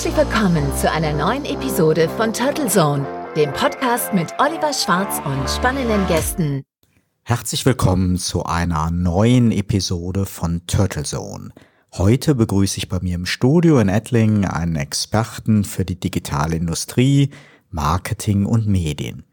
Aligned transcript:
Herzlich 0.00 0.16
willkommen 0.16 0.76
zu 0.78 0.90
einer 0.90 1.12
neuen 1.12 1.44
Episode 1.44 2.08
von 2.08 2.32
Turtle 2.32 2.68
Zone, 2.68 3.06
dem 3.36 3.52
Podcast 3.52 4.14
mit 4.14 4.32
Oliver 4.38 4.72
Schwarz 4.72 5.20
und 5.26 5.46
spannenden 5.50 6.06
Gästen. 6.06 6.62
Herzlich 7.22 7.66
willkommen 7.66 8.16
zu 8.16 8.44
einer 8.44 8.90
neuen 8.90 9.52
Episode 9.52 10.24
von 10.24 10.66
Turtle 10.66 11.02
Zone. 11.02 11.50
Heute 11.92 12.34
begrüße 12.34 12.78
ich 12.78 12.88
bei 12.88 12.98
mir 13.02 13.14
im 13.14 13.26
Studio 13.26 13.78
in 13.78 13.90
Ettlingen 13.90 14.46
einen 14.46 14.76
Experten 14.76 15.64
für 15.64 15.84
die 15.84 16.00
digitale 16.00 16.56
Industrie, 16.56 17.28
Marketing 17.68 18.46
und 18.46 18.66
Medien. 18.66 19.24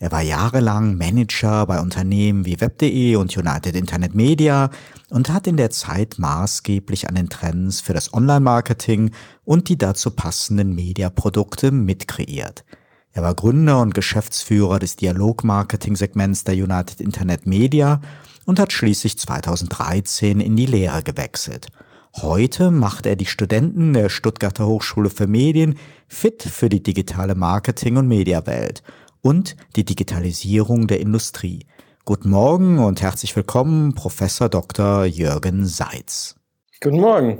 Er 0.00 0.12
war 0.12 0.20
jahrelang 0.20 0.98
Manager 0.98 1.64
bei 1.64 1.80
Unternehmen 1.80 2.44
wie 2.44 2.60
Web.de 2.60 3.16
und 3.16 3.34
United 3.34 3.74
Internet 3.74 4.14
Media 4.14 4.68
und 5.10 5.30
hat 5.30 5.46
in 5.46 5.56
der 5.56 5.70
Zeit 5.70 6.18
maßgeblich 6.18 7.08
an 7.08 7.14
den 7.14 7.28
Trends 7.28 7.80
für 7.80 7.92
das 7.92 8.14
Online-Marketing 8.14 9.10
und 9.44 9.68
die 9.68 9.78
dazu 9.78 10.10
passenden 10.10 10.74
Mediaprodukte 10.74 11.70
mitkreiert. 11.70 12.64
Er 13.12 13.22
war 13.22 13.34
Gründer 13.34 13.80
und 13.80 13.94
Geschäftsführer 13.94 14.78
des 14.78 14.96
Dialog-Marketing-Segments 14.96 16.44
der 16.44 16.54
United 16.54 17.00
Internet 17.00 17.46
Media 17.46 18.00
und 18.46 18.60
hat 18.60 18.72
schließlich 18.72 19.18
2013 19.18 20.40
in 20.40 20.56
die 20.56 20.66
Lehre 20.66 21.02
gewechselt. 21.02 21.68
Heute 22.16 22.70
macht 22.70 23.06
er 23.06 23.16
die 23.16 23.26
Studenten 23.26 23.92
der 23.92 24.08
Stuttgarter 24.08 24.66
Hochschule 24.66 25.10
für 25.10 25.26
Medien 25.26 25.76
fit 26.08 26.42
für 26.42 26.68
die 26.68 26.82
digitale 26.82 27.34
Marketing- 27.34 27.96
und 27.96 28.08
Mediawelt– 28.08 28.82
und 29.22 29.56
die 29.76 29.84
Digitalisierung 29.84 30.86
der 30.86 31.00
Industrie. 31.00 31.66
Guten 32.06 32.30
Morgen 32.30 32.78
und 32.78 33.02
herzlich 33.02 33.36
willkommen, 33.36 33.94
Professor 33.94 34.48
Dr. 34.48 35.04
Jürgen 35.04 35.66
Seitz. 35.66 36.34
Guten 36.80 36.98
Morgen. 36.98 37.38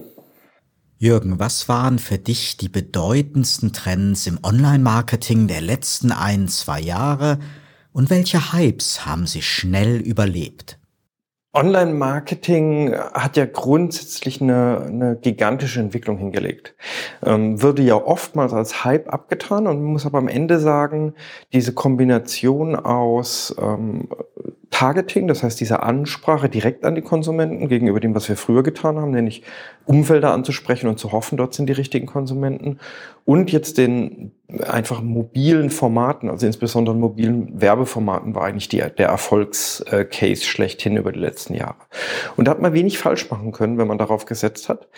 Jürgen, 0.98 1.38
was 1.38 1.66
waren 1.68 1.98
für 1.98 2.18
dich 2.18 2.58
die 2.58 2.68
bedeutendsten 2.68 3.72
Trends 3.72 4.26
im 4.26 4.38
Online-Marketing 4.42 5.48
der 5.48 5.62
letzten 5.62 6.12
ein, 6.12 6.46
zwei 6.48 6.78
Jahre 6.78 7.38
und 7.92 8.10
welche 8.10 8.52
Hypes 8.52 9.06
haben 9.06 9.26
sie 9.26 9.40
schnell 9.40 9.96
überlebt? 9.96 10.78
Online-Marketing 11.52 12.94
hat 12.94 13.36
ja 13.36 13.44
grundsätzlich 13.44 14.40
eine, 14.40 14.84
eine 14.86 15.16
gigantische 15.16 15.80
Entwicklung 15.80 16.16
hingelegt. 16.16 16.76
Ähm, 17.24 17.60
würde 17.60 17.82
ja 17.82 17.96
oftmals 17.96 18.52
als 18.52 18.84
Hype 18.84 19.12
abgetan 19.12 19.66
und 19.66 19.82
man 19.82 19.92
muss 19.92 20.06
aber 20.06 20.18
am 20.18 20.28
Ende 20.28 20.60
sagen, 20.60 21.14
diese 21.52 21.74
Kombination 21.74 22.76
aus 22.76 23.54
ähm, 23.60 24.08
Targeting, 24.70 25.26
das 25.26 25.42
heißt 25.42 25.60
diese 25.60 25.82
Ansprache 25.82 26.48
direkt 26.48 26.84
an 26.84 26.94
die 26.94 27.02
Konsumenten 27.02 27.68
gegenüber 27.68 27.98
dem, 27.98 28.14
was 28.14 28.28
wir 28.28 28.36
früher 28.36 28.62
getan 28.62 28.98
haben, 28.98 29.10
nämlich 29.10 29.42
Umfelder 29.84 30.32
anzusprechen 30.32 30.88
und 30.88 30.98
zu 30.98 31.10
hoffen, 31.12 31.36
dort 31.36 31.54
sind 31.54 31.66
die 31.66 31.72
richtigen 31.72 32.06
Konsumenten 32.06 32.78
und 33.24 33.50
jetzt 33.50 33.78
den 33.78 34.32
einfach 34.66 35.02
mobilen 35.02 35.70
Formaten, 35.70 36.30
also 36.30 36.46
insbesondere 36.46 36.94
mobilen 36.94 37.60
Werbeformaten 37.60 38.34
war 38.34 38.44
eigentlich 38.44 38.68
die, 38.68 38.78
der 38.78 39.08
Erfolgscase 39.08 40.44
schlechthin 40.44 40.96
über 40.96 41.10
die 41.12 41.20
letzten 41.20 41.54
Jahre. 41.54 41.76
Und 42.36 42.46
da 42.46 42.52
hat 42.52 42.62
man 42.62 42.72
wenig 42.72 42.98
falsch 42.98 43.28
machen 43.30 43.50
können, 43.52 43.76
wenn 43.76 43.88
man 43.88 43.98
darauf 43.98 44.24
gesetzt 44.24 44.68
hat. 44.68 44.88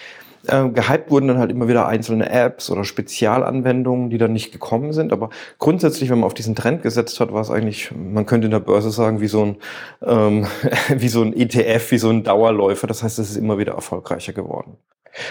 Äh, 0.47 0.69
gehypt 0.71 1.11
wurden 1.11 1.29
dann 1.29 1.39
halt 1.39 1.51
immer 1.51 1.69
wieder 1.69 1.87
einzelne 1.87 2.29
Apps 2.29 2.71
oder 2.71 2.85
Spezialanwendungen, 2.85 4.11
die 4.11 4.19
dann 4.19 4.33
nicht 4.33 4.53
gekommen 4.53 4.93
sind. 4.93 5.12
Aber 5.12 5.31
grundsätzlich, 5.59 6.11
wenn 6.11 6.19
man 6.19 6.27
auf 6.27 6.34
diesen 6.34 6.55
Trend 6.55 6.83
gesetzt 6.83 7.21
hat, 7.21 7.33
war 7.33 7.41
es 7.41 7.51
eigentlich, 7.51 7.93
man 7.93 8.27
könnte 8.27 8.47
in 8.47 8.51
der 8.51 8.61
Börse 8.61 8.91
sagen, 8.91 9.21
wie 9.21 9.29
so 9.29 9.45
ein, 9.45 9.57
ähm, 10.03 10.47
wie 10.89 11.09
so 11.09 11.23
ein 11.23 11.33
ETF, 11.33 11.91
wie 11.91 11.99
so 11.99 12.11
ein 12.11 12.25
Dauerläufer. 12.25 12.87
Das 12.87 13.03
heißt, 13.03 13.19
es 13.19 13.31
ist 13.31 13.37
immer 13.37 13.59
wieder 13.59 13.75
erfolgreicher 13.75 14.33
geworden. 14.33 14.77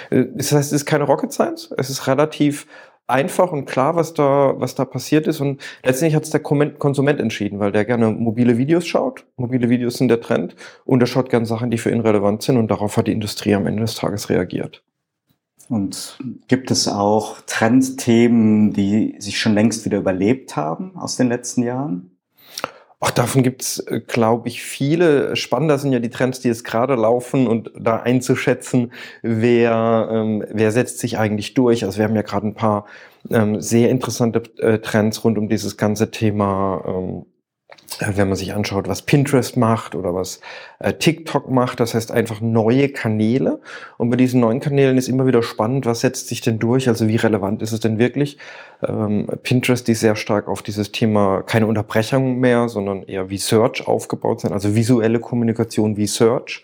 Äh, 0.10 0.26
das 0.34 0.52
heißt, 0.52 0.72
es 0.72 0.82
ist 0.82 0.86
keine 0.86 1.04
Rocket 1.04 1.34
Science. 1.34 1.74
Es 1.78 1.90
ist 1.90 2.08
relativ 2.08 2.68
einfach 3.08 3.52
und 3.52 3.66
klar, 3.66 3.96
was 3.96 4.14
da, 4.14 4.54
was 4.58 4.76
da 4.76 4.86
passiert 4.86 5.28
ist. 5.28 5.42
Und 5.42 5.62
letztendlich 5.84 6.16
hat 6.16 6.24
es 6.24 6.30
der 6.30 6.40
Konsument 6.42 7.20
entschieden, 7.20 7.60
weil 7.60 7.72
der 7.72 7.86
gerne 7.86 8.10
mobile 8.10 8.58
Videos 8.58 8.88
schaut. 8.88 9.26
Mobile 9.36 9.70
Videos 9.70 9.96
sind 9.96 10.08
der 10.08 10.22
Trend 10.22 10.56
und 10.86 11.02
er 11.02 11.08
schaut 11.08 11.30
gerne 11.30 11.46
Sachen, 11.46 11.70
die 11.70 11.78
für 11.78 11.92
ihn 11.92 12.00
relevant 12.00 12.44
sind. 12.44 12.58
Und 12.58 12.72
darauf 12.72 12.98
hat 12.98 13.08
die 13.08 13.12
Industrie 13.12 13.56
am 13.56 13.68
Ende 13.68 13.82
des 13.82 13.96
Tages 13.96 14.30
reagiert. 14.30 14.84
Und 15.72 16.18
gibt 16.50 16.70
es 16.70 16.90
auch 16.90 17.40
Trendthemen, 17.48 18.74
die 18.74 19.16
sich 19.20 19.40
schon 19.40 19.54
längst 19.54 19.86
wieder 19.86 20.00
überlebt 20.00 20.58
haben 20.58 20.98
aus 20.98 21.16
den 21.16 21.30
letzten 21.30 21.64
Jahren? 21.64 22.12
Ach, 23.00 23.12
davon 23.12 23.42
gibt's, 23.42 23.80
äh, 23.80 24.02
glaube 24.02 24.50
ich, 24.50 24.62
viele. 24.62 25.34
Spannender 25.38 25.80
sind 25.80 25.94
ja 25.94 26.00
die 26.00 26.10
Trends, 26.10 26.42
die 26.42 26.50
jetzt 26.50 26.66
gerade 26.66 26.96
laufen 26.96 27.48
und 27.48 27.72
da 27.80 28.02
einzuschätzen, 28.02 28.92
wer, 29.22 30.10
ähm, 30.12 30.44
wer 30.52 30.74
setzt 30.74 31.00
sich 31.00 31.18
eigentlich 31.18 31.54
durch. 31.54 31.86
Also 31.86 32.00
wir 32.00 32.04
haben 32.04 32.18
ja 32.18 32.22
gerade 32.22 32.48
ein 32.48 32.54
paar 32.54 32.86
ähm, 33.30 33.62
sehr 33.62 33.90
interessante 33.92 34.44
äh, 34.58 34.80
Trends 34.80 35.24
rund 35.24 35.38
um 35.38 35.48
dieses 35.48 35.78
ganze 35.78 36.12
Thema 36.12 36.84
ähm, 36.86 37.26
äh, 37.26 37.31
wenn 38.00 38.28
man 38.28 38.38
sich 38.38 38.54
anschaut, 38.54 38.88
was 38.88 39.02
Pinterest 39.02 39.58
macht 39.58 39.96
oder 39.96 40.14
was 40.14 40.40
äh, 40.80 40.94
TikTok 40.94 41.50
macht, 41.50 41.80
das 41.80 41.94
heißt 41.94 42.12
einfach 42.12 42.42
neue 42.42 42.90
Kanäle. 42.90 43.60
Und 43.98 44.10
bei 44.10 44.16
diesen 44.16 44.40
neuen 44.40 44.60
Kanälen 44.60 44.98
ist 44.98 45.08
immer 45.08 45.26
wieder 45.26 45.44
spannend, 45.44 45.86
was 45.86 46.02
setzt 46.02 46.28
sich 46.28 46.42
denn 46.42 46.60
durch, 46.60 46.88
also 46.88 47.08
wie 47.08 47.18
relevant 47.18 47.62
ist 47.62 47.72
es 47.72 47.80
denn 47.80 48.00
wirklich. 48.00 48.38
Ähm, 48.84 49.28
Pinterest, 49.44 49.88
die 49.88 49.94
sehr 49.94 50.16
stark 50.16 50.48
auf 50.48 50.62
dieses 50.62 50.92
Thema 50.92 51.42
keine 51.42 51.68
Unterbrechung 51.68 52.40
mehr, 52.40 52.70
sondern 52.70 53.04
eher 53.04 53.30
wie 53.30 53.38
Search 53.38 53.88
aufgebaut 53.88 54.42
sind, 54.42 54.54
also 54.54 54.76
visuelle 54.76 55.20
Kommunikation 55.20 55.98
wie 55.98 56.08
Search 56.08 56.64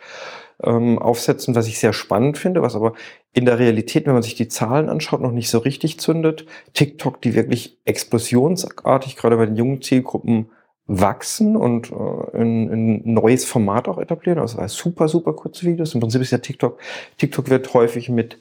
ähm, 0.64 0.98
aufsetzen, 1.00 1.56
was 1.56 1.68
ich 1.68 1.80
sehr 1.80 1.94
spannend 1.94 2.38
finde, 2.38 2.62
was 2.62 2.76
aber 2.76 2.94
in 3.34 3.46
der 3.46 3.60
Realität, 3.60 4.08
wenn 4.08 4.14
man 4.14 4.24
sich 4.24 4.36
die 4.36 4.48
Zahlen 4.48 4.90
anschaut, 4.90 5.22
noch 5.22 5.32
nicht 5.32 5.50
so 5.50 5.60
richtig 5.60 6.00
zündet. 6.00 6.46
TikTok, 6.74 7.22
die 7.22 7.36
wirklich 7.36 7.78
explosionsartig, 7.86 9.16
gerade 9.16 9.38
bei 9.38 9.46
den 9.46 9.56
jungen 9.56 9.82
Zielgruppen, 9.82 10.50
wachsen 10.88 11.56
und 11.56 11.92
äh, 11.92 12.38
ein, 12.38 12.72
ein 12.72 13.14
neues 13.14 13.46
Format 13.46 13.88
auch 13.88 13.98
etablieren. 13.98 14.40
Also 14.40 14.66
super, 14.68 15.08
super 15.08 15.34
kurze 15.34 15.66
Videos. 15.66 15.94
Im 15.94 16.00
Prinzip 16.00 16.22
ist 16.22 16.32
ja 16.32 16.38
TikTok, 16.38 16.80
TikTok 17.18 17.50
wird 17.50 17.74
häufig 17.74 18.10
mit 18.10 18.40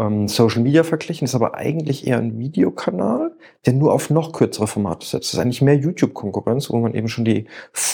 ähm, 0.00 0.28
Social 0.28 0.62
Media 0.62 0.82
verglichen, 0.82 1.24
ist 1.24 1.34
aber 1.34 1.54
eigentlich 1.54 2.06
eher 2.06 2.18
ein 2.18 2.38
Videokanal, 2.38 3.32
der 3.66 3.74
nur 3.74 3.92
auf 3.92 4.08
noch 4.08 4.32
kürzere 4.32 4.66
Formate 4.66 5.06
setzt. 5.06 5.28
Das 5.28 5.34
ist 5.34 5.40
eigentlich 5.40 5.62
mehr 5.62 5.76
YouTube-Konkurrenz, 5.76 6.70
wo 6.70 6.78
man 6.78 6.94
eben 6.94 7.08
schon 7.08 7.24
die 7.24 7.46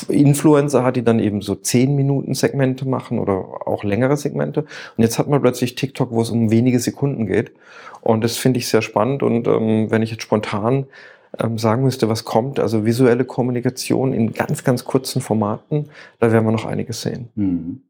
Influencer 0.08 0.84
hat, 0.84 0.96
die 0.96 1.02
dann 1.02 1.18
eben 1.18 1.40
so 1.40 1.54
10 1.54 1.94
Minuten 1.96 2.34
Segmente 2.34 2.86
machen 2.86 3.18
oder 3.18 3.66
auch 3.66 3.82
längere 3.82 4.16
Segmente. 4.16 4.60
Und 4.96 5.02
jetzt 5.02 5.18
hat 5.18 5.28
man 5.28 5.42
plötzlich 5.42 5.74
TikTok, 5.74 6.12
wo 6.12 6.22
es 6.22 6.30
um 6.30 6.50
wenige 6.50 6.78
Sekunden 6.78 7.26
geht. 7.26 7.52
Und 8.02 8.22
das 8.22 8.36
finde 8.36 8.58
ich 8.58 8.68
sehr 8.68 8.82
spannend. 8.82 9.22
Und 9.22 9.48
ähm, 9.48 9.90
wenn 9.90 10.02
ich 10.02 10.12
jetzt 10.12 10.22
spontan 10.22 10.86
ähm, 11.40 11.58
sagen 11.58 11.84
müsste, 11.84 12.08
was 12.08 12.24
kommt, 12.24 12.58
also 12.58 12.84
visuelle 12.84 13.24
Kommunikation 13.24 14.12
in 14.12 14.32
ganz, 14.32 14.64
ganz 14.64 14.84
kurzen 14.84 15.20
Formaten, 15.20 15.88
da 16.18 16.32
werden 16.32 16.44
wir 16.44 16.52
noch 16.52 16.64
einiges 16.64 17.02
sehen. 17.02 17.28
Mhm. 17.34 17.82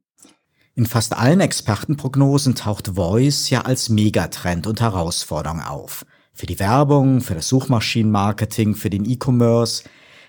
In 0.74 0.84
fast 0.84 1.16
allen 1.16 1.40
Expertenprognosen 1.40 2.54
taucht 2.54 2.88
Voice 2.96 3.48
ja 3.48 3.62
als 3.62 3.88
Megatrend 3.88 4.66
und 4.66 4.82
Herausforderung 4.82 5.62
auf. 5.62 6.04
Für 6.34 6.44
die 6.44 6.60
Werbung, 6.60 7.22
für 7.22 7.34
das 7.34 7.48
Suchmaschinenmarketing, 7.48 8.74
für 8.74 8.90
den 8.90 9.06
E-Commerce. 9.06 9.84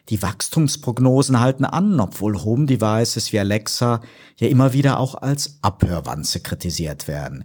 Die 0.08 0.22
Wachstumsprognosen 0.22 1.42
halten 1.42 1.66
an, 1.66 2.00
obwohl 2.00 2.42
Home-Devices 2.42 3.34
wie 3.34 3.40
Alexa 3.40 4.00
ja 4.38 4.48
immer 4.48 4.72
wieder 4.72 5.02
auch 5.02 5.16
als 5.16 5.60
Abhörwanze 5.62 6.40
kritisiert 6.40 7.10
werden. 7.10 7.44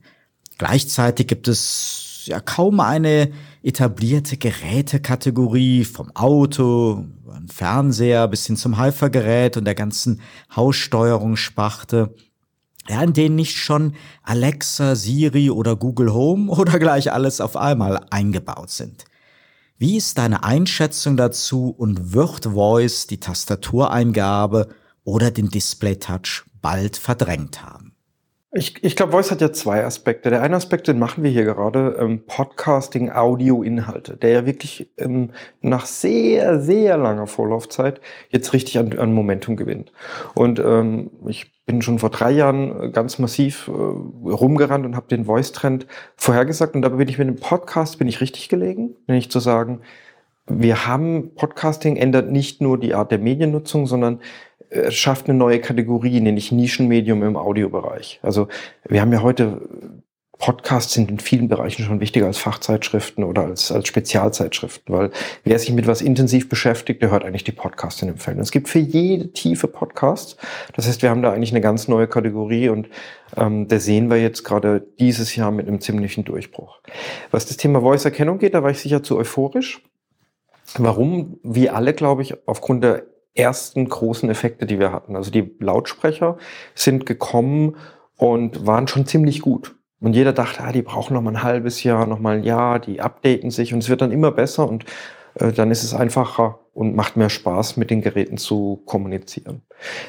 Gleichzeitig 0.58 1.26
gibt 1.26 1.48
es 1.48 2.11
ja 2.26 2.40
kaum 2.40 2.80
eine 2.80 3.30
etablierte 3.62 4.36
Gerätekategorie 4.36 5.84
vom 5.84 6.10
Auto, 6.14 7.04
Fernseher 7.48 8.28
bis 8.28 8.46
hin 8.46 8.56
zum 8.56 8.76
Halfergerät 8.76 9.56
und 9.56 9.64
der 9.64 9.74
ganzen 9.74 10.20
Haussteuerungssparte, 10.54 12.14
ja, 12.88 13.02
in 13.02 13.12
denen 13.12 13.36
nicht 13.36 13.56
schon 13.56 13.94
Alexa, 14.22 14.96
Siri 14.96 15.50
oder 15.50 15.76
Google 15.76 16.12
Home 16.12 16.50
oder 16.56 16.78
gleich 16.78 17.12
alles 17.12 17.40
auf 17.40 17.56
einmal 17.56 18.04
eingebaut 18.10 18.70
sind. 18.70 19.04
Wie 19.78 19.96
ist 19.96 20.18
deine 20.18 20.44
Einschätzung 20.44 21.16
dazu 21.16 21.70
und 21.70 22.12
wird 22.12 22.44
Voice 22.44 23.08
die 23.08 23.18
Tastatureingabe 23.18 24.68
oder 25.04 25.30
den 25.30 25.48
Display-Touch 25.48 26.44
bald 26.60 26.96
verdrängt 26.96 27.64
haben? 27.64 27.91
Ich, 28.54 28.84
ich 28.84 28.96
glaube, 28.96 29.12
Voice 29.12 29.30
hat 29.30 29.40
ja 29.40 29.50
zwei 29.50 29.82
Aspekte. 29.82 30.28
Der 30.28 30.42
eine 30.42 30.56
Aspekt, 30.56 30.86
den 30.86 30.98
machen 30.98 31.24
wir 31.24 31.30
hier 31.30 31.44
gerade, 31.44 31.96
ähm, 31.98 32.26
Podcasting, 32.26 33.10
Audio-Inhalte, 33.10 34.18
der 34.18 34.30
ja 34.30 34.46
wirklich 34.46 34.90
ähm, 34.98 35.30
nach 35.62 35.86
sehr, 35.86 36.60
sehr 36.60 36.98
langer 36.98 37.26
Vorlaufzeit 37.26 38.02
jetzt 38.28 38.52
richtig 38.52 38.78
an, 38.78 38.98
an 38.98 39.14
Momentum 39.14 39.56
gewinnt. 39.56 39.90
Und 40.34 40.58
ähm, 40.58 41.10
ich 41.26 41.64
bin 41.64 41.80
schon 41.80 41.98
vor 41.98 42.10
drei 42.10 42.30
Jahren 42.30 42.92
ganz 42.92 43.18
massiv 43.18 43.68
äh, 43.68 43.70
rumgerannt 43.72 44.84
und 44.84 44.96
habe 44.96 45.08
den 45.08 45.24
Voice-Trend 45.24 45.86
vorhergesagt. 46.16 46.74
Und 46.74 46.82
da 46.82 46.90
bin 46.90 47.08
ich 47.08 47.16
mit 47.16 47.28
dem 47.28 47.36
Podcast, 47.36 47.98
bin 47.98 48.08
ich 48.08 48.20
richtig 48.20 48.50
gelegen, 48.50 48.96
nämlich 49.06 49.30
zu 49.30 49.40
sagen, 49.40 49.80
wir 50.46 50.86
haben 50.86 51.34
Podcasting 51.36 51.96
ändert 51.96 52.30
nicht 52.30 52.60
nur 52.60 52.78
die 52.78 52.94
Art 52.94 53.12
der 53.12 53.18
Mediennutzung, 53.18 53.86
sondern 53.86 54.20
schafft 54.90 55.28
eine 55.28 55.38
neue 55.38 55.60
Kategorie, 55.60 56.20
nämlich 56.20 56.52
Nischenmedium 56.52 57.22
im 57.22 57.36
Audiobereich. 57.36 58.20
Also 58.22 58.48
wir 58.88 59.00
haben 59.00 59.12
ja 59.12 59.22
heute 59.22 59.60
Podcasts 60.42 60.94
sind 60.94 61.08
in 61.08 61.20
vielen 61.20 61.46
Bereichen 61.46 61.84
schon 61.84 62.00
wichtiger 62.00 62.26
als 62.26 62.36
Fachzeitschriften 62.36 63.22
oder 63.22 63.44
als, 63.44 63.70
als 63.70 63.86
Spezialzeitschriften, 63.86 64.92
weil 64.92 65.12
wer 65.44 65.56
sich 65.56 65.70
mit 65.70 65.86
was 65.86 66.02
intensiv 66.02 66.48
beschäftigt, 66.48 67.00
der 67.00 67.12
hört 67.12 67.24
eigentlich 67.24 67.44
die 67.44 67.52
Podcasts 67.52 68.02
in 68.02 68.08
dem 68.08 68.16
Feld. 68.16 68.38
Und 68.38 68.42
es 68.42 68.50
gibt 68.50 68.68
für 68.68 68.80
jede 68.80 69.32
Tiefe 69.32 69.68
Podcasts. 69.68 70.36
Das 70.74 70.88
heißt, 70.88 71.00
wir 71.02 71.10
haben 71.10 71.22
da 71.22 71.32
eigentlich 71.32 71.52
eine 71.52 71.60
ganz 71.60 71.86
neue 71.86 72.08
Kategorie 72.08 72.70
und 72.70 72.88
ähm, 73.36 73.68
da 73.68 73.78
sehen 73.78 74.10
wir 74.10 74.20
jetzt 74.20 74.42
gerade 74.42 74.84
dieses 74.98 75.36
Jahr 75.36 75.52
mit 75.52 75.68
einem 75.68 75.80
ziemlichen 75.80 76.24
Durchbruch. 76.24 76.80
Was 77.30 77.46
das 77.46 77.56
Thema 77.56 77.80
Voice-Erkennung 77.80 78.40
geht, 78.40 78.54
da 78.54 78.64
war 78.64 78.70
ich 78.72 78.80
sicher 78.80 79.04
zu 79.04 79.18
euphorisch. 79.18 79.80
Warum? 80.76 81.38
Wie 81.44 81.70
alle, 81.70 81.94
glaube 81.94 82.22
ich, 82.22 82.34
aufgrund 82.48 82.82
der 82.82 83.04
ersten 83.34 83.88
großen 83.88 84.28
Effekte, 84.28 84.66
die 84.66 84.78
wir 84.78 84.92
hatten. 84.92 85.16
Also 85.16 85.30
die 85.30 85.54
Lautsprecher 85.58 86.36
sind 86.74 87.06
gekommen 87.06 87.76
und 88.16 88.66
waren 88.66 88.88
schon 88.88 89.06
ziemlich 89.06 89.40
gut. 89.40 89.74
Und 90.00 90.14
jeder 90.14 90.32
dachte, 90.32 90.62
ah, 90.64 90.72
die 90.72 90.82
brauchen 90.82 91.14
noch 91.14 91.22
mal 91.22 91.30
ein 91.30 91.42
halbes 91.42 91.82
Jahr, 91.84 92.06
noch 92.06 92.18
mal 92.18 92.38
ein 92.38 92.44
Jahr, 92.44 92.80
die 92.80 93.00
updaten 93.00 93.50
sich 93.50 93.72
und 93.72 93.80
es 93.80 93.88
wird 93.88 94.02
dann 94.02 94.10
immer 94.10 94.32
besser 94.32 94.68
und 94.68 94.84
äh, 95.34 95.52
dann 95.52 95.70
ist 95.70 95.84
es 95.84 95.94
einfacher 95.94 96.58
und 96.74 96.96
macht 96.96 97.16
mehr 97.16 97.30
Spaß, 97.30 97.76
mit 97.76 97.90
den 97.90 98.02
Geräten 98.02 98.36
zu 98.36 98.82
kommunizieren. 98.84 99.62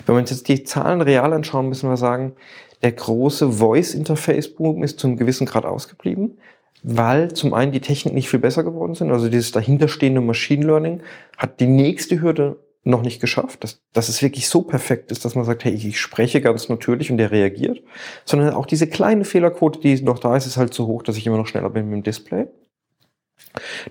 Wenn 0.06 0.16
wir 0.16 0.20
uns 0.20 0.32
jetzt 0.32 0.48
die 0.48 0.64
Zahlen 0.64 1.02
real 1.02 1.32
anschauen, 1.32 1.70
müssen 1.70 1.90
wir 1.90 1.98
sagen, 1.98 2.34
der 2.82 2.92
große 2.92 3.52
Voice-Interface-Boom 3.52 4.84
ist 4.84 5.00
zu 5.00 5.08
einem 5.08 5.18
gewissen 5.18 5.46
Grad 5.46 5.66
ausgeblieben, 5.66 6.40
weil 6.82 7.34
zum 7.34 7.54
einen 7.54 7.72
die 7.72 7.80
Technik 7.80 8.14
nicht 8.14 8.30
viel 8.30 8.40
besser 8.40 8.64
geworden 8.64 8.96
sind. 8.96 9.12
Also 9.12 9.30
dieses 9.30 9.52
dahinterstehende 9.52 10.22
Machine 10.22 10.66
Learning 10.66 11.02
hat 11.38 11.60
die 11.60 11.68
nächste 11.68 12.22
Hürde 12.22 12.58
noch 12.84 13.02
nicht 13.02 13.22
geschafft, 13.22 13.64
dass, 13.64 13.82
dass 13.94 14.10
es 14.10 14.22
wirklich 14.22 14.48
so 14.50 14.62
perfekt 14.62 15.12
ist, 15.12 15.24
dass 15.24 15.36
man 15.36 15.46
sagt, 15.46 15.64
hey, 15.64 15.74
ich 15.74 16.00
spreche 16.00 16.42
ganz 16.42 16.68
natürlich 16.68 17.12
und 17.12 17.18
der 17.18 17.32
reagiert, 17.32 17.82
sondern 18.26 18.54
auch 18.54 18.66
diese 18.66 18.88
kleine 18.88 19.24
Fehlerquote, 19.24 19.80
die 19.80 20.02
noch 20.02 20.20
da 20.20 20.36
ist, 20.36 20.46
ist 20.46 20.58
halt 20.58 20.74
so 20.74 20.88
hoch, 20.88 21.04
dass 21.04 21.18
ich 21.18 21.26
immer 21.26 21.38
noch 21.38 21.48
schneller 21.48 21.70
bin 21.70 21.86
mit 21.90 21.98
dem 21.98 22.04
Display. 22.04 22.48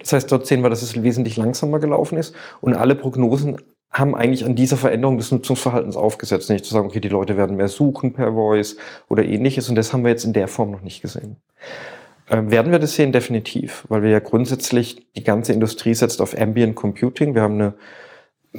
Das 0.00 0.12
heißt, 0.12 0.30
dort 0.30 0.46
sehen 0.46 0.62
wir, 0.62 0.70
dass 0.70 0.82
es 0.82 1.02
wesentlich 1.02 1.36
langsamer 1.36 1.78
gelaufen 1.78 2.18
ist 2.18 2.34
und 2.60 2.74
alle 2.74 2.94
Prognosen 2.94 3.58
haben 3.90 4.14
eigentlich 4.14 4.44
an 4.44 4.56
dieser 4.56 4.76
Veränderung 4.76 5.18
des 5.18 5.30
Nutzungsverhaltens 5.30 5.96
aufgesetzt, 5.96 6.48
nicht 6.48 6.64
zu 6.64 6.72
sagen, 6.72 6.86
okay, 6.86 7.00
die 7.00 7.08
Leute 7.08 7.36
werden 7.36 7.56
mehr 7.56 7.68
suchen 7.68 8.14
per 8.14 8.32
Voice 8.32 8.76
oder 9.08 9.24
ähnliches 9.24 9.68
und 9.68 9.74
das 9.74 9.92
haben 9.92 10.02
wir 10.02 10.10
jetzt 10.10 10.24
in 10.24 10.32
der 10.32 10.48
Form 10.48 10.70
noch 10.70 10.80
nicht 10.80 11.02
gesehen. 11.02 11.36
Ähm, 12.30 12.50
werden 12.50 12.72
wir 12.72 12.78
das 12.78 12.94
sehen? 12.94 13.12
Definitiv, 13.12 13.84
weil 13.88 14.02
wir 14.02 14.10
ja 14.10 14.20
grundsätzlich 14.20 15.06
die 15.14 15.24
ganze 15.24 15.52
Industrie 15.52 15.94
setzt 15.94 16.22
auf 16.22 16.38
Ambient 16.38 16.74
Computing. 16.74 17.34
Wir 17.34 17.42
haben 17.42 17.54
eine 17.54 17.74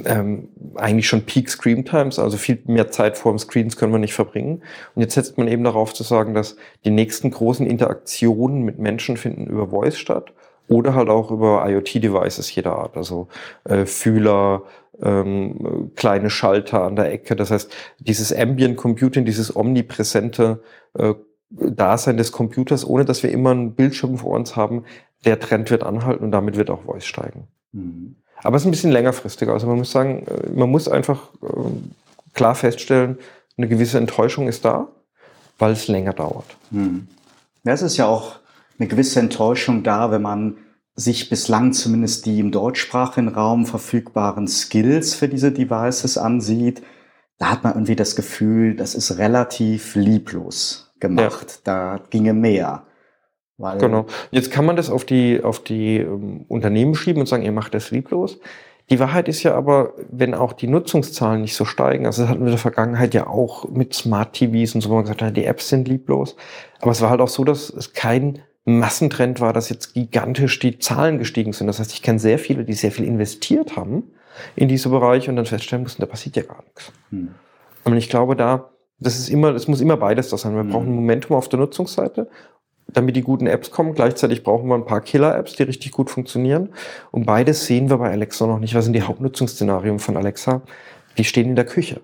ähm, 0.04 0.48
eigentlich 0.74 1.06
schon 1.06 1.22
Peak 1.22 1.48
Screen 1.48 1.84
Times, 1.84 2.18
also 2.18 2.36
viel 2.36 2.60
mehr 2.66 2.90
Zeit 2.90 3.16
vor 3.16 3.32
dem 3.32 3.38
Screens 3.38 3.76
können 3.76 3.92
wir 3.92 3.98
nicht 3.98 4.14
verbringen. 4.14 4.62
Und 4.94 5.02
jetzt 5.02 5.14
setzt 5.14 5.38
man 5.38 5.48
eben 5.48 5.64
darauf 5.64 5.94
zu 5.94 6.02
sagen, 6.02 6.34
dass 6.34 6.56
die 6.84 6.90
nächsten 6.90 7.30
großen 7.30 7.66
Interaktionen 7.66 8.62
mit 8.62 8.78
Menschen 8.78 9.16
finden 9.16 9.46
über 9.46 9.68
Voice 9.68 9.98
statt 9.98 10.32
oder 10.68 10.94
halt 10.94 11.08
auch 11.08 11.30
über 11.30 11.64
IoT-Devices 11.68 12.54
jeder 12.54 12.76
Art, 12.76 12.96
also 12.96 13.28
äh, 13.64 13.86
Fühler, 13.86 14.62
ähm, 15.02 15.92
kleine 15.96 16.30
Schalter 16.30 16.82
an 16.82 16.96
der 16.96 17.12
Ecke. 17.12 17.36
Das 17.36 17.50
heißt, 17.50 17.72
dieses 17.98 18.32
Ambient 18.34 18.76
Computing, 18.76 19.24
dieses 19.24 19.54
omnipräsente 19.54 20.62
äh, 20.94 21.14
Dasein 21.50 22.16
des 22.16 22.32
Computers, 22.32 22.86
ohne 22.86 23.04
dass 23.04 23.22
wir 23.22 23.30
immer 23.30 23.50
einen 23.50 23.74
Bildschirm 23.74 24.18
vor 24.18 24.32
uns 24.32 24.56
haben, 24.56 24.84
der 25.24 25.38
Trend 25.38 25.70
wird 25.70 25.84
anhalten 25.84 26.24
und 26.24 26.32
damit 26.32 26.56
wird 26.56 26.70
auch 26.70 26.82
Voice 26.82 27.04
steigen. 27.04 27.46
Mhm. 27.72 28.16
Aber 28.42 28.56
es 28.56 28.62
ist 28.62 28.66
ein 28.66 28.72
bisschen 28.72 28.92
längerfristiger. 28.92 29.52
Also 29.52 29.66
man 29.66 29.78
muss 29.78 29.90
sagen, 29.90 30.26
äh, 30.26 30.50
man 30.50 30.70
muss 30.70 30.88
einfach 30.88 31.30
äh, 31.42 31.46
klar 32.34 32.54
feststellen, 32.54 33.18
eine 33.56 33.68
gewisse 33.68 33.98
Enttäuschung 33.98 34.48
ist 34.48 34.64
da, 34.64 34.88
weil 35.58 35.72
es 35.72 35.88
länger 35.88 36.12
dauert. 36.12 36.56
Hm. 36.70 37.06
Ja, 37.64 37.72
es 37.72 37.82
ist 37.82 37.96
ja 37.96 38.06
auch 38.06 38.36
eine 38.78 38.88
gewisse 38.88 39.20
Enttäuschung 39.20 39.82
da, 39.82 40.10
wenn 40.10 40.22
man 40.22 40.56
sich 40.96 41.28
bislang 41.28 41.72
zumindest 41.72 42.26
die 42.26 42.40
im 42.40 42.50
deutschsprachigen 42.50 43.28
Raum 43.28 43.66
verfügbaren 43.66 44.46
Skills 44.46 45.14
für 45.14 45.28
diese 45.28 45.50
Devices 45.50 46.18
ansieht. 46.18 46.82
Da 47.38 47.50
hat 47.50 47.64
man 47.64 47.74
irgendwie 47.74 47.96
das 47.96 48.14
Gefühl, 48.14 48.76
das 48.76 48.94
ist 48.94 49.18
relativ 49.18 49.96
lieblos 49.96 50.92
gemacht. 51.00 51.60
Ja. 51.66 51.96
Da 51.96 52.00
ginge 52.10 52.32
mehr. 52.32 52.86
Weil 53.56 53.78
genau. 53.78 54.06
Jetzt 54.30 54.50
kann 54.50 54.64
man 54.64 54.76
das 54.76 54.90
auf 54.90 55.04
die, 55.04 55.42
auf 55.42 55.62
die 55.62 55.98
ähm, 55.98 56.44
Unternehmen 56.48 56.94
schieben 56.94 57.20
und 57.20 57.26
sagen, 57.26 57.44
ihr 57.44 57.52
macht 57.52 57.74
das 57.74 57.90
lieblos. 57.90 58.40
Die 58.90 58.98
Wahrheit 58.98 59.28
ist 59.28 59.42
ja 59.42 59.54
aber, 59.54 59.94
wenn 60.10 60.34
auch 60.34 60.52
die 60.52 60.66
Nutzungszahlen 60.66 61.40
nicht 61.40 61.56
so 61.56 61.64
steigen, 61.64 62.04
also 62.04 62.22
das 62.22 62.30
hatten 62.30 62.40
wir 62.40 62.48
in 62.48 62.52
der 62.52 62.58
Vergangenheit 62.58 63.14
ja 63.14 63.26
auch 63.26 63.68
mit 63.70 63.94
Smart 63.94 64.34
TVs 64.34 64.74
und 64.74 64.82
so, 64.82 64.90
wo 64.90 64.94
man 64.94 65.04
gesagt 65.04 65.22
hat, 65.22 65.36
die 65.36 65.46
Apps 65.46 65.70
sind 65.70 65.88
lieblos. 65.88 66.36
Aber 66.80 66.90
es 66.90 67.00
war 67.00 67.08
halt 67.08 67.20
auch 67.20 67.28
so, 67.28 67.44
dass 67.44 67.70
es 67.70 67.94
kein 67.94 68.40
Massentrend 68.66 69.40
war, 69.40 69.52
dass 69.52 69.70
jetzt 69.70 69.94
gigantisch 69.94 70.58
die 70.58 70.78
Zahlen 70.78 71.18
gestiegen 71.18 71.52
sind. 71.52 71.66
Das 71.66 71.80
heißt, 71.80 71.92
ich 71.92 72.02
kenne 72.02 72.18
sehr 72.18 72.38
viele, 72.38 72.64
die 72.64 72.72
sehr 72.74 72.92
viel 72.92 73.06
investiert 73.06 73.76
haben 73.76 74.04
in 74.56 74.68
diese 74.68 74.88
Bereiche 74.88 75.30
und 75.30 75.36
dann 75.36 75.46
feststellen 75.46 75.84
mussten, 75.84 76.02
da 76.02 76.06
passiert 76.06 76.36
ja 76.36 76.42
gar 76.42 76.62
nichts. 76.64 76.92
Hm. 77.10 77.34
Und 77.84 77.96
ich 77.96 78.08
glaube, 78.08 78.36
da, 78.36 78.70
das 78.98 79.18
ist 79.18 79.28
immer, 79.28 79.54
es 79.54 79.68
muss 79.68 79.80
immer 79.80 79.96
beides 79.96 80.28
da 80.28 80.36
sein. 80.36 80.54
Wir 80.54 80.62
hm. 80.62 80.70
brauchen 80.70 80.88
ein 80.88 80.94
Momentum 80.94 81.36
auf 81.36 81.48
der 81.48 81.58
Nutzungsseite 81.58 82.28
damit 82.86 83.16
die 83.16 83.22
guten 83.22 83.46
Apps 83.46 83.70
kommen. 83.70 83.94
Gleichzeitig 83.94 84.42
brauchen 84.42 84.68
wir 84.68 84.74
ein 84.74 84.86
paar 84.86 85.00
Killer-Apps, 85.00 85.54
die 85.54 85.64
richtig 85.64 85.92
gut 85.92 86.10
funktionieren. 86.10 86.70
Und 87.10 87.26
beides 87.26 87.66
sehen 87.66 87.90
wir 87.90 87.98
bei 87.98 88.10
Alexa 88.10 88.46
noch 88.46 88.58
nicht. 88.58 88.74
Was 88.74 88.84
sind 88.84 88.92
die 88.94 89.02
Hauptnutzungsszenarien 89.02 89.98
von 89.98 90.16
Alexa? 90.16 90.62
Die 91.18 91.24
stehen 91.24 91.50
in 91.50 91.56
der 91.56 91.66
Küche. 91.66 92.00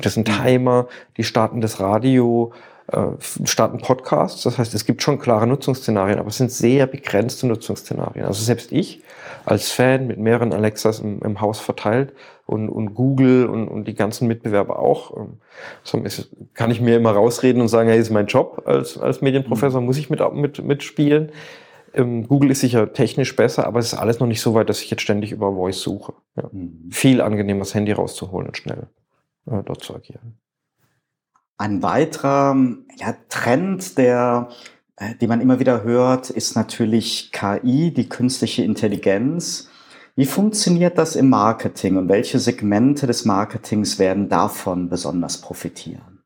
Das 0.00 0.14
sind 0.14 0.28
mhm. 0.28 0.32
Timer, 0.32 0.88
die 1.16 1.24
starten 1.24 1.60
das 1.60 1.80
Radio, 1.80 2.52
äh, 2.88 3.06
starten 3.44 3.78
Podcasts. 3.78 4.42
Das 4.42 4.58
heißt, 4.58 4.74
es 4.74 4.84
gibt 4.84 5.02
schon 5.02 5.18
klare 5.18 5.46
Nutzungsszenarien, 5.46 6.18
aber 6.18 6.28
es 6.28 6.36
sind 6.36 6.52
sehr 6.52 6.86
begrenzte 6.86 7.46
Nutzungsszenarien. 7.46 8.24
Also 8.24 8.42
selbst 8.42 8.72
ich 8.72 9.02
als 9.44 9.70
Fan 9.72 10.06
mit 10.06 10.18
mehreren 10.18 10.52
Alexas 10.52 11.00
im, 11.00 11.20
im 11.20 11.40
Haus 11.40 11.60
verteilt 11.60 12.12
und, 12.46 12.68
und 12.68 12.94
Google 12.94 13.46
und, 13.46 13.68
und 13.68 13.88
die 13.88 13.94
ganzen 13.94 14.28
Mitbewerber 14.28 14.78
auch. 14.78 15.16
Ähm, 15.16 15.38
so 15.82 15.98
ist, 15.98 16.30
kann 16.54 16.70
ich 16.70 16.80
mir 16.80 16.96
immer 16.96 17.12
rausreden 17.12 17.62
und 17.62 17.68
sagen, 17.68 17.88
hey, 17.88 17.98
ist 17.98 18.10
mein 18.10 18.26
Job 18.26 18.62
als, 18.66 18.98
als 18.98 19.20
Medienprofessor, 19.22 19.80
mhm. 19.80 19.86
muss 19.86 19.98
ich 19.98 20.10
mit, 20.10 20.20
mit, 20.34 20.62
mitspielen. 20.62 21.32
Ähm, 21.94 22.26
Google 22.26 22.50
ist 22.50 22.60
sicher 22.60 22.92
technisch 22.92 23.34
besser, 23.36 23.66
aber 23.66 23.78
es 23.78 23.92
ist 23.92 23.98
alles 23.98 24.20
noch 24.20 24.26
nicht 24.26 24.40
so 24.40 24.54
weit, 24.54 24.68
dass 24.68 24.82
ich 24.82 24.90
jetzt 24.90 25.02
ständig 25.02 25.32
über 25.32 25.52
Voice 25.52 25.80
suche. 25.80 26.14
Ja. 26.36 26.50
Mhm. 26.52 26.90
Viel 26.90 27.20
angenehmer, 27.20 27.60
das 27.60 27.74
Handy 27.74 27.92
rauszuholen 27.92 28.48
und 28.48 28.56
schnell 28.56 28.88
äh, 29.46 29.62
dort 29.64 29.82
zu 29.82 29.94
agieren. 29.94 30.38
Ein 31.56 31.82
weiterer 31.82 32.56
ja, 32.96 33.14
Trend, 33.28 33.96
der, 33.96 34.48
äh, 34.96 35.14
die 35.20 35.28
man 35.28 35.40
immer 35.40 35.60
wieder 35.60 35.84
hört, 35.84 36.28
ist 36.30 36.56
natürlich 36.56 37.30
KI, 37.32 37.92
die 37.94 38.08
künstliche 38.08 38.64
Intelligenz. 38.64 39.70
Wie 40.16 40.26
funktioniert 40.26 40.96
das 40.96 41.16
im 41.16 41.28
Marketing 41.28 41.96
und 41.96 42.08
welche 42.08 42.38
Segmente 42.38 43.08
des 43.08 43.24
Marketings 43.24 43.98
werden 43.98 44.28
davon 44.28 44.88
besonders 44.88 45.40
profitieren? 45.40 46.22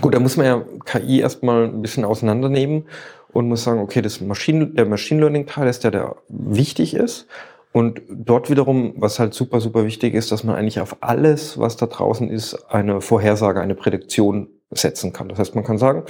Gut, 0.00 0.14
da 0.14 0.20
muss 0.20 0.38
man 0.38 0.46
ja 0.46 0.64
KI 0.86 1.20
erstmal 1.20 1.64
ein 1.64 1.82
bisschen 1.82 2.06
auseinandernehmen 2.06 2.86
und 3.34 3.48
muss 3.48 3.64
sagen, 3.64 3.80
okay, 3.80 4.00
das 4.00 4.22
Machine, 4.22 4.68
der 4.68 4.86
Machine 4.86 5.20
Learning 5.20 5.46
Teil 5.46 5.68
ist 5.68 5.84
der, 5.84 5.90
der 5.90 6.16
wichtig 6.28 6.94
ist. 6.94 7.26
Und 7.72 8.00
dort 8.08 8.48
wiederum, 8.48 8.94
was 8.96 9.18
halt 9.18 9.34
super, 9.34 9.60
super 9.60 9.84
wichtig 9.84 10.14
ist, 10.14 10.32
dass 10.32 10.42
man 10.42 10.56
eigentlich 10.56 10.80
auf 10.80 10.96
alles, 11.00 11.58
was 11.58 11.76
da 11.76 11.86
draußen 11.86 12.30
ist, 12.30 12.54
eine 12.70 13.02
Vorhersage, 13.02 13.60
eine 13.60 13.74
Prädiktion 13.74 14.48
setzen 14.70 15.12
kann. 15.12 15.28
Das 15.28 15.38
heißt, 15.38 15.54
man 15.54 15.64
kann 15.64 15.76
sagen, 15.76 16.04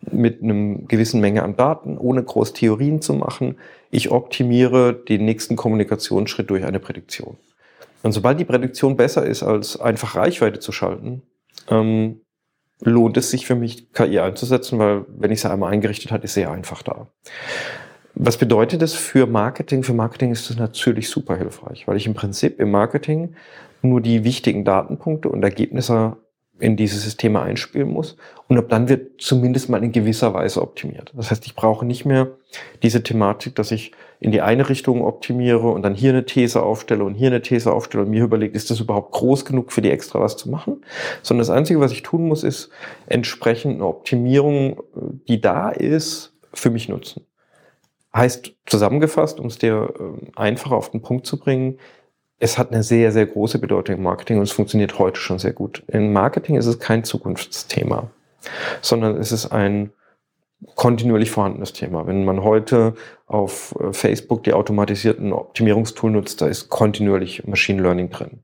mit 0.00 0.42
einem 0.42 0.86
gewissen 0.86 1.20
Menge 1.20 1.42
an 1.42 1.56
Daten, 1.56 1.98
ohne 1.98 2.22
groß 2.22 2.52
Theorien 2.52 3.02
zu 3.02 3.14
machen. 3.14 3.56
Ich 3.90 4.10
optimiere 4.10 4.92
den 4.94 5.24
nächsten 5.24 5.56
Kommunikationsschritt 5.56 6.50
durch 6.50 6.64
eine 6.64 6.78
Prädiktion. 6.78 7.36
Und 8.02 8.12
sobald 8.12 8.38
die 8.38 8.44
Prädiktion 8.44 8.96
besser 8.96 9.26
ist, 9.26 9.42
als 9.42 9.80
einfach 9.80 10.14
Reichweite 10.14 10.60
zu 10.60 10.72
schalten, 10.72 11.22
ähm, 11.68 12.20
lohnt 12.80 13.16
es 13.16 13.30
sich 13.30 13.46
für 13.46 13.56
mich, 13.56 13.92
KI 13.92 14.20
einzusetzen, 14.20 14.78
weil 14.78 15.04
wenn 15.08 15.32
ich 15.32 15.40
sie 15.40 15.50
einmal 15.50 15.72
eingerichtet 15.72 16.12
habe, 16.12 16.24
ist 16.24 16.34
sie 16.34 16.42
ja 16.42 16.52
einfach 16.52 16.82
da. 16.82 17.08
Was 18.14 18.36
bedeutet 18.36 18.82
das 18.82 18.94
für 18.94 19.26
Marketing? 19.26 19.82
Für 19.82 19.94
Marketing 19.94 20.30
ist 20.32 20.48
das 20.48 20.56
natürlich 20.56 21.08
super 21.08 21.36
hilfreich, 21.36 21.86
weil 21.86 21.96
ich 21.96 22.06
im 22.06 22.14
Prinzip 22.14 22.60
im 22.60 22.70
Marketing 22.70 23.34
nur 23.82 24.00
die 24.00 24.24
wichtigen 24.24 24.64
Datenpunkte 24.64 25.28
und 25.28 25.42
Ergebnisse 25.42 26.16
in 26.60 26.76
diese 26.76 26.98
Systeme 26.98 27.40
einspielen 27.40 27.88
muss. 27.88 28.16
Und 28.48 28.58
ab 28.58 28.66
dann 28.68 28.88
wird 28.88 29.20
zumindest 29.20 29.68
mal 29.68 29.82
in 29.84 29.92
gewisser 29.92 30.34
Weise 30.34 30.62
optimiert. 30.62 31.12
Das 31.14 31.30
heißt, 31.30 31.46
ich 31.46 31.54
brauche 31.54 31.84
nicht 31.84 32.04
mehr 32.04 32.28
diese 32.82 33.02
Thematik, 33.02 33.54
dass 33.54 33.70
ich 33.70 33.92
in 34.20 34.32
die 34.32 34.40
eine 34.40 34.68
Richtung 34.68 35.04
optimiere 35.04 35.68
und 35.68 35.82
dann 35.82 35.94
hier 35.94 36.10
eine 36.10 36.24
These 36.24 36.62
aufstelle 36.62 37.04
und 37.04 37.14
hier 37.14 37.28
eine 37.28 37.42
These 37.42 37.72
aufstelle 37.72 38.04
und 38.04 38.10
mir 38.10 38.24
überlegt, 38.24 38.56
ist 38.56 38.70
das 38.70 38.80
überhaupt 38.80 39.12
groß 39.12 39.44
genug 39.44 39.70
für 39.70 39.82
die 39.82 39.90
extra 39.90 40.20
was 40.20 40.36
zu 40.36 40.50
machen? 40.50 40.84
Sondern 41.22 41.46
das 41.46 41.50
Einzige, 41.50 41.80
was 41.80 41.92
ich 41.92 42.02
tun 42.02 42.26
muss, 42.26 42.42
ist 42.42 42.70
entsprechend 43.06 43.74
eine 43.74 43.86
Optimierung, 43.86 44.82
die 45.28 45.40
da 45.40 45.70
ist, 45.70 46.32
für 46.54 46.70
mich 46.70 46.88
nutzen. 46.88 47.24
Heißt 48.14 48.54
zusammengefasst, 48.66 49.38
um 49.38 49.46
es 49.46 49.58
dir 49.58 49.92
ähm, 50.00 50.28
einfacher 50.34 50.76
auf 50.76 50.90
den 50.90 51.02
Punkt 51.02 51.26
zu 51.26 51.38
bringen, 51.38 51.78
es 52.38 52.58
hat 52.58 52.72
eine 52.72 52.82
sehr, 52.82 53.12
sehr 53.12 53.26
große 53.26 53.58
Bedeutung 53.58 53.96
im 53.96 54.02
Marketing 54.02 54.38
und 54.38 54.44
es 54.44 54.52
funktioniert 54.52 54.98
heute 54.98 55.20
schon 55.20 55.38
sehr 55.38 55.52
gut. 55.52 55.82
Im 55.88 56.12
Marketing 56.12 56.56
ist 56.56 56.66
es 56.66 56.78
kein 56.78 57.04
Zukunftsthema, 57.04 58.10
sondern 58.80 59.16
es 59.16 59.32
ist 59.32 59.46
ein 59.46 59.90
kontinuierlich 60.74 61.30
vorhandenes 61.30 61.72
Thema. 61.72 62.06
Wenn 62.06 62.24
man 62.24 62.42
heute 62.42 62.94
auf 63.26 63.74
äh, 63.80 63.92
Facebook 63.92 64.44
die 64.44 64.52
automatisierten 64.52 65.32
Optimierungstool 65.32 66.10
nutzt, 66.10 66.40
da 66.40 66.46
ist 66.46 66.68
kontinuierlich 66.68 67.46
Machine 67.46 67.82
Learning 67.82 68.10
drin. 68.10 68.42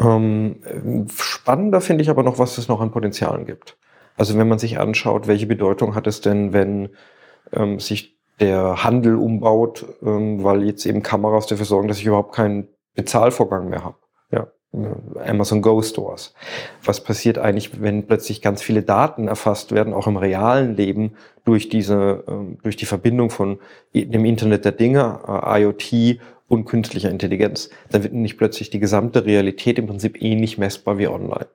Ähm, 0.00 1.06
spannender 1.16 1.80
finde 1.80 2.02
ich 2.02 2.10
aber 2.10 2.22
noch, 2.22 2.38
was 2.38 2.58
es 2.58 2.68
noch 2.68 2.80
an 2.80 2.92
Potenzialen 2.92 3.46
gibt. 3.46 3.76
Also 4.16 4.36
wenn 4.36 4.48
man 4.48 4.58
sich 4.58 4.78
anschaut, 4.78 5.26
welche 5.26 5.46
Bedeutung 5.46 5.94
hat 5.94 6.06
es 6.06 6.20
denn, 6.20 6.52
wenn 6.52 6.90
ähm, 7.52 7.80
sich 7.80 8.17
der 8.40 8.84
Handel 8.84 9.16
umbaut, 9.16 9.84
ähm, 10.02 10.42
weil 10.44 10.64
jetzt 10.64 10.86
eben 10.86 11.02
Kameras 11.02 11.46
dafür 11.46 11.66
sorgen, 11.66 11.88
dass 11.88 11.98
ich 11.98 12.06
überhaupt 12.06 12.34
keinen 12.34 12.68
Bezahlvorgang 12.94 13.68
mehr 13.68 13.84
habe. 13.84 13.96
Ja, 14.30 14.48
Amazon 15.24 15.62
Go 15.62 15.80
Stores. 15.82 16.34
Was 16.84 17.02
passiert 17.02 17.38
eigentlich, 17.38 17.80
wenn 17.80 18.06
plötzlich 18.06 18.42
ganz 18.42 18.62
viele 18.62 18.82
Daten 18.82 19.26
erfasst 19.26 19.72
werden, 19.72 19.94
auch 19.94 20.06
im 20.06 20.16
realen 20.16 20.76
Leben 20.76 21.14
durch 21.44 21.68
diese, 21.68 22.24
ähm, 22.28 22.58
durch 22.62 22.76
die 22.76 22.86
Verbindung 22.86 23.30
von 23.30 23.58
dem 23.94 24.24
Internet 24.24 24.64
der 24.64 24.72
Dinge, 24.72 25.20
äh, 25.26 25.62
IoT 25.62 26.20
und 26.48 26.66
künstlicher 26.66 27.10
Intelligenz? 27.10 27.70
Dann 27.90 28.02
wird 28.02 28.12
nicht 28.12 28.36
plötzlich 28.36 28.70
die 28.70 28.80
gesamte 28.80 29.24
Realität 29.24 29.78
im 29.78 29.86
Prinzip 29.86 30.20
ähnlich 30.22 30.58
messbar 30.58 30.98
wie 30.98 31.08
online. 31.08 31.46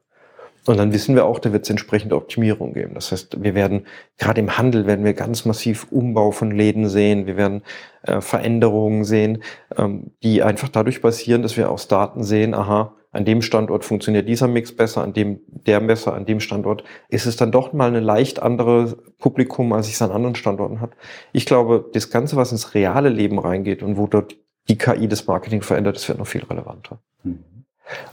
Und 0.66 0.78
dann 0.78 0.94
wissen 0.94 1.16
wir 1.16 1.26
auch, 1.26 1.40
da 1.40 1.52
wird 1.52 1.64
es 1.64 1.70
entsprechende 1.70 2.16
Optimierung 2.16 2.74
geben. 2.74 2.94
Das 2.94 3.12
heißt, 3.12 3.44
wir 3.44 3.54
werden, 3.54 3.86
gerade 4.18 4.40
im 4.40 4.58
Handel 4.58 4.88
werden 4.88 5.04
wir 5.04 5.14
ganz 5.14 5.44
massiv 5.46 5.88
Umbau 5.92 6.32
von 6.32 6.52
Läden 6.52 6.88
sehen. 6.88 7.26
Wir 7.26 7.36
werden 7.36 7.64
äh, 8.04 8.22
Veränderungen 8.22 9.04
sehen, 9.04 9.44
ähm, 9.78 10.12
die 10.24 10.42
einfach 10.42 10.70
dadurch 10.70 11.02
passieren, 11.02 11.42
dass 11.42 11.58
wir 11.58 11.70
aus 11.70 11.90
Daten 11.90 12.24
sehen, 12.24 12.54
aha, 12.54 12.96
an 13.12 13.26
dem 13.26 13.42
Standort 13.42 13.86
funktioniert 13.86 14.28
dieser 14.28 14.48
Mix 14.48 14.76
besser, 14.76 15.04
an 15.04 15.14
dem 15.14 15.42
der 15.48 15.80
besser, 15.82 16.14
an 16.14 16.26
dem 16.26 16.40
Standort 16.40 16.84
ist 17.10 17.28
es 17.28 17.36
dann 17.36 17.52
doch 17.52 17.72
mal 17.72 17.88
eine 17.88 18.00
leicht 18.00 18.42
andere 18.42 18.98
Publikum, 19.20 19.72
als 19.72 19.88
ich 19.88 19.94
es 19.94 20.02
an 20.02 20.12
anderen 20.12 20.36
Standorten 20.36 20.82
hat. 20.82 20.92
Ich 21.32 21.46
glaube, 21.46 21.86
das 21.94 22.10
Ganze, 22.10 22.38
was 22.38 22.52
ins 22.52 22.74
reale 22.74 23.10
Leben 23.10 23.38
reingeht 23.38 23.84
und 23.84 23.98
wo 23.98 24.08
dort 24.08 24.36
die 24.68 24.78
KI 24.78 25.08
das 25.08 25.28
Marketing 25.28 25.62
verändert, 25.62 25.96
das 25.96 26.08
wird 26.08 26.18
noch 26.18 26.28
viel 26.28 26.44
relevanter. 26.44 27.00
Mhm. 27.24 27.44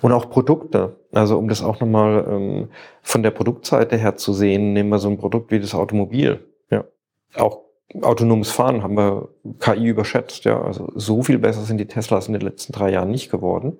Und 0.02 0.12
auch 0.12 0.30
Produkte. 0.30 0.96
Also 1.12 1.38
um 1.38 1.48
das 1.48 1.62
auch 1.62 1.80
nochmal 1.80 2.26
ähm, 2.28 2.68
von 3.02 3.22
der 3.22 3.30
Produktseite 3.30 3.96
her 3.96 4.16
zu 4.16 4.32
sehen, 4.32 4.72
nehmen 4.72 4.90
wir 4.90 4.98
so 4.98 5.08
ein 5.08 5.18
Produkt 5.18 5.50
wie 5.50 5.60
das 5.60 5.74
Automobil. 5.74 6.44
Ja. 6.70 6.84
Auch 7.36 7.60
autonomes 8.02 8.50
Fahren 8.50 8.82
haben 8.82 8.96
wir 8.96 9.28
KI 9.58 9.86
überschätzt. 9.86 10.44
Ja. 10.44 10.60
Also 10.60 10.90
so 10.94 11.22
viel 11.22 11.38
besser 11.38 11.62
sind 11.62 11.78
die 11.78 11.86
Teslas 11.86 12.26
in 12.26 12.32
den 12.32 12.42
letzten 12.42 12.72
drei 12.72 12.90
Jahren 12.90 13.10
nicht 13.10 13.30
geworden. 13.30 13.78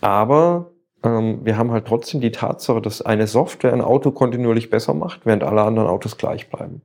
Aber 0.00 0.70
ähm, 1.02 1.40
wir 1.44 1.56
haben 1.56 1.70
halt 1.70 1.86
trotzdem 1.86 2.20
die 2.20 2.32
Tatsache, 2.32 2.80
dass 2.80 3.02
eine 3.02 3.26
Software 3.26 3.72
ein 3.72 3.80
Auto 3.80 4.10
kontinuierlich 4.10 4.70
besser 4.70 4.94
macht, 4.94 5.24
während 5.24 5.42
alle 5.42 5.62
anderen 5.62 5.88
Autos 5.88 6.16
gleich 6.16 6.48
bleiben. 6.50 6.82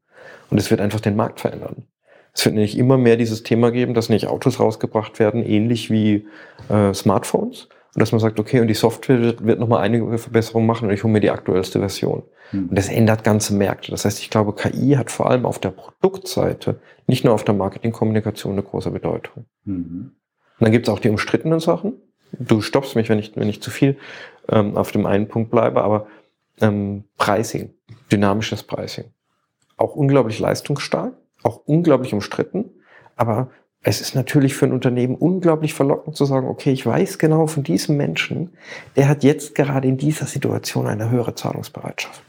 Und 0.49 0.57
es 0.57 0.71
wird 0.71 0.81
einfach 0.81 0.99
den 0.99 1.15
Markt 1.15 1.39
verändern. 1.39 1.87
Es 2.33 2.43
wird 2.43 2.55
nämlich 2.55 2.77
immer 2.77 2.97
mehr 2.97 3.15
dieses 3.15 3.43
Thema 3.43 3.71
geben, 3.71 3.93
dass 3.93 4.09
nicht 4.09 4.27
Autos 4.27 4.59
rausgebracht 4.59 5.19
werden, 5.19 5.45
ähnlich 5.45 5.89
wie 5.89 6.27
äh, 6.69 6.93
Smartphones, 6.93 7.69
und 7.95 8.01
dass 8.01 8.11
man 8.11 8.19
sagt, 8.19 8.41
okay, 8.41 8.59
und 8.59 8.67
die 8.67 8.73
Software 8.73 9.21
wird, 9.21 9.45
wird 9.45 9.57
nochmal 9.57 9.81
einige 9.81 10.17
Verbesserungen 10.17 10.67
machen 10.67 10.89
und 10.89 10.93
ich 10.93 11.03
hole 11.03 11.13
mir 11.13 11.21
die 11.21 11.31
aktuellste 11.31 11.79
Version. 11.79 12.23
Mhm. 12.51 12.67
Und 12.67 12.77
das 12.77 12.89
ändert 12.89 13.23
ganze 13.23 13.55
Märkte. 13.55 13.91
Das 13.91 14.03
heißt, 14.03 14.19
ich 14.19 14.29
glaube, 14.29 14.53
KI 14.53 14.95
hat 14.97 15.11
vor 15.11 15.29
allem 15.29 15.45
auf 15.45 15.59
der 15.59 15.69
Produktseite, 15.69 16.81
nicht 17.07 17.23
nur 17.23 17.33
auf 17.33 17.45
der 17.45 17.55
Marketingkommunikation 17.55 18.51
eine 18.51 18.63
große 18.63 18.91
Bedeutung. 18.91 19.45
Mhm. 19.63 20.11
Und 20.59 20.65
dann 20.65 20.73
gibt 20.73 20.89
es 20.89 20.93
auch 20.93 20.99
die 20.99 21.07
umstrittenen 21.07 21.61
Sachen. 21.61 21.93
Du 22.37 22.59
stoppst 22.59 22.97
mich, 22.97 23.07
wenn 23.07 23.17
ich, 23.17 23.37
wenn 23.37 23.47
ich 23.47 23.61
zu 23.61 23.71
viel 23.71 23.97
ähm, 24.49 24.75
auf 24.75 24.91
dem 24.91 25.05
einen 25.05 25.29
Punkt 25.29 25.49
bleibe, 25.49 25.81
aber 25.81 26.07
ähm, 26.59 27.05
Pricing, 27.17 27.75
dynamisches 28.11 28.63
Pricing. 28.63 29.05
Auch 29.77 29.95
unglaublich 29.95 30.37
leistungsstark, 30.39 31.13
auch 31.43 31.61
unglaublich 31.65 32.13
umstritten, 32.13 32.71
aber 33.15 33.51
es 33.87 34.01
ist 34.01 34.15
natürlich 34.15 34.55
für 34.55 34.65
ein 34.65 34.73
Unternehmen 34.73 35.13
unglaublich 35.13 35.75
verlockend 35.75 36.15
zu 36.15 36.25
sagen, 36.25 36.47
okay, 36.47 36.71
ich 36.71 36.87
weiß 36.87 37.19
genau 37.19 37.45
von 37.45 37.61
diesem 37.61 37.97
Menschen, 37.97 38.49
der 38.95 39.07
hat 39.07 39.23
jetzt 39.23 39.53
gerade 39.53 39.87
in 39.87 39.97
dieser 39.97 40.25
Situation 40.25 40.87
eine 40.87 41.11
höhere 41.11 41.35
Zahlungsbereitschaft. 41.35 42.23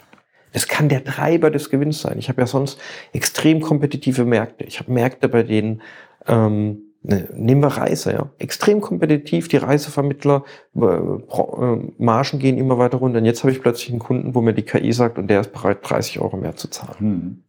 Es 0.53 0.69
kann 0.69 0.91
der 0.91 1.03
Treiber 1.03 1.51
des 1.51 1.71
Gewinns 1.71 2.03
sein. 2.03 2.19
Ich 2.19 2.29
habe 2.29 2.43
ja 2.43 2.47
sonst 2.47 2.79
extrem 3.15 3.63
kompetitive 3.63 4.27
Märkte. 4.27 4.65
Ich 4.65 4.81
habe 4.81 4.93
Märkte, 4.93 5.31
bei 5.31 5.45
denen 5.45 5.81
ähm, 6.27 6.93
ne, 7.03 7.27
nehmen 7.33 7.63
wir 7.63 7.69
Reise, 7.69 8.13
ja, 8.13 8.31
extrem 8.39 8.83
kompetitiv. 8.83 9.49
Die 9.49 9.57
Reisevermittler 9.57 10.45
äh, 10.75 10.81
äh, 10.81 11.93
Margen 11.97 12.39
gehen 12.39 12.59
immer 12.59 12.77
weiter 12.77 12.99
runter. 12.99 13.19
Und 13.19 13.25
jetzt 13.25 13.43
habe 13.43 13.53
ich 13.53 13.63
plötzlich 13.63 13.91
einen 13.91 13.99
Kunden, 13.99 14.35
wo 14.35 14.43
mir 14.43 14.53
die 14.53 14.63
KI 14.63 14.93
sagt, 14.93 15.17
und 15.17 15.29
der 15.29 15.41
ist 15.41 15.55
bereit, 15.55 15.79
30 15.83 16.21
Euro 16.21 16.37
mehr 16.37 16.55
zu 16.55 16.69
zahlen. 16.69 16.99
Hm 16.99 17.43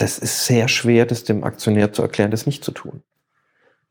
das 0.00 0.18
ist 0.18 0.46
sehr 0.46 0.66
schwer, 0.68 1.04
das 1.04 1.24
dem 1.24 1.44
Aktionär 1.44 1.92
zu 1.92 2.00
erklären, 2.00 2.30
das 2.30 2.46
nicht 2.46 2.64
zu 2.64 2.72
tun. 2.72 3.02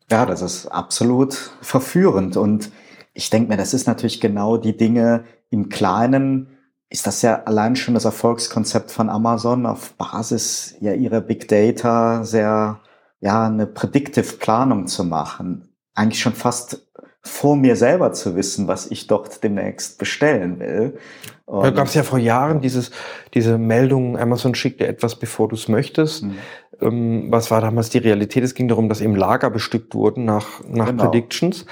Ja, 0.10 0.26
das 0.26 0.42
ist 0.42 0.66
absolut 0.66 1.36
verführend. 1.62 2.36
Und 2.36 2.72
ich 3.14 3.30
denke 3.30 3.50
mir, 3.50 3.58
das 3.58 3.76
ist 3.76 3.86
natürlich 3.86 4.20
genau 4.20 4.58
die 4.58 4.76
Dinge 4.76 5.26
im 5.52 5.70
Kleinen, 5.70 6.58
ist 6.90 7.06
das 7.06 7.22
ja 7.22 7.44
allein 7.44 7.76
schon 7.76 7.94
das 7.94 8.06
Erfolgskonzept 8.06 8.90
von 8.90 9.12
Amazon 9.12 9.68
auf 9.68 9.94
Basis 9.94 10.76
ja 10.80 10.94
ihrer 10.94 11.22
Big 11.22 11.48
Data 11.48 12.24
sehr, 12.24 12.80
ja, 13.20 13.46
eine 13.46 13.68
Predictive 13.68 14.38
Planung 14.38 14.88
zu 14.88 15.04
machen. 15.04 15.70
Eigentlich 15.94 16.22
schon 16.22 16.34
fast 16.34 16.88
vor 17.22 17.56
mir 17.56 17.76
selber 17.76 18.14
zu 18.14 18.36
wissen, 18.36 18.68
was 18.68 18.90
ich 18.90 19.08
dort 19.08 19.44
demnächst 19.44 19.98
bestellen 19.98 20.60
will. 20.60 20.98
Und 21.46 21.64
da 21.64 21.72
gab 21.72 21.88
es 21.88 21.94
ja 21.94 22.04
vor 22.04 22.20
Jahren 22.20 22.62
dieses, 22.62 22.92
diese 23.34 23.58
Meldung, 23.58 24.18
Amazon 24.18 24.56
schickt 24.56 24.80
dir 24.80 24.88
etwas, 24.88 25.18
bevor 25.18 25.48
du 25.48 25.56
es 25.56 25.68
möchtest. 25.68 26.24
Mhm. 26.24 26.38
Ähm, 26.82 27.28
was 27.30 27.52
war 27.52 27.60
damals 27.60 27.90
die 27.90 27.98
Realität? 27.98 28.44
Es 28.44 28.54
ging 28.54 28.68
darum, 28.68 28.88
dass 28.88 29.02
eben 29.02 29.16
Lager 29.16 29.50
bestückt 29.50 29.96
wurden 29.96 30.26
nach, 30.26 30.64
nach 30.68 30.88
genau. 30.88 31.06
Predictions. 31.06 31.66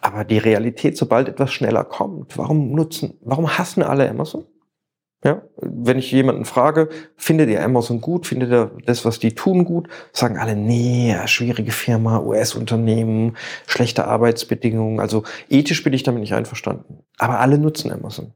Aber 0.00 0.24
die 0.24 0.38
Realität, 0.38 0.96
sobald 0.96 1.28
etwas 1.28 1.52
schneller 1.52 1.84
kommt, 1.84 2.36
warum 2.36 2.72
nutzen, 2.72 3.18
warum 3.22 3.56
hassen 3.56 3.82
alle 3.82 4.08
Amazon? 4.08 4.44
Ja, 5.24 5.40
wenn 5.56 5.98
ich 5.98 6.12
jemanden 6.12 6.44
frage, 6.44 6.90
findet 7.16 7.48
ihr 7.48 7.64
Amazon 7.64 8.02
gut, 8.02 8.26
findet 8.26 8.50
ihr 8.50 8.70
das, 8.84 9.06
was 9.06 9.18
die 9.18 9.34
tun 9.34 9.64
gut, 9.64 9.88
sagen 10.12 10.36
alle, 10.36 10.54
nee, 10.54 11.16
schwierige 11.24 11.72
Firma, 11.72 12.20
US-Unternehmen, 12.20 13.34
schlechte 13.66 14.06
Arbeitsbedingungen. 14.06 15.00
Also 15.00 15.22
ethisch 15.48 15.82
bin 15.82 15.94
ich 15.94 16.02
damit 16.02 16.20
nicht 16.20 16.34
einverstanden. 16.34 16.98
Aber 17.16 17.40
alle 17.40 17.56
nutzen 17.56 17.90
Amazon. 17.90 18.34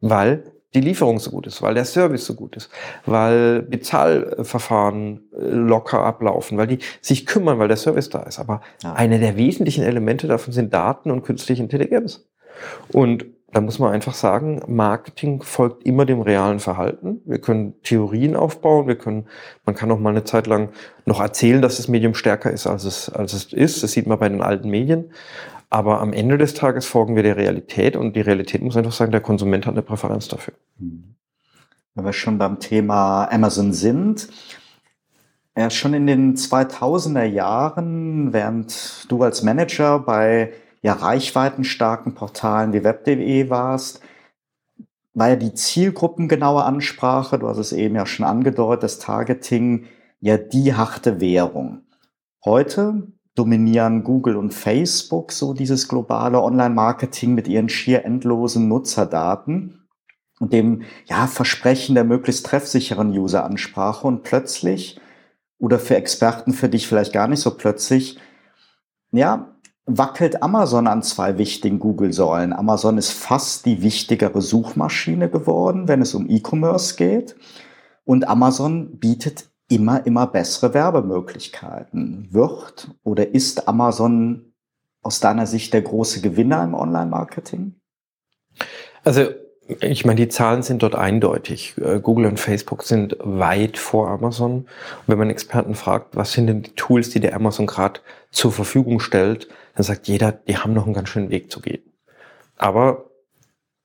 Weil 0.00 0.44
die 0.74 0.80
Lieferung 0.80 1.18
so 1.18 1.30
gut 1.30 1.46
ist, 1.46 1.60
weil 1.60 1.74
der 1.74 1.84
Service 1.84 2.24
so 2.24 2.34
gut 2.34 2.56
ist, 2.56 2.70
weil 3.04 3.60
Bezahlverfahren 3.60 5.28
äh, 5.38 5.44
locker 5.44 6.00
ablaufen, 6.00 6.56
weil 6.56 6.68
die 6.68 6.78
sich 7.02 7.26
kümmern, 7.26 7.58
weil 7.58 7.68
der 7.68 7.76
Service 7.76 8.08
da 8.08 8.22
ist. 8.22 8.38
Aber 8.38 8.62
ja. 8.82 8.94
eine 8.94 9.18
der 9.18 9.36
wesentlichen 9.36 9.84
Elemente 9.84 10.26
davon 10.26 10.54
sind 10.54 10.72
Daten 10.72 11.10
und 11.10 11.22
künstliche 11.22 11.62
Intelligenz. 11.62 12.26
Und 12.92 13.26
da 13.52 13.60
muss 13.60 13.78
man 13.78 13.92
einfach 13.92 14.14
sagen, 14.14 14.62
Marketing 14.66 15.42
folgt 15.42 15.84
immer 15.84 16.06
dem 16.06 16.22
realen 16.22 16.58
Verhalten. 16.58 17.20
Wir 17.26 17.38
können 17.38 17.74
Theorien 17.82 18.34
aufbauen, 18.34 18.88
wir 18.88 18.96
können, 18.96 19.26
man 19.66 19.74
kann 19.74 19.90
auch 19.90 19.98
mal 19.98 20.10
eine 20.10 20.24
Zeit 20.24 20.46
lang 20.46 20.70
noch 21.04 21.20
erzählen, 21.20 21.60
dass 21.60 21.76
das 21.76 21.86
Medium 21.86 22.14
stärker 22.14 22.50
ist, 22.50 22.66
als 22.66 22.84
es, 22.84 23.10
als 23.10 23.34
es 23.34 23.52
ist. 23.52 23.82
Das 23.82 23.92
sieht 23.92 24.06
man 24.06 24.18
bei 24.18 24.28
den 24.30 24.40
alten 24.40 24.70
Medien. 24.70 25.10
Aber 25.68 26.00
am 26.00 26.12
Ende 26.14 26.38
des 26.38 26.54
Tages 26.54 26.86
folgen 26.86 27.14
wir 27.14 27.22
der 27.22 27.36
Realität 27.36 27.94
und 27.96 28.16
die 28.16 28.20
Realität 28.22 28.62
muss 28.62 28.76
einfach 28.76 28.92
sagen, 28.92 29.12
der 29.12 29.20
Konsument 29.20 29.66
hat 29.66 29.74
eine 29.74 29.82
Präferenz 29.82 30.28
dafür. 30.28 30.54
Wenn 31.94 32.04
wir 32.04 32.12
schon 32.12 32.38
beim 32.38 32.58
Thema 32.58 33.26
Amazon 33.30 33.74
sind, 33.74 34.28
ja, 35.56 35.68
schon 35.68 35.92
in 35.92 36.06
den 36.06 36.36
2000er 36.36 37.24
Jahren, 37.24 38.32
während 38.32 39.10
du 39.10 39.22
als 39.22 39.42
Manager 39.42 39.98
bei 39.98 40.52
ja 40.82 40.92
reichweitenstarken 40.92 42.14
Portalen 42.14 42.72
wie 42.72 42.84
web.de 42.84 43.48
warst, 43.48 44.00
war 45.14 45.30
ja 45.30 45.36
die 45.36 45.54
zielgruppengenaue 45.54 46.64
Ansprache, 46.64 47.38
du 47.38 47.48
hast 47.48 47.58
es 47.58 47.72
eben 47.72 47.94
ja 47.94 48.06
schon 48.06 48.26
angedeutet, 48.26 48.82
das 48.82 48.98
Targeting 48.98 49.86
ja 50.20 50.38
die 50.38 50.74
harte 50.74 51.20
Währung. 51.20 51.82
Heute 52.44 53.06
dominieren 53.34 54.04
Google 54.04 54.36
und 54.36 54.52
Facebook 54.52 55.32
so 55.32 55.54
dieses 55.54 55.88
globale 55.88 56.42
Online-Marketing 56.42 57.34
mit 57.34 57.48
ihren 57.48 57.68
schier 57.68 58.04
endlosen 58.04 58.68
Nutzerdaten 58.68 59.88
und 60.40 60.52
dem 60.52 60.82
ja, 61.06 61.26
Versprechen 61.26 61.94
der 61.94 62.04
möglichst 62.04 62.46
treffsicheren 62.46 63.10
User-Ansprache 63.10 64.06
und 64.06 64.22
plötzlich 64.22 65.00
oder 65.58 65.78
für 65.78 65.96
Experten 65.96 66.52
für 66.52 66.68
dich 66.68 66.88
vielleicht 66.88 67.12
gar 67.12 67.28
nicht 67.28 67.40
so 67.40 67.56
plötzlich, 67.56 68.18
ja, 69.12 69.51
wackelt 69.86 70.42
Amazon 70.42 70.86
an 70.86 71.02
zwei 71.02 71.38
wichtigen 71.38 71.78
Google-Säulen. 71.78 72.52
Amazon 72.52 72.98
ist 72.98 73.10
fast 73.12 73.66
die 73.66 73.82
wichtigere 73.82 74.40
Suchmaschine 74.40 75.28
geworden, 75.28 75.88
wenn 75.88 76.02
es 76.02 76.14
um 76.14 76.28
E-Commerce 76.28 76.96
geht. 76.96 77.36
Und 78.04 78.28
Amazon 78.28 78.98
bietet 78.98 79.50
immer, 79.68 80.06
immer 80.06 80.26
bessere 80.26 80.74
Werbemöglichkeiten. 80.74 82.28
Wird 82.30 82.90
oder 83.02 83.34
ist 83.34 83.68
Amazon 83.68 84.52
aus 85.02 85.20
deiner 85.20 85.46
Sicht 85.46 85.72
der 85.72 85.82
große 85.82 86.20
Gewinner 86.20 86.62
im 86.62 86.74
Online-Marketing? 86.74 87.74
Also 89.04 89.26
Ich 89.80 90.04
meine, 90.04 90.20
die 90.20 90.28
Zahlen 90.28 90.62
sind 90.62 90.82
dort 90.82 90.94
eindeutig. 90.94 91.74
Äh, 91.78 92.00
Google 92.00 92.26
und 92.26 92.40
Facebook 92.40 92.82
sind 92.82 93.16
weit 93.20 93.78
vor 93.78 94.08
Amazon. 94.10 94.66
Wenn 95.06 95.18
man 95.18 95.30
Experten 95.30 95.74
fragt, 95.74 96.16
was 96.16 96.32
sind 96.32 96.48
denn 96.48 96.62
die 96.62 96.74
Tools, 96.74 97.10
die 97.10 97.20
der 97.20 97.34
Amazon 97.34 97.66
gerade 97.66 98.00
zur 98.30 98.52
Verfügung 98.52 99.00
stellt, 99.00 99.48
dann 99.74 99.84
sagt 99.84 100.08
jeder, 100.08 100.32
die 100.32 100.56
haben 100.56 100.72
noch 100.72 100.84
einen 100.84 100.94
ganz 100.94 101.08
schönen 101.08 101.30
Weg 101.30 101.50
zu 101.50 101.60
gehen. 101.60 101.82
Aber 102.56 103.06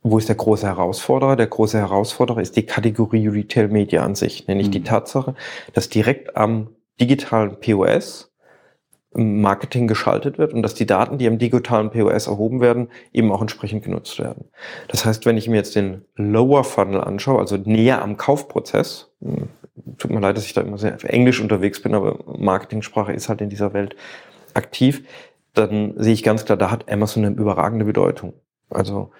wo 0.04 0.18
ist 0.18 0.30
der 0.30 0.36
große 0.36 0.68
Herausforderer? 0.68 1.36
Der 1.36 1.48
große 1.48 1.78
Herausforderer 1.78 2.42
ist 2.42 2.56
die 2.56 2.66
Kategorie 2.66 3.28
Retail 3.28 3.68
Media 3.68 4.04
an 4.04 4.16
sich, 4.16 4.48
nämlich 4.48 4.68
mhm. 4.68 4.72
die 4.72 4.84
Tatsache, 4.84 5.36
dass 5.74 5.90
direkt 5.90 6.38
am 6.38 6.70
digitalen 7.00 7.60
POS 7.60 8.32
Marketing 9.14 9.88
geschaltet 9.88 10.38
wird 10.38 10.54
und 10.54 10.62
dass 10.62 10.76
die 10.76 10.86
Daten, 10.86 11.18
die 11.18 11.28
am 11.28 11.40
digitalen 11.40 11.90
POS 11.90 12.28
erhoben 12.28 12.62
werden, 12.62 12.90
eben 13.14 13.32
auch 13.32 13.42
entsprechend 13.42 13.84
genutzt 13.84 14.20
werden. 14.20 14.46
Das 14.90 15.06
heißt, 15.06 15.26
wenn 15.26 15.38
ich 15.38 15.48
mir 15.48 15.56
jetzt 15.56 15.76
den 15.76 16.06
Lower 16.16 16.64
Funnel 16.64 17.02
anschaue, 17.02 17.40
also 17.40 17.58
näher 17.58 18.02
am 18.04 18.18
Kaufprozess, 18.18 19.12
hm, 19.22 19.50
tut 19.98 20.12
mir 20.12 20.20
leid, 20.20 20.38
dass 20.38 20.46
ich 20.46 20.54
da 20.54 20.62
immer 20.62 20.78
sehr 20.78 20.98
englisch 21.12 21.42
unterwegs 21.42 21.82
bin, 21.82 21.96
aber 21.96 22.20
Marketingsprache 22.38 23.14
ist 23.14 23.28
halt 23.28 23.42
in 23.42 23.50
dieser 23.50 23.74
Welt 23.74 23.96
aktiv, 24.54 25.08
dann 25.58 25.94
sehe 25.98 26.14
ich 26.14 26.24
ganz 26.24 26.46
klar, 26.46 26.58
da 26.58 26.72
hat 26.72 26.92
Amazon 26.92 27.26
eine 27.26 27.36
überragende 27.36 27.86
Bedeutung. 27.86 28.34
Also 28.70 29.12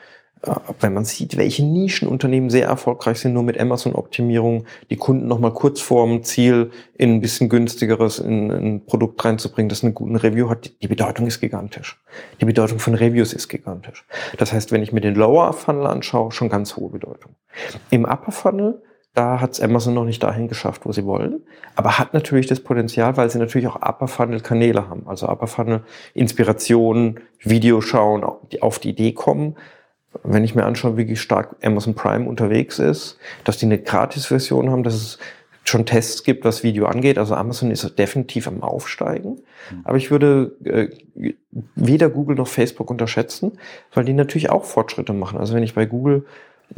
wenn 0.80 0.94
man 0.94 1.06
sieht, 1.06 1.38
welche 1.38 1.66
Nischenunternehmen 1.66 2.50
sehr 2.50 2.68
erfolgreich 2.68 3.20
sind, 3.20 3.34
nur 3.34 3.44
mit 3.44 3.60
Amazon-Optimierung, 3.60 4.66
die 4.90 4.96
Kunden 4.96 5.28
nochmal 5.28 5.54
kurz 5.54 5.82
vorm 5.82 6.24
Ziel 6.24 6.72
in 6.96 7.16
ein 7.16 7.22
bisschen 7.22 7.50
günstigeres 7.50 8.20
in, 8.20 8.52
in 8.52 8.66
ein 8.66 8.86
Produkt 8.86 9.24
reinzubringen, 9.26 9.70
das 9.70 9.84
einen 9.84 9.96
guten 9.96 10.16
Review 10.16 10.50
hat, 10.50 10.72
die 10.82 10.88
Bedeutung 10.88 11.26
ist 11.28 11.40
gigantisch. 11.40 12.00
Die 12.40 12.46
Bedeutung 12.46 12.80
von 12.80 12.94
Reviews 12.94 13.34
ist 13.34 13.48
gigantisch. 13.48 14.06
Das 14.38 14.54
heißt, 14.54 14.72
wenn 14.72 14.84
ich 14.84 14.94
mir 14.94 15.02
den 15.02 15.16
Lower 15.16 15.54
Funnel 15.54 15.88
anschaue, 15.88 16.32
schon 16.32 16.50
ganz 16.50 16.76
hohe 16.76 16.92
Bedeutung. 16.92 17.36
Im 17.90 18.06
Upper 18.06 18.32
Funnel 18.32 18.82
da 19.18 19.42
hat 19.42 19.54
es 19.54 19.62
Amazon 19.62 19.96
noch 19.96 20.06
nicht 20.06 20.22
dahin 20.22 20.48
geschafft, 20.48 20.86
wo 20.86 20.92
sie 20.92 21.06
wollen, 21.06 21.42
aber 21.76 21.98
hat 21.98 22.14
natürlich 22.14 22.46
das 22.46 22.60
Potenzial, 22.60 23.18
weil 23.18 23.32
sie 23.32 23.40
natürlich 23.40 23.68
auch 23.68 23.78
Upper 23.78 24.08
Funnel 24.08 24.42
Kanäle 24.42 24.90
haben, 24.90 25.08
also 25.08 25.28
Upper 25.28 25.48
Funnel 25.48 25.82
Inspiration, 26.14 27.20
Videoschauen, 27.40 28.24
die 28.52 28.62
auf 28.62 28.78
die 28.78 28.90
Idee 28.90 29.14
kommen, 29.14 29.56
wenn 30.24 30.44
ich 30.44 30.54
mir 30.54 30.66
anschaue, 30.66 30.98
wie 30.98 31.16
stark 31.16 31.56
Amazon 31.64 31.96
Prime 31.96 32.28
unterwegs 32.28 32.78
ist, 32.78 33.18
dass 33.44 33.58
die 33.58 33.66
eine 33.66 33.80
Gratis-Version 33.80 34.70
haben, 34.70 34.84
dass 34.84 34.94
es 34.94 35.20
schon 35.64 35.86
Tests 35.86 36.24
gibt, 36.24 36.46
was 36.46 36.64
Video 36.64 36.86
angeht. 36.86 37.18
Also 37.18 37.36
Amazon 37.36 37.72
ist 37.72 38.00
definitiv 38.00 38.48
am 38.48 38.64
Aufsteigen. 38.64 39.42
Mhm. 39.72 39.82
Aber 39.84 39.98
ich 39.98 40.12
würde 40.12 40.56
äh, 40.64 41.34
weder 41.76 42.10
Google 42.10 42.38
noch 42.38 42.48
Facebook 42.48 42.90
unterschätzen, 42.90 43.54
weil 43.94 44.06
die 44.06 44.14
natürlich 44.14 44.50
auch 44.50 44.64
Fortschritte 44.64 45.12
machen. 45.12 45.38
Also 45.38 45.56
wenn 45.56 45.64
ich 45.64 45.74
bei 45.76 45.86
Google 45.86 46.26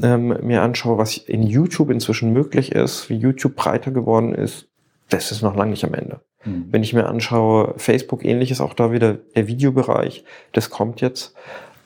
ähm, 0.01 0.37
mir 0.41 0.61
anschaue, 0.61 0.97
was 0.97 1.17
in 1.17 1.43
YouTube 1.43 1.89
inzwischen 1.89 2.31
möglich 2.33 2.71
ist, 2.71 3.09
wie 3.09 3.15
YouTube 3.15 3.55
breiter 3.55 3.91
geworden 3.91 4.33
ist, 4.33 4.67
das 5.09 5.31
ist 5.31 5.41
noch 5.41 5.55
lange 5.55 5.71
nicht 5.71 5.83
am 5.83 5.93
Ende. 5.93 6.21
Mhm. 6.45 6.67
Wenn 6.71 6.83
ich 6.83 6.93
mir 6.93 7.07
anschaue, 7.07 7.73
Facebook 7.77 8.23
ähnliches, 8.23 8.61
auch 8.61 8.73
da 8.73 8.91
wieder 8.91 9.13
der 9.35 9.47
Videobereich, 9.47 10.23
das 10.53 10.69
kommt 10.69 11.01
jetzt. 11.01 11.33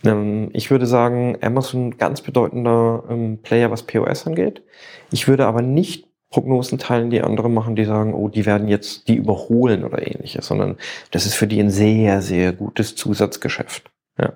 Ähm, 0.04 0.50
ich 0.54 0.70
würde 0.70 0.86
sagen, 0.86 1.38
Amazon 1.42 1.98
ganz 1.98 2.22
bedeutender 2.22 3.04
ähm, 3.10 3.40
Player, 3.42 3.72
was 3.72 3.84
POS 3.84 4.28
angeht. 4.28 4.64
Ich 5.12 5.28
würde 5.28 5.48
aber 5.48 5.62
nicht 5.62 6.08
Prognosen 6.30 6.80
teilen, 6.80 7.12
die 7.12 7.22
andere 7.22 7.48
machen, 7.48 7.76
die 7.76 7.86
sagen, 7.86 8.16
oh, 8.16 8.28
die 8.28 8.48
werden 8.48 8.68
jetzt 8.68 9.08
die 9.08 9.16
überholen 9.16 9.84
oder 9.84 10.06
ähnliches, 10.06 10.48
sondern 10.48 10.78
das 11.12 11.28
ist 11.28 11.36
für 11.36 11.46
die 11.46 11.60
ein 11.60 11.70
sehr, 11.70 12.24
sehr 12.24 12.54
gutes 12.54 12.96
Zusatzgeschäft. 12.96 13.92
Ja. 14.18 14.34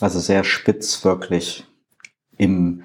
Also 0.00 0.20
sehr 0.20 0.44
spitz 0.44 1.04
wirklich 1.04 1.66
im, 2.38 2.84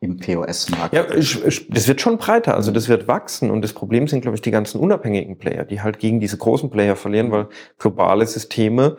im 0.00 0.18
POS-Markt. 0.18 0.94
Ja, 0.94 1.04
das 1.04 1.88
wird 1.88 2.00
schon 2.00 2.18
breiter, 2.18 2.54
also 2.54 2.70
das 2.70 2.88
wird 2.88 3.08
wachsen 3.08 3.50
und 3.50 3.62
das 3.62 3.72
Problem 3.72 4.08
sind, 4.08 4.20
glaube 4.20 4.34
ich, 4.34 4.42
die 4.42 4.50
ganzen 4.50 4.80
unabhängigen 4.80 5.38
Player, 5.38 5.64
die 5.64 5.80
halt 5.80 5.98
gegen 5.98 6.20
diese 6.20 6.36
großen 6.36 6.70
Player 6.70 6.96
verlieren, 6.96 7.30
weil 7.30 7.48
globale 7.78 8.26
Systeme 8.26 8.96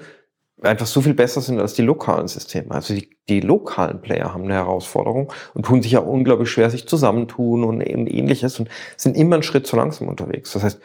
einfach 0.62 0.86
so 0.86 1.02
viel 1.02 1.14
besser 1.14 1.42
sind 1.42 1.60
als 1.60 1.74
die 1.74 1.82
lokalen 1.82 2.28
Systeme. 2.28 2.72
Also 2.72 2.94
die, 2.94 3.10
die 3.28 3.42
lokalen 3.42 4.02
Player 4.02 4.34
haben 4.34 4.44
eine 4.44 4.54
Herausforderung 4.54 5.32
und 5.54 5.66
tun 5.66 5.82
sich 5.82 5.92
ja 5.92 6.00
unglaublich 6.00 6.50
schwer, 6.50 6.70
sich 6.70 6.88
zusammentun 6.88 7.64
und 7.64 7.82
ähnliches 7.82 8.60
und 8.60 8.70
sind 8.96 9.18
immer 9.18 9.36
einen 9.36 9.44
Schritt 9.44 9.68
zu 9.68 9.76
langsam 9.76 10.08
unterwegs. 10.08 10.54
Das 10.54 10.64
heißt, 10.64 10.82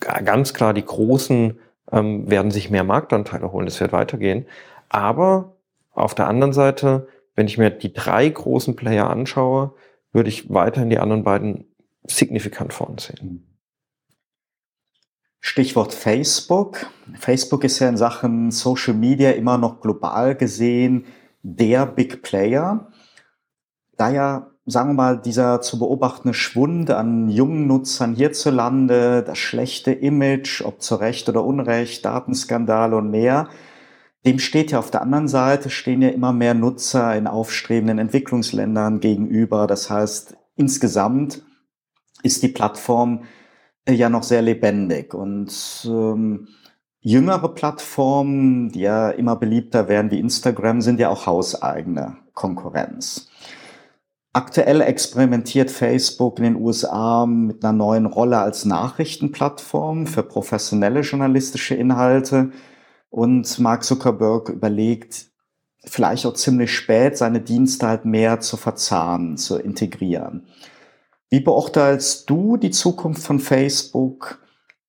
ganz 0.00 0.54
klar, 0.54 0.72
die 0.72 0.84
Großen 0.84 1.58
ähm, 1.92 2.30
werden 2.30 2.50
sich 2.50 2.70
mehr 2.70 2.84
Marktanteile 2.84 3.52
holen, 3.52 3.66
das 3.66 3.80
wird 3.80 3.92
weitergehen. 3.92 4.46
Aber 4.88 5.56
auf 5.92 6.14
der 6.14 6.28
anderen 6.28 6.52
Seite, 6.52 7.08
wenn 7.38 7.46
ich 7.46 7.56
mir 7.56 7.70
die 7.70 7.92
drei 7.92 8.28
großen 8.28 8.74
Player 8.74 9.08
anschaue, 9.08 9.72
würde 10.10 10.28
ich 10.28 10.50
weiterhin 10.50 10.90
die 10.90 10.98
anderen 10.98 11.22
beiden 11.22 11.66
signifikant 12.04 12.72
vorn 12.72 12.98
sehen. 12.98 13.18
Mhm. 13.22 13.44
Stichwort 15.38 15.94
Facebook. 15.94 16.86
Facebook 17.14 17.62
ist 17.62 17.78
ja 17.78 17.88
in 17.88 17.96
Sachen 17.96 18.50
Social 18.50 18.94
Media 18.94 19.30
immer 19.30 19.56
noch 19.56 19.80
global 19.80 20.34
gesehen 20.34 21.04
der 21.42 21.86
Big 21.86 22.22
Player. 22.22 22.90
Da 23.96 24.10
ja, 24.10 24.50
sagen 24.66 24.90
wir 24.90 24.94
mal, 24.94 25.18
dieser 25.22 25.60
zu 25.60 25.78
beobachtende 25.78 26.34
Schwund 26.34 26.90
an 26.90 27.28
jungen 27.28 27.68
Nutzern 27.68 28.16
hierzulande, 28.16 29.22
das 29.22 29.38
schlechte 29.38 29.92
Image, 29.92 30.62
ob 30.62 30.82
zu 30.82 30.96
Recht 30.96 31.28
oder 31.28 31.44
Unrecht, 31.44 32.04
Datenskandale 32.04 32.96
und 32.96 33.12
mehr, 33.12 33.48
dem 34.26 34.38
steht 34.38 34.72
ja 34.72 34.78
auf 34.78 34.90
der 34.90 35.02
anderen 35.02 35.28
Seite, 35.28 35.70
stehen 35.70 36.02
ja 36.02 36.08
immer 36.08 36.32
mehr 36.32 36.54
Nutzer 36.54 37.16
in 37.16 37.26
aufstrebenden 37.26 37.98
Entwicklungsländern 37.98 39.00
gegenüber. 39.00 39.66
Das 39.66 39.90
heißt, 39.90 40.36
insgesamt 40.56 41.42
ist 42.22 42.42
die 42.42 42.48
Plattform 42.48 43.24
ja 43.88 44.08
noch 44.08 44.22
sehr 44.22 44.42
lebendig 44.42 45.14
und 45.14 45.86
ähm, 45.86 46.48
jüngere 47.00 47.48
Plattformen, 47.54 48.70
die 48.70 48.80
ja 48.80 49.10
immer 49.10 49.36
beliebter 49.36 49.88
werden 49.88 50.10
wie 50.10 50.18
Instagram, 50.18 50.80
sind 50.80 51.00
ja 51.00 51.08
auch 51.08 51.26
hauseigene 51.26 52.16
Konkurrenz. 52.34 53.28
Aktuell 54.34 54.82
experimentiert 54.82 55.70
Facebook 55.70 56.38
in 56.38 56.44
den 56.44 56.56
USA 56.56 57.24
mit 57.24 57.64
einer 57.64 57.72
neuen 57.72 58.06
Rolle 58.06 58.38
als 58.38 58.64
Nachrichtenplattform 58.66 60.06
für 60.06 60.22
professionelle 60.22 61.00
journalistische 61.00 61.74
Inhalte 61.74 62.50
und 63.10 63.58
Mark 63.58 63.84
Zuckerberg 63.84 64.48
überlegt, 64.48 65.26
vielleicht 65.84 66.26
auch 66.26 66.34
ziemlich 66.34 66.74
spät, 66.74 67.16
seine 67.16 67.40
Dienste 67.40 67.86
halt 67.86 68.04
mehr 68.04 68.40
zu 68.40 68.56
verzahnen, 68.56 69.36
zu 69.36 69.56
integrieren. 69.58 70.46
Wie 71.30 71.40
beurteilst 71.40 72.28
du 72.30 72.56
die 72.56 72.70
Zukunft 72.70 73.22
von 73.22 73.38
Facebook, 73.38 74.40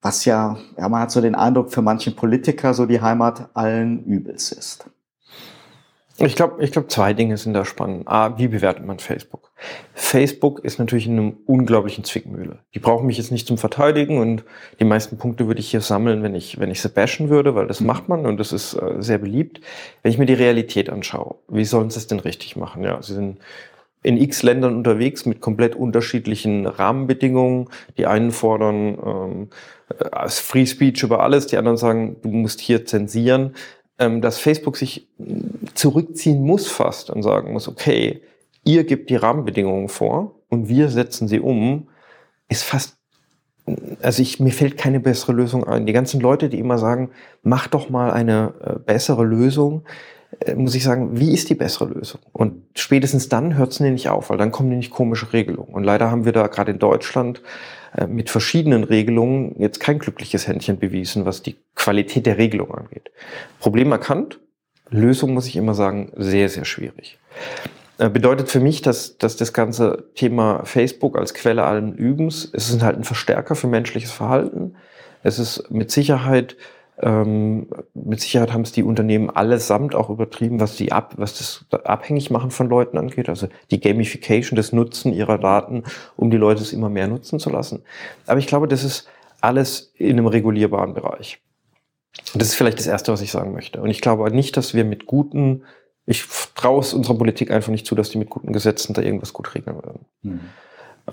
was 0.02 0.26
ja, 0.26 0.58
ja, 0.78 0.88
man 0.88 1.02
hat 1.02 1.12
so 1.12 1.22
den 1.22 1.36
Eindruck, 1.36 1.72
für 1.72 1.82
manche 1.82 2.12
Politiker 2.12 2.74
so 2.74 2.86
die 2.86 3.02
Heimat 3.02 3.50
allen 3.54 4.04
Übels 4.06 4.52
ist? 4.52 4.90
Ich 6.22 6.36
glaube, 6.36 6.64
ich 6.64 6.72
glaube, 6.72 6.88
zwei 6.88 7.14
Dinge 7.14 7.38
sind 7.38 7.54
da 7.54 7.64
spannend. 7.64 8.08
A, 8.08 8.38
wie 8.38 8.48
bewertet 8.48 8.86
man 8.86 9.00
Facebook? 9.00 9.52
Facebook 9.94 10.60
ist 10.60 10.80
natürlich 10.80 11.08
in 11.08 11.14
einem 11.14 11.38
unglaublichen 11.46 12.04
Zwickmühle. 12.04 12.60
Die 12.74 12.80
brauchen 12.80 13.08
mich 13.08 13.18
jetzt 13.18 13.32
nicht 13.32 13.48
zum 13.48 13.58
Verteidigen 13.58 14.18
und 14.18 14.44
die 14.80 14.86
meisten 14.86 15.18
Punkte 15.18 15.48
würde 15.48 15.60
ich 15.60 15.72
hier 15.72 15.82
sammeln, 15.82 16.22
wenn 16.24 16.36
ich, 16.36 16.60
wenn 16.60 16.72
ich 16.72 16.82
sie 16.82 16.90
bashen 16.90 17.30
würde, 17.30 17.56
weil 17.56 17.68
das 17.68 17.80
mhm. 17.80 17.88
macht 17.88 18.10
man 18.10 18.26
und 18.26 18.38
das 18.38 18.52
ist 18.52 18.74
äh, 18.74 18.96
sehr 19.00 19.18
beliebt. 19.18 19.62
Wenn 20.02 20.12
ich 20.12 20.18
mir 20.18 20.26
die 20.26 20.34
Realität 20.34 20.90
anschaue, 20.90 21.36
wie 21.48 21.66
sollen 21.66 21.90
sie 21.90 22.00
es 22.00 22.08
denn 22.08 22.20
richtig 22.20 22.56
machen? 22.56 22.84
Ja, 22.84 23.02
sie 23.02 23.14
sind 23.14 23.40
in 24.02 24.18
x 24.18 24.44
Ländern 24.44 24.76
unterwegs 24.76 25.26
mit 25.26 25.42
komplett 25.42 25.76
unterschiedlichen 25.76 26.66
Rahmenbedingungen. 26.66 27.70
Die 27.98 28.06
einen 28.06 28.32
fordern 28.32 28.98
ähm, 29.06 29.50
äh, 30.00 30.30
Free 30.30 30.66
Speech 30.66 31.04
über 31.04 31.22
alles, 31.22 31.48
die 31.48 31.58
anderen 31.58 31.78
sagen, 31.78 32.16
du 32.22 32.30
musst 32.30 32.62
hier 32.62 32.86
zensieren. 32.86 33.56
Ähm, 34.00 34.22
dass 34.22 34.40
Facebook 34.40 34.78
sich 34.78 35.08
zurückziehen 35.74 36.42
muss 36.42 36.68
fast 36.68 37.10
und 37.10 37.22
sagen 37.22 37.52
muss, 37.54 37.68
okay, 37.68 38.22
ihr 38.64 38.86
gebt 38.86 39.10
die 39.10 39.18
Rahmenbedingungen 39.18 39.90
vor 39.90 40.36
und 40.50 40.70
wir 40.70 40.90
setzen 40.90 41.28
sie 41.28 41.40
um, 41.40 41.90
ist 42.48 42.64
fast 42.64 43.00
also 44.02 44.22
ich, 44.22 44.40
mir 44.40 44.52
fällt 44.52 44.78
keine 44.78 45.00
bessere 45.00 45.34
Lösung 45.34 45.64
ein. 45.64 45.86
Die 45.86 45.94
ganzen 45.94 46.20
Leute, 46.20 46.50
die 46.50 46.60
immer 46.60 46.78
sagen, 46.78 47.12
mach 47.44 47.68
doch 47.68 47.90
mal 47.90 48.12
eine 48.12 48.54
äh, 48.64 48.80
bessere 48.80 49.24
Lösung, 49.24 49.84
äh, 50.40 50.56
muss 50.56 50.76
ich 50.76 50.84
sagen, 50.84 51.20
wie 51.20 51.34
ist 51.34 51.50
die 51.50 51.56
bessere 51.56 51.86
Lösung? 51.86 52.22
Und 52.32 52.64
spätestens 52.76 53.30
dann 53.30 53.58
hört 53.58 53.72
es 53.72 53.80
nämlich 53.80 54.10
auf, 54.10 54.30
weil 54.30 54.38
dann 54.38 54.52
kommen 54.52 54.70
nämlich 54.70 54.90
komische 54.90 55.34
Regelungen. 55.34 55.74
Und 55.74 55.84
leider 55.84 56.12
haben 56.12 56.26
wir 56.26 56.32
da 56.32 56.48
gerade 56.48 56.72
in 56.72 56.80
Deutschland 56.80 57.42
mit 58.08 58.30
verschiedenen 58.30 58.84
Regelungen 58.84 59.56
jetzt 59.60 59.80
kein 59.80 60.00
glückliches 60.00 60.48
Händchen 60.48 60.80
bewiesen, 60.80 61.26
was 61.26 61.42
die 61.42 61.58
Qualität 61.76 62.26
der 62.26 62.38
Regelung 62.38 62.74
angeht. 62.74 63.12
Problem 63.60 63.92
erkannt, 63.92 64.40
Lösung 64.90 65.34
muss 65.34 65.48
ich 65.48 65.56
immer 65.56 65.74
sagen, 65.74 66.12
sehr, 66.16 66.50
sehr 66.50 66.66
schwierig. 66.66 67.20
Äh, 67.98 68.10
bedeutet 68.10 68.50
für 68.50 68.60
mich, 68.60 68.82
dass, 68.82 69.18
dass 69.18 69.36
das 69.36 69.54
ganze 69.54 70.06
Thema 70.16 70.66
Facebook 70.66 71.18
als 71.18 71.34
Quelle 71.34 71.64
allen 71.64 71.94
Übens, 71.94 72.50
es 72.54 72.70
ist 72.70 72.82
halt 72.82 72.98
ein 72.98 73.04
Verstärker 73.04 73.56
für 73.56 73.68
menschliches 73.68 74.12
Verhalten. 74.12 74.76
Es 75.22 75.38
ist 75.38 75.70
mit 75.70 75.92
Sicherheit 75.92 76.56
Ähm, 77.02 77.68
mit 77.94 78.20
Sicherheit 78.20 78.52
haben 78.52 78.64
es 78.64 78.74
die 78.74 78.84
Unternehmen 78.84 79.30
allesamt 79.30 79.96
auch 79.96 80.10
übertrieben, 80.10 80.60
was 80.60 80.76
sie 80.76 80.92
ab, 80.92 81.14
was 81.18 81.38
das 81.38 81.66
abhängig 81.86 82.30
machen 82.30 82.52
von 82.52 82.68
Leuten 82.68 82.98
angeht. 82.98 83.30
Also 83.30 83.48
die 83.72 83.80
Gamification, 83.80 84.58
das 84.58 84.74
Nutzen 84.74 85.14
ihrer 85.14 85.38
Daten, 85.38 85.84
um 86.18 86.30
die 86.30 86.38
Leute 86.38 86.62
es 86.62 86.74
immer 86.74 86.90
mehr 86.90 87.08
nutzen 87.08 87.40
zu 87.40 87.50
lassen. 87.50 87.84
Aber 88.28 88.40
ich 88.40 88.48
glaube, 88.48 88.68
das 88.68 88.84
ist 88.84 89.08
alles 89.40 89.94
in 89.96 90.12
einem 90.12 90.28
regulierbaren 90.28 90.94
Bereich. 90.94 91.40
Und 92.34 92.42
das 92.42 92.50
ist 92.50 92.56
vielleicht 92.56 92.80
das 92.80 92.88
Erste, 92.88 93.14
was 93.14 93.22
ich 93.22 93.32
sagen 93.32 93.54
möchte. 93.54 93.82
Und 93.82 93.90
ich 93.90 94.02
glaube 94.02 94.30
nicht, 94.32 94.58
dass 94.58 94.74
wir 94.74 94.84
mit 94.84 95.06
guten, 95.06 95.64
ich 96.06 96.26
traue 96.56 96.82
es 96.82 96.94
unserer 96.94 97.18
Politik 97.18 97.52
einfach 97.52 97.72
nicht 97.72 97.86
zu, 97.86 97.96
dass 97.96 98.10
die 98.10 98.18
mit 98.18 98.30
guten 98.30 98.52
Gesetzen 98.52 98.94
da 98.94 99.02
irgendwas 99.02 99.32
gut 99.32 99.56
regeln 99.56 99.78
würden. 99.78 100.06
Mhm. 100.24 100.42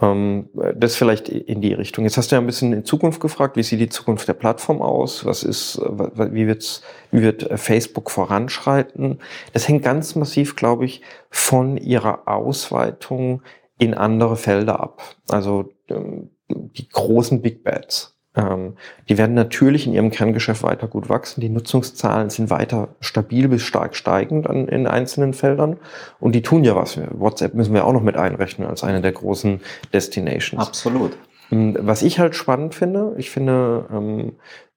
Ähm, 0.00 0.48
das 0.74 0.96
vielleicht 0.96 1.28
in 1.28 1.60
die 1.60 1.72
Richtung. 1.72 2.04
Jetzt 2.04 2.16
hast 2.16 2.30
du 2.30 2.36
ja 2.36 2.40
ein 2.40 2.46
bisschen 2.46 2.72
in 2.72 2.84
Zukunft 2.84 3.20
gefragt, 3.20 3.56
wie 3.56 3.62
sieht 3.62 3.80
die 3.80 3.88
Zukunft 3.88 4.28
der 4.28 4.34
Plattform 4.34 4.82
aus? 4.82 5.24
Was 5.24 5.42
ist, 5.42 5.78
wie, 5.78 6.46
wird's, 6.46 6.82
wie 7.10 7.22
wird 7.22 7.48
Facebook 7.58 8.10
voranschreiten? 8.10 9.20
Das 9.52 9.68
hängt 9.68 9.84
ganz 9.84 10.14
massiv, 10.14 10.56
glaube 10.56 10.84
ich, 10.84 11.02
von 11.30 11.76
ihrer 11.76 12.28
Ausweitung 12.28 13.42
in 13.78 13.94
andere 13.94 14.36
Felder 14.36 14.80
ab. 14.80 15.02
Also 15.28 15.70
ähm, 15.88 16.30
die 16.48 16.88
großen 16.88 17.42
Big 17.42 17.64
Bets. 17.64 18.15
Ähm, 18.36 18.74
die 19.08 19.16
werden 19.18 19.34
natürlich 19.34 19.86
in 19.86 19.94
ihrem 19.94 20.10
Kerngeschäft 20.10 20.62
weiter 20.62 20.86
gut 20.86 21.08
wachsen. 21.08 21.40
Die 21.40 21.48
Nutzungszahlen 21.48 22.30
sind 22.30 22.50
weiter 22.50 22.88
stabil 23.00 23.48
bis 23.48 23.62
stark 23.62 23.96
steigend 23.96 24.48
an, 24.48 24.68
in 24.68 24.86
einzelnen 24.86 25.32
Feldern. 25.32 25.78
Und 26.20 26.34
die 26.34 26.42
tun 26.42 26.62
ja 26.62 26.76
was. 26.76 26.98
WhatsApp 27.12 27.54
müssen 27.54 27.74
wir 27.74 27.86
auch 27.86 27.92
noch 27.92 28.02
mit 28.02 28.16
einrechnen 28.16 28.68
als 28.68 28.84
eine 28.84 29.00
der 29.00 29.12
großen 29.12 29.60
Destinations. 29.92 30.66
Absolut. 30.66 31.16
Ähm, 31.50 31.76
was 31.80 32.02
ich 32.02 32.18
halt 32.18 32.34
spannend 32.34 32.74
finde, 32.74 33.14
ich 33.16 33.30
finde, 33.30 33.86
ähm, 33.90 34.32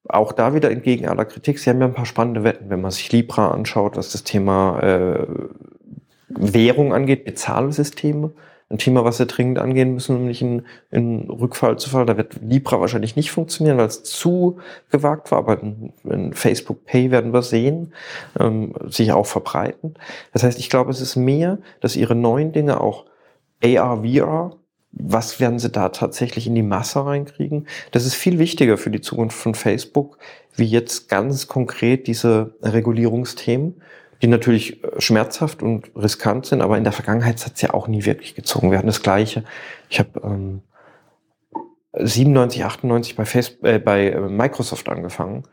auch 0.08 0.32
da 0.32 0.56
wieder 0.56 0.72
entgegen 0.72 1.08
aller 1.08 1.26
Kritik, 1.26 1.60
sie 1.60 1.70
haben 1.70 1.82
ja 1.82 1.88
ein 1.88 1.94
paar 1.94 2.06
spannende 2.06 2.44
Wetten, 2.44 2.70
wenn 2.70 2.82
man 2.82 2.92
sich 2.92 3.12
Libra 3.12 3.52
anschaut, 3.52 3.98
was 3.98 4.12
das 4.12 4.24
Thema 4.24 4.80
äh, 4.80 5.28
Währung 6.30 6.94
angeht, 6.94 7.26
Bezahlsysteme 7.26 8.32
ein 8.70 8.78
Thema, 8.78 9.04
was 9.04 9.18
wir 9.18 9.26
dringend 9.26 9.58
angehen 9.58 9.94
müssen, 9.94 10.28
nicht 10.28 10.42
in, 10.42 10.64
in 10.92 11.30
Rückfall 11.30 11.80
zu 11.80 11.90
fallen. 11.90 12.06
Da 12.06 12.18
wird 12.18 12.40
Libra 12.42 12.80
wahrscheinlich 12.80 13.16
nicht 13.16 13.32
funktionieren, 13.32 13.78
weil 13.78 13.88
es 13.88 14.04
zu 14.04 14.60
gewagt 14.92 15.32
war, 15.32 15.40
aber 15.40 15.62
in, 15.62 15.94
in 16.04 16.34
Facebook 16.34 16.86
Pay 16.86 17.10
werden 17.10 17.34
wir 17.34 17.42
sehen, 17.42 17.94
ähm, 18.40 18.74
sich 18.88 19.12
auch 19.12 19.26
verbreiten. 19.26 19.96
Das 20.34 20.44
heißt, 20.44 20.60
ich 20.60 20.70
glaube, 20.70 20.92
es 20.92 21.02
ist 21.02 21.16
mehr, 21.16 21.58
dass 21.82 21.96
ihre 21.96 22.16
neuen 22.16 22.52
Dinge 22.52 22.80
auch 22.80 23.06
AR, 23.64 24.04
VR, 24.04 24.56
was 24.92 25.40
werden 25.40 25.60
sie 25.60 25.70
da 25.70 25.90
tatsächlich 25.90 26.46
in 26.48 26.56
die 26.56 26.64
Masse 26.64 27.04
reinkriegen? 27.06 27.68
Das 27.92 28.06
ist 28.06 28.16
viel 28.16 28.40
wichtiger 28.40 28.78
für 28.78 28.90
die 28.92 29.02
Zukunft 29.02 29.38
von 29.38 29.56
Facebook, 29.56 30.18
wie 30.56 30.66
jetzt 30.66 31.10
ganz 31.10 31.48
konkret 31.48 32.08
diese 32.08 32.56
Regulierungsthemen 32.62 33.82
die 34.22 34.28
natürlich 34.28 34.84
äh, 34.84 35.00
schmerzhaft 35.00 35.64
und 35.64 35.92
riskant 35.96 36.46
sind, 36.46 36.62
aber 36.62 36.78
in 36.78 36.84
der 36.84 36.94
Vergangenheit 36.94 37.44
hat 37.46 37.56
es 37.56 37.62
ja 37.62 37.74
auch 37.74 37.88
nie 37.88 38.06
wirklich 38.06 38.36
gezogen. 38.36 38.72
Wir 38.72 38.78
hatten 38.78 38.88
das 38.88 39.02
Gleiche. 39.02 39.44
Ich 39.90 40.00
habe 40.00 40.20
ähm, 40.24 40.62
97, 41.94 42.64
98 42.66 43.16
bei, 43.16 43.26
Facebook, 43.26 43.68
äh, 43.68 43.80
bei 43.80 44.10
äh, 44.10 44.20
Microsoft 44.20 44.90
angefangen. 44.90 45.44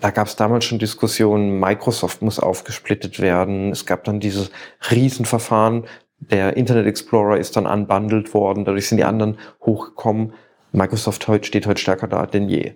Da 0.00 0.10
gab 0.10 0.28
es 0.28 0.36
damals 0.36 0.64
schon 0.64 0.78
Diskussionen, 0.78 1.58
Microsoft 1.58 2.22
muss 2.22 2.38
aufgesplittet 2.38 3.18
werden. 3.20 3.70
Es 3.72 3.86
gab 3.86 4.04
dann 4.04 4.20
dieses 4.20 4.50
Riesenverfahren, 4.90 5.84
der 6.20 6.56
Internet 6.56 6.86
Explorer 6.86 7.38
ist 7.38 7.56
dann 7.56 7.66
unbundled 7.66 8.34
worden, 8.34 8.64
dadurch 8.64 8.88
sind 8.88 8.98
die 8.98 9.04
anderen 9.04 9.38
hochgekommen. 9.62 10.34
Microsoft 10.72 11.26
heute 11.28 11.46
steht 11.46 11.66
heute 11.66 11.80
stärker 11.80 12.06
da 12.06 12.26
denn 12.26 12.48
je. 12.48 12.74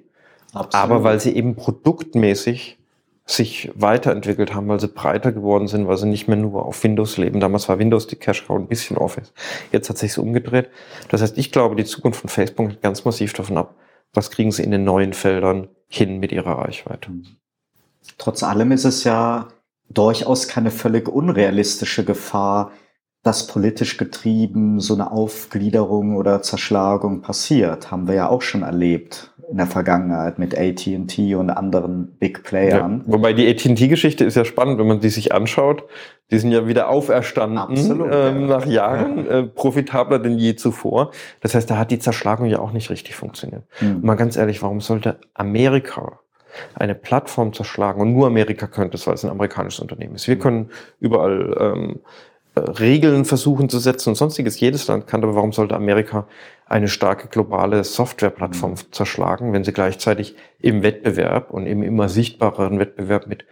Absolut. 0.55 0.75
Aber 0.75 1.05
weil 1.05 1.21
sie 1.21 1.37
eben 1.37 1.55
produktmäßig 1.55 2.79
sich 3.27 3.71
weiterentwickelt 3.75 4.55
haben, 4.55 4.69
weil 4.69 4.81
sie 4.81 4.89
breiter 4.89 5.33
geworden 5.33 5.67
sind, 5.67 5.89
weil 5.89 5.97
sie 5.97 6.07
nicht 6.07 6.29
mehr 6.29 6.37
nur 6.37 6.67
auf 6.67 6.83
Windows 6.85 7.17
leben. 7.17 7.41
Damals 7.41 7.69
war 7.69 7.79
Windows 7.79 8.07
die 8.07 8.17
Cash 8.17 8.47
Cow 8.47 8.57
ein 8.57 8.69
bisschen 8.69 8.99
Office. 8.99 9.33
Jetzt 9.73 9.89
hat 9.89 9.97
sich 9.97 10.13
so 10.13 10.23
umgedreht. 10.23 10.69
Das 11.09 11.23
heißt, 11.23 11.39
ich 11.39 11.51
glaube, 11.51 11.75
die 11.75 11.87
Zukunft 11.87 12.21
von 12.21 12.29
Facebook 12.29 12.69
hängt 12.69 12.83
ganz 12.83 13.05
massiv 13.05 13.33
davon 13.33 13.57
ab, 13.57 13.77
was 14.13 14.31
kriegen 14.31 14.53
sie 14.53 14.63
in 14.63 14.71
den 14.71 14.85
neuen 14.85 15.15
Feldern 15.15 15.69
hin 15.89 16.19
mit 16.19 16.33
ihrer 16.33 16.59
Reichweite. 16.59 17.11
Trotz 18.19 18.43
allem 18.43 18.73
ist 18.73 18.85
es 18.85 19.05
ja 19.05 19.49
durchaus 19.89 20.47
keine 20.47 20.71
völlig 20.71 21.09
unrealistische 21.09 22.05
Gefahr, 22.05 22.73
dass 23.23 23.47
politisch 23.47 23.97
getrieben 23.97 24.81
so 24.81 24.93
eine 24.93 25.11
Aufgliederung 25.11 26.17
oder 26.17 26.43
Zerschlagung 26.43 27.23
passiert. 27.23 27.91
Haben 27.91 28.07
wir 28.07 28.15
ja 28.15 28.29
auch 28.29 28.43
schon 28.43 28.63
erlebt 28.63 29.33
in 29.51 29.57
der 29.57 29.67
Vergangenheit 29.67 30.39
mit 30.39 30.57
AT&T 30.57 31.35
und 31.35 31.51
anderen 31.51 32.17
Big 32.19 32.43
Playern. 32.43 33.05
Ja, 33.07 33.13
wobei 33.13 33.33
die 33.33 33.49
AT&T-Geschichte 33.49 34.25
ist 34.25 34.37
ja 34.37 34.45
spannend, 34.45 34.79
wenn 34.79 34.87
man 34.87 35.01
die 35.01 35.09
sich 35.09 35.33
anschaut. 35.33 35.85
Die 36.31 36.39
sind 36.39 36.53
ja 36.53 36.67
wieder 36.67 36.89
auferstanden 36.89 37.59
Absolut, 37.59 38.09
ähm, 38.13 38.43
ja. 38.43 38.47
nach 38.47 38.67
Jahren, 38.67 39.29
äh, 39.29 39.43
profitabler 39.45 40.19
denn 40.19 40.39
je 40.39 40.57
zuvor. 40.57 41.11
Das 41.41 41.55
heißt, 41.55 41.71
da 41.71 41.77
hat 41.77 41.91
die 41.91 41.99
Zerschlagung 41.99 42.47
ja 42.47 42.59
auch 42.59 42.73
nicht 42.73 42.91
richtig 42.91 43.15
funktioniert. 43.17 43.65
Mhm. 43.81 44.01
Mal 44.03 44.15
ganz 44.15 44.37
ehrlich, 44.37 44.63
warum 44.63 44.81
sollte 44.81 45.19
Amerika 45.35 46.21
eine 46.75 46.95
Plattform 46.95 47.53
zerschlagen 47.53 48.01
und 48.01 48.13
nur 48.13 48.27
Amerika 48.27 48.67
könnte 48.67 48.97
es, 48.97 49.07
weil 49.07 49.15
es 49.15 49.25
ein 49.25 49.31
amerikanisches 49.31 49.81
Unternehmen 49.81 50.15
ist. 50.15 50.29
Wir 50.29 50.37
hm. 50.37 50.41
können 50.41 50.71
überall 51.01 51.57
ähm, 51.59 52.01
Regeln 52.57 53.25
versuchen 53.25 53.69
zu 53.69 53.79
setzen 53.79 54.11
und 54.11 54.15
sonstiges. 54.15 54.61
Jedes 54.61 54.87
Land 54.87 55.07
kann, 55.07 55.23
aber 55.23 55.35
warum 55.35 55.53
sollte 55.53 55.75
Amerika 55.75 56.27
eine 56.67 56.89
starke 56.89 57.29
globale 57.29 57.85
Softwareplattform 57.85 58.73
mhm. 58.73 58.93
zerschlagen, 58.93 59.53
wenn 59.53 59.65
sie 59.65 59.73
gleichzeitig 59.73 60.37
im 60.59 60.83
Wettbewerb 60.83 61.51
und 61.51 61.67
im 61.67 61.83
immer 61.83 62.09
sichtbareren 62.09 62.79
Wettbewerb 62.79 63.27
mit 63.27 63.45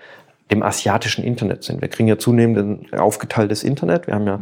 dem 0.50 0.62
asiatischen 0.62 1.24
Internet 1.24 1.64
sind? 1.64 1.80
Wir 1.80 1.88
kriegen 1.88 2.08
ja 2.08 2.18
zunehmend 2.18 2.92
ein 2.92 2.98
aufgeteiltes 2.98 3.64
Internet. 3.64 4.06
Wir 4.06 4.14
haben 4.14 4.26
ja 4.26 4.40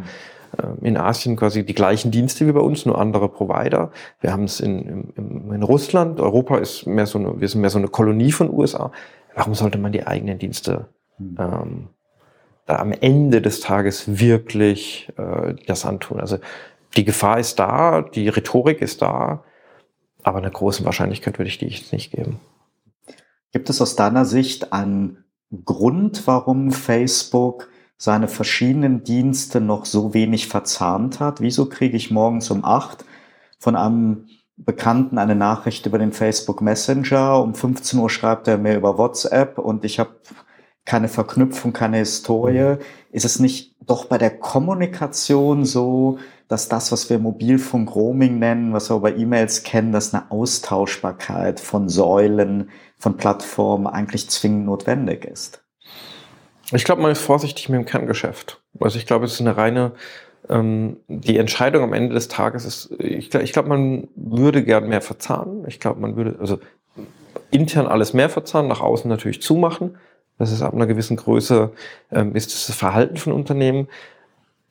äh, 0.57 0.87
in 0.87 0.97
Asien 0.97 1.35
quasi 1.35 1.65
die 1.65 1.75
gleichen 1.75 2.11
Dienste 2.11 2.47
wie 2.47 2.51
bei 2.51 2.61
uns, 2.61 2.85
nur 2.85 2.99
andere 2.99 3.29
Provider. 3.29 3.91
Wir 4.19 4.31
haben 4.31 4.45
es 4.45 4.59
in, 4.59 5.11
in, 5.15 5.53
in 5.53 5.63
Russland. 5.63 6.19
Europa 6.19 6.57
ist 6.57 6.87
mehr 6.87 7.05
so 7.05 7.19
eine, 7.19 7.39
wir 7.39 7.47
sind 7.47 7.61
mehr 7.61 7.69
so 7.69 7.77
eine 7.77 7.87
Kolonie 7.87 8.31
von 8.31 8.51
USA. 8.51 8.91
Warum 9.35 9.53
sollte 9.53 9.77
man 9.77 9.91
die 9.91 10.05
eigenen 10.05 10.39
Dienste 10.39 10.87
mhm. 11.17 11.37
ähm, 11.39 11.87
am 12.67 12.91
Ende 12.93 13.41
des 13.41 13.59
Tages 13.59 14.19
wirklich 14.19 15.11
äh, 15.17 15.55
das 15.67 15.85
antun. 15.85 16.19
Also 16.19 16.37
die 16.95 17.05
Gefahr 17.05 17.39
ist 17.39 17.59
da, 17.59 18.01
die 18.01 18.29
Rhetorik 18.29 18.81
ist 18.81 19.01
da, 19.01 19.43
aber 20.23 20.39
eine 20.39 20.51
große 20.51 20.85
Wahrscheinlichkeit 20.85 21.39
würde 21.39 21.49
ich 21.49 21.57
die 21.57 21.67
jetzt 21.67 21.93
nicht 21.93 22.11
geben. 22.11 22.39
Gibt 23.51 23.69
es 23.69 23.81
aus 23.81 23.95
deiner 23.95 24.25
Sicht 24.25 24.73
einen 24.73 25.23
Grund, 25.65 26.25
warum 26.27 26.71
Facebook 26.71 27.69
seine 27.97 28.27
verschiedenen 28.27 29.03
Dienste 29.03 29.61
noch 29.61 29.85
so 29.85 30.13
wenig 30.13 30.47
verzahnt 30.47 31.19
hat? 31.19 31.41
Wieso 31.41 31.67
kriege 31.67 31.97
ich 31.97 32.11
morgens 32.11 32.49
um 32.49 32.63
acht 32.63 33.05
von 33.59 33.75
einem 33.75 34.27
Bekannten 34.57 35.17
eine 35.17 35.35
Nachricht 35.35 35.85
über 35.85 35.97
den 35.97 36.11
Facebook 36.11 36.61
Messenger, 36.61 37.41
um 37.41 37.55
15 37.55 37.99
Uhr 37.99 38.09
schreibt 38.09 38.47
er 38.47 38.57
mir 38.57 38.75
über 38.75 38.97
WhatsApp 38.97 39.57
und 39.57 39.83
ich 39.85 39.99
habe 39.99 40.11
keine 40.85 41.07
Verknüpfung, 41.07 41.73
keine 41.73 41.97
Historie. 41.97 42.77
Ist 43.11 43.25
es 43.25 43.39
nicht 43.39 43.75
doch 43.81 44.05
bei 44.05 44.17
der 44.17 44.37
Kommunikation 44.37 45.65
so, 45.65 46.19
dass 46.51 46.67
das, 46.67 46.91
was 46.91 47.09
wir 47.09 47.17
Mobilfunk 47.17 47.95
Roaming 47.95 48.37
nennen, 48.37 48.73
was 48.73 48.89
wir 48.89 48.99
bei 48.99 49.15
E-Mails 49.15 49.63
kennen, 49.63 49.93
dass 49.93 50.13
eine 50.13 50.29
Austauschbarkeit 50.31 51.61
von 51.61 51.87
Säulen, 51.87 52.69
von 52.97 53.15
Plattformen 53.15 53.87
eigentlich 53.87 54.29
zwingend 54.29 54.65
notwendig 54.65 55.23
ist? 55.23 55.63
Ich 56.73 56.83
glaube, 56.83 57.01
man 57.01 57.11
ist 57.11 57.21
vorsichtig 57.21 57.69
mit 57.69 57.79
dem 57.79 57.85
Kerngeschäft. 57.85 58.61
Also 58.81 58.99
ich 58.99 59.05
glaube, 59.05 59.25
es 59.25 59.33
ist 59.33 59.39
eine 59.39 59.55
reine, 59.55 59.93
ähm, 60.49 60.97
die 61.07 61.37
Entscheidung 61.37 61.83
am 61.83 61.93
Ende 61.93 62.15
des 62.15 62.27
Tages 62.27 62.65
ist, 62.65 62.91
ich, 62.99 63.29
glaube, 63.29 63.69
man 63.69 64.09
würde 64.15 64.61
gern 64.61 64.89
mehr 64.89 65.01
verzahnen. 65.01 65.63
Ich 65.69 65.79
glaube, 65.79 66.01
man 66.01 66.17
würde, 66.17 66.35
also 66.41 66.59
intern 67.49 67.87
alles 67.87 68.13
mehr 68.13 68.29
verzahnen, 68.29 68.67
nach 68.67 68.81
außen 68.81 69.07
natürlich 69.07 69.41
zumachen. 69.41 69.97
Das 70.37 70.51
ist 70.51 70.61
ab 70.61 70.73
einer 70.73 70.87
gewissen 70.87 71.15
Größe, 71.15 71.71
ähm, 72.11 72.35
ist 72.35 72.53
das 72.53 72.75
Verhalten 72.75 73.15
von 73.15 73.31
Unternehmen 73.31 73.87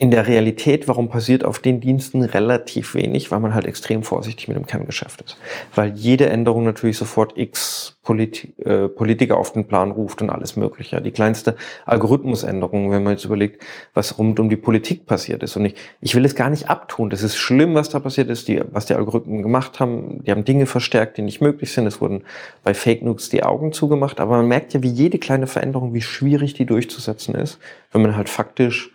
in 0.01 0.11
der 0.11 0.27
Realität, 0.27 0.89
warum 0.89 1.11
passiert 1.11 1.45
auf 1.45 1.59
den 1.59 1.83
Diensten 1.83 2.23
relativ 2.23 2.95
wenig, 2.95 3.31
weil 3.31 3.39
man 3.39 3.53
halt 3.53 3.67
extrem 3.67 4.03
vorsichtig 4.03 4.49
mit 4.49 4.57
dem 4.57 4.67
Kerngeschäft 4.67 5.21
ist. 5.21 5.37
Weil 5.75 5.93
jede 5.93 6.27
Änderung 6.31 6.65
natürlich 6.65 6.97
sofort 6.97 7.37
x 7.37 7.99
Polit 8.03 8.59
äh, 8.65 8.89
Politiker 8.89 9.37
auf 9.37 9.53
den 9.53 9.69
Plan 9.69 9.91
ruft 9.91 10.23
und 10.23 10.31
alles 10.31 10.57
Mögliche. 10.57 11.03
Die 11.03 11.11
kleinste 11.11 11.55
Algorithmusänderung, 11.85 12.91
wenn 12.91 13.03
man 13.03 13.13
jetzt 13.13 13.27
überlegt, 13.27 13.63
was 13.93 14.17
rund 14.17 14.41
um 14.41 14.49
die 14.49 14.57
Politik 14.57 15.05
passiert 15.05 15.43
ist. 15.43 15.57
Und 15.57 15.67
ich, 15.67 15.75
ich 16.01 16.15
will 16.15 16.25
es 16.25 16.35
gar 16.35 16.49
nicht 16.49 16.71
abtun. 16.71 17.11
Das 17.11 17.23
ist 17.23 17.37
schlimm, 17.37 17.75
was 17.75 17.91
da 17.91 18.01
passiert 18.01 18.31
ist, 18.31 18.49
die, 18.49 18.63
was 18.73 18.87
die 18.87 18.95
Algorithmen 18.95 19.43
gemacht 19.43 19.81
haben. 19.81 20.25
Die 20.25 20.31
haben 20.31 20.47
Dinge 20.47 20.65
verstärkt, 20.65 21.19
die 21.19 21.23
nicht 21.23 21.43
möglich 21.43 21.73
sind. 21.73 21.87
Es 21.87 22.01
wurden 22.01 22.25
bei 22.65 22.73
Fake 22.73 23.03
News 23.03 23.29
die 23.29 23.43
Augen 23.43 23.75
zugemacht. 23.75 24.19
Aber 24.19 24.39
man 24.39 24.49
merkt 24.49 24.73
ja, 24.73 24.83
wie 24.83 24.89
jede 24.89 25.19
kleine 25.19 25.47
Veränderung, 25.47 25.93
wie 25.93 26.01
schwierig 26.01 26.55
die 26.55 26.65
durchzusetzen 26.65 27.35
ist, 27.35 27.59
wenn 27.93 28.01
man 28.01 28.17
halt 28.17 28.31
faktisch 28.31 28.95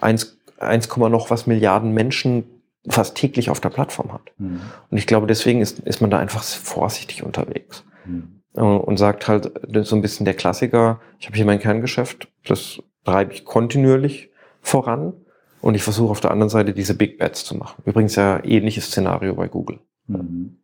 eins 0.00 0.38
1, 0.58 0.96
noch 0.96 1.30
was 1.30 1.46
Milliarden 1.46 1.92
Menschen 1.92 2.44
fast 2.88 3.16
täglich 3.16 3.50
auf 3.50 3.60
der 3.60 3.70
Plattform 3.70 4.12
hat. 4.12 4.32
Mhm. 4.38 4.60
Und 4.90 4.98
ich 4.98 5.06
glaube, 5.06 5.26
deswegen 5.26 5.60
ist, 5.60 5.80
ist 5.80 6.00
man 6.00 6.10
da 6.10 6.18
einfach 6.18 6.42
vorsichtig 6.42 7.22
unterwegs. 7.22 7.84
Mhm. 8.04 8.40
äh, 8.54 8.60
und 8.60 8.98
sagt 8.98 9.28
halt 9.28 9.52
so 9.82 9.96
ein 9.96 10.02
bisschen 10.02 10.24
der 10.24 10.34
Klassiker, 10.34 11.00
ich 11.18 11.26
habe 11.26 11.36
hier 11.36 11.46
mein 11.46 11.60
Kerngeschäft, 11.60 12.28
das 12.44 12.82
treibe 13.04 13.32
ich 13.32 13.44
kontinuierlich 13.44 14.30
voran 14.60 15.14
und 15.60 15.74
ich 15.74 15.82
versuche 15.82 16.10
auf 16.10 16.20
der 16.20 16.30
anderen 16.30 16.50
Seite 16.50 16.74
diese 16.74 16.94
Big 16.94 17.18
Bets 17.18 17.44
zu 17.44 17.56
machen. 17.56 17.82
Übrigens 17.86 18.16
ja 18.16 18.42
ähnliches 18.44 18.86
Szenario 18.86 19.34
bei 19.34 19.48
Google. 19.48 19.80
Mhm. 20.06 20.58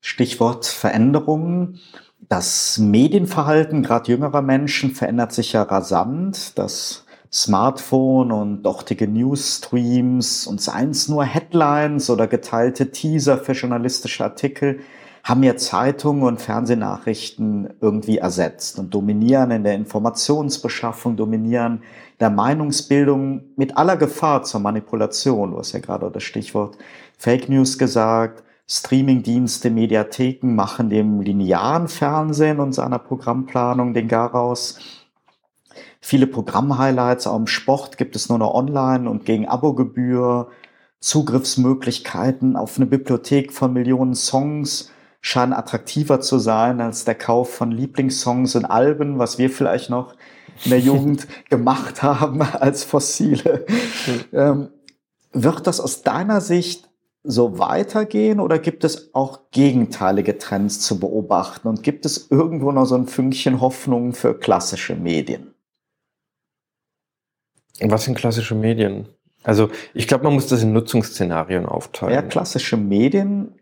Stichwort 0.00 0.66
Veränderungen. 0.66 1.80
Das 2.28 2.78
Medienverhalten 2.78 3.82
gerade 3.82 4.10
jüngerer 4.10 4.42
Menschen 4.42 4.92
verändert 4.92 5.32
sich 5.32 5.52
ja 5.52 5.62
rasant. 5.62 6.58
Das 6.58 7.04
Smartphone 7.32 8.32
und 8.32 8.62
dortige 8.62 9.06
Newsstreams 9.06 10.46
und 10.46 10.60
seien 10.60 10.90
es 10.90 11.08
nur 11.08 11.24
Headlines 11.24 12.08
oder 12.08 12.26
geteilte 12.26 12.90
Teaser 12.90 13.38
für 13.38 13.52
journalistische 13.52 14.24
Artikel, 14.24 14.80
haben 15.24 15.42
ja 15.42 15.56
Zeitungen 15.56 16.22
und 16.22 16.40
Fernsehnachrichten 16.40 17.74
irgendwie 17.82 18.18
ersetzt 18.18 18.78
und 18.78 18.94
dominieren 18.94 19.50
in 19.50 19.62
der 19.62 19.74
Informationsbeschaffung, 19.74 21.16
dominieren 21.16 21.82
der 22.18 22.30
Meinungsbildung 22.30 23.42
mit 23.56 23.76
aller 23.76 23.98
Gefahr 23.98 24.42
zur 24.42 24.60
Manipulation. 24.60 25.50
Du 25.50 25.58
hast 25.58 25.72
ja 25.72 25.80
gerade 25.80 26.10
das 26.10 26.22
Stichwort 26.22 26.78
Fake 27.18 27.48
News 27.48 27.76
gesagt. 27.76 28.42
Streamingdienste, 28.70 29.70
Mediatheken 29.70 30.54
machen 30.54 30.90
dem 30.90 31.22
linearen 31.22 31.88
Fernsehen 31.88 32.60
und 32.60 32.74
seiner 32.74 32.98
Programmplanung 32.98 33.94
den 33.94 34.08
Garaus. 34.08 34.78
Viele 36.00 36.26
Programmhighlights 36.26 37.26
auch 37.26 37.36
im 37.36 37.46
Sport 37.46 37.98
gibt 37.98 38.16
es 38.16 38.28
nur 38.28 38.38
noch 38.38 38.54
online 38.54 39.08
und 39.08 39.24
gegen 39.24 39.48
Abogebühr. 39.48 40.48
Zugriffsmöglichkeiten 41.00 42.56
auf 42.56 42.76
eine 42.76 42.86
Bibliothek 42.86 43.52
von 43.52 43.72
Millionen 43.72 44.14
Songs 44.14 44.90
scheinen 45.20 45.52
attraktiver 45.52 46.20
zu 46.20 46.38
sein 46.38 46.80
als 46.80 47.04
der 47.04 47.14
Kauf 47.14 47.52
von 47.52 47.70
Lieblingssongs 47.70 48.56
und 48.56 48.64
Alben, 48.64 49.18
was 49.18 49.38
wir 49.38 49.50
vielleicht 49.50 49.90
noch 49.90 50.14
in 50.64 50.70
der 50.70 50.80
Jugend 50.80 51.26
gemacht 51.50 52.02
haben 52.02 52.42
als 52.42 52.84
Fossile. 52.84 53.66
Ähm, 54.32 54.70
wird 55.32 55.66
das 55.66 55.80
aus 55.80 56.02
deiner 56.02 56.40
Sicht 56.40 56.88
so 57.24 57.58
weitergehen 57.58 58.40
oder 58.40 58.58
gibt 58.58 58.84
es 58.84 59.14
auch 59.14 59.50
gegenteilige 59.50 60.38
Trends 60.38 60.80
zu 60.80 60.98
beobachten 60.98 61.68
und 61.68 61.82
gibt 61.82 62.06
es 62.06 62.30
irgendwo 62.30 62.72
noch 62.72 62.86
so 62.86 62.94
ein 62.94 63.06
Fünkchen 63.06 63.60
Hoffnung 63.60 64.14
für 64.14 64.34
klassische 64.34 64.94
Medien? 64.94 65.54
Was 67.80 68.04
sind 68.04 68.16
klassische 68.16 68.54
Medien? 68.54 69.06
Also 69.44 69.70
ich 69.94 70.08
glaube, 70.08 70.24
man 70.24 70.34
muss 70.34 70.48
das 70.48 70.62
in 70.62 70.72
Nutzungsszenarien 70.72 71.66
aufteilen. 71.66 72.14
Ja, 72.14 72.22
klassische 72.22 72.76
Medien 72.76 73.54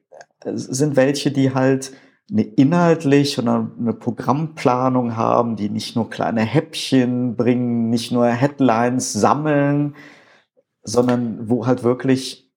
sind 0.45 0.97
welche, 0.97 1.31
die 1.31 1.55
halt 1.55 1.93
eine 2.31 2.43
inhaltlich 2.43 3.39
oder 3.39 3.71
eine 3.79 3.93
Programmplanung 3.93 5.17
haben, 5.17 5.57
die 5.57 5.69
nicht 5.69 5.95
nur 5.95 6.11
kleine 6.11 6.41
Häppchen 6.41 7.37
bringen, 7.37 7.89
nicht 7.91 8.11
nur 8.11 8.27
Headlines 8.27 9.13
sammeln, 9.13 9.95
sondern 10.83 11.49
wo 11.49 11.67
halt 11.67 11.85
wirklich, 11.85 12.51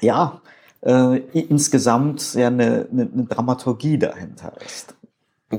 ja, 0.00 0.40
äh, 0.82 1.18
insgesamt 1.32 2.34
ja 2.34 2.48
eine, 2.48 2.88
eine, 2.92 3.10
eine 3.12 3.24
Dramaturgie 3.24 3.98
dahinter 3.98 4.52
ist. 4.64 4.94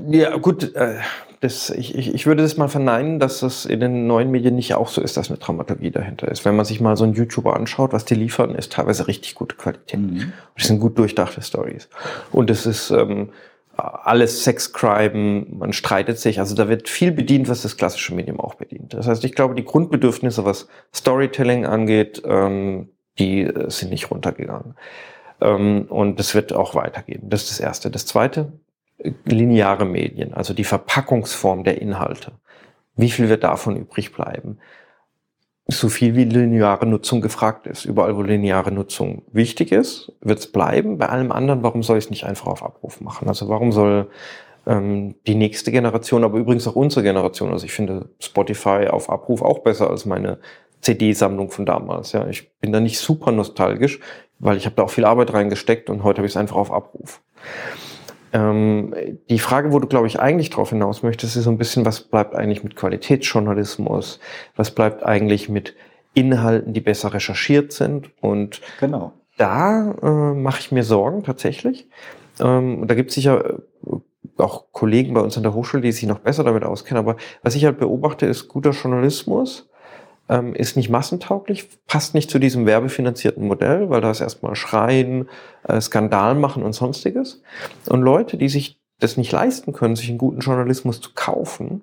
Ja, 0.08 0.38
gut, 0.38 0.74
äh, 0.76 1.00
das, 1.44 1.70
ich, 1.70 1.96
ich, 1.96 2.14
ich 2.14 2.26
würde 2.26 2.42
das 2.42 2.56
mal 2.56 2.70
verneinen, 2.70 3.20
dass 3.20 3.42
das 3.42 3.66
in 3.66 3.82
den 3.82 4.08
neuen 4.08 4.32
Medien 4.32 4.56
nicht 4.56 4.76
auch 4.76 4.88
so 4.88 5.02
ist, 5.02 5.18
dass 5.18 5.30
eine 5.30 5.40
Dramaturgie 5.40 5.92
dahinter 5.92 6.30
ist. 6.30 6.46
Wenn 6.46 6.56
man 6.56 6.66
sich 6.66 6.80
mal 6.80 6.96
so 6.96 7.04
einen 7.04 7.14
YouTuber 7.14 7.56
anschaut, 7.56 7.92
was 7.92 8.06
die 8.06 8.16
liefern, 8.16 8.56
ist 8.56 8.72
teilweise 8.72 9.08
richtig 9.08 9.36
gute 9.36 9.58
Qualität. 9.58 10.00
Mhm. 10.00 10.32
Das 10.56 10.68
sind 10.68 10.80
gut 10.80 10.98
durchdachte 10.98 11.42
Stories. 11.42 11.90
Und 12.32 12.50
es 12.50 12.66
ist 12.66 12.92
ähm, 12.92 13.32
alles 13.76 14.46
Sexcrime, 14.46 15.46
man 15.50 15.74
streitet 15.74 16.18
sich. 16.18 16.40
Also 16.40 16.56
da 16.56 16.70
wird 16.70 16.88
viel 16.88 17.12
bedient, 17.12 17.50
was 17.50 17.62
das 17.62 17.76
klassische 17.76 18.16
Medium 18.16 18.40
auch 18.40 18.56
bedient. 18.56 18.94
Das 18.94 19.08
heißt, 19.08 19.26
ich 19.26 19.34
glaube, 19.34 19.56
die 19.56 19.66
Grundbedürfnisse, 19.66 20.46
was 20.46 20.70
Storytelling 20.96 21.66
angeht, 21.66 22.22
ähm, 22.26 22.90
die 23.20 23.52
sind 23.68 23.90
nicht 23.92 24.10
runtergegangen. 24.12 24.76
Ähm, 25.42 25.88
und 25.90 26.20
das 26.20 26.36
wird 26.36 26.54
auch 26.54 26.74
weitergehen. 26.74 27.30
Das 27.30 27.44
ist 27.44 27.52
das 27.52 27.60
Erste. 27.60 27.92
Das 27.92 28.06
Zweite, 28.06 28.54
lineare 29.26 29.86
Medien, 29.86 30.34
also 30.34 30.54
die 30.54 30.64
Verpackungsform 30.64 31.64
der 31.64 31.82
Inhalte. 31.82 32.34
Wie 32.96 33.10
viel 33.10 33.30
wird 33.30 33.44
davon 33.44 33.76
übrig 33.76 34.14
bleiben? 34.14 34.60
So 35.68 35.90
viel 35.90 36.16
wie 36.16 36.26
lineare 36.26 36.86
Nutzung 36.86 37.22
gefragt 37.22 37.68
ist. 37.68 37.86
Überall, 37.86 38.16
wo 38.18 38.22
lineare 38.22 38.72
Nutzung 38.72 39.24
wichtig 39.32 39.72
ist, 39.72 40.12
wird 40.22 40.40
es 40.40 40.52
bleiben. 40.52 40.98
Bei 40.98 41.10
allem 41.10 41.32
anderen, 41.32 41.64
warum 41.64 41.84
soll 41.84 41.98
ich 41.98 42.06
es 42.06 42.10
nicht 42.10 42.26
einfach 42.26 42.48
auf 42.48 42.64
Abruf 42.64 43.02
machen? 43.02 43.28
Also 43.28 43.48
warum 43.48 43.72
soll 43.72 44.10
ähm, 44.68 45.16
die 45.26 45.36
nächste 45.36 45.72
Generation, 45.72 46.24
aber 46.24 46.38
übrigens 46.38 46.68
auch 46.68 46.76
unsere 46.76 47.04
Generation, 47.04 47.52
also 47.52 47.66
ich 47.66 47.72
finde 47.72 48.10
Spotify 48.20 48.88
auf 48.90 49.10
Abruf 49.10 49.42
auch 49.42 49.60
besser 49.60 49.90
als 49.90 50.06
meine 50.06 50.40
CD-Sammlung 50.82 51.50
von 51.50 51.66
damals. 51.66 52.12
Ja, 52.12 52.28
ich 52.28 52.52
bin 52.60 52.72
da 52.72 52.80
nicht 52.80 53.00
super 53.00 53.32
nostalgisch, 53.32 54.00
weil 54.40 54.58
ich 54.58 54.66
habe 54.66 54.76
da 54.76 54.84
auch 54.84 54.90
viel 54.90 55.06
Arbeit 55.06 55.34
reingesteckt 55.34 55.90
und 55.90 56.04
heute 56.04 56.18
habe 56.18 56.28
ich 56.28 56.34
es 56.34 56.38
einfach 56.38 56.58
auf 56.58 56.72
Abruf. 56.72 57.22
Ähm, 58.34 58.96
die 59.30 59.40
Frage, 59.40 59.72
wo 59.72 59.80
du, 59.80 59.88
glaube 59.88 60.08
ich, 60.08 60.20
eigentlich 60.20 60.50
drauf 60.50 60.72
hinaus 60.72 61.04
möchtest, 61.04 61.36
ist 61.36 61.44
so 61.44 61.52
ein 61.52 61.60
bisschen, 61.60 61.86
was 61.86 62.02
bleibt 62.02 62.36
eigentlich 62.36 62.64
mit 62.64 62.76
Qualitätsjournalismus? 62.76 64.20
Was 64.56 64.72
bleibt 64.72 65.04
eigentlich 65.04 65.50
mit 65.50 65.76
Inhalten, 66.16 66.74
die 66.74 66.82
besser 66.82 67.14
recherchiert 67.14 67.72
sind? 67.72 68.10
Und 68.22 68.62
genau. 68.80 69.14
da 69.38 69.94
äh, 70.02 70.34
mache 70.34 70.60
ich 70.60 70.72
mir 70.72 70.84
Sorgen 70.84 71.24
tatsächlich. 71.24 71.88
Ähm, 72.40 72.88
da 72.88 72.96
gibt 72.96 73.10
es 73.10 73.16
sicher 73.16 73.60
äh, 73.88 73.98
auch 74.38 74.66
Kollegen 74.72 75.14
bei 75.14 75.22
uns 75.22 75.38
an 75.38 75.44
der 75.44 75.54
Hochschule, 75.54 75.84
die 75.84 75.92
sich 75.92 76.08
noch 76.10 76.20
besser 76.20 76.44
damit 76.44 76.64
auskennen. 76.64 77.04
Aber 77.04 77.18
was 77.44 77.54
ich 77.54 77.66
halt 77.66 77.78
beobachte, 77.78 78.26
ist 78.26 78.48
guter 78.48 78.72
Journalismus 78.72 79.70
ähm, 80.30 80.54
ist 80.56 80.78
nicht 80.78 80.90
massentauglich, 80.90 81.70
passt 81.88 82.14
nicht 82.14 82.30
zu 82.30 82.40
diesem 82.40 82.66
werbefinanzierten 82.66 83.46
Modell, 83.46 83.90
weil 83.90 84.02
da 84.02 84.12
ist 84.12 84.22
erstmal 84.22 84.56
Schreien, 84.56 85.28
äh, 85.68 85.80
Skandal 85.82 86.36
machen 86.36 86.64
und 86.64 86.74
sonstiges. 86.74 87.42
Und 87.90 88.02
Leute, 88.02 88.38
die 88.38 88.50
sich 88.50 88.80
das 89.00 89.18
nicht 89.18 89.32
leisten 89.32 89.74
können, 89.74 89.96
sich 89.96 90.10
einen 90.10 90.18
guten 90.18 90.40
Journalismus 90.40 91.02
zu 91.02 91.12
kaufen, 91.14 91.82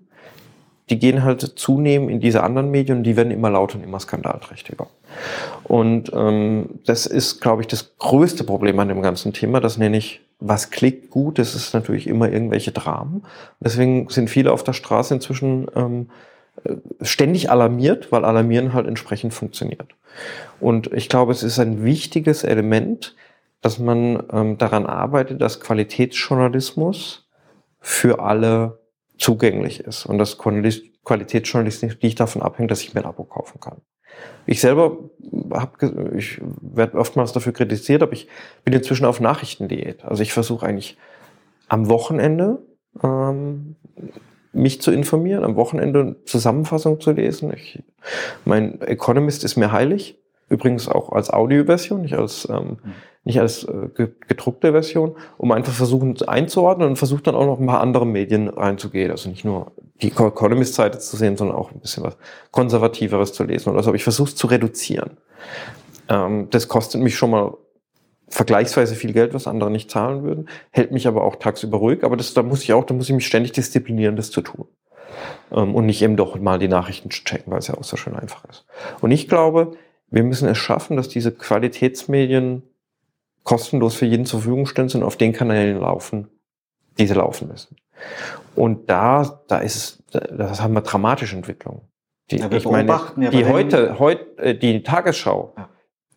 die 0.88 0.98
gehen 0.98 1.22
halt 1.22 1.40
zunehmend 1.40 2.10
in 2.10 2.20
diese 2.20 2.42
anderen 2.42 2.70
Medien 2.70 2.98
und 2.98 3.04
die 3.04 3.16
werden 3.16 3.30
immer 3.30 3.50
lauter 3.50 3.76
und 3.76 3.84
immer 3.84 4.00
skandalträchtiger. 4.00 4.88
Und 5.62 6.10
ähm, 6.12 6.80
das 6.84 7.06
ist, 7.06 7.40
glaube 7.40 7.62
ich, 7.62 7.68
das 7.68 7.96
größte 7.98 8.42
Problem 8.42 8.78
an 8.80 8.88
dem 8.88 9.00
ganzen 9.00 9.32
Thema. 9.32 9.60
Das 9.60 9.78
nenne 9.78 9.96
ich, 9.96 10.20
was 10.40 10.70
klickt 10.70 11.10
gut, 11.10 11.38
das 11.38 11.54
ist 11.54 11.74
natürlich 11.74 12.08
immer 12.08 12.30
irgendwelche 12.30 12.72
Dramen. 12.72 13.22
Deswegen 13.60 14.08
sind 14.08 14.30
viele 14.30 14.50
auf 14.52 14.64
der 14.64 14.72
Straße 14.72 15.14
inzwischen 15.14 15.68
ähm, 15.76 16.10
ständig 17.02 17.50
alarmiert, 17.50 18.12
weil 18.12 18.24
Alarmieren 18.24 18.72
halt 18.72 18.86
entsprechend 18.86 19.34
funktioniert. 19.34 19.94
Und 20.60 20.92
ich 20.92 21.08
glaube, 21.08 21.32
es 21.32 21.42
ist 21.42 21.58
ein 21.58 21.84
wichtiges 21.84 22.44
Element, 22.44 23.14
dass 23.60 23.78
man 23.78 24.22
ähm, 24.32 24.58
daran 24.58 24.86
arbeitet, 24.86 25.40
dass 25.40 25.60
Qualitätsjournalismus 25.60 27.28
für 27.80 28.20
alle 28.20 28.80
zugänglich 29.18 29.80
ist 29.80 30.06
und 30.06 30.18
dass 30.18 30.38
Qualitätsjournalismus 30.38 31.96
nicht 32.02 32.20
davon 32.20 32.42
abhängt, 32.42 32.70
dass 32.70 32.82
ich 32.82 32.94
mir 32.94 33.02
ein 33.02 33.06
Abo 33.06 33.24
kaufen 33.24 33.60
kann. 33.60 33.78
Ich 34.46 34.60
selber 34.60 34.98
habe, 35.52 36.16
ich 36.16 36.40
werde 36.60 36.98
oftmals 36.98 37.32
dafür 37.32 37.52
kritisiert, 37.52 38.02
aber 38.02 38.12
ich 38.12 38.28
bin 38.64 38.74
inzwischen 38.74 39.06
auf 39.06 39.20
Nachrichtendiät. 39.20 40.04
Also 40.04 40.22
ich 40.22 40.32
versuche 40.32 40.66
eigentlich 40.66 40.96
am 41.68 41.88
Wochenende 41.88 42.58
ähm, 43.02 43.76
mich 44.52 44.80
zu 44.80 44.90
informieren, 44.90 45.44
am 45.44 45.56
Wochenende 45.56 46.16
Zusammenfassung 46.24 47.00
zu 47.00 47.12
lesen. 47.12 47.52
Ich, 47.54 47.82
mein 48.44 48.80
Economist 48.82 49.44
ist 49.44 49.56
mir 49.56 49.72
heilig. 49.72 50.16
Übrigens 50.48 50.88
auch 50.88 51.12
als 51.12 51.30
Audioversion, 51.30 52.02
nicht 52.02 52.14
als, 52.14 52.48
ähm, 52.50 52.78
mhm. 52.82 52.92
nicht 53.22 53.38
als 53.38 53.62
äh, 53.62 54.08
gedruckte 54.26 54.72
Version, 54.72 55.14
um 55.38 55.52
einfach 55.52 55.72
versuchen 55.72 56.20
einzuordnen 56.26 56.88
und 56.88 56.96
versucht 56.96 57.28
dann 57.28 57.36
auch 57.36 57.46
noch 57.46 57.60
ein 57.60 57.66
paar 57.66 57.80
andere 57.80 58.04
Medien 58.04 58.48
reinzugehen. 58.48 59.12
Also 59.12 59.28
nicht 59.28 59.44
nur 59.44 59.70
die 60.02 60.08
Economist-Seite 60.08 60.98
zu 60.98 61.16
sehen, 61.16 61.36
sondern 61.36 61.56
auch 61.56 61.70
ein 61.70 61.78
bisschen 61.78 62.02
was 62.02 62.16
Konservativeres 62.50 63.32
zu 63.32 63.44
lesen 63.44 63.70
oder 63.70 63.84
so. 63.84 63.90
Aber 63.90 63.96
ich 63.96 64.02
versuche 64.02 64.30
es 64.30 64.34
zu 64.34 64.48
reduzieren. 64.48 65.18
Ähm, 66.08 66.48
das 66.50 66.66
kostet 66.66 67.00
mich 67.00 67.14
schon 67.14 67.30
mal 67.30 67.54
vergleichsweise 68.30 68.94
viel 68.94 69.12
Geld, 69.12 69.34
was 69.34 69.46
andere 69.46 69.70
nicht 69.70 69.90
zahlen 69.90 70.22
würden, 70.22 70.48
hält 70.70 70.92
mich 70.92 71.06
aber 71.06 71.24
auch 71.24 71.36
tagsüber 71.36 71.78
ruhig. 71.78 72.04
Aber 72.04 72.16
das, 72.16 72.32
da 72.32 72.42
muss 72.42 72.62
ich 72.62 72.72
auch, 72.72 72.84
da 72.84 72.94
muss 72.94 73.08
ich 73.08 73.14
mich 73.14 73.26
ständig 73.26 73.52
disziplinieren, 73.52 74.16
das 74.16 74.30
zu 74.30 74.40
tun. 74.40 74.66
Ähm, 75.50 75.74
und 75.74 75.86
nicht 75.86 76.00
eben 76.00 76.16
doch 76.16 76.38
mal 76.38 76.58
die 76.58 76.68
Nachrichten 76.68 77.10
zu 77.10 77.24
checken, 77.24 77.52
weil 77.52 77.58
es 77.58 77.66
ja 77.66 77.74
auch 77.74 77.84
so 77.84 77.96
schön 77.96 78.14
einfach 78.14 78.44
ist. 78.44 78.64
Und 79.00 79.10
ich 79.10 79.28
glaube, 79.28 79.72
wir 80.08 80.22
müssen 80.22 80.48
es 80.48 80.58
schaffen, 80.58 80.96
dass 80.96 81.08
diese 81.08 81.32
Qualitätsmedien 81.32 82.62
kostenlos 83.42 83.96
für 83.96 84.06
jeden 84.06 84.26
zur 84.26 84.40
Verfügung 84.40 84.66
stehen 84.66 84.88
und 84.94 85.02
auf 85.02 85.16
den 85.16 85.32
Kanälen 85.32 85.80
laufen, 85.80 86.28
die 86.98 87.06
sie 87.06 87.14
laufen 87.14 87.48
müssen. 87.48 87.76
Und 88.54 88.88
da, 88.88 89.42
da 89.48 89.58
ist, 89.58 90.04
das 90.12 90.62
haben 90.62 90.74
wir 90.74 90.82
dramatische 90.82 91.36
Entwicklungen. 91.36 91.82
Die, 92.30 92.36
ja, 92.36 92.50
ich 92.50 92.64
meine, 92.64 92.96
die 93.16 93.44
heute, 93.44 93.98
heute, 93.98 94.38
äh, 94.38 94.56
die 94.56 94.84
Tagesschau, 94.84 95.52
ja 95.56 95.68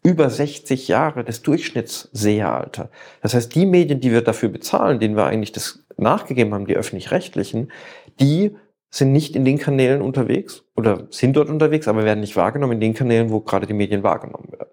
über 0.04 0.30
60 0.30 0.88
Jahre 0.89 1.24
des 1.24 1.42
Durchschnittsseheralter. 1.42 2.89
Das 3.22 3.34
heißt, 3.34 3.56
die 3.56 3.66
Medien, 3.66 4.02
die 4.02 4.12
wir 4.12 4.22
dafür 4.22 4.50
bezahlen, 4.50 5.00
denen 5.00 5.16
wir 5.16 5.26
eigentlich 5.26 5.54
das 5.54 5.86
nachgegeben 5.98 6.54
haben, 6.54 6.68
die 6.68 6.76
öffentlich-rechtlichen, 6.76 7.72
die 8.20 8.56
sind 8.89 9.12
nicht 9.12 9.36
in 9.36 9.46
den 9.46 9.58
Kanälen 9.58 10.02
unterwegs 10.02 10.66
oder 10.76 11.08
sind 11.10 11.36
dort 11.36 11.50
unterwegs, 11.50 11.88
aber 11.88 12.04
werden 12.04 12.20
nicht 12.20 12.36
wahrgenommen 12.36 12.74
in 12.74 12.82
den 12.82 12.94
Kanälen, 12.94 13.32
wo 13.32 13.39
gerade 13.39 13.66
die 13.66 13.74
Medien 13.74 14.04
wahrgenommen 14.04 14.52
werden. 14.52 14.72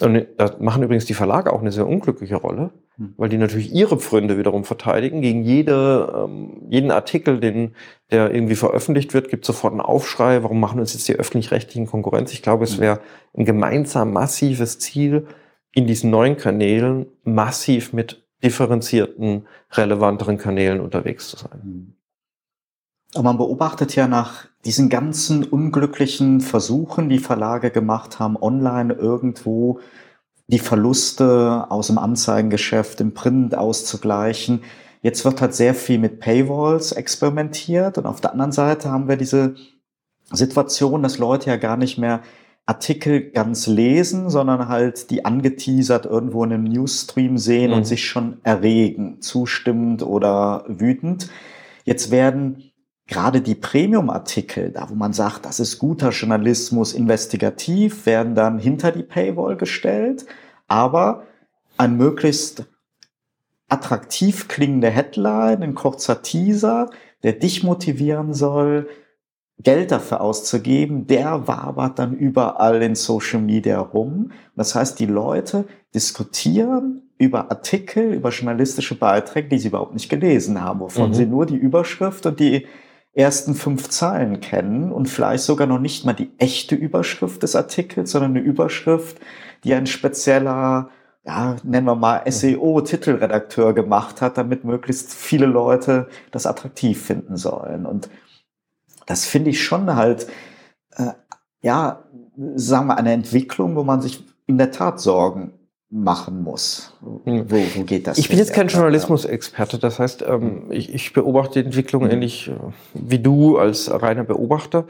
Und 0.00 0.26
da 0.36 0.54
machen 0.58 0.82
übrigens 0.82 1.06
die 1.06 1.14
Verlage 1.14 1.52
auch 1.52 1.60
eine 1.60 1.72
sehr 1.72 1.86
unglückliche 1.86 2.36
Rolle, 2.36 2.70
hm. 2.96 3.14
weil 3.16 3.28
die 3.28 3.38
natürlich 3.38 3.72
ihre 3.72 3.98
Pfründe 3.98 4.38
wiederum 4.38 4.64
verteidigen. 4.64 5.22
Gegen 5.22 5.42
jede, 5.42 6.12
ähm, 6.14 6.66
jeden 6.68 6.90
Artikel, 6.90 7.40
den, 7.40 7.74
der 8.10 8.34
irgendwie 8.34 8.56
veröffentlicht 8.56 9.14
wird, 9.14 9.28
gibt 9.28 9.44
sofort 9.44 9.72
einen 9.72 9.80
Aufschrei. 9.80 10.42
Warum 10.42 10.60
machen 10.60 10.80
uns 10.80 10.92
jetzt 10.92 11.08
die 11.08 11.16
öffentlich-rechtlichen 11.16 11.86
Konkurrenz? 11.86 12.32
Ich 12.32 12.42
glaube, 12.42 12.64
es 12.64 12.74
hm. 12.74 12.80
wäre 12.80 13.00
ein 13.34 13.44
gemeinsam 13.44 14.12
massives 14.12 14.78
Ziel, 14.78 15.26
in 15.72 15.86
diesen 15.86 16.10
neuen 16.10 16.38
Kanälen 16.38 17.06
massiv 17.22 17.92
mit 17.92 18.26
differenzierten, 18.42 19.46
relevanteren 19.72 20.38
Kanälen 20.38 20.80
unterwegs 20.80 21.28
zu 21.28 21.36
sein. 21.36 21.94
Aber 23.14 23.24
man 23.24 23.38
beobachtet 23.38 23.94
ja 23.96 24.08
nach 24.08 24.46
diesen 24.64 24.88
ganzen 24.88 25.44
unglücklichen 25.44 26.40
Versuchen, 26.40 27.08
die 27.08 27.18
Verlage 27.18 27.70
gemacht 27.70 28.18
haben, 28.18 28.36
online 28.36 28.92
irgendwo 28.92 29.80
die 30.48 30.58
Verluste 30.58 31.66
aus 31.70 31.88
dem 31.88 31.98
Anzeigengeschäft 31.98 33.00
im 33.00 33.14
Print 33.14 33.56
auszugleichen. 33.56 34.62
Jetzt 35.02 35.24
wird 35.24 35.40
halt 35.40 35.54
sehr 35.54 35.74
viel 35.74 35.98
mit 35.98 36.20
Paywalls 36.20 36.92
experimentiert 36.92 37.98
und 37.98 38.06
auf 38.06 38.20
der 38.20 38.32
anderen 38.32 38.52
Seite 38.52 38.90
haben 38.90 39.08
wir 39.08 39.16
diese 39.16 39.54
Situation, 40.32 41.02
dass 41.02 41.18
Leute 41.18 41.50
ja 41.50 41.56
gar 41.56 41.76
nicht 41.76 41.98
mehr 41.98 42.22
Artikel 42.66 43.30
ganz 43.30 43.68
lesen, 43.68 44.28
sondern 44.28 44.66
halt 44.66 45.10
die 45.10 45.24
angeteasert 45.24 46.04
irgendwo 46.04 46.42
in 46.42 46.52
einem 46.52 46.64
Newsstream 46.64 47.38
sehen 47.38 47.70
mhm. 47.70 47.76
und 47.78 47.84
sich 47.84 48.06
schon 48.06 48.38
erregen, 48.42 49.20
zustimmend 49.20 50.02
oder 50.02 50.64
wütend. 50.66 51.28
Jetzt 51.84 52.10
werden 52.10 52.72
gerade 53.06 53.40
die 53.40 53.54
Premium-Artikel, 53.54 54.70
da 54.70 54.90
wo 54.90 54.94
man 54.94 55.12
sagt, 55.12 55.44
das 55.44 55.60
ist 55.60 55.78
guter 55.78 56.10
Journalismus, 56.10 56.92
investigativ, 56.92 58.06
werden 58.06 58.34
dann 58.34 58.58
hinter 58.58 58.92
die 58.92 59.02
Paywall 59.02 59.56
gestellt, 59.56 60.26
aber 60.66 61.24
ein 61.76 61.96
möglichst 61.96 62.66
attraktiv 63.68 64.48
klingende 64.48 64.90
Headline, 64.90 65.62
ein 65.62 65.74
kurzer 65.74 66.22
Teaser, 66.22 66.90
der 67.22 67.32
dich 67.32 67.62
motivieren 67.62 68.34
soll, 68.34 68.88
Geld 69.58 69.90
dafür 69.90 70.20
auszugeben, 70.20 71.06
der 71.06 71.48
wabert 71.48 71.98
dann 71.98 72.14
überall 72.14 72.82
in 72.82 72.94
Social 72.94 73.40
Media 73.40 73.78
rum. 73.80 74.32
Das 74.54 74.74
heißt, 74.74 75.00
die 75.00 75.06
Leute 75.06 75.64
diskutieren 75.94 77.02
über 77.16 77.50
Artikel, 77.50 78.12
über 78.12 78.28
journalistische 78.28 78.98
Beiträge, 78.98 79.48
die 79.48 79.58
sie 79.58 79.68
überhaupt 79.68 79.94
nicht 79.94 80.10
gelesen 80.10 80.60
haben, 80.60 80.80
wovon 80.80 81.10
mhm. 81.10 81.14
sie 81.14 81.26
nur 81.26 81.46
die 81.46 81.56
Überschrift 81.56 82.26
und 82.26 82.38
die 82.38 82.66
ersten 83.16 83.54
fünf 83.54 83.88
Zahlen 83.88 84.40
kennen 84.40 84.92
und 84.92 85.08
vielleicht 85.08 85.44
sogar 85.44 85.66
noch 85.66 85.78
nicht 85.78 86.04
mal 86.04 86.12
die 86.12 86.30
echte 86.38 86.74
Überschrift 86.74 87.42
des 87.42 87.56
Artikels, 87.56 88.10
sondern 88.10 88.32
eine 88.32 88.40
Überschrift, 88.40 89.18
die 89.64 89.72
ein 89.72 89.86
spezieller, 89.86 90.90
ja, 91.24 91.56
nennen 91.64 91.86
wir 91.86 91.94
mal 91.94 92.22
SEO-Titelredakteur 92.30 93.72
gemacht 93.72 94.20
hat, 94.20 94.36
damit 94.36 94.64
möglichst 94.64 95.14
viele 95.14 95.46
Leute 95.46 96.08
das 96.30 96.46
attraktiv 96.46 97.02
finden 97.02 97.36
sollen. 97.36 97.86
Und 97.86 98.10
das 99.06 99.24
finde 99.24 99.50
ich 99.50 99.64
schon 99.64 99.96
halt, 99.96 100.26
äh, 100.96 101.12
ja, 101.62 102.04
sagen 102.54 102.88
wir, 102.88 102.98
eine 102.98 103.12
Entwicklung, 103.12 103.76
wo 103.76 103.82
man 103.82 104.02
sich 104.02 104.26
in 104.46 104.58
der 104.58 104.72
Tat 104.72 105.00
Sorgen 105.00 105.54
machen 105.90 106.42
muss. 106.42 106.92
Hm. 107.24 107.50
Wo, 107.50 107.56
wo 107.74 107.84
geht 107.84 108.06
das? 108.06 108.18
Ich 108.18 108.28
bin 108.28 108.38
jetzt 108.38 108.52
kein 108.52 108.68
Journalismusexperte, 108.68 109.78
das 109.78 109.98
heißt, 109.98 110.22
ähm, 110.22 110.40
hm. 110.40 110.72
ich, 110.72 110.92
ich, 110.92 111.12
beobachte 111.12 111.60
die 111.60 111.66
Entwicklung 111.66 112.04
mhm. 112.04 112.10
ähnlich 112.10 112.48
äh, 112.48 112.54
wie 112.94 113.18
du 113.18 113.58
als 113.58 113.90
reiner 113.90 114.24
Beobachter. 114.24 114.86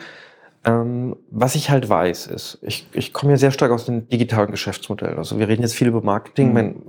Ähm, 0.65 1.17
was 1.31 1.55
ich 1.55 1.71
halt 1.71 1.89
weiß, 1.89 2.27
ist, 2.29 2.59
ich, 2.63 2.89
ich 2.93 3.13
komme 3.13 3.33
ja 3.33 3.39
sehr 3.39 3.53
stark 3.53 3.71
aus 3.71 3.85
den 3.85 4.09
digitalen 4.09 4.51
Geschäftsmodellen. 4.51 5.19
Also 5.19 5.39
wir 5.39 5.49
reden 5.49 5.63
jetzt 5.63 5.75
viel 5.75 5.89
über 5.89 6.03
Marketing. 6.03 6.49
Mhm. 6.49 6.55
Mein, 6.55 6.83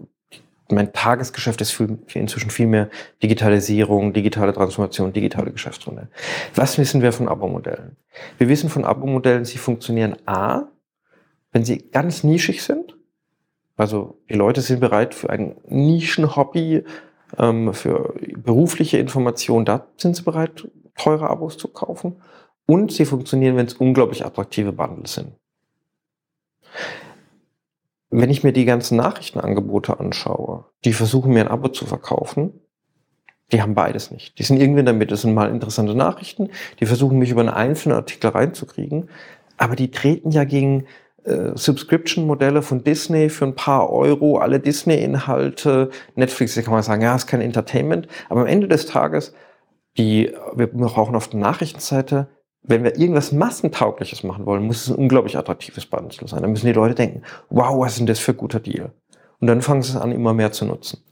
mein 0.70 0.94
Tagesgeschäft 0.94 1.62
ist 1.62 1.72
viel, 1.72 2.00
inzwischen 2.14 2.50
viel 2.50 2.68
mehr 2.68 2.90
Digitalisierung, 3.22 4.14
digitale 4.14 4.54
Transformation, 4.54 5.14
digitale 5.14 5.52
Geschäftsmodelle. 5.52 6.10
Was 6.56 6.78
wissen 6.78 7.02
wir 7.02 7.12
von 7.12 7.28
Abo-Modellen? 7.28 7.98
Wir 8.38 8.50
wissen 8.50 8.70
von 8.70 8.84
Abo-Modellen, 8.84 9.46
sie 9.46 9.58
funktionieren 9.58 10.16
A, 10.26 10.64
wenn 11.52 11.64
sie 11.64 11.90
ganz 11.92 12.24
nischig 12.24 12.64
sind 12.64 12.97
also 13.78 14.20
die 14.30 14.34
Leute 14.34 14.62
sind 14.62 14.80
bereit 14.80 15.14
für 15.14 15.30
ein 15.30 15.56
Nischenhobby, 15.68 16.84
ähm, 17.38 17.74
für 17.74 18.16
berufliche 18.36 18.98
Informationen, 18.98 19.66
da 19.66 19.88
sind 19.98 20.16
sie 20.16 20.24
bereit, 20.24 20.68
teure 20.98 21.30
Abos 21.30 21.58
zu 21.58 21.68
kaufen. 21.68 22.22
Und 22.66 22.92
sie 22.92 23.06
funktionieren, 23.06 23.56
wenn 23.56 23.68
es 23.68 23.76
unglaublich 23.76 24.26
attraktive 24.26 24.74
Bundles 24.74 25.14
sind. 25.14 25.34
Wenn 28.10 28.30
ich 28.30 28.44
mir 28.44 28.52
die 28.52 28.66
ganzen 28.66 28.98
Nachrichtenangebote 28.98 30.00
anschaue, 30.00 30.66
die 30.84 30.94
versuchen 30.94 31.32
mir 31.32 31.42
ein 31.42 31.48
Abo 31.48 31.70
zu 31.70 31.86
verkaufen, 31.86 32.60
die 33.52 33.62
haben 33.62 33.76
beides 33.76 34.12
nicht. 34.12 34.38
Die 34.40 34.44
sind 34.44 34.60
irgendwie 34.60 34.84
Mitte. 34.84 35.08
Das 35.08 35.22
sind 35.22 35.34
mal 35.34 35.50
interessante 35.50 35.96
Nachrichten, 35.96 36.50
die 36.80 36.86
versuchen 36.86 37.20
mich 37.20 37.30
über 37.30 37.42
einen 37.42 37.50
einzelnen 37.50 37.96
Artikel 37.96 38.32
reinzukriegen, 38.32 39.10
aber 39.58 39.76
die 39.76 39.92
treten 39.92 40.32
ja 40.32 40.44
gegen 40.44 40.86
äh, 41.24 41.52
Subscription-Modelle 41.56 42.62
von 42.62 42.84
Disney 42.84 43.30
für 43.30 43.46
ein 43.46 43.56
paar 43.56 43.90
Euro, 43.90 44.38
alle 44.38 44.60
Disney-Inhalte, 44.60 45.90
Netflix, 46.16 46.56
da 46.56 46.62
kann 46.62 46.74
man 46.74 46.84
sagen, 46.84 47.02
ja, 47.02 47.16
ist 47.16 47.28
kein 47.28 47.42
Entertainment, 47.42 48.08
aber 48.30 48.42
am 48.42 48.48
Ende 48.48 48.68
des 48.68 48.86
Tages, 48.86 49.34
die, 49.98 50.34
wir 50.56 50.68
brauchen 50.68 51.16
auf 51.16 51.28
der 51.28 51.40
Nachrichtenseite, 51.40 52.28
wenn 52.64 52.84
wir 52.84 52.98
irgendwas 52.98 53.32
Massentaugliches 53.32 54.24
machen 54.24 54.46
wollen, 54.46 54.64
muss 54.64 54.84
es 54.84 54.90
ein 54.90 54.96
unglaublich 54.96 55.38
attraktives 55.38 55.86
Bundle 55.86 56.28
sein. 56.28 56.42
Dann 56.42 56.52
müssen 56.52 56.66
die 56.66 56.74
Leute 56.74 56.96
denken, 56.96 57.24
wow, 57.50 57.80
was 57.80 57.96
denn 57.96 58.06
das 58.06 58.20
für 58.20 58.34
ein 58.34 58.38
guter 58.38 58.60
Deal? 58.60 58.92
Und 59.40 59.48
dann 59.48 59.62
fangen 59.62 59.82
sie 59.82 59.92
es 59.92 59.98
an, 59.98 60.12
immer 60.12 60.34
mehr 60.34 60.52
zu 60.52 60.66
nutzen. 60.66 61.04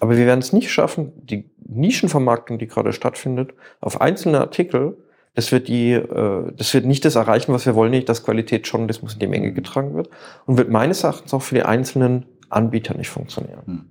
Aber 0.00 0.16
wir 0.16 0.26
werden 0.26 0.40
es 0.40 0.52
nicht 0.52 0.70
schaffen, 0.70 1.12
die 1.16 1.50
Nischenvermarktung, 1.66 2.58
die 2.58 2.68
gerade 2.68 2.92
stattfindet, 2.92 3.52
auf 3.80 4.00
einzelne 4.00 4.40
Artikel 4.40 4.96
das 5.38 5.52
wird 5.52 5.68
die, 5.68 5.92
äh, 5.92 6.52
das 6.56 6.74
wird 6.74 6.84
nicht 6.84 7.04
das 7.04 7.14
erreichen, 7.14 7.52
was 7.52 7.64
wir 7.64 7.76
wollen, 7.76 7.92
nicht, 7.92 8.08
dass 8.08 8.24
Qualitätsjournalismus 8.24 9.12
in 9.12 9.20
die 9.20 9.28
Menge 9.28 9.52
getragen 9.52 9.94
wird 9.94 10.10
und 10.46 10.58
wird 10.58 10.68
meines 10.68 11.04
Erachtens 11.04 11.32
auch 11.32 11.42
für 11.42 11.54
die 11.54 11.62
einzelnen 11.62 12.26
Anbieter 12.48 12.96
nicht 12.96 13.08
funktionieren. 13.08 13.62
Hm. 13.64 13.90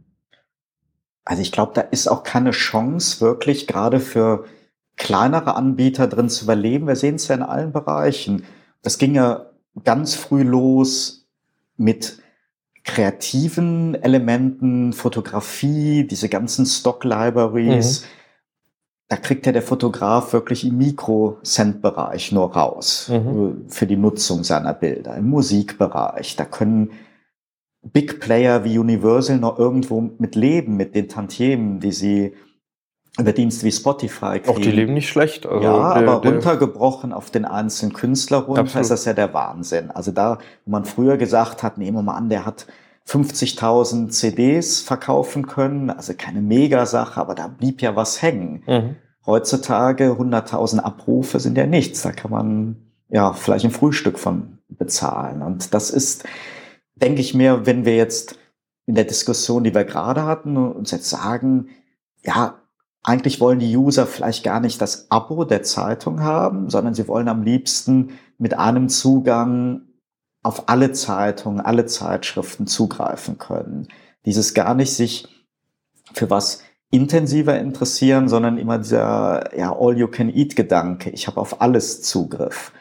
Also 1.24 1.42
ich 1.42 1.54
glaube, 1.54 1.72
da 1.74 1.80
ist 1.80 2.10
auch 2.10 2.24
keine 2.24 2.52
Chance, 2.52 3.22
wirklich 3.22 3.66
gerade 3.66 4.02
für 4.02 4.44
kleinere 4.98 5.56
Anbieter 5.56 6.08
drin 6.08 6.28
zu 6.28 6.44
überleben. 6.44 6.86
Wir 6.86 6.98
sehen 6.98 7.16
es 7.16 7.30
ja 7.30 7.36
in 7.36 7.44
allen 7.44 7.72
Bereichen. 7.72 8.44
Das 8.82 8.98
ging 8.98 9.16
ja 9.16 9.46
ganz 9.86 10.16
früh 10.16 10.44
los 10.44 11.30
mit 11.78 12.22
kreativen 12.84 13.96
Elementen, 13.96 14.92
Fotografie, 14.92 16.06
diese 16.06 16.28
ganzen 16.28 16.66
Stock-Libraries. 16.66 18.02
Mhm 18.02 18.17
da 19.10 19.16
kriegt 19.16 19.46
ja 19.46 19.52
der 19.52 19.62
Fotograf 19.62 20.34
wirklich 20.34 20.66
im 20.66 20.78
Mikrocent-Bereich 20.78 22.32
nur 22.34 22.54
raus 22.54 23.10
mhm. 23.10 23.66
für 23.70 23.88
die 23.88 23.96
Nutzung 23.96 24.44
seiner 24.44 24.74
Bilder. 24.74 25.16
Im 25.16 25.30
Musikbereich, 25.30 26.36
da 26.36 26.44
können 26.44 26.92
Big 27.82 28.20
Player 28.20 28.66
wie 28.66 28.78
Universal 28.78 29.38
noch 29.38 29.58
irgendwo 29.58 30.02
mit 30.18 30.36
leben, 30.36 30.76
mit 30.76 30.94
den 30.94 31.08
Tantiemen, 31.08 31.80
die 31.80 31.94
sie 31.94 32.34
über 33.18 33.32
Dienste 33.32 33.66
wie 33.66 33.72
Spotify 33.72 34.40
kriegen. 34.40 34.50
Auch 34.50 34.60
die 34.60 34.72
leben 34.72 34.94
nicht 34.94 35.10
schlecht. 35.10 35.46
Also 35.46 35.64
ja, 35.64 35.94
der, 35.94 36.10
aber 36.10 36.22
der 36.22 36.34
runtergebrochen 36.34 37.14
auf 37.14 37.32
den 37.32 37.46
einzelnen 37.46 37.94
Künstler 37.94 38.40
runter 38.40 38.62
Absolut. 38.62 38.84
ist 38.84 38.90
das 38.90 39.06
ja 39.06 39.14
der 39.14 39.34
Wahnsinn. 39.34 39.90
Also 39.90 40.12
da, 40.12 40.38
wo 40.66 40.72
man 40.72 40.86
früher 40.86 41.18
gesagt 41.18 41.64
hat, 41.64 41.78
nehmen 41.78 41.98
wir 41.98 42.04
mal 42.04 42.16
an, 42.16 42.30
der 42.30 42.46
hat 42.46 42.68
50.000 43.08 44.10
CDs 44.10 44.82
verkaufen 44.82 45.48
können, 45.48 45.90
also 45.90 46.14
keine 46.18 46.42
Mega-Sache, 46.42 47.20
aber 47.20 47.36
da 47.36 47.48
blieb 47.48 47.82
ja 47.82 47.96
was 47.96 48.22
hängen. 48.22 48.64
Mhm. 48.68 48.96
Heutzutage 49.26 50.12
100.000 50.12 50.80
Abrufe 50.80 51.40
sind 51.40 51.58
ja 51.58 51.66
nichts, 51.66 52.02
da 52.02 52.12
kann 52.12 52.32
man 52.32 52.76
ja 53.10 53.34
vielleicht 53.34 53.66
ein 53.66 53.72
Frühstück 53.72 54.20
von 54.20 54.58
bezahlen. 54.68 55.42
Und 55.42 55.74
das 55.74 55.90
ist, 55.90 56.26
denke 56.96 57.22
ich 57.22 57.34
mir, 57.34 57.66
wenn 57.66 57.86
wir 57.86 57.96
jetzt 57.96 58.38
in 58.86 58.96
der 58.96 59.06
Diskussion, 59.06 59.64
die 59.64 59.74
wir 59.74 59.86
gerade 59.86 60.24
hatten, 60.24 60.58
uns 60.58 60.92
jetzt 60.92 61.10
sagen, 61.10 61.70
ja, 62.24 62.62
eigentlich 63.04 63.40
wollen 63.40 63.60
die 63.60 63.76
User 63.76 64.06
vielleicht 64.06 64.44
gar 64.44 64.60
nicht 64.60 64.82
das 64.82 65.10
Abo 65.10 65.46
der 65.46 65.64
Zeitung 65.64 66.22
haben, 66.22 66.70
sondern 66.70 66.94
sie 66.94 67.08
wollen 67.08 67.30
am 67.30 67.44
liebsten 67.44 68.12
mit 68.38 68.58
einem 68.58 68.90
Zugang 68.90 69.87
auf 70.44 70.70
alle 70.70 70.92
Zeitungen, 70.92 71.60
alle 71.62 71.86
Zeitschriften 71.86 72.68
zugreifen 72.68 73.38
können. 73.38 73.88
Dieses 74.26 74.54
gar 74.54 74.76
nicht 74.76 74.94
sich 74.94 75.28
für 76.14 76.30
was 76.30 76.64
intensiver 76.90 77.60
interessieren, 77.60 78.30
sondern 78.30 78.58
immer 78.58 78.78
dieser 78.78 79.58
ja, 79.58 79.76
All-You-Can-Eat-Gedanke. 79.78 81.10
Ich 81.10 81.28
habe 81.28 81.42
auf 81.42 81.62
alles 81.62 82.02
Zugriff. 82.02 82.72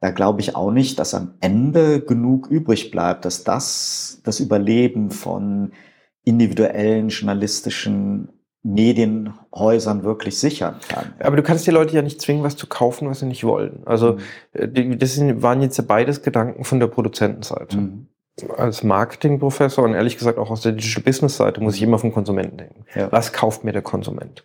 Da 0.00 0.10
glaube 0.10 0.40
ich 0.40 0.54
auch 0.54 0.70
nicht, 0.70 0.98
dass 0.98 1.14
am 1.14 1.34
Ende 1.40 2.00
genug 2.00 2.46
übrig 2.48 2.90
bleibt, 2.90 3.24
dass 3.24 3.44
das 3.44 4.20
das 4.22 4.40
Überleben 4.40 5.10
von 5.10 5.72
individuellen 6.22 7.08
journalistischen 7.08 8.28
Medienhäusern 8.66 10.02
wirklich 10.02 10.38
sichern 10.38 10.76
kann. 10.88 11.14
Aber 11.20 11.36
du 11.36 11.42
kannst 11.42 11.66
die 11.66 11.70
Leute 11.70 11.94
ja 11.94 12.02
nicht 12.02 12.20
zwingen, 12.20 12.42
was 12.42 12.56
zu 12.56 12.66
kaufen, 12.66 13.08
was 13.08 13.20
sie 13.20 13.26
nicht 13.26 13.44
wollen. 13.44 13.82
Also 13.86 14.14
mhm. 14.14 14.18
Äh, 14.52 14.96
das 14.96 15.18
waren 15.42 15.62
jetzt 15.62 15.78
ja 15.78 15.84
beides 15.86 16.22
Gedanken 16.22 16.64
von 16.64 16.80
der 16.80 16.88
Produzentenseite. 16.88 17.76
Mhm. 17.76 18.08
Als 18.58 18.82
Marketingprofessor 18.82 19.84
und 19.84 19.94
ehrlich 19.94 20.18
gesagt 20.18 20.38
auch 20.38 20.50
aus 20.50 20.60
der 20.60 20.72
Digital 20.72 21.02
Business 21.04 21.38
Seite 21.38 21.62
muss 21.62 21.76
ich 21.76 21.82
immer 21.82 21.98
vom 21.98 22.12
Konsumenten 22.12 22.58
denken. 22.58 22.84
Ja. 22.94 23.10
Was 23.10 23.32
kauft 23.32 23.64
mir 23.64 23.72
der 23.72 23.80
Konsument? 23.80 24.44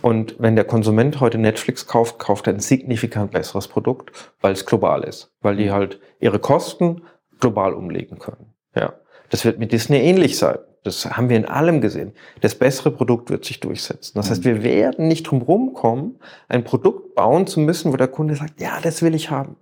Und 0.00 0.36
wenn 0.38 0.56
der 0.56 0.64
Konsument 0.64 1.20
heute 1.20 1.36
Netflix 1.36 1.86
kauft, 1.86 2.18
kauft 2.18 2.46
er 2.46 2.54
ein 2.54 2.60
signifikant 2.60 3.32
besseres 3.32 3.68
Produkt, 3.68 4.32
weil 4.40 4.52
es 4.52 4.64
global 4.64 5.02
ist, 5.02 5.30
weil 5.42 5.56
die 5.56 5.66
mhm. 5.66 5.72
halt 5.72 6.00
ihre 6.20 6.38
Kosten 6.38 7.02
global 7.38 7.74
umlegen 7.74 8.18
können. 8.18 8.54
Ja. 8.74 8.94
Das 9.28 9.44
wird 9.44 9.58
mit 9.58 9.72
Disney 9.72 9.98
ähnlich 9.98 10.38
sein. 10.38 10.58
Das 10.84 11.04
haben 11.04 11.28
wir 11.28 11.36
in 11.36 11.44
allem 11.44 11.80
gesehen. 11.80 12.12
Das 12.40 12.54
bessere 12.54 12.90
Produkt 12.90 13.30
wird 13.30 13.44
sich 13.44 13.60
durchsetzen. 13.60 14.12
Das 14.14 14.30
heißt, 14.30 14.44
wir 14.44 14.62
werden 14.62 15.08
nicht 15.08 15.24
drum 15.24 15.42
rumkommen, 15.42 16.20
ein 16.48 16.64
Produkt 16.64 17.14
bauen 17.14 17.46
zu 17.46 17.60
müssen, 17.60 17.92
wo 17.92 17.96
der 17.96 18.08
Kunde 18.08 18.36
sagt, 18.36 18.60
ja, 18.60 18.80
das 18.82 19.02
will 19.02 19.14
ich 19.14 19.30
haben. 19.30 19.56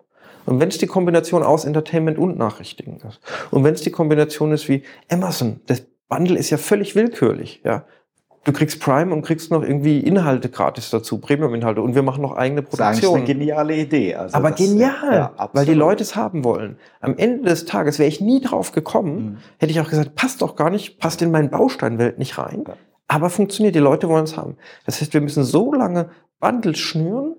Und 0.44 0.60
wenn 0.60 0.68
es 0.68 0.78
die 0.78 0.86
Kombination 0.86 1.42
aus 1.42 1.64
Entertainment 1.64 2.18
und 2.18 2.38
Nachrichtigen 2.38 2.98
ist. 2.98 3.20
Und 3.50 3.64
wenn 3.64 3.74
es 3.74 3.80
die 3.80 3.90
Kombination 3.90 4.52
ist 4.52 4.68
wie 4.68 4.82
Amazon, 5.10 5.60
das 5.66 5.84
Bundle 6.08 6.38
ist 6.38 6.50
ja 6.50 6.58
völlig 6.58 6.94
willkürlich, 6.94 7.62
ja 7.64 7.84
du 8.46 8.52
kriegst 8.52 8.80
Prime 8.80 9.12
und 9.12 9.22
kriegst 9.22 9.50
noch 9.50 9.62
irgendwie 9.62 10.00
Inhalte 10.00 10.48
gratis 10.48 10.90
dazu, 10.90 11.18
Premium-Inhalte 11.18 11.82
und 11.82 11.94
wir 11.94 12.02
machen 12.02 12.22
noch 12.22 12.36
eigene 12.36 12.62
Produktion. 12.62 12.92
Das 12.92 13.02
ist 13.02 13.08
eine 13.10 13.24
geniale 13.24 13.76
Idee. 13.76 14.14
Also 14.14 14.36
Aber 14.36 14.50
das, 14.50 14.60
genial, 14.60 15.12
ja, 15.12 15.50
weil 15.52 15.66
die 15.66 15.74
Leute 15.74 16.04
es 16.04 16.16
haben 16.16 16.44
wollen. 16.44 16.78
Am 17.00 17.16
Ende 17.18 17.50
des 17.50 17.66
Tages 17.66 17.98
wäre 17.98 18.08
ich 18.08 18.20
nie 18.20 18.40
drauf 18.40 18.72
gekommen, 18.72 19.16
mhm. 19.16 19.36
hätte 19.58 19.72
ich 19.72 19.80
auch 19.80 19.90
gesagt, 19.90 20.14
passt 20.14 20.42
doch 20.42 20.56
gar 20.56 20.70
nicht, 20.70 20.98
passt 20.98 21.20
in 21.22 21.30
meine 21.30 21.48
Bausteinwelt 21.48 22.18
nicht 22.18 22.38
rein. 22.38 22.64
Ja. 22.66 22.74
Aber 23.08 23.30
funktioniert, 23.30 23.74
die 23.74 23.80
Leute 23.80 24.08
wollen 24.08 24.24
es 24.24 24.36
haben. 24.36 24.56
Das 24.84 25.00
heißt, 25.00 25.12
wir 25.12 25.20
müssen 25.20 25.44
so 25.44 25.74
lange 25.74 26.10
Bundles 26.40 26.78
schnüren, 26.78 27.34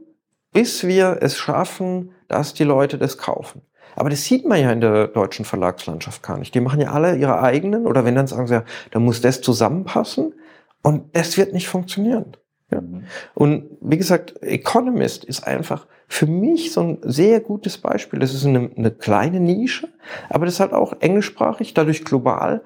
bis 0.52 0.86
wir 0.86 1.20
es 1.22 1.38
schaffen, 1.38 2.12
dass 2.28 2.54
die 2.54 2.64
Leute 2.64 2.98
das 2.98 3.18
kaufen. 3.18 3.62
Aber 3.96 4.10
das 4.10 4.26
sieht 4.26 4.46
man 4.46 4.62
ja 4.62 4.72
in 4.72 4.82
der 4.82 5.08
deutschen 5.08 5.46
Verlagslandschaft 5.46 6.22
gar 6.22 6.38
nicht. 6.38 6.54
Die 6.54 6.60
machen 6.60 6.80
ja 6.80 6.92
alle 6.92 7.16
ihre 7.16 7.42
eigenen 7.42 7.88
oder 7.88 8.06
wenn 8.06 8.16
dann 8.16 8.28
sagen 8.28 8.48
sie 8.48 8.56
ja, 8.56 8.64
da 8.92 9.00
muss 9.00 9.22
das 9.22 9.42
zusammenpassen. 9.42 10.34
Und 10.88 11.18
das 11.18 11.38
wird 11.38 11.52
nicht 11.52 11.68
funktionieren. 11.68 12.38
Ja. 12.72 12.80
Mhm. 12.80 13.04
Und 13.34 13.66
wie 13.82 13.98
gesagt, 13.98 14.42
Economist 14.42 15.26
ist 15.26 15.46
einfach 15.46 15.86
für 16.08 16.28
mich 16.28 16.72
so 16.72 16.80
ein 16.80 17.00
sehr 17.02 17.42
gutes 17.42 17.78
Beispiel. 17.78 18.20
Das 18.20 18.34
ist 18.34 18.46
eine, 18.46 18.72
eine 18.74 18.92
kleine 18.92 19.42
Nische, 19.42 19.90
aber 20.30 20.46
das 20.46 20.54
ist 20.54 20.60
halt 20.62 20.72
auch 20.72 20.94
englischsprachig, 21.02 21.74
dadurch 21.74 22.06
global. 22.06 22.64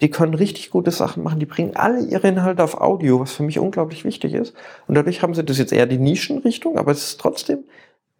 Die 0.00 0.10
können 0.10 0.34
richtig 0.34 0.70
gute 0.70 0.90
Sachen 0.90 1.22
machen. 1.22 1.38
Die 1.38 1.46
bringen 1.46 1.76
alle 1.76 2.00
ihre 2.00 2.26
Inhalte 2.26 2.64
auf 2.64 2.80
Audio, 2.80 3.20
was 3.20 3.34
für 3.34 3.44
mich 3.44 3.60
unglaublich 3.60 4.04
wichtig 4.04 4.34
ist. 4.34 4.52
Und 4.88 4.96
dadurch 4.96 5.22
haben 5.22 5.34
sie 5.34 5.44
das 5.44 5.58
jetzt 5.58 5.72
eher 5.72 5.86
die 5.86 5.98
Nischenrichtung, 5.98 6.76
aber 6.76 6.90
es 6.90 7.04
ist 7.04 7.20
trotzdem 7.20 7.62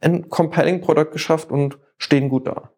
ein 0.01 0.29
compelling 0.29 0.81
Produkt 0.81 1.11
geschafft 1.11 1.51
und 1.51 1.77
stehen 1.99 2.29
gut 2.29 2.47
da. 2.47 2.71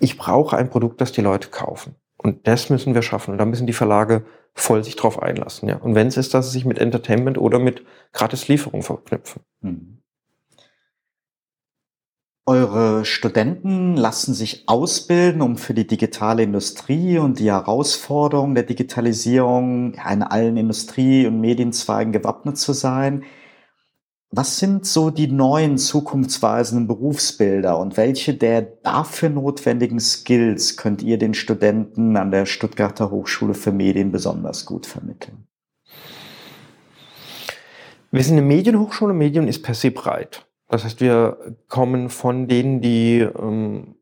Ich 0.00 0.18
brauche 0.18 0.56
ein 0.56 0.68
Produkt, 0.68 1.00
das 1.00 1.12
die 1.12 1.20
Leute 1.20 1.50
kaufen. 1.50 1.94
Und 2.24 2.46
das 2.48 2.70
müssen 2.70 2.94
wir 2.94 3.02
schaffen. 3.02 3.32
Und 3.32 3.38
da 3.38 3.44
müssen 3.44 3.66
die 3.66 3.74
Verlage 3.74 4.24
voll 4.54 4.82
sich 4.82 4.96
drauf 4.96 5.22
einlassen. 5.22 5.68
Ja. 5.68 5.76
Und 5.76 5.94
wenn 5.94 6.06
es 6.06 6.16
ist, 6.16 6.32
dass 6.32 6.46
sie 6.46 6.52
sich 6.52 6.64
mit 6.64 6.78
Entertainment 6.78 7.36
oder 7.36 7.58
mit 7.58 7.84
Gratislieferung 8.12 8.82
verknüpfen. 8.82 9.42
Mhm. 9.60 9.98
Eure 12.46 13.04
Studenten 13.04 13.96
lassen 13.96 14.34
sich 14.34 14.64
ausbilden, 14.68 15.40
um 15.40 15.56
für 15.56 15.74
die 15.74 15.86
digitale 15.86 16.42
Industrie 16.42 17.18
und 17.18 17.38
die 17.38 17.50
Herausforderungen 17.50 18.54
der 18.54 18.64
Digitalisierung 18.64 19.94
in 19.94 20.22
allen 20.22 20.56
Industrie- 20.56 21.26
und 21.26 21.40
Medienzweigen 21.40 22.12
gewappnet 22.12 22.58
zu 22.58 22.72
sein. 22.72 23.24
Was 24.36 24.58
sind 24.58 24.84
so 24.84 25.10
die 25.10 25.28
neuen 25.28 25.78
zukunftsweisenden 25.78 26.88
Berufsbilder 26.88 27.78
und 27.78 27.96
welche 27.96 28.34
der 28.34 28.62
dafür 28.62 29.28
notwendigen 29.28 30.00
Skills 30.00 30.76
könnt 30.76 31.04
ihr 31.04 31.18
den 31.18 31.34
Studenten 31.34 32.16
an 32.16 32.32
der 32.32 32.44
Stuttgarter 32.44 33.12
Hochschule 33.12 33.54
für 33.54 33.70
Medien 33.70 34.10
besonders 34.10 34.66
gut 34.66 34.86
vermitteln? 34.86 35.46
Wir 38.10 38.24
sind 38.24 38.38
eine 38.38 38.46
Medienhochschule. 38.46 39.14
Medien 39.14 39.46
ist 39.46 39.62
per 39.62 39.74
se 39.74 39.92
breit. 39.92 40.44
Das 40.68 40.82
heißt, 40.82 41.00
wir 41.00 41.54
kommen 41.68 42.08
von 42.08 42.48
denen, 42.48 42.80
die 42.80 43.20
ähm, 43.20 43.94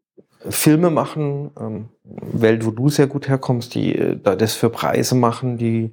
Filme 0.48 0.88
machen, 0.88 1.50
ähm, 1.60 1.88
Welt, 2.04 2.64
wo 2.64 2.70
du 2.70 2.88
sehr 2.88 3.06
gut 3.06 3.28
herkommst, 3.28 3.74
die 3.74 3.96
äh, 3.96 4.18
das 4.18 4.54
für 4.54 4.70
Preise 4.70 5.14
machen, 5.14 5.58
die 5.58 5.92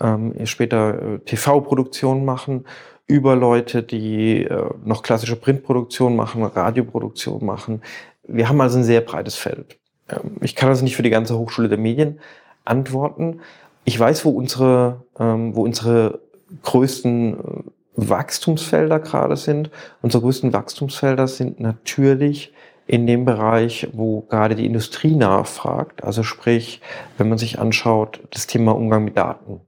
ähm, 0.00 0.34
später 0.44 1.14
äh, 1.14 1.18
TV-Produktionen 1.18 2.24
machen, 2.24 2.66
über 3.10 3.34
Leute, 3.34 3.82
die 3.82 4.44
äh, 4.44 4.70
noch 4.84 5.02
klassische 5.02 5.34
Printproduktion 5.34 6.14
machen, 6.14 6.44
Radioproduktion 6.44 7.44
machen. 7.44 7.82
Wir 8.22 8.48
haben 8.48 8.60
also 8.60 8.78
ein 8.78 8.84
sehr 8.84 9.00
breites 9.00 9.34
Feld. 9.34 9.78
Ähm, 10.08 10.36
ich 10.40 10.54
kann 10.54 10.68
also 10.68 10.84
nicht 10.84 10.94
für 10.94 11.02
die 11.02 11.10
ganze 11.10 11.36
Hochschule 11.36 11.68
der 11.68 11.76
Medien 11.76 12.20
antworten. 12.64 13.40
Ich 13.84 13.98
weiß, 13.98 14.24
wo 14.24 14.30
unsere, 14.30 15.04
ähm, 15.18 15.56
wo 15.56 15.64
unsere 15.64 16.20
größten 16.62 17.34
äh, 17.34 17.62
Wachstumsfelder 17.96 19.00
gerade 19.00 19.36
sind. 19.36 19.70
Unsere 20.02 20.22
größten 20.22 20.52
Wachstumsfelder 20.52 21.26
sind 21.26 21.58
natürlich 21.58 22.52
in 22.86 23.08
dem 23.08 23.24
Bereich, 23.24 23.88
wo 23.92 24.20
gerade 24.22 24.54
die 24.54 24.66
Industrie 24.66 25.16
nachfragt. 25.16 26.04
Also 26.04 26.22
sprich, 26.22 26.80
wenn 27.18 27.28
man 27.28 27.38
sich 27.38 27.58
anschaut, 27.58 28.20
das 28.30 28.46
Thema 28.46 28.72
Umgang 28.76 29.04
mit 29.04 29.16
Daten 29.16 29.62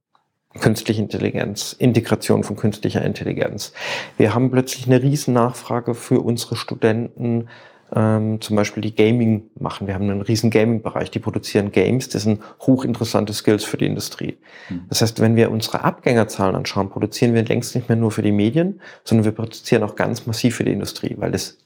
künstliche 0.61 1.03
Intelligenz, 1.03 1.75
Integration 1.79 2.45
von 2.45 2.57
künstlicher 2.57 3.05
Intelligenz. 3.05 3.73
Wir 4.17 4.35
haben 4.35 4.51
plötzlich 4.51 4.87
eine 4.87 5.03
riesen 5.03 5.35
Nachfrage 5.35 5.95
für 5.95 6.21
unsere 6.21 6.57
Studenten, 6.57 7.49
ähm, 7.95 8.41
zum 8.41 8.57
Beispiel 8.57 8.83
die 8.83 8.95
Gaming 8.95 9.51
machen. 9.59 9.87
Wir 9.87 9.95
haben 9.95 10.09
einen 10.09 10.23
riesen 10.23 10.51
Gaming-Bereich, 10.51 11.11
die 11.11 11.19
produzieren 11.19 11.73
Games, 11.73 12.09
das 12.09 12.23
sind 12.23 12.41
hochinteressante 12.61 13.33
Skills 13.33 13.65
für 13.65 13.77
die 13.77 13.87
Industrie. 13.87 14.39
Mhm. 14.71 14.85
Das 14.89 15.03
heißt, 15.03 15.21
wenn 15.21 15.37
wir 15.37 15.51
unsere 15.51 15.85
Abgängerzahlen 15.85 16.57
anschauen, 16.57 16.89
produzieren 16.91 17.35
wir 17.35 17.45
längst 17.45 17.75
nicht 17.75 17.89
mehr 17.89 17.97
nur 17.97 18.11
für 18.11 18.23
die 18.23 18.33
Medien, 18.33 18.81
sondern 19.05 19.25
wir 19.25 19.33
produzieren 19.33 19.83
auch 19.83 19.95
ganz 19.95 20.27
massiv 20.27 20.57
für 20.57 20.65
die 20.65 20.73
Industrie, 20.73 21.17
weil 21.19 21.33
das 21.33 21.59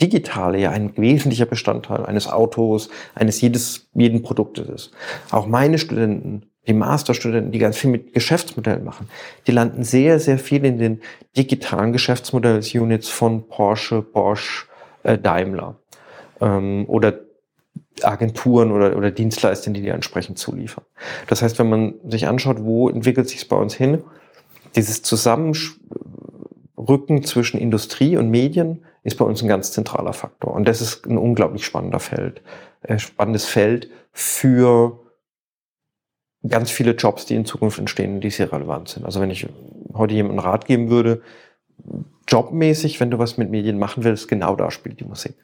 Digitale 0.00 0.58
ja 0.58 0.70
ein 0.70 0.92
wesentlicher 0.96 1.46
Bestandteil 1.46 2.04
eines 2.04 2.26
Autos, 2.26 2.90
eines 3.14 3.40
jedes, 3.40 3.88
jeden 3.94 4.22
Produktes 4.22 4.68
ist. 4.68 4.90
Auch 5.30 5.46
meine 5.46 5.78
Studenten 5.78 6.42
die 6.66 6.72
Masterstudenten, 6.72 7.52
die 7.52 7.58
ganz 7.58 7.76
viel 7.76 7.90
mit 7.90 8.12
Geschäftsmodellen 8.12 8.84
machen, 8.84 9.08
die 9.46 9.52
landen 9.52 9.84
sehr, 9.84 10.18
sehr 10.18 10.38
viel 10.38 10.64
in 10.64 10.78
den 10.78 11.00
digitalen 11.36 11.92
Geschäftsmodells-Units 11.92 13.08
von 13.08 13.48
Porsche, 13.48 14.02
Bosch, 14.02 14.68
äh, 15.02 15.18
Daimler 15.18 15.76
ähm, 16.40 16.84
oder 16.88 17.20
Agenturen 18.02 18.72
oder, 18.72 18.96
oder 18.96 19.10
Dienstleister, 19.10 19.70
die 19.70 19.80
die 19.80 19.88
entsprechend 19.88 20.38
zuliefern. 20.38 20.84
Das 21.28 21.42
heißt, 21.42 21.58
wenn 21.58 21.68
man 21.68 21.94
sich 22.06 22.26
anschaut, 22.26 22.62
wo 22.62 22.88
entwickelt 22.88 23.28
sich 23.28 23.38
es 23.38 23.44
bei 23.46 23.56
uns 23.56 23.74
hin, 23.74 24.02
dieses 24.74 25.02
Zusammenrücken 25.02 27.24
zwischen 27.24 27.58
Industrie 27.58 28.16
und 28.16 28.30
Medien 28.30 28.84
ist 29.02 29.16
bei 29.16 29.24
uns 29.24 29.42
ein 29.42 29.48
ganz 29.48 29.72
zentraler 29.72 30.12
Faktor. 30.12 30.52
Und 30.52 30.68
das 30.68 30.82
ist 30.82 31.06
ein 31.06 31.16
unglaublich 31.16 31.64
spannender 31.64 32.00
Feld, 32.00 32.42
äh, 32.82 32.98
spannendes 32.98 33.46
Feld 33.46 33.88
für 34.12 35.00
ganz 36.48 36.70
viele 36.70 36.92
Jobs, 36.92 37.26
die 37.26 37.34
in 37.34 37.44
Zukunft 37.44 37.78
entstehen, 37.78 38.20
die 38.20 38.30
sehr 38.30 38.52
relevant 38.52 38.88
sind. 38.88 39.04
Also 39.04 39.20
wenn 39.20 39.30
ich 39.30 39.46
heute 39.94 40.14
jemandem 40.14 40.40
Rat 40.40 40.66
geben 40.66 40.90
würde, 40.90 41.22
jobmäßig, 42.28 43.00
wenn 43.00 43.10
du 43.10 43.18
was 43.18 43.36
mit 43.36 43.50
Medien 43.50 43.78
machen 43.78 44.04
willst, 44.04 44.28
genau 44.28 44.56
da 44.56 44.70
spielt 44.70 45.00
die 45.00 45.04
Musik. 45.04 45.34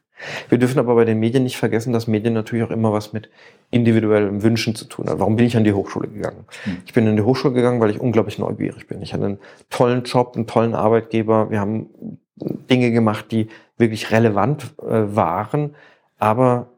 Wir 0.48 0.59
dürfen 0.59 0.78
aber 0.78 0.94
bei 0.94 1.05
den 1.05 1.18
Medien 1.18 1.42
nicht 1.42 1.57
vergessen, 1.57 1.92
dass 1.92 2.07
Medien 2.07 2.34
natürlich 2.34 2.64
auch 2.64 2.70
immer 2.70 2.92
was 2.92 3.12
mit 3.12 3.28
individuellen 3.70 4.42
Wünschen 4.42 4.74
zu 4.74 4.84
tun 4.84 5.09
haben. 5.09 5.18
Warum 5.18 5.36
bin 5.36 5.46
ich 5.46 5.57
an 5.57 5.64
die 5.64 5.72
Hochschule 5.72 6.09
gegangen? 6.09 6.44
Hm. 6.64 6.78
Ich 6.86 6.92
bin 6.92 7.07
in 7.07 7.16
die 7.16 7.22
Hochschule 7.22 7.55
gegangen, 7.55 7.80
weil 7.80 7.90
ich 7.90 8.00
unglaublich 8.00 8.38
neugierig 8.38 8.86
bin. 8.86 9.03
Ich 9.03 9.12
hatte 9.12 9.24
einen 9.24 9.38
tollen 9.70 10.05
Job, 10.05 10.34
einen 10.36 10.46
tollen 10.46 10.74
Arbeitgeber. 10.74 11.50
Wir 11.50 11.61
haben 11.61 12.18
Dinge 12.36 12.92
gemacht, 12.92 13.26
die 13.30 13.48
wirklich 13.78 14.11
relevant 14.11 14.74
äh, 14.80 15.14
waren, 15.14 15.74
aber 16.18 16.72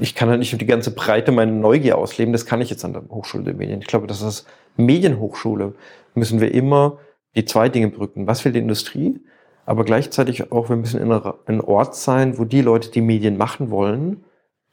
ich 0.00 0.14
kann 0.14 0.28
halt 0.28 0.40
nicht 0.40 0.60
die 0.60 0.66
ganze 0.66 0.90
Breite 0.90 1.32
meiner 1.32 1.52
Neugier 1.52 1.98
ausleben, 1.98 2.32
das 2.32 2.46
kann 2.46 2.60
ich 2.60 2.70
jetzt 2.70 2.84
an 2.84 2.92
der 2.92 3.02
Hochschule 3.10 3.44
der 3.44 3.54
Medien. 3.54 3.80
Ich 3.80 3.86
glaube, 3.86 4.06
das 4.06 4.22
ist 4.22 4.46
Medienhochschule, 4.76 5.74
müssen 6.14 6.40
wir 6.40 6.52
immer 6.52 6.98
die 7.36 7.44
zwei 7.44 7.68
Dinge 7.68 7.88
brücken. 7.88 8.26
Was 8.26 8.44
will 8.44 8.52
die 8.52 8.58
Industrie? 8.58 9.20
Aber 9.66 9.84
gleichzeitig 9.84 10.50
auch, 10.50 10.68
wir 10.68 10.76
müssen 10.76 11.00
in 11.00 11.12
einem 11.12 11.60
Ort 11.60 11.94
sein, 11.94 12.38
wo 12.38 12.44
die 12.44 12.62
Leute, 12.62 12.90
die 12.90 13.02
Medien 13.02 13.36
machen 13.36 13.70
wollen, 13.70 14.24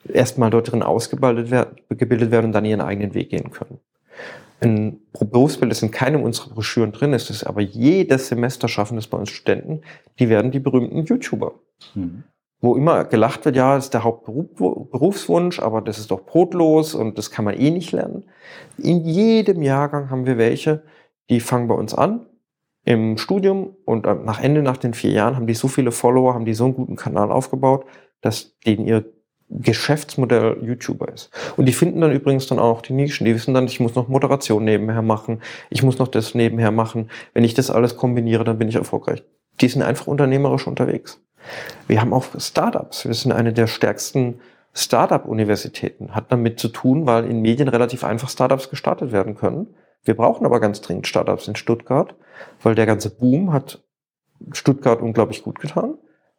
erstmal 0.08 0.50
dort 0.50 0.72
drin 0.72 0.84
ausgebildet 0.84 1.52
werden 1.52 2.46
und 2.46 2.52
dann 2.54 2.66
ihren 2.66 2.82
eigenen 2.82 3.14
Weg 3.14 3.30
gehen 3.30 3.52
können. 3.52 3.80
Ein 4.62 5.02
Berufsbild 5.12 5.72
ist 5.72 5.84
in 5.84 5.92
keinem 5.92 6.24
unserer 6.24 6.54
Broschüren 6.54 6.94
drin, 6.94 7.12
ist 7.12 7.30
es 7.30 7.44
aber 7.44 7.60
jedes 7.60 8.30
Semester 8.30 8.70
schaffen 8.70 8.98
es 8.98 9.08
bei 9.08 9.18
uns 9.18 9.30
Studenten, 9.30 9.82
die 10.18 10.30
werden 10.30 10.52
die 10.52 10.60
berühmten 10.60 11.04
YouTuber. 11.04 11.56
Mhm 11.94 12.24
wo 12.66 12.76
immer 12.76 13.06
gelacht 13.06 13.46
wird, 13.46 13.56
ja, 13.56 13.76
das 13.76 13.86
ist 13.86 13.94
der 13.94 14.04
Hauptberufswunsch, 14.04 15.60
aber 15.60 15.82
das 15.82 16.00
ist 16.00 16.12
doch 16.12 16.26
brotlos 16.26 16.96
und 16.96 17.18
das 17.18 17.32
kann 17.32 17.46
man 17.46 17.58
eh 17.58 17.72
nicht 17.72 17.92
lernen. 17.92 18.24
In 18.78 19.06
jedem 19.06 19.62
Jahrgang 19.62 20.10
haben 20.10 20.26
wir 20.26 20.38
welche, 20.38 20.84
die 21.30 21.40
fangen 21.40 21.68
bei 21.68 21.76
uns 21.76 21.94
an 21.94 22.26
im 22.84 23.18
Studium 23.18 23.76
und 23.86 24.06
nach 24.06 24.42
Ende, 24.42 24.62
nach 24.62 24.78
den 24.78 24.94
vier 24.94 25.12
Jahren, 25.12 25.36
haben 25.36 25.48
die 25.48 25.56
so 25.56 25.68
viele 25.68 25.92
Follower, 25.92 26.34
haben 26.34 26.46
die 26.46 26.54
so 26.54 26.66
einen 26.66 26.76
guten 26.76 26.96
Kanal 26.96 27.32
aufgebaut, 27.32 27.86
dass 28.22 28.58
denen 28.60 28.86
ihr 28.86 29.06
Geschäftsmodell 29.50 30.58
YouTuber 30.64 31.12
ist. 31.12 31.30
Und 31.56 31.68
die 31.68 31.74
finden 31.74 32.02
dann 32.02 32.12
übrigens 32.12 32.48
dann 32.48 32.60
auch 32.60 32.82
die 32.82 32.94
Nischen. 32.94 33.26
Die 33.26 33.36
wissen 33.36 33.54
dann, 33.54 33.66
ich 33.66 33.80
muss 33.80 33.96
noch 33.96 34.08
Moderation 34.08 34.64
nebenher 34.64 35.02
machen, 35.02 35.42
ich 35.70 35.84
muss 35.84 36.00
noch 36.00 36.08
das 36.08 36.34
nebenher 36.34 36.72
machen. 36.72 37.10
Wenn 37.34 37.44
ich 37.44 37.54
das 37.54 37.70
alles 37.70 37.96
kombiniere, 37.96 38.44
dann 38.44 38.58
bin 38.58 38.70
ich 38.70 38.76
erfolgreich. 38.76 39.24
Die 39.62 39.68
sind 39.68 39.84
einfach 39.84 40.08
unternehmerisch 40.08 40.68
unterwegs. 40.68 41.22
Wir 41.88 42.02
haben 42.02 42.14
auch 42.14 42.26
Startups. 42.38 43.06
Wir 43.06 43.14
sind 43.14 43.32
eine 43.32 43.54
der 43.54 43.68
stärksten 43.68 44.40
Startup-Universitäten. 44.74 46.16
Hat 46.16 46.32
damit 46.32 46.60
zu 46.60 46.68
tun, 46.68 47.06
weil 47.06 47.26
in 47.26 47.42
Medien 47.42 47.68
relativ 47.68 48.04
einfach 48.04 48.30
Startups 48.30 48.70
gestartet 48.70 49.12
werden 49.12 49.36
können. 49.36 49.76
Wir 50.04 50.16
brauchen 50.16 50.46
aber 50.46 50.60
ganz 50.60 50.82
dringend 50.82 51.08
Startups 51.08 51.48
in 51.48 51.56
Stuttgart, 51.56 52.16
weil 52.62 52.76
der 52.76 52.86
ganze 52.86 53.10
Boom 53.10 53.54
hat 53.54 53.84
Stuttgart 54.52 55.02
unglaublich 55.02 55.44
gut 55.44 55.60
getan. 55.60 55.98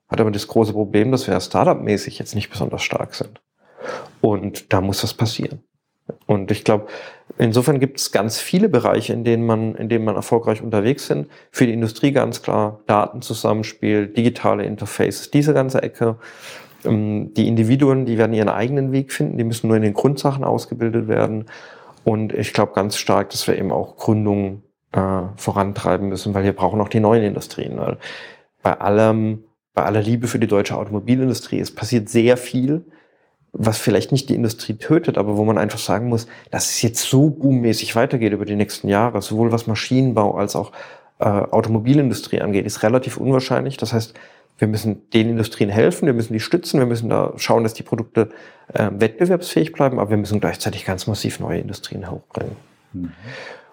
Hat 0.09 0.20
aber 0.20 0.30
das 0.30 0.46
große 0.46 0.72
Problem, 0.72 1.11
dass 1.11 1.26
wir 1.26 1.40
Startup-mäßig 1.40 2.18
jetzt 2.18 2.34
nicht 2.34 2.50
besonders 2.50 2.82
stark 2.82 3.14
sind. 3.14 3.40
Und 4.20 4.72
da 4.72 4.80
muss 4.80 5.02
was 5.02 5.14
passieren. 5.14 5.64
Und 6.26 6.50
ich 6.50 6.62
glaube, 6.62 6.86
insofern 7.39 7.80
gibt 7.80 8.01
es 8.01 8.12
ganz 8.12 8.39
viele 8.39 8.68
Bereiche, 8.68 9.12
in 9.12 9.24
denen 9.24 9.47
man, 9.47 9.74
in 9.74 9.89
denen 9.89 10.05
man 10.05 10.16
erfolgreich 10.16 10.62
unterwegs 10.62 11.07
sind. 11.07 11.28
Für 11.51 11.66
die 11.66 11.72
Industrie 11.72 12.12
ganz 12.12 12.43
klar 12.43 12.80
Datenzusammenspiel, 12.87 14.09
digitale 14.09 14.64
Interfaces, 14.64 15.30
diese 15.30 15.55
ganze 15.55 15.82
Ecke. 15.82 16.16
Ähm, 16.84 17.34
die 17.34 17.49
Individuen, 17.49 18.07
die 18.07 18.18
werden 18.18 18.34
ihren 18.34 18.49
eigenen 18.49 18.93
Weg 18.93 19.12
finden, 19.12 19.39
die 19.39 19.45
müssen 19.45 19.68
nur 19.68 19.76
in 19.76 19.82
den 19.82 19.95
Grundsachen 19.95 20.45
ausgebildet 20.45 21.09
werden. 21.09 21.47
Und 22.05 22.32
ich 22.32 22.53
glaube 22.53 22.72
ganz 22.72 22.97
stark, 22.97 23.30
dass 23.30 23.47
wir 23.49 23.59
eben 23.59 23.72
auch 23.72 23.97
Gründungen 23.97 24.62
äh, 24.93 25.22
vorantreiben 25.37 26.09
müssen, 26.09 26.34
weil 26.34 26.45
wir 26.45 26.55
brauchen 26.55 26.80
auch 26.80 26.89
die 26.89 27.01
neuen 27.01 27.24
Industrien. 27.24 27.78
Weil 27.78 27.99
bei 28.62 28.80
allem, 28.80 29.45
bei 29.74 29.82
aller 29.82 30.03
Liebe 30.03 30.28
für 30.28 30.39
die 30.39 30.47
deutsche 30.47 30.76
Automobilindustrie, 30.76 31.59
es 31.59 31.74
passiert 31.74 32.09
sehr 32.09 32.37
viel, 32.37 32.84
was 33.59 33.78
vielleicht 33.78 34.12
nicht 34.12 34.28
die 34.28 34.34
Industrie 34.34 34.74
tötet, 34.74 35.18
aber 35.18 35.36
wo 35.36 35.44
man 35.44 35.59
einfach 35.59 35.78
sagen 35.78 36.09
muss, 36.09 36.26
dass 36.50 36.66
es 36.70 36.82
jetzt 36.82 37.02
so 37.02 37.30
boommäßig 37.30 37.96
weitergeht 37.96 38.32
über 38.32 38.44
die 38.44 38.57
nächsten 38.57 38.88
Jahre, 38.88 39.22
sowohl 39.22 39.52
was 39.52 39.66
Maschinenbau 39.66 40.36
als 40.36 40.57
auch 40.57 40.72
äh, 41.18 41.24
Automobilindustrie 41.24 42.40
angeht, 42.40 42.66
ist 42.66 42.82
relativ 42.82 43.16
unwahrscheinlich. 43.16 43.76
Das 43.76 43.92
heißt, 43.92 44.14
wir 44.59 44.68
müssen 44.68 45.09
den 45.11 45.28
Industrien 45.28 45.70
helfen, 45.70 46.07
wir 46.07 46.14
müssen 46.14 46.32
die 46.32 46.40
stützen, 46.40 46.80
wir 46.80 46.86
müssen 46.86 47.09
da 47.09 47.32
schauen, 47.36 47.62
dass 47.62 47.74
die 47.74 47.82
Produkte 47.82 48.30
äh, 48.72 48.90
wettbewerbsfähig 48.92 49.72
bleiben, 49.72 49.98
aber 49.98 50.11
wir 50.11 50.16
müssen 50.16 50.40
gleichzeitig 50.40 50.84
ganz 50.84 51.07
massiv 51.07 51.40
neue 51.40 51.61
Industrien 51.61 52.11
hochbringen. 52.11 52.57
Mhm. 52.92 53.12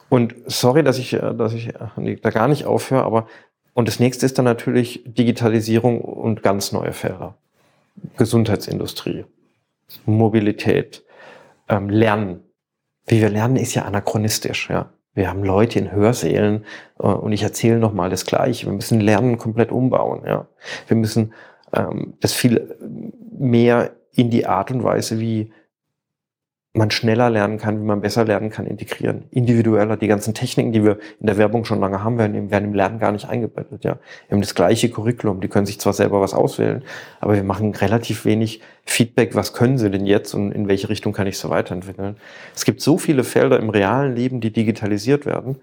Und 0.09 0.35
sorry, 0.45 0.83
dass 0.83 0.97
ich, 0.97 1.13
äh, 1.13 1.33
dass 1.33 1.53
ich 1.53 1.69
äh, 1.69 2.15
da 2.21 2.29
gar 2.29 2.47
nicht 2.47 2.65
aufhöre, 2.65 3.03
aber 3.03 3.27
und 3.73 3.87
das 3.87 3.99
nächste 3.99 4.25
ist 4.25 4.37
dann 4.37 4.45
natürlich 4.45 5.03
Digitalisierung 5.05 6.01
und 6.01 6.43
ganz 6.43 6.71
neue 6.71 6.93
Felder. 6.93 7.35
Gesundheitsindustrie, 8.17 9.25
Mobilität, 10.05 11.03
ähm, 11.69 11.89
Lernen. 11.89 12.43
Wie 13.05 13.21
wir 13.21 13.29
lernen, 13.29 13.57
ist 13.57 13.73
ja 13.75 13.83
anachronistisch, 13.83 14.69
ja. 14.69 14.91
Wir 15.15 15.29
haben 15.29 15.43
Leute 15.43 15.77
in 15.77 15.91
Hörsälen 15.91 16.65
äh, 16.99 17.07
und 17.07 17.33
ich 17.33 17.43
erzähle 17.43 17.77
nochmal 17.77 18.09
das 18.09 18.25
Gleiche. 18.25 18.65
Wir 18.65 18.73
müssen 18.73 18.99
Lernen 18.99 19.37
komplett 19.37 19.71
umbauen, 19.71 20.23
ja. 20.25 20.47
Wir 20.87 20.97
müssen 20.97 21.33
ähm, 21.73 22.15
das 22.19 22.33
viel 22.33 22.75
mehr 23.37 23.91
in 24.11 24.29
die 24.29 24.45
Art 24.45 24.71
und 24.71 24.83
Weise, 24.83 25.19
wie 25.19 25.51
man 26.75 26.89
schneller 26.89 27.29
lernen 27.29 27.59
kann, 27.59 27.79
wie 27.79 27.85
man 27.85 28.01
besser 28.01 28.25
lernen 28.25 28.49
kann, 28.49 28.65
integrieren. 28.65 29.25
Individueller, 29.29 29.95
die 29.95 30.07
ganzen 30.07 30.33
Techniken, 30.33 30.71
die 30.71 30.83
wir 30.83 30.97
in 31.19 31.27
der 31.27 31.37
Werbung 31.37 31.65
schon 31.65 31.79
lange 31.79 32.03
haben, 32.03 32.17
werden, 32.17 32.49
werden 32.49 32.69
im 32.69 32.73
Lernen 32.73 32.97
gar 32.97 33.11
nicht 33.11 33.29
eingebettet. 33.29 33.83
Ja. 33.83 33.99
Wir 34.27 34.35
haben 34.35 34.41
das 34.41 34.55
gleiche 34.55 34.89
Curriculum, 34.89 35.39
die 35.39 35.49
können 35.49 35.67
sich 35.67 35.79
zwar 35.79 35.93
selber 35.93 36.19
was 36.19 36.33
auswählen, 36.33 36.83
aber 37.19 37.35
wir 37.35 37.43
machen 37.43 37.75
relativ 37.75 38.25
wenig 38.25 38.61
Feedback, 38.85 39.35
was 39.35 39.53
können 39.53 39.77
sie 39.77 39.91
denn 39.91 40.07
jetzt 40.07 40.33
und 40.33 40.51
in 40.51 40.67
welche 40.67 40.89
Richtung 40.89 41.13
kann 41.13 41.27
ich 41.27 41.37
so 41.37 41.51
weiterentwickeln. 41.51 42.17
Es 42.55 42.65
gibt 42.65 42.81
so 42.81 42.97
viele 42.97 43.23
Felder 43.23 43.59
im 43.59 43.69
realen 43.69 44.15
Leben, 44.15 44.41
die 44.41 44.51
digitalisiert 44.51 45.27
werden. 45.27 45.57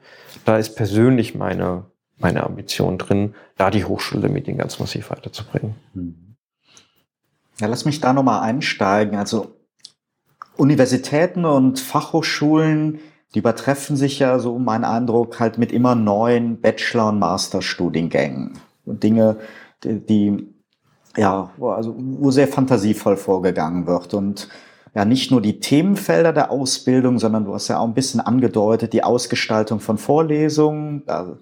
Da 0.45 0.59
ist 0.59 0.77
persönlich 0.77 1.35
meine, 1.35 1.87
meine 2.19 2.45
Ambition 2.45 2.99
drin, 2.99 3.35
da 3.57 3.71
die 3.71 3.85
Hochschule 3.85 4.29
mit 4.29 4.47
ihnen 4.47 4.59
ganz 4.59 4.79
massiv 4.79 5.11
weiterzubringen. 5.11 5.75
Ja, 7.59 7.67
lass 7.67 7.85
mich 7.85 8.01
da 8.01 8.13
nochmal 8.13 8.43
einsteigen. 8.43 9.17
Also 9.17 9.60
Universitäten 10.61 11.45
und 11.45 11.81
Fachhochschulen, 11.81 13.01
die 13.35 13.39
übertreffen 13.39 13.97
sich 13.97 14.19
ja, 14.19 14.39
so 14.39 14.59
mein 14.59 14.85
Eindruck, 14.85 15.41
halt 15.41 15.57
mit 15.57 15.73
immer 15.73 15.95
neuen 15.95 16.61
Bachelor- 16.61 17.09
und 17.09 17.19
Masterstudiengängen. 17.19 18.59
Und 18.85 19.03
Dinge, 19.03 19.39
die, 19.83 20.53
ja, 21.17 21.51
also 21.59 21.95
wo 21.97 22.31
sehr 22.31 22.49
fantasievoll 22.49 23.17
vorgegangen 23.17 23.87
wird. 23.87 24.13
Und 24.13 24.49
ja, 24.95 25.05
nicht 25.05 25.31
nur 25.31 25.41
die 25.41 25.61
Themenfelder 25.61 26.33
der 26.33 26.51
Ausbildung, 26.51 27.19
sondern 27.19 27.47
du 27.47 27.55
hast 27.55 27.69
ja 27.69 27.79
auch 27.79 27.87
ein 27.87 27.95
bisschen 27.95 28.21
angedeutet, 28.21 28.93
die 28.93 29.05
Ausgestaltung 29.05 29.81
von 29.81 29.97
Vorlesungen. 29.97 31.05
Da 31.07 31.19
habe 31.19 31.39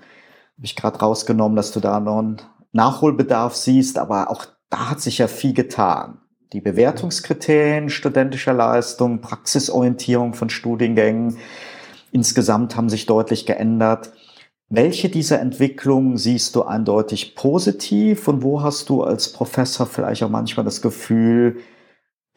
ich 0.62 0.76
gerade 0.76 1.00
rausgenommen, 1.00 1.56
dass 1.56 1.72
du 1.72 1.80
da 1.80 1.98
noch 1.98 2.18
einen 2.18 2.42
Nachholbedarf 2.72 3.56
siehst, 3.56 3.98
aber 3.98 4.30
auch 4.30 4.46
da 4.70 4.90
hat 4.90 5.00
sich 5.00 5.18
ja 5.18 5.26
viel 5.26 5.54
getan 5.54 6.18
die 6.52 6.60
Bewertungskriterien 6.60 7.90
studentischer 7.90 8.54
Leistung, 8.54 9.20
Praxisorientierung 9.20 10.34
von 10.34 10.50
Studiengängen 10.50 11.38
insgesamt 12.12 12.76
haben 12.76 12.88
sich 12.88 13.06
deutlich 13.06 13.46
geändert. 13.46 14.12
Welche 14.70 15.08
dieser 15.08 15.40
Entwicklungen 15.40 16.16
siehst 16.16 16.54
du 16.54 16.62
eindeutig 16.62 17.34
positiv 17.34 18.28
und 18.28 18.42
wo 18.42 18.62
hast 18.62 18.88
du 18.88 19.02
als 19.02 19.32
Professor 19.32 19.86
vielleicht 19.86 20.22
auch 20.22 20.30
manchmal 20.30 20.64
das 20.64 20.82
Gefühl, 20.82 21.60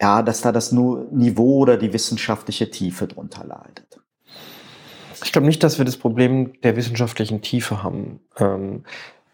ja, 0.02 0.24
dass 0.24 0.42
da 0.42 0.52
das 0.52 0.72
Niveau 0.72 1.60
oder 1.60 1.78
die 1.78 1.94
wissenschaftliche 1.94 2.72
Tiefe 2.72 3.08
drunter 3.08 3.46
leidet? 3.46 4.00
Ich 5.24 5.32
glaube 5.32 5.48
nicht, 5.48 5.62
dass 5.64 5.78
wir 5.78 5.86
das 5.86 5.98
Problem 5.98 6.60
der 6.62 6.76
wissenschaftlichen 6.76 7.42
Tiefe 7.42 7.84
haben. 7.84 8.22
Ähm, 8.38 8.84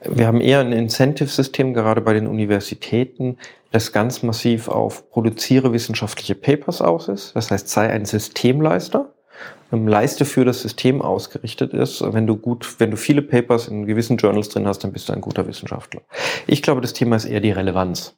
wir 0.01 0.27
haben 0.27 0.41
eher 0.41 0.59
ein 0.59 0.71
Incentive-System, 0.71 1.73
gerade 1.73 2.01
bei 2.01 2.13
den 2.13 2.27
Universitäten, 2.27 3.37
das 3.71 3.91
ganz 3.91 4.23
massiv 4.23 4.67
auf 4.67 5.09
produziere 5.09 5.73
wissenschaftliche 5.73 6.35
Papers 6.35 6.81
aus 6.81 7.07
ist. 7.07 7.35
Das 7.35 7.51
heißt, 7.51 7.67
sei 7.67 7.89
ein 7.89 8.05
Systemleister, 8.05 9.13
leiste 9.71 10.25
für 10.25 10.45
das 10.45 10.61
System 10.61 11.01
ausgerichtet 11.01 11.73
ist. 11.73 12.01
Wenn 12.13 12.27
du 12.27 12.37
gut, 12.37 12.79
wenn 12.79 12.91
du 12.91 12.97
viele 12.97 13.21
Papers 13.21 13.67
in 13.67 13.85
gewissen 13.85 14.17
Journals 14.17 14.49
drin 14.49 14.67
hast, 14.67 14.83
dann 14.83 14.93
bist 14.93 15.09
du 15.09 15.13
ein 15.13 15.21
guter 15.21 15.47
Wissenschaftler. 15.47 16.01
Ich 16.45 16.61
glaube, 16.61 16.81
das 16.81 16.93
Thema 16.93 17.17
ist 17.17 17.25
eher 17.25 17.41
die 17.41 17.51
Relevanz. 17.51 18.15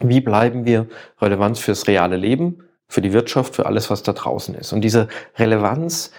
Wie 0.00 0.20
bleiben 0.20 0.64
wir 0.64 0.86
Relevanz 1.20 1.58
fürs 1.58 1.86
reale 1.86 2.16
Leben, 2.16 2.64
für 2.88 3.00
die 3.00 3.12
Wirtschaft, 3.12 3.56
für 3.56 3.66
alles, 3.66 3.90
was 3.90 4.02
da 4.02 4.12
draußen 4.12 4.54
ist? 4.54 4.72
Und 4.72 4.82
diese 4.82 5.08
Relevanz 5.36 6.12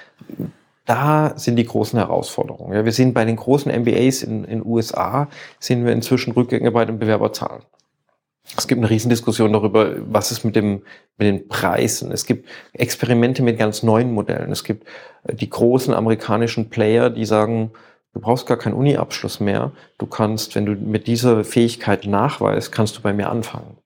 da 0.85 1.33
sind 1.37 1.55
die 1.55 1.65
großen 1.65 1.97
Herausforderungen. 1.97 2.73
Ja, 2.73 2.83
wir 2.83 2.91
sehen 2.91 3.13
bei 3.13 3.23
den 3.25 3.37
großen 3.37 3.71
MBAs 3.71 4.21
in 4.21 4.43
den 4.43 4.65
USA, 4.65 5.29
sehen 5.59 5.85
wir 5.85 5.93
inzwischen 5.93 6.33
Rückgänge 6.33 6.71
bei 6.71 6.85
den 6.85 6.99
Bewerberzahlen. 6.99 7.63
Es 8.57 8.67
gibt 8.67 8.79
eine 8.79 8.89
Riesendiskussion 8.89 9.53
darüber, 9.53 9.95
was 9.99 10.31
ist 10.31 10.43
mit, 10.43 10.55
dem, 10.55 10.83
mit 11.17 11.27
den 11.27 11.47
Preisen. 11.47 12.11
Es 12.11 12.25
gibt 12.25 12.49
Experimente 12.73 13.41
mit 13.41 13.57
ganz 13.57 13.83
neuen 13.83 14.11
Modellen. 14.11 14.51
Es 14.51 14.65
gibt 14.65 14.85
äh, 15.23 15.33
die 15.33 15.49
großen 15.49 15.93
amerikanischen 15.93 16.69
Player, 16.69 17.09
die 17.09 17.25
sagen, 17.25 17.71
du 18.13 18.19
brauchst 18.19 18.45
gar 18.45 18.57
keinen 18.57 18.73
Uni-Abschluss 18.73 19.39
mehr. 19.39 19.71
Du 19.97 20.05
kannst, 20.05 20.55
wenn 20.55 20.65
du 20.65 20.73
mit 20.73 21.07
dieser 21.07 21.45
Fähigkeit 21.45 22.05
nachweist, 22.05 22.73
kannst 22.73 22.97
du 22.97 23.01
bei 23.01 23.13
mir 23.13 23.29
anfangen. 23.29 23.77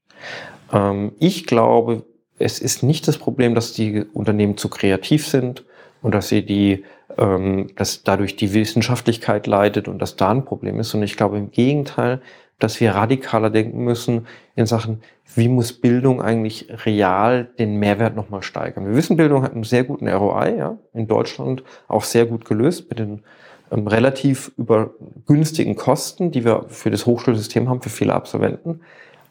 Ähm, 0.73 1.11
ich 1.19 1.45
glaube, 1.45 2.03
es 2.39 2.57
ist 2.57 2.81
nicht 2.81 3.07
das 3.07 3.19
Problem, 3.19 3.53
dass 3.53 3.73
die 3.73 4.05
Unternehmen 4.11 4.57
zu 4.57 4.69
kreativ 4.69 5.27
sind 5.27 5.65
und 6.01 6.13
dass 6.13 6.29
sie 6.29 6.45
die, 6.45 6.83
ähm, 7.17 7.71
dass 7.75 8.03
dadurch 8.03 8.35
die 8.35 8.53
Wissenschaftlichkeit 8.53 9.47
leidet 9.47 9.87
und 9.87 9.99
dass 9.99 10.15
da 10.15 10.31
ein 10.31 10.45
Problem 10.45 10.79
ist. 10.79 10.93
Und 10.93 11.03
ich 11.03 11.17
glaube 11.17 11.37
im 11.37 11.51
Gegenteil, 11.51 12.21
dass 12.59 12.79
wir 12.79 12.91
radikaler 12.91 13.49
denken 13.49 13.83
müssen 13.83 14.27
in 14.55 14.65
Sachen, 14.65 15.01
wie 15.35 15.47
muss 15.47 15.73
Bildung 15.73 16.21
eigentlich 16.21 16.67
real 16.85 17.45
den 17.59 17.77
Mehrwert 17.77 18.15
nochmal 18.15 18.41
steigern. 18.41 18.87
Wir 18.87 18.95
wissen, 18.95 19.17
Bildung 19.17 19.43
hat 19.43 19.53
einen 19.53 19.63
sehr 19.63 19.83
guten 19.83 20.07
ROI, 20.07 20.55
ja, 20.57 20.77
in 20.93 21.07
Deutschland 21.07 21.63
auch 21.87 22.03
sehr 22.03 22.25
gut 22.25 22.45
gelöst 22.45 22.89
mit 22.89 22.99
den 22.99 23.23
ähm, 23.71 23.85
relativ 23.85 24.51
über 24.57 24.91
günstigen 25.27 25.75
Kosten, 25.75 26.31
die 26.31 26.45
wir 26.45 26.65
für 26.69 26.89
das 26.89 27.05
Hochschulsystem 27.05 27.69
haben, 27.69 27.81
für 27.81 27.89
viele 27.89 28.13
Absolventen. 28.13 28.81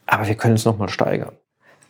Aber 0.06 0.28
wir 0.28 0.36
können 0.36 0.54
es 0.54 0.64
nochmal 0.64 0.88
steigern. 0.88 1.32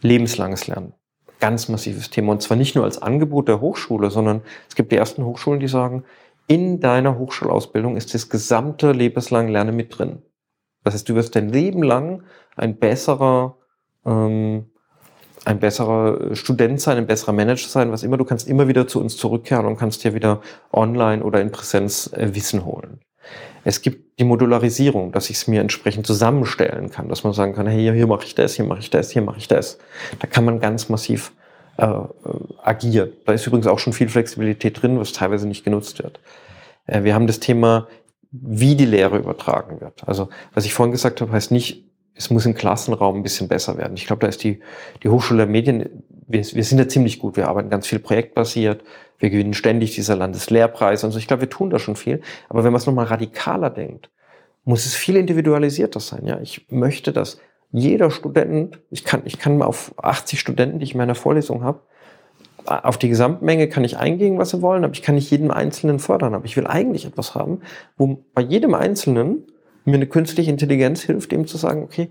Lebenslanges 0.00 0.66
Lernen 0.66 0.94
ganz 1.40 1.68
massives 1.68 2.10
Thema. 2.10 2.32
Und 2.32 2.42
zwar 2.42 2.56
nicht 2.56 2.74
nur 2.74 2.84
als 2.84 3.00
Angebot 3.00 3.48
der 3.48 3.60
Hochschule, 3.60 4.10
sondern 4.10 4.42
es 4.68 4.74
gibt 4.74 4.92
die 4.92 4.96
ersten 4.96 5.24
Hochschulen, 5.24 5.60
die 5.60 5.68
sagen, 5.68 6.04
in 6.48 6.80
deiner 6.80 7.18
Hochschulausbildung 7.18 7.96
ist 7.96 8.14
das 8.14 8.28
gesamte 8.28 8.92
lebenslange 8.92 9.50
Lernen 9.50 9.76
mit 9.76 9.98
drin. 9.98 10.22
Das 10.84 10.94
heißt, 10.94 11.08
du 11.08 11.14
wirst 11.16 11.34
dein 11.34 11.48
Leben 11.48 11.82
lang 11.82 12.22
ein 12.54 12.78
besserer, 12.78 13.56
ähm, 14.04 14.70
ein 15.44 15.58
besserer 15.58 16.34
Student 16.36 16.80
sein, 16.80 16.98
ein 16.98 17.06
besserer 17.06 17.32
Manager 17.32 17.68
sein, 17.68 17.90
was 17.90 18.04
immer. 18.04 18.16
Du 18.16 18.24
kannst 18.24 18.48
immer 18.48 18.68
wieder 18.68 18.86
zu 18.86 19.00
uns 19.00 19.16
zurückkehren 19.16 19.66
und 19.66 19.76
kannst 19.76 20.04
dir 20.04 20.14
wieder 20.14 20.40
online 20.72 21.24
oder 21.24 21.40
in 21.40 21.50
Präsenz 21.50 22.12
äh, 22.12 22.34
Wissen 22.34 22.64
holen. 22.64 23.00
Es 23.68 23.82
gibt 23.82 24.20
die 24.20 24.24
Modularisierung, 24.24 25.10
dass 25.10 25.28
ich 25.28 25.38
es 25.38 25.48
mir 25.48 25.60
entsprechend 25.60 26.06
zusammenstellen 26.06 26.88
kann, 26.88 27.08
dass 27.08 27.24
man 27.24 27.32
sagen 27.32 27.52
kann, 27.52 27.66
hey, 27.66 27.92
hier 27.92 28.06
mache 28.06 28.24
ich 28.24 28.36
das, 28.36 28.54
hier 28.54 28.64
mache 28.64 28.78
ich 28.78 28.90
das, 28.90 29.10
hier 29.10 29.22
mache 29.22 29.38
ich 29.38 29.48
das. 29.48 29.78
Da 30.20 30.28
kann 30.28 30.44
man 30.44 30.60
ganz 30.60 30.88
massiv 30.88 31.32
äh, 31.78 31.88
agieren. 32.62 33.10
Da 33.24 33.32
ist 33.32 33.44
übrigens 33.44 33.66
auch 33.66 33.80
schon 33.80 33.92
viel 33.92 34.08
Flexibilität 34.08 34.80
drin, 34.80 35.00
was 35.00 35.12
teilweise 35.12 35.48
nicht 35.48 35.64
genutzt 35.64 36.00
wird. 36.00 36.20
Äh, 36.86 37.02
wir 37.02 37.12
haben 37.16 37.26
das 37.26 37.40
Thema, 37.40 37.88
wie 38.30 38.76
die 38.76 38.84
Lehre 38.84 39.18
übertragen 39.18 39.80
wird. 39.80 40.06
Also 40.06 40.28
was 40.54 40.64
ich 40.64 40.72
vorhin 40.72 40.92
gesagt 40.92 41.20
habe, 41.20 41.32
heißt 41.32 41.50
nicht, 41.50 41.86
es 42.14 42.30
muss 42.30 42.46
im 42.46 42.54
Klassenraum 42.54 43.16
ein 43.16 43.24
bisschen 43.24 43.48
besser 43.48 43.76
werden. 43.78 43.96
Ich 43.96 44.06
glaube, 44.06 44.20
da 44.20 44.28
ist 44.28 44.44
die, 44.44 44.60
die 45.02 45.08
Hochschule 45.08 45.38
der 45.38 45.48
Medien, 45.48 46.04
wir, 46.26 46.40
wir 46.40 46.64
sind 46.64 46.78
da 46.78 46.88
ziemlich 46.88 47.18
gut. 47.18 47.36
Wir 47.36 47.48
arbeiten 47.48 47.70
ganz 47.70 47.86
viel 47.86 47.98
projektbasiert. 47.98 48.82
Wir 49.18 49.30
gewinnen 49.30 49.54
ständig 49.54 49.94
dieser 49.94 50.16
Landeslehrpreise 50.16 51.06
und 51.06 51.12
so. 51.12 51.18
Ich 51.18 51.26
glaube, 51.26 51.42
wir 51.42 51.50
tun 51.50 51.70
da 51.70 51.78
schon 51.78 51.96
viel. 51.96 52.20
Aber 52.48 52.64
wenn 52.64 52.72
man 52.72 52.80
es 52.80 52.86
nochmal 52.86 53.06
radikaler 53.06 53.70
denkt, 53.70 54.10
muss 54.64 54.84
es 54.84 54.94
viel 54.94 55.16
individualisierter 55.16 56.00
sein. 56.00 56.26
Ja, 56.26 56.40
ich 56.40 56.66
möchte, 56.70 57.12
dass 57.12 57.38
jeder 57.70 58.10
Student, 58.10 58.80
ich 58.90 59.04
kann, 59.04 59.22
ich 59.24 59.38
kann 59.38 59.62
auf 59.62 59.94
80 59.98 60.40
Studenten, 60.40 60.78
die 60.78 60.84
ich 60.84 60.92
in 60.92 60.98
meiner 60.98 61.14
Vorlesung 61.14 61.62
habe, 61.62 61.80
auf 62.66 62.98
die 62.98 63.08
Gesamtmenge 63.08 63.68
kann 63.68 63.84
ich 63.84 63.96
eingehen, 63.96 64.38
was 64.38 64.50
sie 64.50 64.60
wollen, 64.60 64.84
aber 64.84 64.92
ich 64.92 65.02
kann 65.02 65.14
nicht 65.14 65.30
jeden 65.30 65.52
Einzelnen 65.52 66.00
fördern. 66.00 66.34
Aber 66.34 66.44
ich 66.46 66.56
will 66.56 66.66
eigentlich 66.66 67.06
etwas 67.06 67.34
haben, 67.34 67.60
wo 67.96 68.24
bei 68.34 68.42
jedem 68.42 68.74
Einzelnen 68.74 69.46
mir 69.84 69.94
eine 69.94 70.06
künstliche 70.06 70.50
Intelligenz 70.50 71.02
hilft, 71.02 71.32
ihm 71.32 71.46
zu 71.46 71.58
sagen, 71.58 71.84
okay, 71.84 72.10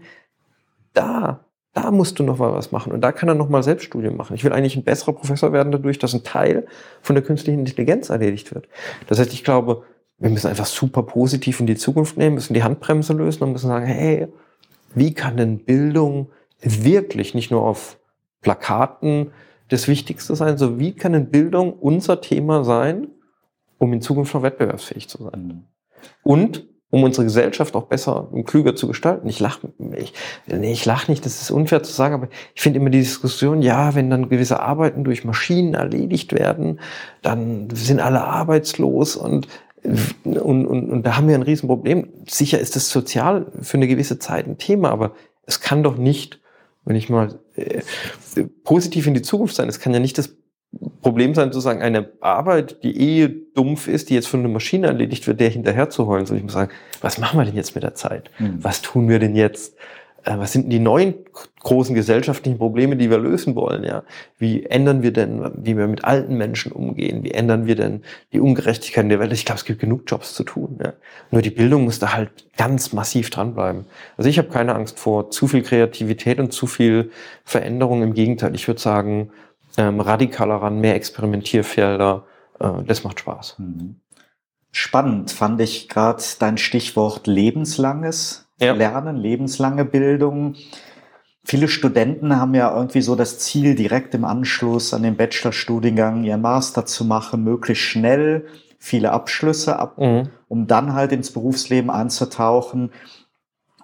da, 0.93 1.45
da 1.75 1.91
musst 1.91 2.17
du 2.17 2.23
noch 2.23 2.39
mal 2.39 2.53
was 2.53 2.71
machen 2.71 2.93
und 2.93 3.01
da 3.01 3.11
kann 3.11 3.27
er 3.27 3.35
noch 3.35 3.49
mal 3.49 3.61
Selbststudien 3.61 4.15
machen. 4.15 4.33
Ich 4.33 4.45
will 4.45 4.53
eigentlich 4.53 4.77
ein 4.77 4.85
besserer 4.85 5.11
Professor 5.11 5.51
werden 5.51 5.73
dadurch, 5.73 5.99
dass 5.99 6.13
ein 6.13 6.23
Teil 6.23 6.65
von 7.01 7.15
der 7.15 7.23
künstlichen 7.23 7.59
Intelligenz 7.59 8.09
erledigt 8.09 8.55
wird. 8.55 8.69
Das 9.07 9.19
heißt, 9.19 9.33
ich 9.33 9.43
glaube, 9.43 9.83
wir 10.17 10.29
müssen 10.29 10.47
einfach 10.47 10.65
super 10.65 11.03
positiv 11.03 11.59
in 11.59 11.67
die 11.67 11.75
Zukunft 11.75 12.17
nehmen, 12.17 12.35
müssen 12.35 12.53
die 12.53 12.63
Handbremse 12.63 13.11
lösen 13.11 13.43
und 13.43 13.51
müssen 13.51 13.67
sagen, 13.67 13.85
hey, 13.85 14.29
wie 14.93 15.13
kann 15.13 15.35
denn 15.35 15.65
Bildung 15.65 16.29
wirklich 16.61 17.35
nicht 17.35 17.51
nur 17.51 17.63
auf 17.63 17.99
Plakaten 18.39 19.31
das 19.67 19.89
Wichtigste 19.89 20.33
sein, 20.37 20.57
so 20.57 20.79
wie 20.79 20.93
kann 20.93 21.11
denn 21.11 21.29
Bildung 21.29 21.73
unser 21.73 22.21
Thema 22.21 22.63
sein, 22.63 23.09
um 23.79 23.91
in 23.91 23.99
Zukunft 23.99 24.33
noch 24.33 24.43
wettbewerbsfähig 24.43 25.09
zu 25.09 25.23
sein? 25.23 25.47
Mhm. 25.47 25.63
Und 26.23 26.67
um 26.95 27.03
unsere 27.03 27.25
Gesellschaft 27.25 27.75
auch 27.75 27.87
besser 27.87 28.31
und 28.31 28.45
klüger 28.45 28.73
zu 28.73 28.87
gestalten. 28.87 29.27
Ich 29.27 29.41
lache 29.41 29.67
ich, 29.97 30.13
nee, 30.47 30.71
ich 30.71 30.85
lach 30.85 31.09
nicht, 31.09 31.25
das 31.25 31.41
ist 31.41 31.51
unfair 31.51 31.83
zu 31.83 31.91
sagen, 31.91 32.13
aber 32.13 32.29
ich 32.53 32.61
finde 32.61 32.79
immer 32.79 32.89
die 32.89 32.99
Diskussion, 32.99 33.61
ja, 33.61 33.95
wenn 33.95 34.09
dann 34.09 34.29
gewisse 34.29 34.61
Arbeiten 34.61 35.03
durch 35.03 35.25
Maschinen 35.25 35.73
erledigt 35.73 36.31
werden, 36.31 36.79
dann 37.21 37.67
sind 37.73 37.99
alle 37.99 38.23
arbeitslos 38.23 39.17
und 39.17 39.49
und, 39.83 40.65
und, 40.65 40.89
und 40.89 41.05
da 41.05 41.17
haben 41.17 41.27
wir 41.27 41.35
ein 41.35 41.43
Riesenproblem. 41.43 42.07
Sicher 42.27 42.59
ist 42.59 42.75
das 42.75 42.89
sozial 42.89 43.51
für 43.61 43.77
eine 43.77 43.87
gewisse 43.87 44.17
Zeit 44.17 44.47
ein 44.47 44.57
Thema, 44.57 44.89
aber 44.89 45.11
es 45.45 45.59
kann 45.59 45.83
doch 45.83 45.97
nicht, 45.97 46.39
wenn 46.85 46.95
ich 46.95 47.09
mal 47.09 47.37
äh, 47.55 47.81
positiv 48.63 49.05
in 49.05 49.13
die 49.13 49.21
Zukunft 49.21 49.55
sein, 49.55 49.67
es 49.67 49.79
kann 49.79 49.93
ja 49.93 49.99
nicht 49.99 50.17
das 50.17 50.33
Problem 51.01 51.35
sein, 51.35 51.51
sozusagen 51.51 51.81
eine 51.81 52.09
Arbeit, 52.19 52.83
die 52.83 52.99
eh 52.99 53.29
dumpf 53.53 53.87
ist, 53.87 54.09
die 54.09 54.15
jetzt 54.15 54.27
von 54.27 54.39
einer 54.39 54.49
Maschine 54.49 54.87
erledigt 54.87 55.27
wird, 55.27 55.39
der 55.39 55.49
hinterher 55.49 55.89
zu 55.89 56.07
heulen. 56.07 56.25
So, 56.25 56.35
ich 56.35 56.43
muss 56.43 56.53
sagen, 56.53 56.71
was 57.01 57.17
machen 57.17 57.39
wir 57.39 57.45
denn 57.45 57.55
jetzt 57.55 57.75
mit 57.75 57.83
der 57.83 57.95
Zeit? 57.95 58.31
Mhm. 58.39 58.57
Was 58.61 58.81
tun 58.81 59.07
wir 59.07 59.19
denn 59.19 59.35
jetzt? 59.35 59.75
Äh, 60.25 60.37
was 60.39 60.51
sind 60.51 60.63
denn 60.63 60.71
die 60.71 60.79
neuen 60.79 61.13
großen 61.59 61.95
gesellschaftlichen 61.95 62.57
Probleme, 62.57 62.97
die 62.97 63.09
wir 63.09 63.19
lösen 63.19 63.55
wollen? 63.55 63.83
Ja, 63.83 64.03
wie 64.39 64.65
ändern 64.65 65.03
wir 65.03 65.13
denn, 65.13 65.51
wie 65.55 65.77
wir 65.77 65.87
mit 65.87 66.03
alten 66.03 66.37
Menschen 66.37 66.71
umgehen? 66.71 67.23
Wie 67.23 67.31
ändern 67.31 67.67
wir 67.67 67.75
denn 67.75 68.01
die 68.33 68.39
Ungerechtigkeit 68.39 69.03
in 69.03 69.09
der 69.09 69.19
Welt? 69.19 69.31
Ich 69.31 69.45
glaube, 69.45 69.59
es 69.59 69.65
gibt 69.65 69.79
genug 69.79 70.03
Jobs 70.07 70.33
zu 70.33 70.43
tun. 70.43 70.79
Ja. 70.83 70.93
Nur 71.31 71.41
die 71.41 71.51
Bildung 71.51 71.85
muss 71.85 71.99
da 71.99 72.13
halt 72.13 72.31
ganz 72.57 72.93
massiv 72.93 73.29
dranbleiben. 73.29 73.85
Also 74.17 74.29
ich 74.29 74.37
habe 74.39 74.49
keine 74.49 74.73
Angst 74.73 74.99
vor 74.99 75.29
zu 75.29 75.47
viel 75.47 75.61
Kreativität 75.61 76.39
und 76.39 76.51
zu 76.51 76.65
viel 76.65 77.11
Veränderung. 77.43 78.01
Im 78.01 78.13
Gegenteil, 78.13 78.55
ich 78.55 78.67
würde 78.67 78.81
sagen, 78.81 79.29
ähm, 79.77 79.99
radikaler 79.99 80.55
ran, 80.55 80.79
mehr 80.79 80.95
Experimentierfelder. 80.95 82.25
Äh, 82.59 82.83
das 82.85 83.03
macht 83.03 83.19
Spaß. 83.19 83.55
Mhm. 83.59 83.95
Spannend 84.71 85.31
fand 85.31 85.61
ich 85.61 85.87
gerade 85.87 86.21
dein 86.39 86.57
Stichwort 86.57 87.27
lebenslanges 87.27 88.45
ja. 88.59 88.73
Lernen, 88.73 89.17
lebenslange 89.17 89.85
Bildung. 89.85 90.55
Viele 91.43 91.67
Studenten 91.67 92.35
haben 92.37 92.55
ja 92.55 92.75
irgendwie 92.75 93.01
so 93.01 93.15
das 93.15 93.39
Ziel, 93.39 93.75
direkt 93.75 94.13
im 94.15 94.25
Anschluss 94.25 94.93
an 94.93 95.03
den 95.03 95.15
Bachelorstudiengang 95.15 96.23
ihren 96.23 96.41
Master 96.41 96.85
zu 96.85 97.05
machen, 97.05 97.43
möglichst 97.43 97.83
schnell 97.83 98.47
viele 98.79 99.11
Abschlüsse 99.11 99.77
ab, 99.77 99.97
mhm. 99.97 100.29
um 100.47 100.67
dann 100.67 100.93
halt 100.93 101.11
ins 101.11 101.31
Berufsleben 101.31 101.89
einzutauchen, 101.89 102.91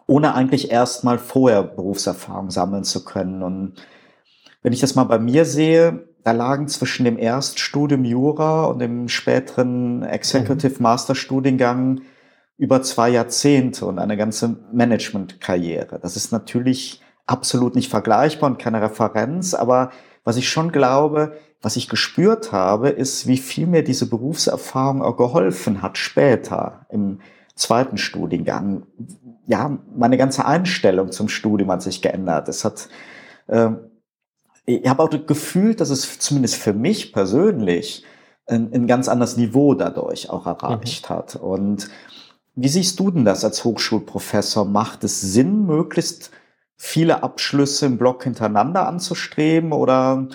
ohne 0.08 0.34
eigentlich 0.36 0.72
erstmal 0.72 1.20
vorher 1.20 1.64
Berufserfahrung 1.64 2.50
sammeln 2.52 2.84
zu 2.84 3.06
können. 3.06 3.44
Und 3.44 3.76
wenn 4.62 4.74
ich 4.74 4.80
das 4.80 4.95
mal 4.95 5.05
bei 5.05 5.20
mir 5.20 5.45
sehe, 5.45 6.07
da 6.24 6.32
lagen 6.32 6.68
zwischen 6.68 7.03
dem 7.03 7.18
Erststudium 7.18 8.05
Jura 8.05 8.66
und 8.66 8.80
dem 8.80 9.07
späteren 9.07 10.03
Executive 10.03 10.76
mhm. 10.76 10.84
Master 10.84 11.16
Studiengang 11.16 12.01
über 12.57 12.84
zwei 12.84 13.09
Jahrzehnte 13.09 13.88
und 13.88 13.97
eine 13.97 14.18
ganze 14.18 14.57
Management-Karriere. 14.72 15.99
Das 15.99 16.16
ist 16.16 16.32
natürlich 16.32 17.01
absolut 17.26 17.76
nicht 17.76 17.89
vergleichbar 17.89 18.51
und 18.51 18.59
keine 18.59 18.82
Referenz, 18.82 19.55
aber 19.55 19.91
was 20.24 20.38
ich 20.38 20.49
schon 20.49 20.72
glaube, 20.72 21.34
was 21.62 21.76
ich 21.76 21.89
gespürt 21.89 22.51
habe, 22.51 22.89
ist, 22.89 23.26
wie 23.28 23.38
viel 23.38 23.66
mir 23.66 23.84
diese 23.84 24.07
Berufserfahrung 24.07 25.01
auch 25.01 25.18
geholfen 25.18 25.82
hat 25.82 25.97
später 25.97 26.86
im 26.89 27.20
zweiten 27.55 27.97
Studiengang. 27.97 28.84
Ja, 29.47 29.80
meine 29.95 30.18
ganze 30.18 30.45
Einstellung 30.45 31.12
zum 31.12 31.30
Studium 31.30 31.72
hat 31.72 31.82
sich 31.82 32.01
geändert. 32.01 32.47
Es 32.47 32.64
hat 32.64 32.89
äh, 33.47 33.72
ich 34.78 34.89
habe 34.89 35.03
auch 35.03 35.09
das 35.09 35.26
Gefühl, 35.26 35.76
dass 35.76 35.89
es 35.89 36.19
zumindest 36.19 36.55
für 36.55 36.74
mich 36.74 37.13
persönlich 37.13 38.03
ein, 38.47 38.72
ein 38.74 38.88
ganz 38.88 39.07
anderes 39.07 39.38
Niveau 39.38 39.74
dadurch 39.74 40.30
auch 40.30 40.45
erreicht 40.45 41.09
mhm. 41.09 41.13
hat. 41.13 41.36
Und 41.36 41.89
wie 42.55 42.67
siehst 42.67 42.99
du 42.99 43.11
denn 43.11 43.26
das 43.26 43.45
als 43.45 43.63
Hochschulprofessor? 43.63 44.65
Macht 44.65 45.03
es 45.03 45.22
Sinn, 45.22 45.65
möglichst 45.65 46.32
viele 46.78 47.24
Abschlüsse 47.24 47.86
im 47.86 47.97
Block 47.97 48.24
hintereinander 48.24 48.88
anzustreben? 48.88 49.72
Oder 49.72 50.28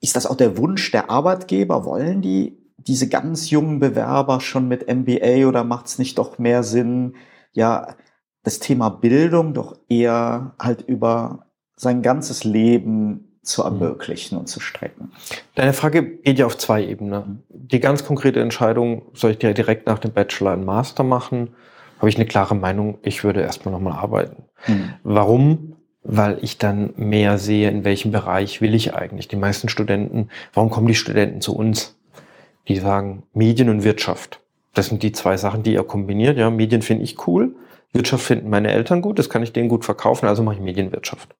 ist 0.00 0.16
das 0.16 0.26
auch 0.26 0.36
der 0.36 0.56
Wunsch 0.56 0.90
der 0.90 1.10
Arbeitgeber? 1.10 1.84
Wollen 1.84 2.22
die 2.22 2.62
diese 2.76 3.08
ganz 3.08 3.50
jungen 3.50 3.78
Bewerber 3.78 4.40
schon 4.40 4.68
mit 4.68 4.88
MBA 4.88 5.46
oder 5.46 5.64
macht 5.64 5.86
es 5.86 5.98
nicht 5.98 6.18
doch 6.18 6.38
mehr 6.38 6.62
Sinn, 6.62 7.14
ja, 7.52 7.94
das 8.42 8.58
Thema 8.58 8.88
Bildung 8.88 9.54
doch 9.54 9.78
eher 9.88 10.54
halt 10.58 10.82
über 10.82 11.46
sein 11.82 12.00
ganzes 12.00 12.44
Leben 12.44 13.38
zu 13.42 13.62
mhm. 13.62 13.66
ermöglichen 13.82 14.38
und 14.38 14.46
zu 14.46 14.60
strecken. 14.60 15.10
Deine 15.56 15.72
Frage 15.72 16.02
geht 16.18 16.38
ja 16.38 16.46
auf 16.46 16.56
zwei 16.56 16.84
Ebenen. 16.84 17.42
Die 17.48 17.80
ganz 17.80 18.04
konkrete 18.04 18.40
Entscheidung, 18.40 19.02
soll 19.14 19.32
ich 19.32 19.38
dir 19.38 19.52
direkt 19.52 19.86
nach 19.88 19.98
dem 19.98 20.12
Bachelor 20.12 20.52
einen 20.52 20.64
Master 20.64 21.02
machen? 21.02 21.54
Habe 21.98 22.08
ich 22.08 22.16
eine 22.16 22.26
klare 22.26 22.54
Meinung, 22.54 22.98
ich 23.02 23.24
würde 23.24 23.40
erstmal 23.40 23.72
nochmal 23.72 23.98
arbeiten. 23.98 24.44
Mhm. 24.68 24.94
Warum? 25.02 25.76
Weil 26.04 26.38
ich 26.42 26.58
dann 26.58 26.94
mehr 26.96 27.38
sehe, 27.38 27.68
in 27.68 27.84
welchem 27.84 28.12
Bereich 28.12 28.60
will 28.60 28.74
ich 28.74 28.94
eigentlich. 28.94 29.26
Die 29.26 29.36
meisten 29.36 29.68
Studenten, 29.68 30.28
warum 30.54 30.70
kommen 30.70 30.86
die 30.86 30.94
Studenten 30.94 31.40
zu 31.40 31.54
uns? 31.54 31.98
Die 32.68 32.76
sagen 32.76 33.24
Medien 33.34 33.68
und 33.68 33.82
Wirtschaft. 33.82 34.40
Das 34.72 34.86
sind 34.86 35.02
die 35.02 35.12
zwei 35.12 35.36
Sachen, 35.36 35.64
die 35.64 35.74
ihr 35.74 35.82
kombiniert. 35.82 36.38
Ja, 36.38 36.48
Medien 36.50 36.82
finde 36.82 37.04
ich 37.04 37.26
cool. 37.26 37.56
Wirtschaft 37.92 38.24
finden 38.24 38.50
meine 38.50 38.70
Eltern 38.70 39.02
gut, 39.02 39.18
das 39.18 39.28
kann 39.28 39.42
ich 39.42 39.52
denen 39.52 39.68
gut 39.68 39.84
verkaufen, 39.84 40.26
also 40.26 40.42
mache 40.42 40.54
ich 40.54 40.60
Medienwirtschaft. 40.60 41.34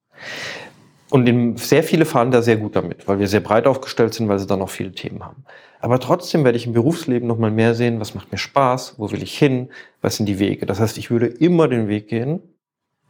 Und 1.11 1.59
sehr 1.59 1.83
viele 1.83 2.07
fahren 2.07 2.31
da 2.31 2.41
sehr 2.41 2.57
gut 2.57 2.75
damit, 2.75 3.07
weil 3.07 3.18
wir 3.18 3.29
sehr 3.29 3.41
breit 3.41 3.66
aufgestellt 3.66 4.14
sind, 4.14 4.29
weil 4.29 4.39
sie 4.39 4.47
da 4.47 4.57
noch 4.57 4.70
viele 4.70 4.93
Themen 4.93 5.23
haben. 5.23 5.45
Aber 5.81 5.99
trotzdem 5.99 6.45
werde 6.45 6.57
ich 6.57 6.66
im 6.66 6.73
Berufsleben 6.73 7.29
noch 7.29 7.37
mal 7.37 7.51
mehr 7.51 7.75
sehen, 7.75 8.01
was 8.01 8.14
macht 8.14 8.33
mir 8.33 8.39
Spaß, 8.39 8.95
wo 8.97 9.11
will 9.11 9.23
ich 9.23 9.37
hin, 9.37 9.68
was 10.01 10.16
sind 10.16 10.27
die 10.27 10.39
Wege. 10.39 10.64
Das 10.64 10.81
heißt, 10.81 10.97
ich 10.97 11.11
würde 11.11 11.27
immer 11.27 11.68
den 11.68 11.89
Weg 11.89 12.09
gehen, 12.09 12.41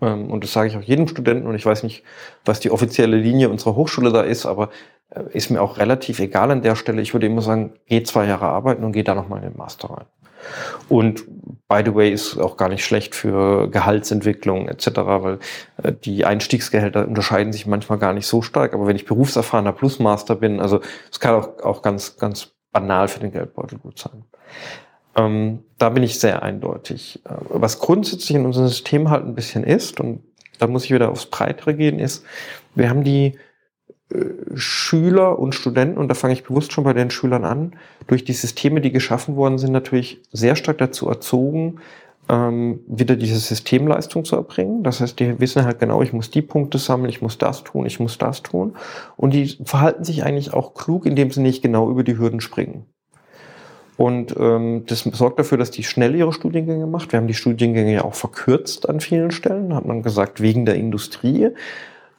ähm, 0.01 0.31
und 0.31 0.43
das 0.43 0.53
sage 0.53 0.69
ich 0.69 0.77
auch 0.77 0.83
jedem 0.83 1.07
Studenten, 1.07 1.47
und 1.47 1.55
ich 1.55 1.65
weiß 1.65 1.85
nicht, 1.85 2.03
was 2.45 2.61
die 2.61 2.71
offizielle 2.71 3.17
Linie 3.17 3.49
unserer 3.49 3.77
Hochschule 3.77 4.11
da 4.11 4.23
ist, 4.23 4.47
aber 4.47 4.71
äh, 5.11 5.23
ist 5.33 5.51
mir 5.51 5.63
auch 5.63 5.79
relativ 5.79 6.19
egal 6.19 6.51
an 6.51 6.63
der 6.63 6.75
Stelle. 6.75 7.01
Ich 7.01 7.15
würde 7.15 7.27
immer 7.27 7.43
sagen, 7.43 7.75
geh 7.87 8.03
zwei 8.03 8.27
Jahre 8.27 8.47
arbeiten 8.47 8.85
und 8.85 8.93
geh 8.93 9.05
da 9.05 9.15
noch 9.15 9.29
mal 9.29 9.37
in 9.37 9.51
den 9.51 9.57
Master 9.57 9.91
rein. 9.91 10.07
Und 10.89 11.25
by 11.69 11.83
the 11.85 11.95
way 11.95 12.13
ist 12.13 12.39
auch 12.39 12.57
gar 12.57 12.69
nicht 12.69 12.85
schlecht 12.85 13.15
für 13.15 13.69
Gehaltsentwicklung 13.71 14.69
etc., 14.69 14.89
weil 14.97 15.39
äh, 15.83 15.93
die 15.93 16.25
Einstiegsgehälter 16.25 17.07
unterscheiden 17.07 17.53
sich 17.53 17.67
manchmal 17.67 17.99
gar 17.99 18.13
nicht 18.13 18.27
so 18.27 18.43
stark. 18.43 18.75
Aber 18.75 18.87
wenn 18.87 18.97
ich 18.97 19.07
berufserfahrener 19.07 19.73
Plusmaster 19.73 20.37
bin, 20.37 20.61
also 20.61 20.81
es 21.11 21.21
kann 21.21 21.35
auch, 21.35 21.63
auch 21.63 21.83
ganz, 21.83 22.17
ganz 22.17 22.53
banal 22.73 23.09
für 23.09 23.21
den 23.21 23.33
Geldbeutel 23.33 23.79
gut 23.79 23.99
sein. 23.99 24.25
Ähm, 25.15 25.65
da 25.79 25.91
bin 25.91 26.03
ich 26.03 26.19
sehr 26.19 26.43
eindeutig. 26.43 27.21
Äh, 27.25 27.35
was 27.49 27.79
grundsätzlich 27.79 28.37
in 28.37 28.47
unserem 28.47 28.69
System 28.69 29.11
halt 29.11 29.25
ein 29.25 29.35
bisschen 29.35 29.65
ist, 29.65 30.01
und 30.01 30.23
da 30.59 30.67
muss 30.67 30.85
ich 30.85 30.91
wieder 30.91 31.11
aufs 31.11 31.27
Breitere 31.27 31.75
gehen, 31.75 31.99
ist, 31.99 32.25
wir 32.75 32.89
haben 32.89 33.05
die 33.05 33.39
Schüler 34.55 35.39
und 35.39 35.55
Studenten, 35.55 35.99
und 35.99 36.09
da 36.09 36.15
fange 36.15 36.35
ich 36.35 36.45
bewusst 36.45 36.73
schon 36.73 36.85
bei 36.85 36.93
den 36.93 37.11
Schülern 37.11 37.45
an, 37.45 37.73
durch 38.07 38.25
die 38.25 38.33
Systeme, 38.33 38.81
die 38.81 38.93
geschaffen 38.93 39.37
worden 39.37 39.59
sind, 39.59 39.73
natürlich 39.73 40.21
sehr 40.33 40.57
stark 40.57 40.79
dazu 40.79 41.09
erzogen, 41.09 41.81
ähm, 42.29 42.81
wieder 42.87 43.17
diese 43.17 43.39
Systemleistung 43.39 44.25
zu 44.25 44.37
erbringen. 44.37 44.83
Das 44.83 45.01
heißt, 45.01 45.19
die 45.19 45.41
wissen 45.41 45.65
halt 45.65 45.79
genau, 45.79 46.03
ich 46.03 46.13
muss 46.13 46.31
die 46.31 46.43
Punkte 46.43 46.79
sammeln, 46.79 47.11
ich 47.11 47.23
muss 47.23 47.39
das 47.39 47.65
tun, 47.65 47.87
ich 47.87 48.01
muss 48.01 48.19
das 48.19 48.43
tun. 48.43 48.75
Und 49.17 49.35
die 49.35 49.59
verhalten 49.65 50.05
sich 50.05 50.25
eigentlich 50.25 50.53
auch 50.53 50.75
klug, 50.75 51.07
indem 51.07 51.31
sie 51.31 51.41
nicht 51.41 51.63
genau 51.63 51.91
über 51.91 52.05
die 52.05 52.19
Hürden 52.19 52.41
springen. 52.41 52.87
Und 53.97 54.35
ähm, 54.39 54.85
das 54.87 55.01
sorgt 55.01 55.39
dafür, 55.39 55.59
dass 55.59 55.71
die 55.71 55.85
schnell 55.85 56.15
ihre 56.15 56.33
Studiengänge 56.33 56.87
macht. 56.87 57.13
Wir 57.13 57.19
haben 57.19 57.27
die 57.27 57.35
Studiengänge 57.35 57.93
ja 57.93 58.05
auch 58.05 58.15
verkürzt 58.15 58.89
an 58.89 59.01
vielen 59.01 59.31
Stellen, 59.31 59.75
hat 59.75 59.85
man 59.85 60.03
gesagt, 60.03 60.41
wegen 60.41 60.65
der 60.65 60.77
Industrie. 60.77 61.51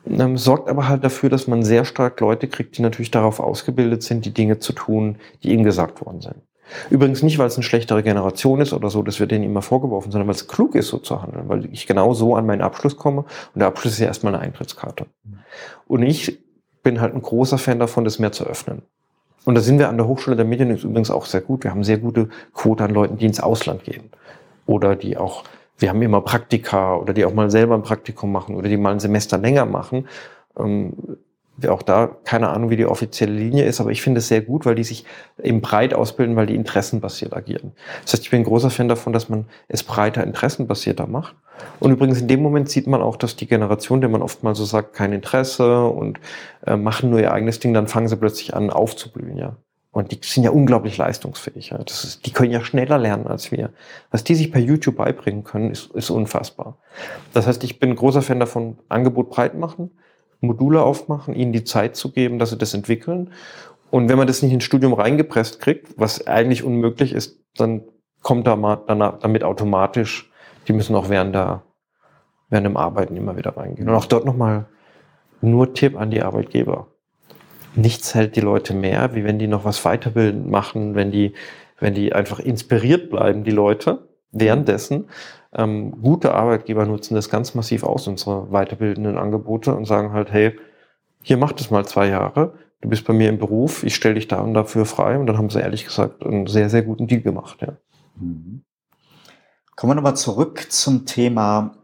Ähm, 0.06 0.38
sorgt 0.38 0.70
aber 0.70 0.88
halt 0.90 1.04
dafür, 1.04 1.30
dass 1.30 1.48
man 1.48 1.64
sehr 1.64 1.86
stark 1.86 2.20
Leute 2.20 2.48
kriegt, 2.48 2.78
die 2.78 2.82
natürlich 2.82 3.12
darauf 3.12 3.40
ausgebildet 3.40 4.04
sind, 4.04 4.26
die 4.26 4.34
Dinge 4.34 4.60
zu 4.60 4.74
tun, 4.74 5.18
die 5.44 5.52
ihnen 5.52 5.64
gesagt 5.64 6.06
worden 6.06 6.22
sind. 6.22 6.36
Übrigens 6.90 7.22
nicht, 7.24 7.38
weil 7.38 7.48
es 7.48 7.56
eine 7.56 7.64
schlechtere 7.64 8.04
Generation 8.04 8.62
ist 8.62 8.74
oder 8.74 8.90
so, 8.90 9.04
dass 9.04 9.20
wir 9.20 9.28
denen 9.28 9.44
immer 9.44 9.62
vorgeworfen, 9.62 10.12
sondern 10.12 10.28
weil 10.28 10.36
es 10.36 10.48
klug 10.48 10.76
ist, 10.76 10.88
so 10.88 10.98
zu 10.98 11.22
handeln, 11.22 11.48
weil 11.48 11.66
ich 11.72 11.88
genau 11.88 12.14
so 12.14 12.36
an 12.36 12.46
meinen 12.46 12.62
Abschluss 12.62 12.98
komme 12.98 13.22
und 13.22 13.60
der 13.60 13.68
Abschluss 13.68 13.94
ist 13.94 14.00
ja 14.00 14.08
erstmal 14.08 14.34
eine 14.34 14.44
Eintrittskarte. 14.44 15.06
Und 15.88 16.04
ich 16.04 16.40
bin 16.82 17.00
halt 17.00 17.14
ein 17.14 17.22
großer 17.22 17.58
Fan 17.58 17.80
davon, 17.80 18.04
das 18.04 18.20
mehr 18.20 18.32
zu 18.32 18.46
öffnen. 18.46 18.82
Und 19.46 19.56
da 19.56 19.62
sind 19.62 19.78
wir 19.78 19.90
an 19.90 19.98
der 19.98 20.08
Hochschule 20.08 20.36
der 20.36 20.46
Medien 20.46 20.72
übrigens 20.72 21.12
auch 21.12 21.26
sehr 21.26 21.42
gut. 21.42 21.64
Wir 21.64 21.72
haben 21.72 21.84
sehr 21.84 21.98
gute 21.98 22.30
Quote 22.54 22.84
an 22.84 22.92
Leuten, 22.92 23.18
die 23.18 23.26
ins 23.26 23.42
Ausland 23.42 23.84
gehen. 23.84 24.10
Oder 24.66 24.96
die 24.96 25.18
auch, 25.18 25.44
wir 25.78 25.90
haben 25.90 26.02
immer 26.02 26.22
Praktika 26.22 26.96
oder 26.96 27.14
die 27.14 27.26
auch 27.26 27.34
mal 27.34 27.50
selber 27.50 27.76
ein 27.76 27.84
Praktikum 27.84 28.32
machen 28.32 28.56
oder 28.56 28.70
die 28.70 28.78
mal 28.78 28.92
ein 28.92 29.00
Semester 29.00 29.38
länger 29.38 29.66
machen. 29.66 30.08
Ähm, 30.58 30.94
auch 31.68 31.84
da 31.84 32.08
keine 32.24 32.50
Ahnung, 32.50 32.70
wie 32.72 32.78
die 32.78 32.86
offizielle 32.86 33.32
Linie 33.32 33.66
ist, 33.66 33.80
aber 33.80 33.92
ich 33.92 34.02
finde 34.02 34.20
es 34.20 34.28
sehr 34.28 34.42
gut, 34.42 34.66
weil 34.66 34.76
die 34.76 34.84
sich 34.84 35.06
eben 35.42 35.62
breit 35.62 35.94
ausbilden, 35.94 36.36
weil 36.36 36.48
die 36.48 36.56
interessenbasiert 36.56 37.36
agieren. 37.36 37.74
Das 38.04 38.14
heißt, 38.14 38.24
ich 38.24 38.32
bin 38.32 38.42
ein 38.42 38.46
großer 38.46 38.72
Fan 38.72 38.88
davon, 38.88 39.14
dass 39.14 39.30
man 39.30 39.46
es 39.68 39.84
breiter 39.84 40.24
interessenbasierter 40.24 41.06
macht. 41.06 41.36
Und 41.80 41.92
übrigens 41.92 42.20
in 42.20 42.28
dem 42.28 42.42
Moment 42.42 42.70
sieht 42.70 42.88
man 42.88 43.02
auch, 43.02 43.16
dass 43.16 43.36
die 43.36 43.48
Generation, 43.48 44.02
der 44.02 44.10
man 44.10 44.24
oft 44.24 44.42
mal 44.44 44.56
so 44.56 44.66
sagt, 44.66 44.94
kein 44.94 45.14
Interesse 45.14 45.86
und 45.86 46.20
äh, 46.66 46.76
machen 46.76 47.12
nur 47.12 47.20
ihr 47.20 47.32
eigenes 47.32 47.60
Ding, 47.60 47.74
dann 47.74 47.88
fangen 47.88 48.08
sie 48.08 48.18
plötzlich 48.18 48.56
an 48.56 48.72
aufzublühen, 48.72 49.38
ja. 49.38 49.56
Und 49.94 50.12
die 50.12 50.20
sind 50.22 50.44
ja 50.44 50.50
unglaublich 50.50 50.98
leistungsfähig. 50.98 51.70
Ja. 51.70 51.78
Das 51.78 52.04
ist, 52.04 52.26
die 52.26 52.32
können 52.32 52.52
ja 52.52 52.62
schneller 52.66 52.98
lernen 52.98 53.28
als 53.28 53.52
wir. 53.52 53.70
Was 54.12 54.26
die 54.26 54.36
sich 54.36 54.52
per 54.52 54.60
YouTube 54.60 54.98
beibringen 54.98 55.46
können, 55.46 55.72
ist, 55.72 55.92
ist 55.92 56.10
unfassbar. 56.10 56.78
Das 57.34 57.48
heißt, 57.48 57.64
ich 57.64 57.80
bin 57.80 57.96
großer 57.96 58.22
Fan 58.22 58.40
davon, 58.40 58.80
Angebot 58.90 59.30
breit 59.30 59.56
machen 59.56 59.92
Module 60.44 60.84
aufmachen, 60.84 61.34
ihnen 61.34 61.54
die 61.54 61.64
Zeit 61.64 61.96
zu 61.96 62.12
geben, 62.12 62.38
dass 62.38 62.52
sie 62.52 62.58
das 62.58 62.74
entwickeln. 62.74 63.32
Und 63.90 64.10
wenn 64.10 64.18
man 64.18 64.28
das 64.28 64.42
nicht 64.42 64.54
ins 64.54 64.64
Studium 64.64 64.94
reingepresst 64.94 65.60
kriegt, 65.60 65.98
was 65.98 66.28
eigentlich 66.28 66.64
unmöglich 66.64 67.14
ist, 67.14 67.40
dann 67.56 67.84
kommt 68.22 68.46
da 68.46 68.56
mal 68.56 68.82
danach, 68.88 69.20
damit 69.20 69.44
automatisch, 69.44 70.32
die 70.68 70.74
müssen 70.74 70.96
auch 70.96 71.10
während 71.10 71.34
der, 71.34 71.64
während 72.50 72.66
dem 72.66 72.78
Arbeiten 72.78 73.16
immer 73.16 73.38
wieder 73.38 73.56
reingehen. 73.56 73.90
Und 73.90 73.96
auch 73.96 74.06
dort 74.06 74.26
nochmal 74.26 74.66
nur 75.42 75.74
Tipp 75.74 76.00
an 76.00 76.12
die 76.12 76.22
Arbeitgeber. 76.22 76.88
Nichts 77.76 78.14
hält 78.14 78.36
die 78.36 78.42
Leute 78.42 78.74
mehr, 78.74 79.16
wie 79.16 79.24
wenn 79.24 79.40
die 79.40 79.48
noch 79.48 79.66
was 79.66 79.84
weiterbilden 79.84 80.50
machen, 80.50 80.96
wenn 80.96 81.12
die, 81.12 81.34
wenn 81.80 81.94
die 81.94 82.14
einfach 82.14 82.40
inspiriert 82.40 83.10
bleiben, 83.10 83.44
die 83.44 83.52
Leute, 83.52 84.08
währenddessen, 84.32 85.06
ähm, 85.54 86.02
gute 86.02 86.34
Arbeitgeber 86.34 86.86
nutzen 86.86 87.16
das 87.16 87.30
ganz 87.30 87.54
massiv 87.54 87.84
aus, 87.84 88.08
unsere 88.08 88.48
weiterbildenden 88.52 89.18
Angebote 89.18 89.76
und 89.76 89.86
sagen 89.86 90.12
halt, 90.12 90.32
hey, 90.32 90.58
hier 91.22 91.38
macht 91.38 91.62
es 91.62 91.72
mal 91.72 91.86
zwei 91.86 92.08
Jahre, 92.08 92.54
du 92.82 92.90
bist 92.90 93.06
bei 93.06 93.14
mir 93.14 93.30
im 93.30 93.38
Beruf, 93.38 93.84
ich 93.84 93.96
stelle 93.96 94.16
dich 94.16 94.28
da 94.28 94.42
und 94.42 94.54
dafür 94.54 94.86
frei. 94.86 95.18
Und 95.18 95.28
dann 95.28 95.38
haben 95.38 95.50
sie 95.50 95.62
ehrlich 95.62 95.86
gesagt 95.86 96.26
einen 96.26 96.48
sehr, 96.48 96.70
sehr 96.70 96.82
guten 96.82 97.08
Deal 97.08 97.22
gemacht. 97.22 97.62
Ja. 97.62 97.74
Mhm. 98.16 98.64
Kommen 99.76 99.92
wir 99.92 99.96
nochmal 99.96 100.18
zurück 100.18 100.68
zum 100.70 101.06
Thema 101.06 101.76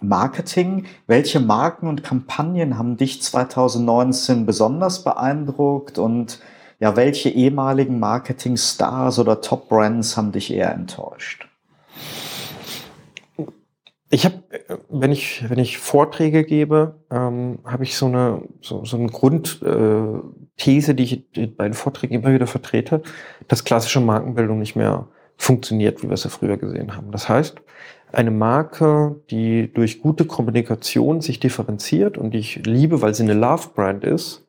Marketing. 0.00 0.86
Welche 1.06 1.40
Marken 1.40 1.88
und 1.88 2.04
Kampagnen 2.04 2.78
haben 2.78 2.96
dich 2.96 3.22
2019 3.22 4.46
besonders 4.46 5.04
beeindruckt 5.04 5.98
und 5.98 6.40
ja, 6.78 6.96
welche 6.96 7.30
ehemaligen 7.30 7.98
Marketing-Stars 7.98 9.18
oder 9.18 9.40
Top-Brands 9.40 10.16
haben 10.16 10.32
dich 10.32 10.52
eher 10.52 10.72
enttäuscht? 10.72 11.48
Ich 14.08 14.24
habe, 14.24 14.42
wenn 14.88 15.10
ich, 15.10 15.44
wenn 15.48 15.58
ich 15.58 15.78
Vorträge 15.78 16.44
gebe, 16.44 17.00
ähm, 17.10 17.58
habe 17.64 17.82
ich 17.82 17.96
so 17.96 18.06
eine, 18.06 18.42
so, 18.60 18.84
so 18.84 18.96
eine 18.96 19.08
Grundthese, 19.08 20.92
äh, 20.92 20.94
die 20.94 21.02
ich 21.02 21.56
bei 21.56 21.64
den 21.64 21.74
Vorträgen 21.74 22.14
immer 22.14 22.32
wieder 22.32 22.46
vertrete, 22.46 23.02
dass 23.48 23.64
klassische 23.64 24.00
Markenbildung 24.00 24.58
nicht 24.58 24.76
mehr 24.76 25.08
funktioniert, 25.36 26.02
wie 26.02 26.08
wir 26.08 26.14
es 26.14 26.24
ja 26.24 26.30
früher 26.30 26.56
gesehen 26.56 26.96
haben. 26.96 27.10
Das 27.10 27.28
heißt, 27.28 27.56
eine 28.12 28.30
Marke, 28.30 29.20
die 29.30 29.72
durch 29.72 30.00
gute 30.00 30.24
Kommunikation 30.24 31.20
sich 31.20 31.40
differenziert 31.40 32.18
und 32.18 32.32
die 32.32 32.38
ich 32.38 32.64
liebe, 32.64 33.02
weil 33.02 33.14
sie 33.14 33.24
eine 33.24 33.34
Love-Brand 33.34 34.04
ist, 34.04 34.46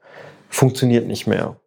funktioniert 0.49 1.07
nicht 1.07 1.27
mehr. 1.27 1.57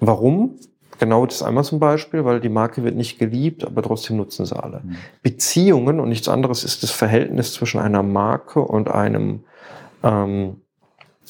Warum? 0.00 0.58
Genau 0.98 1.26
das 1.26 1.42
einmal 1.42 1.64
zum 1.64 1.78
Beispiel, 1.78 2.24
weil 2.24 2.40
die 2.40 2.48
Marke 2.48 2.82
wird 2.82 2.96
nicht 2.96 3.18
geliebt, 3.18 3.64
aber 3.64 3.82
trotzdem 3.82 4.16
nutzen 4.16 4.44
sie 4.44 4.60
alle. 4.60 4.80
Mhm. 4.84 4.96
Beziehungen 5.22 6.00
und 6.00 6.08
nichts 6.08 6.28
anderes 6.28 6.64
ist 6.64 6.82
das 6.82 6.90
Verhältnis 6.90 7.52
zwischen 7.52 7.80
einer 7.80 8.02
Marke 8.02 8.60
und 8.60 8.90
einem, 8.90 9.44
ähm, 10.02 10.62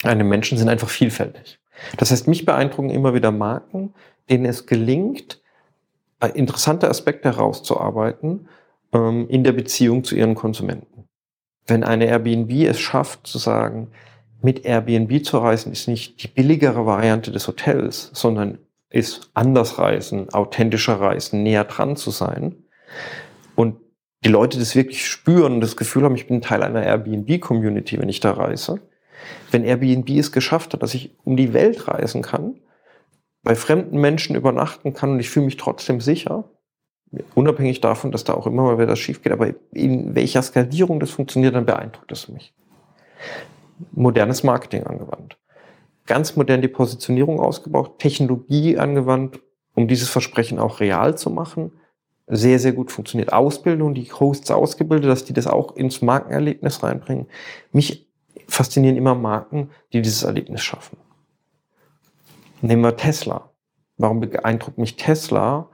einem 0.03 0.29
Menschen 0.29 0.57
sind 0.57 0.69
einfach 0.69 0.89
vielfältig. 0.89 1.61
Das 1.99 2.11
heißt, 2.11 2.29
mich 2.29 2.45
beeindrucken 2.45 2.91
immer 2.91 3.15
wieder 3.15 3.31
Marken, 3.31 3.95
denen 4.31 4.47
es 4.47 4.67
gelingt, 4.67 5.41
äh, 6.21 6.29
interessante 6.29 6.89
Aspekte 6.89 7.29
herauszuarbeiten 7.29 8.49
ähm, 8.93 9.29
in 9.29 9.45
der 9.45 9.53
Beziehung 9.53 10.05
zu 10.05 10.15
ihren 10.15 10.35
Konsumenten. 10.35 11.05
Wenn 11.67 11.85
eine 11.85 12.07
Airbnb 12.07 12.51
es 12.67 12.81
schafft 12.81 13.27
zu 13.27 13.39
sagen, 13.39 13.89
mit 14.41 14.65
Airbnb 14.65 15.25
zu 15.25 15.39
reisen 15.39 15.73
ist 15.73 15.89
nicht 15.89 16.23
die 16.23 16.29
billigere 16.29 16.87
Variante 16.87 17.33
des 17.33 17.49
Hotels, 17.49 18.11
sondern 18.15 18.59
ist 18.91 19.31
anders 19.35 19.79
reisen, 19.79 20.31
authentischer 20.31 21.01
reisen, 21.01 21.43
näher 21.43 21.65
dran 21.65 21.97
zu 21.97 22.11
sein. 22.11 22.55
Und 23.55 23.77
die 24.25 24.31
Leute 24.31 24.59
das 24.59 24.75
wirklich 24.75 25.07
spüren 25.07 25.55
und 25.55 25.61
das 25.61 25.77
Gefühl 25.77 26.05
haben, 26.05 26.15
ich 26.15 26.27
bin 26.27 26.41
Teil 26.41 26.63
einer 26.63 26.83
Airbnb-Community, 26.83 27.99
wenn 27.99 28.09
ich 28.09 28.21
da 28.21 28.33
reise. 28.33 28.81
Wenn 29.51 29.65
Airbnb 29.65 30.09
es 30.11 30.33
geschafft 30.33 30.73
hat, 30.73 30.83
dass 30.83 30.95
ich 30.95 31.17
um 31.25 31.37
die 31.37 31.53
Welt 31.53 31.89
reisen 31.89 32.23
kann, 32.23 32.61
bei 33.43 33.55
fremden 33.55 34.01
Menschen 34.01 34.37
übernachten 34.37 34.95
kann 34.95 35.11
und 35.11 35.21
ich 35.21 35.31
fühle 35.31 35.47
mich 35.47 35.57
trotzdem 35.57 36.01
sicher, 36.01 36.45
unabhängig 37.35 37.81
davon, 37.81 38.11
dass 38.13 38.25
da 38.25 38.35
auch 38.35 38.47
immer 38.47 38.63
mal 38.63 38.79
wieder 38.79 38.97
schief 38.97 39.23
geht, 39.23 39.33
aber 39.33 39.55
in 39.73 40.15
welcher 40.15 40.43
Skalierung 40.43 41.01
das 41.01 41.11
funktioniert, 41.11 41.55
dann 41.55 41.67
beeindruckt 41.67 42.13
es 42.13 42.29
mich. 42.29 42.53
Modernes 43.93 44.43
Marketing 44.43 44.85
angewandt 44.85 45.39
ganz 46.09 46.35
modern 46.35 46.63
die 46.63 46.69
Positionierung 46.69 47.39
ausgebaut, 47.39 48.01
Technologie 48.01 48.77
angewandt, 48.77 49.41
um 49.75 49.87
dieses 49.87 50.09
Versprechen 50.09 50.59
auch 50.59 50.81
real 50.81 51.17
zu 51.17 51.31
machen. 51.31 51.71
Sehr, 52.27 52.59
sehr 52.59 52.73
gut 52.73 52.91
funktioniert. 52.91 53.33
Ausbildung, 53.33 53.95
die 53.95 54.11
Hosts 54.11 54.51
ausgebildet, 54.51 55.09
dass 55.09 55.25
die 55.25 55.33
das 55.33 55.47
auch 55.47 55.77
ins 55.77 56.03
Markenerlebnis 56.03 56.83
reinbringen. 56.83 57.27
Mich 57.73 58.09
faszinieren 58.49 58.97
immer 58.97 59.15
Marken, 59.15 59.71
die 59.93 60.03
dieses 60.03 60.25
Erlebnis 60.25 60.63
schaffen. 60.63 60.99
Nehmen 62.61 62.83
wir 62.83 62.97
Tesla. 62.97 63.51
Warum 63.99 64.21
beeindruckt 64.21 64.79
mich 64.79 64.97
Tesla, 64.97 65.69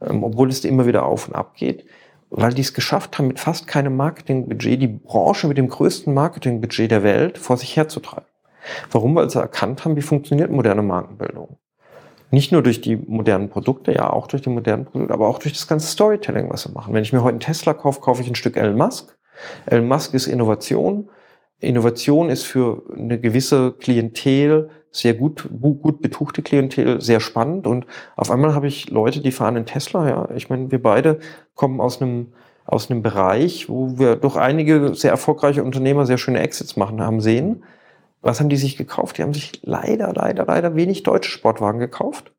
obwohl 0.00 0.48
es 0.48 0.64
immer 0.64 0.86
wieder 0.86 1.04
auf 1.04 1.28
und 1.28 1.34
ab 1.34 1.54
geht? 1.54 1.84
Weil 2.30 2.54
die 2.54 2.62
es 2.62 2.74
geschafft 2.74 3.18
haben, 3.18 3.28
mit 3.28 3.40
fast 3.40 3.66
keinem 3.66 3.96
Marketingbudget 3.96 4.80
die 4.80 4.86
Branche 4.88 5.48
mit 5.48 5.58
dem 5.58 5.68
größten 5.68 6.14
Marketingbudget 6.14 6.90
der 6.90 7.02
Welt 7.02 7.38
vor 7.38 7.56
sich 7.56 7.76
herzutreiben. 7.76 8.28
Warum? 8.90 9.14
Weil 9.14 9.30
sie 9.30 9.40
erkannt 9.40 9.84
haben, 9.84 9.96
wie 9.96 10.02
funktioniert 10.02 10.50
moderne 10.50 10.82
Markenbildung. 10.82 11.58
Nicht 12.30 12.52
nur 12.52 12.62
durch 12.62 12.80
die 12.80 12.96
modernen 12.96 13.48
Produkte, 13.48 13.92
ja, 13.92 14.10
auch 14.10 14.28
durch 14.28 14.42
die 14.42 14.50
modernen 14.50 14.84
Produkte, 14.84 15.12
aber 15.12 15.26
auch 15.26 15.40
durch 15.40 15.54
das 15.54 15.66
ganze 15.66 15.88
Storytelling, 15.88 16.48
was 16.50 16.62
sie 16.62 16.70
machen. 16.70 16.94
Wenn 16.94 17.02
ich 17.02 17.12
mir 17.12 17.22
heute 17.22 17.32
einen 17.32 17.40
Tesla 17.40 17.74
kaufe, 17.74 18.00
kaufe 18.00 18.22
ich 18.22 18.28
ein 18.28 18.36
Stück 18.36 18.56
Elon 18.56 18.76
Musk. 18.76 19.16
Elon 19.66 19.88
Musk 19.88 20.14
ist 20.14 20.28
Innovation. 20.28 21.08
Innovation 21.58 22.30
ist 22.30 22.44
für 22.44 22.82
eine 22.96 23.18
gewisse 23.18 23.72
Klientel 23.72 24.70
sehr 24.90 25.14
gut, 25.14 25.48
gut 25.60 26.02
betuchte 26.02 26.42
Klientel 26.42 27.00
sehr 27.00 27.20
spannend. 27.20 27.66
Und 27.66 27.86
auf 28.16 28.30
einmal 28.30 28.54
habe 28.54 28.66
ich 28.66 28.90
Leute, 28.90 29.20
die 29.20 29.32
fahren 29.32 29.56
einen 29.56 29.66
Tesla. 29.66 30.08
Ja, 30.08 30.28
ich 30.34 30.50
meine, 30.50 30.70
wir 30.70 30.82
beide 30.82 31.20
kommen 31.54 31.80
aus 31.80 32.00
einem 32.00 32.32
aus 32.66 32.88
einem 32.88 33.02
Bereich, 33.02 33.68
wo 33.68 33.98
wir 33.98 34.14
doch 34.14 34.36
einige 34.36 34.94
sehr 34.94 35.10
erfolgreiche 35.10 35.64
Unternehmer 35.64 36.06
sehr 36.06 36.18
schöne 36.18 36.38
Exits 36.38 36.76
machen 36.76 37.00
haben 37.00 37.20
sehen 37.20 37.64
was 38.22 38.40
haben 38.40 38.48
die 38.48 38.56
sich 38.56 38.76
gekauft? 38.76 39.18
Die 39.18 39.22
haben 39.22 39.34
sich 39.34 39.60
leider, 39.62 40.12
leider, 40.12 40.44
leider 40.44 40.74
wenig 40.74 41.02
deutsche 41.02 41.30
Sportwagen 41.30 41.78
gekauft. 41.78 42.32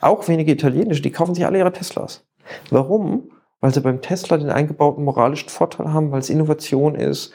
Auch 0.00 0.28
wenige 0.28 0.52
italienische, 0.52 1.02
die 1.02 1.12
kaufen 1.12 1.34
sich 1.34 1.46
alle 1.46 1.58
ihre 1.58 1.72
Teslas. 1.72 2.26
Warum? 2.70 3.30
Weil 3.60 3.72
sie 3.72 3.80
beim 3.80 4.02
Tesla 4.02 4.36
den 4.36 4.50
eingebauten 4.50 5.04
moralischen 5.04 5.48
Vorteil 5.48 5.92
haben, 5.92 6.10
weil 6.10 6.18
es 6.18 6.30
Innovation 6.30 6.96
ist, 6.96 7.32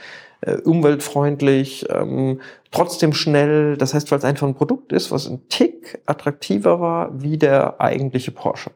umweltfreundlich, 0.64 1.86
ähm, 1.90 2.42
trotzdem 2.72 3.14
schnell. 3.14 3.78
Das 3.78 3.94
heißt, 3.94 4.12
weil 4.12 4.20
es 4.20 4.26
einfach 4.26 4.48
ein 4.48 4.56
Produkt 4.56 4.92
ist, 4.94 5.12
was 5.12 5.28
ein 5.28 5.48
Tick 5.50 6.00
attraktiver 6.06 6.80
war 6.80 7.22
wie 7.22 7.38
der 7.38 7.82
eigentliche 7.82 8.32
Porsche. 8.32 8.72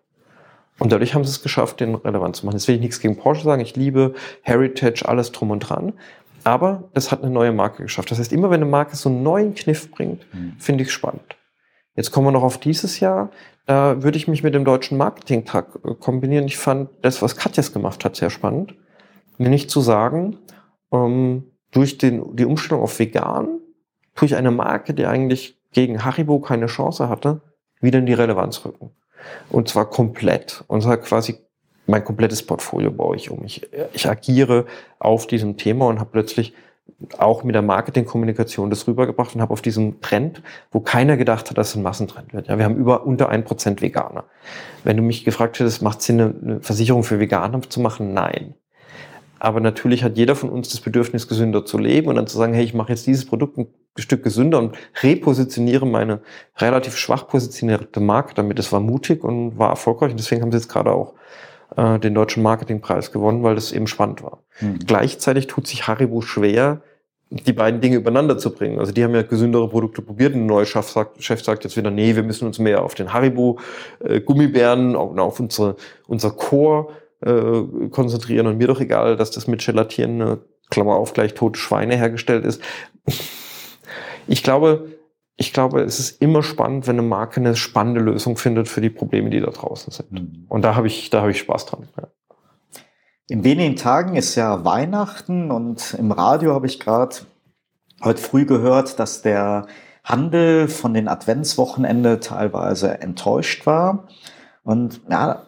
Und 0.79 0.91
dadurch 0.91 1.13
haben 1.13 1.23
sie 1.23 1.29
es 1.29 1.43
geschafft, 1.43 1.79
den 1.79 1.93
relevant 1.93 2.35
zu 2.35 2.45
machen. 2.45 2.55
Jetzt 2.55 2.67
will 2.67 2.75
ich 2.75 2.81
nichts 2.81 2.99
gegen 2.99 3.15
Porsche 3.15 3.43
sagen. 3.43 3.61
Ich 3.61 3.75
liebe 3.75 4.15
Heritage, 4.41 5.07
alles 5.07 5.31
drum 5.31 5.51
und 5.51 5.59
dran. 5.59 5.93
Aber 6.43 6.89
es 6.93 7.11
hat 7.11 7.21
eine 7.21 7.31
neue 7.31 7.51
Marke 7.51 7.83
geschafft. 7.83 8.09
Das 8.09 8.17
heißt, 8.17 8.33
immer 8.33 8.49
wenn 8.49 8.61
eine 8.61 8.69
Marke 8.69 8.95
so 8.95 9.09
einen 9.09 9.21
neuen 9.21 9.53
Kniff 9.53 9.91
bringt, 9.91 10.25
mhm. 10.33 10.53
finde 10.57 10.81
ich 10.81 10.87
es 10.87 10.93
spannend. 10.93 11.37
Jetzt 11.95 12.11
kommen 12.11 12.27
wir 12.27 12.31
noch 12.31 12.41
auf 12.41 12.57
dieses 12.57 12.99
Jahr. 12.99 13.29
Da 13.67 14.01
würde 14.01 14.17
ich 14.17 14.27
mich 14.27 14.41
mit 14.41 14.55
dem 14.55 14.65
Deutschen 14.65 14.97
Marketingtag 14.97 15.67
äh, 15.83 15.93
kombinieren. 15.93 16.45
Ich 16.45 16.57
fand 16.57 16.89
das, 17.03 17.21
was 17.21 17.35
Katjas 17.35 17.73
gemacht 17.73 18.03
hat, 18.03 18.15
sehr 18.15 18.31
spannend. 18.31 18.73
Nämlich 19.37 19.69
zu 19.69 19.81
sagen, 19.81 20.37
ähm, 20.91 21.50
durch 21.71 21.97
den, 21.97 22.35
die 22.35 22.45
Umstellung 22.45 22.83
auf 22.83 22.99
vegan, 22.99 23.59
durch 24.15 24.35
eine 24.35 24.51
Marke, 24.51 24.93
die 24.93 25.05
eigentlich 25.05 25.57
gegen 25.71 26.03
Haribo 26.03 26.39
keine 26.39 26.67
Chance 26.67 27.09
hatte, 27.09 27.41
wieder 27.79 27.99
in 27.99 28.05
die 28.05 28.13
Relevanz 28.13 28.63
rücken. 28.65 28.91
Und 29.49 29.69
zwar 29.69 29.89
komplett. 29.89 30.63
Und 30.67 30.81
zwar 30.81 30.97
quasi 30.97 31.37
mein 31.87 32.03
komplettes 32.03 32.43
Portfolio 32.43 32.91
baue 32.91 33.15
ich 33.15 33.29
um. 33.31 33.43
Ich, 33.43 33.67
ich 33.93 34.09
agiere 34.09 34.65
auf 34.99 35.27
diesem 35.27 35.57
Thema 35.57 35.87
und 35.87 35.99
habe 35.99 36.09
plötzlich 36.11 36.53
auch 37.17 37.43
mit 37.43 37.55
der 37.55 37.61
Marketingkommunikation 37.61 38.69
das 38.69 38.87
rübergebracht 38.87 39.35
und 39.35 39.41
habe 39.41 39.53
auf 39.53 39.61
diesem 39.61 40.01
Trend, 40.01 40.41
wo 40.71 40.79
keiner 40.79 41.17
gedacht 41.17 41.49
hat, 41.49 41.57
dass 41.57 41.69
es 41.69 41.75
ein 41.75 41.83
Massentrend 41.83 42.33
wird. 42.33 42.47
Ja, 42.47 42.57
wir 42.57 42.65
haben 42.65 42.75
über 42.75 43.05
unter 43.05 43.29
ein 43.29 43.43
Prozent 43.43 43.81
Veganer. 43.81 44.25
Wenn 44.83 44.97
du 44.97 45.03
mich 45.03 45.23
gefragt 45.23 45.59
hättest, 45.59 45.81
macht 45.81 45.99
es 45.99 46.05
Sinn, 46.05 46.19
eine 46.19 46.61
Versicherung 46.61 47.03
für 47.03 47.19
Veganer 47.19 47.61
zu 47.61 47.79
machen? 47.79 48.13
Nein. 48.13 48.55
Aber 49.43 49.59
natürlich 49.59 50.03
hat 50.03 50.17
jeder 50.17 50.35
von 50.35 50.51
uns 50.51 50.69
das 50.69 50.81
Bedürfnis, 50.81 51.27
gesünder 51.27 51.65
zu 51.65 51.79
leben 51.79 52.09
und 52.09 52.15
dann 52.15 52.27
zu 52.27 52.37
sagen, 52.37 52.53
hey, 52.53 52.63
ich 52.63 52.75
mache 52.75 52.91
jetzt 52.91 53.07
dieses 53.07 53.25
Produkt 53.25 53.57
ein 53.57 53.65
Stück 53.97 54.21
gesünder 54.21 54.59
und 54.59 54.77
repositioniere 55.01 55.87
meine 55.87 56.21
relativ 56.57 56.95
schwach 56.95 57.27
positionierte 57.27 58.01
Marke 58.01 58.35
damit. 58.35 58.59
Das 58.59 58.71
war 58.71 58.81
mutig 58.81 59.23
und 59.23 59.57
war 59.57 59.71
erfolgreich 59.71 60.11
und 60.11 60.19
deswegen 60.19 60.43
haben 60.43 60.51
sie 60.51 60.59
jetzt 60.59 60.69
gerade 60.69 60.91
auch 60.91 61.15
äh, 61.75 61.97
den 61.97 62.13
deutschen 62.13 62.43
Marketingpreis 62.43 63.11
gewonnen, 63.11 63.41
weil 63.41 63.55
das 63.55 63.71
eben 63.71 63.87
spannend 63.87 64.21
war. 64.21 64.43
Mhm. 64.59 64.77
Gleichzeitig 64.85 65.47
tut 65.47 65.65
sich 65.65 65.87
Haribo 65.87 66.21
schwer, 66.21 66.83
die 67.31 67.53
beiden 67.53 67.81
Dinge 67.81 67.95
übereinander 67.95 68.37
zu 68.37 68.53
bringen. 68.53 68.77
Also 68.77 68.91
die 68.91 69.03
haben 69.03 69.15
ja 69.15 69.23
gesündere 69.23 69.67
Produkte 69.69 70.03
probiert 70.03 70.35
und 70.35 70.41
der 70.41 70.55
neue 70.55 70.65
Chef 70.67 70.87
sagt, 70.87 71.23
Chef 71.23 71.43
sagt 71.43 71.63
jetzt 71.63 71.75
wieder, 71.75 71.89
nee, 71.89 72.15
wir 72.15 72.21
müssen 72.21 72.45
uns 72.45 72.59
mehr 72.59 72.83
auf 72.83 72.93
den 72.93 73.11
Haribo 73.11 73.57
äh, 74.01 74.21
Gummibären, 74.21 74.95
auf, 74.95 75.17
auf 75.17 75.39
unsere, 75.39 75.77
unser 76.05 76.29
Core 76.29 76.89
äh, 77.25 77.89
konzentrieren 77.89 78.47
und 78.47 78.57
mir 78.57 78.67
doch 78.67 78.79
egal, 78.79 79.15
dass 79.15 79.31
das 79.31 79.47
mit 79.47 79.65
Gelatieren, 79.65 80.21
äh, 80.21 80.37
Klammer 80.69 80.95
auf, 80.95 81.13
gleich 81.13 81.33
tote 81.33 81.59
Schweine 81.59 81.97
hergestellt 81.97 82.45
ist. 82.45 82.61
Ich 84.27 84.43
glaube, 84.43 84.87
ich 85.35 85.53
glaube, 85.53 85.81
es 85.81 85.99
ist 85.99 86.21
immer 86.21 86.43
spannend, 86.43 86.87
wenn 86.87 86.99
eine 86.99 87.07
Marke 87.07 87.39
eine 87.39 87.55
spannende 87.55 87.99
Lösung 87.99 88.37
findet 88.37 88.67
für 88.67 88.81
die 88.81 88.89
Probleme, 88.89 89.29
die 89.29 89.39
da 89.39 89.49
draußen 89.49 89.91
sind. 89.91 90.11
Mhm. 90.11 90.45
Und 90.47 90.61
da 90.61 90.75
habe 90.75 90.87
ich, 90.87 91.09
da 91.09 91.21
habe 91.21 91.31
ich 91.31 91.39
Spaß 91.39 91.65
dran. 91.65 91.87
Ja. 91.97 92.07
In 93.27 93.43
wenigen 93.43 93.75
Tagen 93.75 94.15
ist 94.15 94.35
ja 94.35 94.65
Weihnachten 94.65 95.51
und 95.51 95.95
im 95.97 96.11
Radio 96.11 96.53
habe 96.53 96.67
ich 96.67 96.79
gerade 96.79 97.15
heute 98.03 98.21
früh 98.21 98.45
gehört, 98.45 98.99
dass 98.99 99.21
der 99.21 99.67
Handel 100.03 100.67
von 100.67 100.93
den 100.93 101.07
Adventswochenende 101.07 102.19
teilweise 102.19 103.01
enttäuscht 103.01 103.65
war. 103.65 104.07
Und 104.63 105.01
ja, 105.09 105.43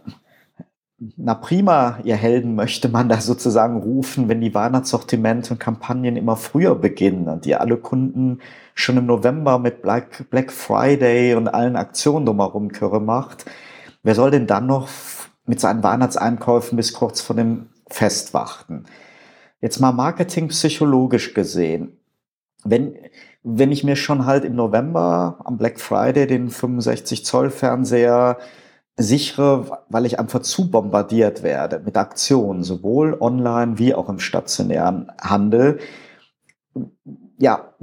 na 1.18 1.36
prima, 1.36 2.00
ihr 2.04 2.16
Helden, 2.16 2.56
möchte 2.56 2.90
man 2.90 3.10
da 3.10 3.20
sozusagen 3.20 3.78
rufen, 3.78 4.30
wenn 4.30 4.42
die 4.42 4.54
Weihnachtssortimente 4.54 5.54
und 5.54 5.60
Kampagnen 5.60 6.16
immer 6.16 6.36
früher 6.36 6.76
beginnen 6.76 7.28
und 7.28 7.46
ihr 7.46 7.62
alle 7.62 7.78
Kunden 7.78 8.40
schon 8.76 8.98
im 8.98 9.06
November 9.06 9.60
mit 9.60 9.82
Black, 9.82 10.30
Black 10.30 10.52
Friday 10.52 11.36
und 11.36 11.48
allen 11.48 11.76
Aktionen 11.76 12.26
drumherum 12.26 12.72
Körre 12.72 13.02
macht. 13.02 13.46
Wer 14.02 14.16
soll 14.16 14.32
denn 14.32 14.48
dann 14.48 14.66
noch 14.68 14.90
mit 15.46 15.60
seinen 15.60 15.84
Weihnachtseinkäufen 15.84 16.76
bis 16.76 16.94
kurz 16.94 17.22
vor 17.22 17.36
dem 17.36 17.68
Fest 17.88 18.34
warten? 18.34 18.86
Jetzt 19.62 19.80
mal 19.80 19.94
Marketing 19.94 20.50
psychologisch 20.50 21.34
gesehen. 21.34 21.98
Wenn, 22.66 22.96
wenn 23.44 23.72
ich 23.72 23.84
mir 23.84 23.96
schon 23.96 24.26
halt 24.26 24.44
im 24.44 24.56
November 24.56 25.40
am 25.44 25.58
Black 25.58 25.80
Friday 25.80 26.28
den 26.28 26.50
65 26.50 27.26
Zoll 27.26 27.50
Fernseher 27.50 28.38
sichere, 28.96 29.84
weil 29.90 30.06
ich 30.06 30.20
einfach 30.20 30.42
zu 30.42 30.70
bombardiert 30.70 31.42
werde 31.42 31.82
mit 31.84 31.98
Aktionen, 31.98 32.64
sowohl 32.64 33.18
online 33.20 33.80
wie 33.80 33.96
auch 33.96 34.08
im 34.10 34.20
stationären 34.20 35.12
Handel. 35.20 35.80
Ja, 37.40 37.74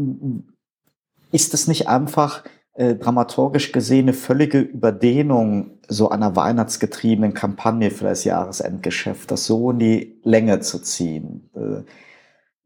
ist 1.32 1.54
es 1.54 1.66
nicht 1.66 1.88
einfach 1.88 2.44
äh, 2.74 2.94
dramaturgisch 2.94 3.72
gesehen 3.72 4.04
eine 4.04 4.12
völlige 4.12 4.60
Überdehnung 4.60 5.78
so 5.88 6.08
einer 6.10 6.36
weihnachtsgetriebenen 6.36 7.34
Kampagne 7.34 7.90
für 7.90 8.04
das 8.04 8.22
Jahresendgeschäft, 8.24 9.30
das 9.30 9.46
so 9.46 9.72
in 9.72 9.78
die 9.80 10.20
Länge 10.22 10.60
zu 10.60 10.78
ziehen? 10.78 11.50
Äh, 11.54 11.82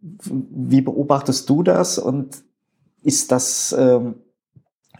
wie 0.00 0.82
beobachtest 0.82 1.48
du 1.48 1.62
das 1.62 1.98
und 1.98 2.44
ist 3.02 3.32
das, 3.32 3.74
ähm, 3.78 4.16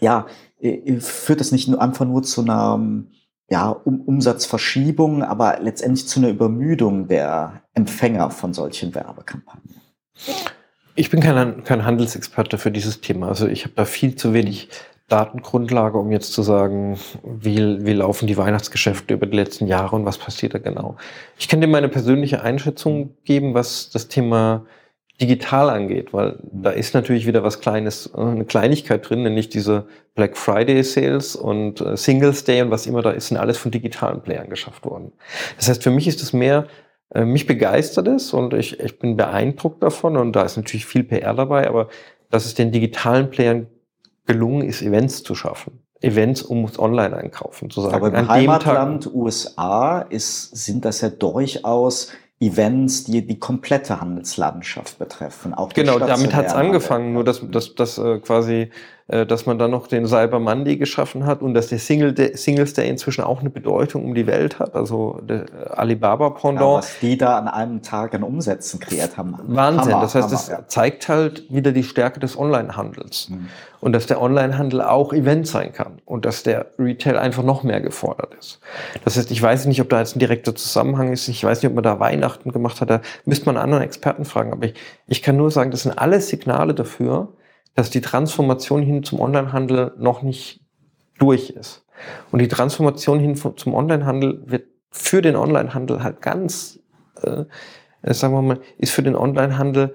ja, 0.01 0.26
äh, 0.59 0.99
führt 1.01 1.40
das 1.40 1.53
nicht 1.53 1.68
nur 1.68 1.82
einfach 1.82 2.07
nur 2.07 2.22
zu 2.22 2.40
einer 2.40 3.05
ja, 3.51 3.68
um, 3.70 4.01
Umsatzverschiebung, 4.01 5.22
aber 5.22 5.59
letztendlich 5.61 6.09
zu 6.09 6.20
einer 6.20 6.30
Übermüdung 6.30 7.09
der 7.09 7.62
Empfänger 7.74 8.30
von 8.30 8.55
solchen 8.55 8.95
Werbekampagnen. 8.95 9.80
Ich 10.95 11.11
bin 11.11 11.20
kein, 11.20 11.64
kein 11.64 11.84
Handelsexperte 11.84 12.57
für 12.57 12.70
dieses 12.70 13.01
Thema. 13.01 13.28
Also 13.28 13.49
ich 13.49 13.64
habe 13.64 13.74
da 13.74 13.84
viel 13.84 14.14
zu 14.14 14.32
wenig 14.32 14.68
Datengrundlage, 15.09 15.99
um 15.99 16.12
jetzt 16.12 16.32
zu 16.32 16.42
sagen, 16.42 16.99
wie, 17.22 17.84
wie 17.84 17.92
laufen 17.92 18.26
die 18.26 18.36
Weihnachtsgeschäfte 18.36 19.14
über 19.14 19.26
die 19.26 19.36
letzten 19.36 19.66
Jahre 19.66 19.97
und 19.97 20.07
was 20.07 20.16
passiert 20.16 20.55
da 20.55 20.59
genau. 20.59 20.97
Ich 21.38 21.49
kann 21.49 21.61
dir 21.61 21.66
meine 21.66 21.88
persönliche 21.88 22.42
Einschätzung 22.42 23.14
geben, 23.24 23.53
was 23.53 23.90
das 23.90 24.09
Thema 24.09 24.64
digital 25.20 25.70
angeht, 25.70 26.12
weil 26.12 26.38
da 26.42 26.70
ist 26.70 26.94
natürlich 26.94 27.26
wieder 27.26 27.44
was 27.44 27.60
Kleines, 27.60 28.10
äh, 28.16 28.20
eine 28.20 28.44
Kleinigkeit 28.44 29.08
drin, 29.08 29.22
nämlich 29.22 29.48
diese 29.48 29.86
Black 30.14 30.36
Friday 30.36 30.82
Sales 30.82 31.36
und 31.36 31.80
äh, 31.80 31.96
Singles 31.96 32.44
Day 32.44 32.62
und 32.62 32.70
was 32.70 32.86
immer 32.86 33.02
da 33.02 33.10
ist, 33.10 33.28
sind 33.28 33.36
alles 33.36 33.58
von 33.58 33.70
digitalen 33.70 34.22
Playern 34.22 34.50
geschafft 34.50 34.84
worden. 34.84 35.12
Das 35.56 35.68
heißt, 35.68 35.82
für 35.82 35.90
mich 35.90 36.08
ist 36.08 36.22
es 36.22 36.32
mehr, 36.32 36.66
äh, 37.14 37.24
mich 37.24 37.46
begeistert 37.46 38.08
es 38.08 38.32
und 38.32 38.54
ich, 38.54 38.80
ich 38.80 38.98
bin 38.98 39.16
beeindruckt 39.16 39.82
davon 39.82 40.16
und 40.16 40.32
da 40.32 40.42
ist 40.42 40.56
natürlich 40.56 40.86
viel 40.86 41.04
PR 41.04 41.34
dabei, 41.34 41.68
aber 41.68 41.88
dass 42.30 42.46
es 42.46 42.54
den 42.54 42.72
digitalen 42.72 43.30
Playern 43.30 43.68
gelungen 44.26 44.62
ist, 44.62 44.82
Events 44.82 45.22
zu 45.22 45.34
schaffen. 45.34 45.80
Events 46.00 46.42
um 46.42 46.68
Online-Einkaufen 46.76 47.70
zu 47.70 47.80
sagen. 47.80 47.94
Aber 47.94 48.12
im 48.12 48.28
Heimatland 48.28 49.12
USA 49.14 50.00
ist, 50.00 50.54
sind 50.54 50.84
das 50.84 51.00
ja 51.00 51.08
durchaus 51.08 52.10
Events, 52.45 53.05
die 53.05 53.26
die 53.26 53.38
komplette 53.38 54.01
Handelslandschaft 54.01 54.99
betreffen. 54.99 55.55
Auch 55.55 55.72
genau, 55.72 55.99
damit 55.99 56.34
hat 56.34 56.47
es 56.47 56.53
angefangen, 56.53 57.12
nur 57.12 57.24
dass, 57.24 57.42
dass, 57.51 57.74
dass 57.74 57.99
äh, 57.99 58.18
quasi 58.20 58.70
dass 59.07 59.44
man 59.44 59.59
dann 59.59 59.70
noch 59.70 59.86
den 59.86 60.07
Cyber 60.07 60.38
Monday 60.38 60.78
geschaffen 60.78 61.26
hat 61.26 61.42
und 61.42 61.52
dass 61.52 61.66
der 61.66 61.78
Single 61.78 62.14
Day, 62.14 62.34
Singles 62.38 62.72
Day 62.72 62.88
inzwischen 62.88 63.22
auch 63.22 63.40
eine 63.40 63.50
Bedeutung 63.50 64.02
um 64.02 64.14
die 64.14 64.26
Welt 64.26 64.59
hat, 64.59 64.74
also 64.74 65.20
der 65.22 65.44
Alibaba 65.78 66.30
Pendant. 66.30 66.61
Ja, 66.61 66.78
was 66.78 66.98
die 67.00 67.18
da 67.18 67.36
an 67.36 67.48
einem 67.48 67.82
Tag 67.82 68.14
an 68.14 68.22
Umsätzen 68.22 68.80
kreiert 68.80 69.18
haben. 69.18 69.36
Wahnsinn. 69.42 69.92
Hammer, 69.92 70.00
das 70.00 70.14
heißt, 70.14 70.32
es 70.32 70.50
zeigt 70.68 71.11
halt 71.11 71.44
wieder 71.52 71.72
die 71.72 71.82
Stärke 71.82 72.18
des 72.18 72.38
Onlinehandels 72.38 73.28
mhm. 73.28 73.48
und 73.80 73.92
dass 73.92 74.07
der 74.07 74.22
Onlinehandel 74.22 74.80
auch 74.80 75.12
Event 75.12 75.46
sein 75.46 75.74
kann 75.74 75.98
und 76.07 76.24
dass 76.24 76.42
der 76.42 76.68
Retail 76.78 77.18
einfach 77.18 77.42
noch 77.42 77.62
mehr 77.62 77.82
gefordert 77.82 78.34
ist. 78.40 78.59
Das 79.05 79.18
heißt, 79.18 79.30
ich 79.30 79.42
weiß 79.42 79.66
nicht, 79.66 79.82
ob 79.82 79.90
da 79.90 79.98
jetzt 79.98 80.16
ein 80.16 80.20
direkter 80.20 80.55
Zusammenhang 80.55 81.12
ist. 81.12 81.28
Ich 81.28 81.44
weiß 81.44 81.62
nicht, 81.62 81.68
ob 81.68 81.74
man 81.74 81.84
da 81.84 82.00
Weihnachten 82.00 82.52
gemacht 82.52 82.80
hat. 82.80 82.88
Da 82.88 83.02
müsste 83.26 83.44
man 83.44 83.59
anderen 83.59 83.84
Experten 83.84 84.24
fragen. 84.24 84.50
Aber 84.50 84.64
ich, 84.64 84.74
ich 85.09 85.22
kann 85.22 85.36
nur 85.36 85.50
sagen, 85.50 85.70
das 85.70 85.82
sind 85.82 85.92
alles 85.92 86.28
Signale 86.30 86.72
dafür, 86.72 87.28
dass 87.75 87.91
die 87.91 88.01
Transformation 88.01 88.83
hin 88.83 89.03
zum 89.03 89.20
Onlinehandel 89.20 89.93
noch 89.99 90.22
nicht 90.22 90.61
durch 91.18 91.51
ist. 91.51 91.85
Und 92.31 92.41
die 92.41 92.49
Transformation 92.49 93.20
hin 93.20 93.37
zum 93.37 93.75
Onlinehandel 93.75 94.43
wird 94.47 94.66
für 94.91 95.22
den 95.22 95.37
Onlinehandel 95.37 96.03
halt 96.03 96.22
ganz, 96.22 96.81
äh, 97.22 97.45
sagen 98.03 98.35
wir 98.35 98.43
mal, 98.43 98.61
ist 98.79 98.93
für 98.93 99.03
den 99.03 99.16
Onlinehandel 99.16 99.95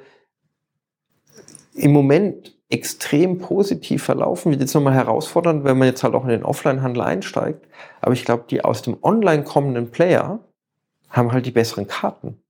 im 1.74 1.94
Moment 1.94 2.58
extrem 2.70 3.40
positiv 3.40 4.04
verlaufen. 4.04 4.52
Wird 4.52 4.62
jetzt 4.62 4.74
nochmal 4.74 4.94
herausfordernd, 4.94 5.64
wenn 5.64 5.78
man 5.78 5.88
jetzt 5.88 6.04
halt 6.04 6.14
auch 6.14 6.24
in 6.24 6.30
den 6.30 6.44
Offline-Handel 6.44 7.02
einsteigt. 7.02 7.68
Aber 8.02 8.14
ich 8.14 8.26
glaube, 8.26 8.46
die 8.50 8.64
aus 8.64 8.82
dem 8.82 8.98
Online 9.02 9.44
kommenden 9.44 9.90
Player 9.92 10.40
haben 11.10 11.32
halt 11.32 11.46
die 11.46 11.52
besseren 11.52 11.88
Karten. 11.88 12.42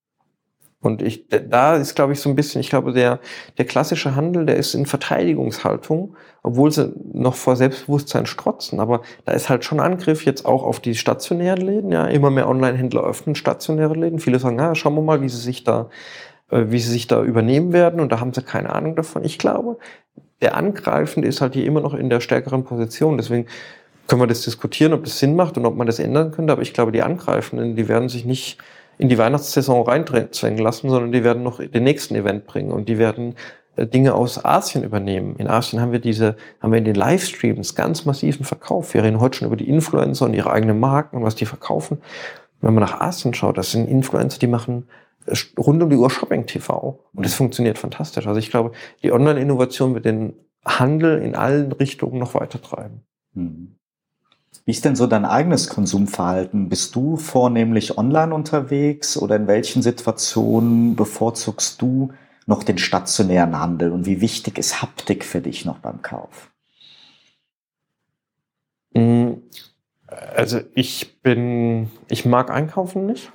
Und 0.82 1.02
ich, 1.02 1.28
da 1.28 1.76
ist, 1.76 1.96
glaube 1.96 2.14
ich, 2.14 2.22
so 2.22 2.30
ein 2.30 2.36
bisschen, 2.36 2.62
ich 2.62 2.70
glaube, 2.70 2.94
der, 2.94 3.20
der 3.58 3.66
klassische 3.66 4.16
Handel, 4.16 4.46
der 4.46 4.56
ist 4.56 4.74
in 4.74 4.86
Verteidigungshaltung, 4.86 6.16
obwohl 6.42 6.72
sie 6.72 6.94
noch 7.12 7.36
vor 7.36 7.58
Selbstbewusstsein 7.58 8.26
strotzen. 8.26 8.80
Aber 8.80 9.02
da 9.26 9.34
ist 9.34 9.50
halt 9.50 9.66
schon 9.66 9.82
Angriff 9.82 10.24
jetzt 10.26 10.46
auch 10.46 10.64
auf 10.64 10.80
die 10.80 10.96
stationären 10.96 11.62
Läden. 11.62 11.92
Ja, 11.92 12.06
immer 12.06 12.30
mehr 12.30 12.48
Online-Händler 12.48 13.04
öffnen 13.04 13.36
stationäre 13.36 13.94
Läden. 13.94 14.20
Viele 14.20 14.40
sagen, 14.40 14.58
ja, 14.58 14.74
schauen 14.74 14.96
wir 14.96 15.02
mal, 15.02 15.22
wie 15.22 15.28
sie 15.28 15.38
sich 15.38 15.66
da, 15.66 15.90
äh, 16.50 16.66
wie 16.70 16.80
sie 16.80 16.92
sich 16.92 17.08
da 17.08 17.24
übernehmen 17.24 17.74
werden. 17.74 18.00
Und 18.00 18.14
da 18.14 18.22
haben 18.22 18.34
sie 18.34 18.42
keine 18.42 18.74
Ahnung 18.74 18.96
davon. 18.96 19.26
Ich 19.26 19.38
glaube, 19.38 19.78
der 20.42 20.56
Angreifende 20.56 21.28
ist 21.28 21.42
halt 21.42 21.56
hier 21.56 21.66
immer 21.66 21.82
noch 21.82 21.94
in 21.94 22.10
der 22.10 22.22
stärkeren 22.22 22.64
Position. 22.64 23.18
Deswegen 23.18 23.48
können 24.08 24.22
wir 24.22 24.28
das 24.28 24.44
diskutieren, 24.44 24.94
ob 24.94 25.04
das 25.04 25.20
Sinn 25.20 25.36
macht 25.36 25.58
und 25.58 25.66
ob 25.66 25.76
man 25.76 25.88
das 25.88 26.00
ändern 26.00 26.32
könnte. 26.32 26.54
Aber 26.54 26.62
ich 26.62 26.74
glaube, 26.74 26.94
die 26.94 27.02
Angreifenden, 27.02 27.76
die 27.76 27.90
werden 27.90 28.08
sich 28.08 28.24
nicht 28.24 28.60
in 29.00 29.08
die 29.08 29.18
Weihnachtssaison 29.18 29.82
reinzwängen 29.84 30.60
lassen, 30.60 30.90
sondern 30.90 31.14
die 31.14 31.24
werden 31.24 31.42
noch 31.42 31.60
den 31.60 31.84
nächsten 31.84 32.16
Event 32.16 32.46
bringen 32.46 32.72
und 32.72 32.90
die 32.90 32.98
werden 32.98 33.36
äh, 33.78 33.88
Dinge 33.88 34.14
aus 34.14 34.44
Asien 34.44 34.84
übernehmen. 34.84 35.38
In 35.38 35.48
Asien 35.48 35.82
haben 35.82 35.94
wir 35.94 36.00
diese, 36.00 36.36
haben 36.62 36.72
wir 36.72 36.80
in 36.80 36.86
den 36.86 36.96
Livestreams 36.96 37.76
ganz 37.76 38.06
massiven 38.06 38.46
Verkauf. 38.46 38.94
Wir 38.94 39.02
reden 39.02 39.22
heute 39.22 39.38
schon 39.38 39.48
über 39.48 39.56
die 39.56 39.70
Influencer 39.70 40.26
und 40.26 40.34
ihre 40.34 40.52
eigenen 40.52 40.82
Marken 40.82 41.16
und 41.16 41.24
was 41.24 41.36
die 41.36 41.46
verkaufen. 41.46 42.02
Wenn 42.60 42.74
man 42.74 42.84
nach 42.84 43.00
Asien 43.00 43.34
schaut, 43.34 43.58
das 43.58 43.72
sind 43.72 43.88
Influencer, 43.88 44.38
die 44.38 44.48
machen 44.48 44.90
äh, 45.26 45.36
rund 45.58 45.82
um 45.82 45.90
die 45.90 45.96
Uhr 45.96 46.10
Shopping-TV. 46.10 47.00
Und 47.14 47.26
das 47.26 47.34
funktioniert 47.36 47.78
fantastisch. 47.78 48.28
Also 48.28 48.38
ich 48.38 48.52
glaube, 48.52 48.74
die 49.02 49.14
Online-Innovation 49.14 49.94
wird 49.94 50.04
den 50.04 50.34
Handel 50.66 51.22
in 51.22 51.36
allen 51.36 51.72
Richtungen 51.72 52.20
noch 52.20 52.34
weiter 52.34 52.62
treiben. 52.62 53.06
Hm. 53.34 53.79
Wie 54.70 54.72
ist 54.72 54.86
denn 54.86 54.96
so 54.96 55.08
dein 55.08 55.26
eigenes 55.26 55.68
Konsumverhalten? 55.68 56.70
Bist 56.70 56.94
du 56.94 57.18
vornehmlich 57.18 57.98
online 57.98 58.36
unterwegs 58.36 59.18
oder 59.18 59.36
in 59.36 59.48
welchen 59.48 59.82
Situationen 59.82 60.96
bevorzugst 60.96 61.82
du 61.82 62.14
noch 62.46 62.62
den 62.62 62.78
stationären 62.78 63.58
Handel 63.58 63.92
und 63.92 64.06
wie 64.06 64.22
wichtig 64.22 64.60
ist 64.60 64.84
Haptik 64.84 65.26
für 65.26 65.42
dich 65.42 65.66
noch 65.66 65.80
beim 65.80 66.04
Kauf? 66.04 66.52
Mm, 68.94 69.38
also 70.36 70.60
ich 70.76 71.20
bin, 71.24 71.90
ich 72.08 72.28
mag 72.28 72.52
einkaufen 72.52 73.08
nicht. 73.08 73.32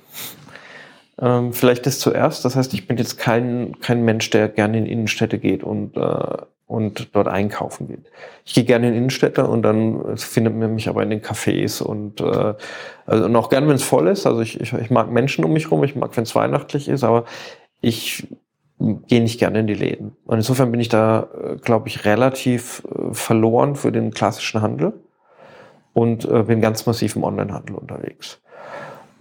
Ähm, 1.19 1.51
vielleicht 1.51 1.85
das 1.85 1.99
zuerst. 1.99 2.45
Das 2.45 2.55
heißt, 2.55 2.73
ich 2.73 2.87
bin 2.87 2.95
jetzt 2.95 3.17
kein, 3.17 3.77
kein 3.81 4.05
Mensch, 4.05 4.29
der 4.29 4.47
gerne 4.47 4.77
in 4.77 4.85
Innenstädte 4.85 5.37
geht 5.37 5.65
und 5.65 5.97
äh, 5.97 6.37
und 6.67 7.15
dort 7.15 7.27
einkaufen 7.27 7.87
geht. 7.87 8.11
Ich 8.43 8.53
gehe 8.53 8.63
gerne 8.63 8.87
in 8.87 8.95
Innenstädte 8.95 9.47
und 9.47 9.61
dann 9.61 10.17
findet 10.17 10.55
man 10.55 10.73
mich 10.73 10.89
aber 10.89 11.03
in 11.03 11.11
den 11.11 11.21
Cafés 11.21 11.81
und, 11.81 12.21
äh, 12.21 12.55
also 13.05 13.25
und 13.25 13.35
auch 13.35 13.49
gerne, 13.49 13.67
wenn 13.67 13.75
es 13.75 13.83
voll 13.83 14.07
ist. 14.07 14.25
Also 14.25 14.41
ich, 14.41 14.59
ich, 14.59 14.73
ich 14.73 14.89
mag 14.89 15.11
Menschen 15.11 15.45
um 15.45 15.53
mich 15.53 15.69
rum, 15.69 15.83
ich 15.83 15.95
mag, 15.95 16.15
wenn 16.17 16.23
es 16.23 16.35
weihnachtlich 16.35 16.89
ist, 16.89 17.03
aber 17.03 17.25
ich 17.81 18.27
gehe 18.79 19.21
nicht 19.21 19.39
gerne 19.39 19.59
in 19.59 19.67
die 19.67 19.75
Läden. 19.75 20.17
Und 20.25 20.37
insofern 20.37 20.71
bin 20.71 20.79
ich 20.79 20.89
da, 20.89 21.29
äh, 21.39 21.55
glaube 21.57 21.87
ich, 21.87 22.05
relativ 22.05 22.83
äh, 22.85 23.13
verloren 23.13 23.75
für 23.75 23.91
den 23.91 24.11
klassischen 24.11 24.61
Handel 24.61 24.93
und 25.93 26.25
äh, 26.25 26.43
bin 26.43 26.61
ganz 26.61 26.85
massiv 26.87 27.15
im 27.15 27.23
Onlinehandel 27.23 27.75
unterwegs. 27.75 28.41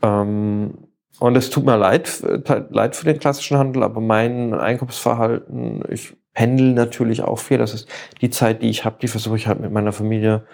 Ähm, 0.02 0.74
und 1.20 1.36
es 1.36 1.50
tut 1.50 1.64
mir 1.64 1.76
leid, 1.76 2.22
leid 2.70 2.96
für 2.96 3.04
den 3.04 3.20
klassischen 3.20 3.56
Handel, 3.56 3.84
aber 3.84 4.00
mein 4.00 4.52
Einkaufsverhalten, 4.52 5.84
ich 5.88 6.16
pendel 6.34 6.74
natürlich 6.74 7.22
auch 7.22 7.38
viel. 7.38 7.58
Das 7.58 7.72
ist 7.72 7.88
die 8.20 8.30
Zeit, 8.30 8.62
die 8.62 8.68
ich 8.68 8.84
habe, 8.84 8.96
die 9.00 9.08
versuche 9.08 9.36
ich 9.36 9.46
halt 9.46 9.60
mit 9.60 9.72
meiner 9.72 9.92
Familie 9.92 10.44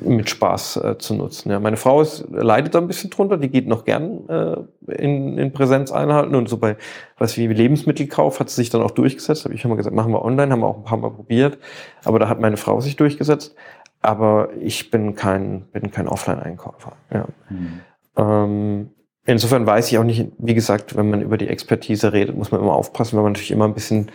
mit 0.00 0.28
Spaß 0.28 0.76
äh, 0.76 0.98
zu 0.98 1.14
nutzen. 1.14 1.50
Ja, 1.50 1.60
meine 1.60 1.76
Frau 1.76 2.02
ist, 2.02 2.24
leidet 2.30 2.74
da 2.74 2.78
ein 2.78 2.86
bisschen 2.86 3.10
drunter, 3.10 3.36
die 3.36 3.48
geht 3.48 3.66
noch 3.66 3.84
gern 3.84 4.28
äh, 4.28 4.92
in, 4.92 5.38
in 5.38 5.52
Präsenz 5.52 5.92
einhalten 5.92 6.34
und 6.34 6.48
so 6.48 6.58
bei 6.58 6.76
was 7.18 7.36
wie 7.36 7.46
Lebensmittelkauf 7.46 8.40
hat 8.40 8.50
sie 8.50 8.56
sich 8.56 8.70
dann 8.70 8.82
auch 8.82 8.90
durchgesetzt. 8.90 9.44
Habe 9.44 9.54
ich 9.54 9.64
immer 9.64 9.76
gesagt, 9.76 9.94
machen 9.94 10.12
wir 10.12 10.24
online, 10.24 10.52
haben 10.52 10.60
wir 10.60 10.66
auch 10.66 10.78
ein 10.78 10.84
paar 10.84 10.98
Mal 10.98 11.10
probiert, 11.10 11.58
aber 12.04 12.18
da 12.18 12.28
hat 12.28 12.40
meine 12.40 12.56
Frau 12.56 12.80
sich 12.80 12.96
durchgesetzt. 12.96 13.54
Aber 14.00 14.48
ich 14.60 14.90
bin 14.90 15.14
kein 15.14 15.66
bin 15.72 15.92
kein 15.92 16.08
Offline-Einkäufer. 16.08 16.92
Ja. 17.12 17.26
Mhm. 17.48 17.80
Ähm, 18.16 18.90
insofern 19.26 19.64
weiß 19.64 19.92
ich 19.92 19.98
auch 19.98 20.04
nicht, 20.04 20.26
wie 20.38 20.54
gesagt, 20.54 20.96
wenn 20.96 21.08
man 21.08 21.22
über 21.22 21.38
die 21.38 21.46
Expertise 21.46 22.12
redet, 22.12 22.36
muss 22.36 22.50
man 22.50 22.60
immer 22.60 22.74
aufpassen, 22.74 23.16
weil 23.16 23.22
man 23.22 23.32
natürlich 23.32 23.52
immer 23.52 23.66
ein 23.66 23.74
bisschen 23.74 24.10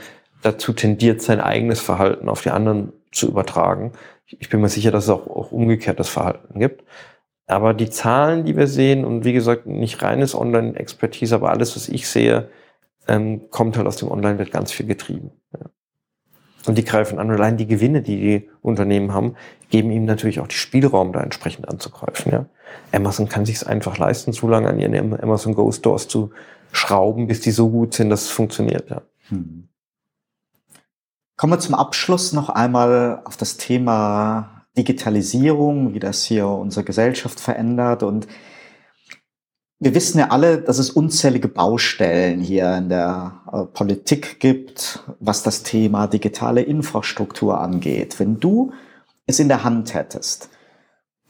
dazu 0.47 0.73
tendiert, 0.73 1.21
sein 1.21 1.39
eigenes 1.39 1.79
Verhalten 1.79 2.29
auf 2.29 2.41
die 2.41 2.49
anderen 2.49 2.93
zu 3.11 3.27
übertragen. 3.27 3.91
Ich 4.25 4.49
bin 4.49 4.61
mir 4.61 4.69
sicher, 4.69 4.91
dass 4.91 5.05
es 5.05 5.09
auch, 5.09 5.27
auch 5.27 5.51
umgekehrtes 5.51 6.09
Verhalten 6.09 6.59
gibt. 6.59 6.83
Aber 7.45 7.73
die 7.73 7.89
Zahlen, 7.89 8.43
die 8.43 8.57
wir 8.57 8.67
sehen, 8.67 9.05
und 9.05 9.23
wie 9.23 9.33
gesagt, 9.33 9.65
nicht 9.65 10.01
reines 10.01 10.35
Online-Expertise, 10.35 11.35
aber 11.35 11.49
alles, 11.49 11.75
was 11.75 11.87
ich 11.87 12.07
sehe, 12.07 12.49
ähm, 13.07 13.49
kommt 13.49 13.77
halt 13.77 13.87
aus 13.87 13.95
dem 13.95 14.11
Online, 14.11 14.37
wird 14.37 14.51
ganz 14.51 14.71
viel 14.71 14.85
getrieben. 14.85 15.31
Ja. 15.53 15.69
Und 16.67 16.77
die 16.77 16.83
greifen 16.83 17.19
an. 17.19 17.29
Und 17.29 17.35
allein 17.35 17.55
die 17.55 17.67
Gewinne, 17.67 18.01
die 18.01 18.19
die 18.19 18.49
Unternehmen 18.61 19.13
haben, 19.13 19.35
geben 19.69 19.91
ihnen 19.91 20.03
natürlich 20.03 20.41
auch 20.41 20.47
die 20.47 20.55
Spielraum, 20.55 21.13
da 21.13 21.21
entsprechend 21.21 21.69
anzugreifen. 21.69 22.33
Ja. 22.33 22.45
Amazon 22.91 23.29
kann 23.29 23.45
sich 23.45 23.55
es 23.55 23.63
einfach 23.63 23.97
leisten, 23.97 24.33
so 24.33 24.49
lange 24.49 24.67
an 24.67 24.79
ihren 24.79 25.17
Amazon 25.17 25.55
Go 25.55 25.71
Stores 25.71 26.09
zu 26.09 26.31
schrauben, 26.73 27.27
bis 27.27 27.39
die 27.39 27.51
so 27.51 27.69
gut 27.69 27.93
sind, 27.93 28.09
dass 28.09 28.23
es 28.23 28.29
funktioniert. 28.29 28.89
Ja. 28.89 29.01
Hm. 29.29 29.69
Kommen 31.37 31.53
wir 31.53 31.59
zum 31.59 31.75
Abschluss 31.75 32.33
noch 32.33 32.49
einmal 32.49 33.21
auf 33.23 33.37
das 33.37 33.57
Thema 33.57 34.65
Digitalisierung, 34.75 35.93
wie 35.93 35.99
das 35.99 36.23
hier 36.23 36.47
unsere 36.47 36.83
Gesellschaft 36.83 37.39
verändert. 37.39 38.01
Und 38.01 38.27
wir 39.79 39.93
wissen 39.93 40.17
ja 40.17 40.29
alle, 40.29 40.57
dass 40.57 40.79
es 40.79 40.89
unzählige 40.89 41.47
Baustellen 41.47 42.39
hier 42.39 42.75
in 42.75 42.89
der 42.89 43.41
äh, 43.53 43.65
Politik 43.65 44.39
gibt, 44.39 45.03
was 45.19 45.43
das 45.43 45.61
Thema 45.61 46.07
digitale 46.07 46.63
Infrastruktur 46.63 47.61
angeht. 47.61 48.19
Wenn 48.19 48.39
du 48.39 48.71
es 49.27 49.39
in 49.39 49.47
der 49.47 49.63
Hand 49.63 49.93
hättest, 49.93 50.49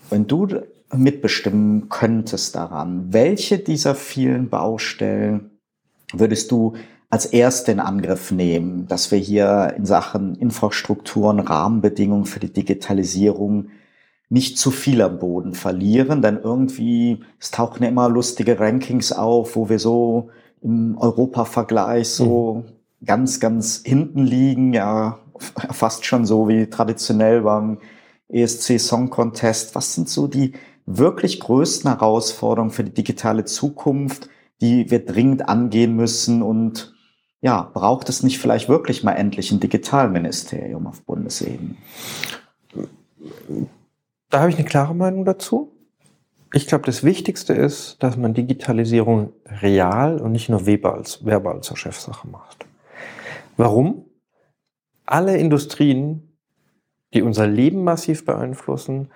wenn 0.10 0.26
du 0.26 0.47
mitbestimmen 0.93 1.89
könntest 1.89 2.55
daran, 2.55 3.12
welche 3.12 3.60
dieser 3.60 3.93
vielen 3.93 4.47
Baustellen 4.49 5.60
würdest 6.14 6.49
du 6.51 6.76
als 7.10 7.26
erste 7.26 7.72
in 7.72 7.80
Angriff 7.80 8.32
nehmen, 8.32 8.88
dass 8.88 9.12
wir 9.12 9.18
hier 9.18 9.74
in 9.78 9.86
Sachen 9.86 10.36
Infrastrukturen, 10.36 11.39
Rahmenbedingungen 11.39 12.26
für 12.26 12.39
die 12.39 12.51
Digitalisierung 12.51 13.70
nicht 14.30 14.58
zu 14.58 14.72
viel 14.72 15.01
am 15.01 15.20
Boden 15.20 15.53
verlieren, 15.53 16.22
denn 16.22 16.38
irgendwie, 16.43 17.24
es 17.39 17.51
tauchen 17.51 17.84
immer 17.84 18.10
lustige 18.10 18.60
Rankings 18.60 19.14
auf, 19.14 19.55
wo 19.55 19.70
wir 19.70 19.80
so 19.80 20.30
im 20.62 20.97
Europa-Vergleich 20.97 22.10
so 22.10 22.66
mhm. 22.66 23.05
ganz, 23.05 23.39
ganz 23.39 23.82
hinten 23.86 24.26
liegen, 24.26 24.74
ja, 24.74 25.20
fast 25.72 26.05
schon 26.05 26.26
so 26.26 26.49
wie 26.49 26.68
traditionell 26.68 27.41
beim 27.41 27.78
ESC 28.28 28.80
Song 28.80 29.10
Contest. 29.10 29.76
Was 29.76 29.95
sind 29.95 30.10
so 30.10 30.28
die 30.28 30.53
wirklich 30.86 31.39
größten 31.39 31.89
Herausforderungen 31.89 32.72
für 32.72 32.84
die 32.84 32.93
digitale 32.93 33.45
Zukunft, 33.45 34.30
die 34.60 34.91
wir 34.91 35.05
dringend 35.05 35.47
angehen 35.47 35.95
müssen 35.95 36.41
und 36.41 36.97
ja, 37.42 37.70
braucht 37.74 38.10
es 38.10 38.24
nicht 38.24 38.40
vielleicht 38.40 38.68
wirklich 38.68 39.04
mal 39.04 39.14
endlich 39.14 39.52
ein 39.52 39.60
Digitalministerium 39.60 40.88
auf 40.88 41.04
Bundesebene? 41.04 41.76
Da 44.30 44.40
habe 44.40 44.50
ich 44.50 44.58
eine 44.58 44.66
klare 44.66 44.96
Meinung 44.96 45.26
dazu. 45.26 45.72
Ich 46.54 46.68
glaube, 46.68 46.86
das 46.86 47.04
Wichtigste 47.04 47.54
ist, 47.54 48.02
dass 48.02 48.18
man 48.18 48.34
Digitalisierung 48.34 49.34
real 49.62 50.20
und 50.20 50.32
nicht 50.32 50.50
nur 50.50 50.66
verbal, 50.66 51.04
verbal 51.22 51.62
zur 51.62 51.78
Chefsache 51.78 52.28
macht. 52.28 52.66
Warum? 53.58 54.06
Alle 55.06 55.38
Industrien, 55.38 56.38
die 57.14 57.22
unser 57.22 57.48
Leben 57.48 57.84
massiv 57.84 58.26
beeinflussen, 58.26 59.12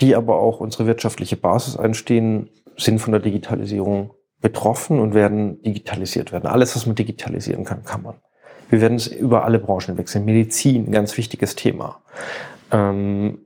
die 0.00 0.14
aber 0.14 0.38
auch 0.38 0.60
unsere 0.60 0.86
wirtschaftliche 0.86 1.36
Basis 1.36 1.76
einstehen, 1.76 2.50
sind 2.76 2.98
von 2.98 3.12
der 3.12 3.22
Digitalisierung 3.22 4.10
betroffen 4.40 5.00
und 5.00 5.14
werden 5.14 5.62
digitalisiert 5.62 6.32
werden. 6.32 6.46
Alles, 6.46 6.76
was 6.76 6.86
man 6.86 6.94
digitalisieren 6.94 7.64
kann, 7.64 7.84
kann 7.84 8.02
man. 8.02 8.14
Wir 8.68 8.80
werden 8.80 8.96
es 8.96 9.06
über 9.06 9.44
alle 9.44 9.58
Branchen 9.58 9.96
wechseln. 9.96 10.24
Medizin, 10.24 10.90
ganz 10.90 11.16
wichtiges 11.16 11.54
Thema. 11.54 12.00
Ähm, 12.70 13.38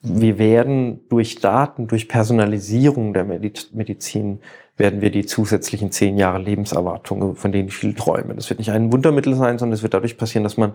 wir 0.00 0.38
werden 0.38 1.00
durch 1.08 1.40
Daten, 1.40 1.88
durch 1.88 2.08
Personalisierung 2.08 3.12
der 3.12 3.24
Medizin, 3.24 4.40
werden 4.76 5.00
wir 5.00 5.10
die 5.10 5.26
zusätzlichen 5.26 5.90
zehn 5.90 6.16
Jahre 6.16 6.38
Lebenserwartung, 6.38 7.34
von 7.34 7.50
denen 7.50 7.68
ich 7.68 7.76
viel 7.76 7.94
träume. 7.94 8.34
Das 8.36 8.48
wird 8.48 8.60
nicht 8.60 8.70
ein 8.70 8.92
Wundermittel 8.92 9.34
sein, 9.34 9.58
sondern 9.58 9.74
es 9.74 9.82
wird 9.82 9.94
dadurch 9.94 10.16
passieren, 10.16 10.44
dass 10.44 10.56
man 10.56 10.74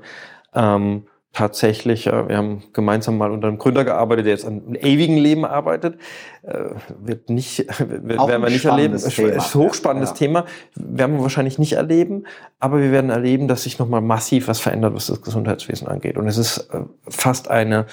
ähm, 0.53 1.03
tatsächlich, 1.33 2.05
wir 2.05 2.37
haben 2.37 2.63
gemeinsam 2.73 3.17
mal 3.17 3.31
unter 3.31 3.47
einem 3.47 3.57
Gründer 3.57 3.83
gearbeitet, 3.83 4.27
der 4.27 4.33
jetzt 4.33 4.45
an 4.45 4.61
einem 4.65 4.75
ewigen 4.75 5.17
Leben 5.17 5.45
arbeitet, 5.45 5.97
äh, 6.43 6.69
wird 7.03 7.29
nicht, 7.29 7.57
wird, 7.79 8.07
werden 8.07 8.43
wir 8.43 8.49
nicht 8.49 8.65
erleben. 8.65 8.97
Thema. 8.97 9.33
Ist 9.33 9.55
hochspannendes 9.55 10.11
ja. 10.11 10.15
Thema, 10.15 10.45
werden 10.75 11.17
wir 11.17 11.23
wahrscheinlich 11.23 11.57
nicht 11.57 11.73
erleben, 11.73 12.25
aber 12.59 12.79
wir 12.79 12.91
werden 12.91 13.09
erleben, 13.09 13.47
dass 13.47 13.63
sich 13.63 13.79
nochmal 13.79 14.01
massiv 14.01 14.47
was 14.47 14.59
verändert, 14.59 14.93
was 14.93 15.07
das 15.07 15.21
Gesundheitswesen 15.21 15.87
angeht. 15.87 16.17
Und 16.17 16.27
es 16.27 16.37
ist 16.37 16.69
äh, 16.71 16.81
fast 17.09 17.49
eine 17.49 17.87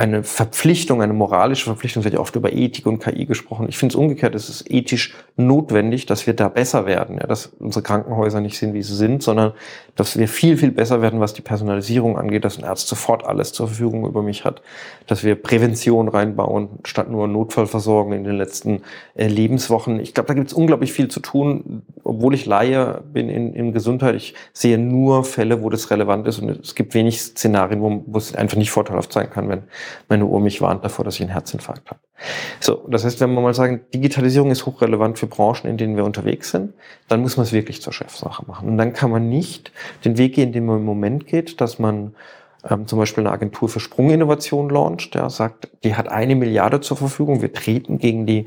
eine 0.00 0.24
Verpflichtung, 0.24 1.02
eine 1.02 1.12
moralische 1.12 1.66
Verpflichtung, 1.66 2.00
es 2.00 2.04
wird 2.04 2.14
ja 2.14 2.20
oft 2.20 2.34
über 2.34 2.54
Ethik 2.54 2.86
und 2.86 3.00
KI 3.00 3.26
gesprochen. 3.26 3.66
Ich 3.68 3.76
finde 3.76 3.92
es 3.92 3.96
umgekehrt, 3.96 4.34
es 4.34 4.48
ist 4.48 4.70
ethisch 4.70 5.14
notwendig, 5.36 6.06
dass 6.06 6.26
wir 6.26 6.32
da 6.32 6.48
besser 6.48 6.86
werden, 6.86 7.18
ja, 7.20 7.26
dass 7.26 7.46
unsere 7.58 7.82
Krankenhäuser 7.82 8.40
nicht 8.40 8.56
sind, 8.56 8.72
wie 8.72 8.82
sie 8.82 8.96
sind, 8.96 9.22
sondern 9.22 9.52
dass 9.96 10.18
wir 10.18 10.26
viel, 10.26 10.56
viel 10.56 10.70
besser 10.70 11.02
werden, 11.02 11.20
was 11.20 11.34
die 11.34 11.42
Personalisierung 11.42 12.16
angeht, 12.16 12.46
dass 12.46 12.56
ein 12.56 12.64
Arzt 12.64 12.88
sofort 12.88 13.26
alles 13.26 13.52
zur 13.52 13.66
Verfügung 13.66 14.06
über 14.06 14.22
mich 14.22 14.46
hat, 14.46 14.62
dass 15.06 15.22
wir 15.22 15.34
Prävention 15.34 16.08
reinbauen, 16.08 16.70
statt 16.84 17.10
nur 17.10 17.28
Notfallversorgung 17.28 18.14
in 18.14 18.24
den 18.24 18.38
letzten 18.38 18.80
äh, 19.16 19.26
Lebenswochen. 19.26 20.00
Ich 20.00 20.14
glaube, 20.14 20.28
da 20.28 20.34
gibt 20.34 20.46
es 20.46 20.54
unglaublich 20.54 20.94
viel 20.94 21.08
zu 21.08 21.20
tun, 21.20 21.82
obwohl 22.04 22.32
ich 22.32 22.46
Laie 22.46 23.02
bin 23.12 23.28
in, 23.28 23.52
in 23.52 23.74
Gesundheit. 23.74 24.14
Ich 24.14 24.32
sehe 24.54 24.78
nur 24.78 25.24
Fälle, 25.24 25.62
wo 25.62 25.68
das 25.68 25.90
relevant 25.90 26.26
ist 26.26 26.38
und 26.38 26.48
es 26.48 26.74
gibt 26.74 26.94
wenig 26.94 27.20
Szenarien, 27.20 27.82
wo, 27.82 28.16
es 28.16 28.34
einfach 28.34 28.56
nicht 28.56 28.70
vorteilhaft 28.70 29.12
sein 29.12 29.28
kann, 29.28 29.50
wenn 29.50 29.64
meine 30.08 30.26
Uhr 30.26 30.40
mich 30.40 30.60
warnt 30.60 30.84
davor, 30.84 31.04
dass 31.04 31.16
ich 31.16 31.22
einen 31.22 31.30
Herzinfarkt 31.30 31.90
habe. 31.90 32.00
So, 32.60 32.84
das 32.88 33.04
heißt, 33.04 33.20
wenn 33.20 33.32
wir 33.32 33.40
mal 33.40 33.54
sagen, 33.54 33.80
Digitalisierung 33.94 34.50
ist 34.50 34.66
hochrelevant 34.66 35.18
für 35.18 35.26
Branchen, 35.26 35.68
in 35.68 35.76
denen 35.76 35.96
wir 35.96 36.04
unterwegs 36.04 36.50
sind, 36.50 36.74
dann 37.08 37.20
muss 37.20 37.36
man 37.36 37.44
es 37.44 37.52
wirklich 37.52 37.82
zur 37.82 37.92
Chefsache 37.92 38.44
machen. 38.46 38.68
Und 38.68 38.78
dann 38.78 38.92
kann 38.92 39.10
man 39.10 39.28
nicht 39.28 39.72
den 40.04 40.18
Weg 40.18 40.34
gehen, 40.34 40.52
den 40.52 40.66
man 40.66 40.78
im 40.78 40.84
Moment 40.84 41.26
geht, 41.26 41.60
dass 41.60 41.78
man 41.78 42.14
ähm, 42.68 42.86
zum 42.86 42.98
Beispiel 42.98 43.24
eine 43.24 43.32
Agentur 43.32 43.68
für 43.68 43.80
Sprunginnovation 43.80 44.68
launcht, 44.68 45.14
der 45.14 45.30
sagt, 45.30 45.70
die 45.82 45.94
hat 45.94 46.08
eine 46.08 46.36
Milliarde 46.36 46.80
zur 46.80 46.96
Verfügung, 46.96 47.40
wir 47.40 47.52
treten 47.52 47.98
gegen 47.98 48.26
die 48.26 48.46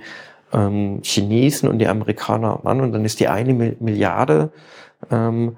ähm, 0.54 1.00
Chinesen 1.04 1.68
und 1.68 1.80
die 1.80 1.88
Amerikaner 1.88 2.62
an 2.66 2.82
und 2.82 2.92
dann 2.92 3.06
ist 3.06 3.20
die 3.20 3.28
eine 3.28 3.54
Milliarde 3.54 4.52
ähm, 5.10 5.58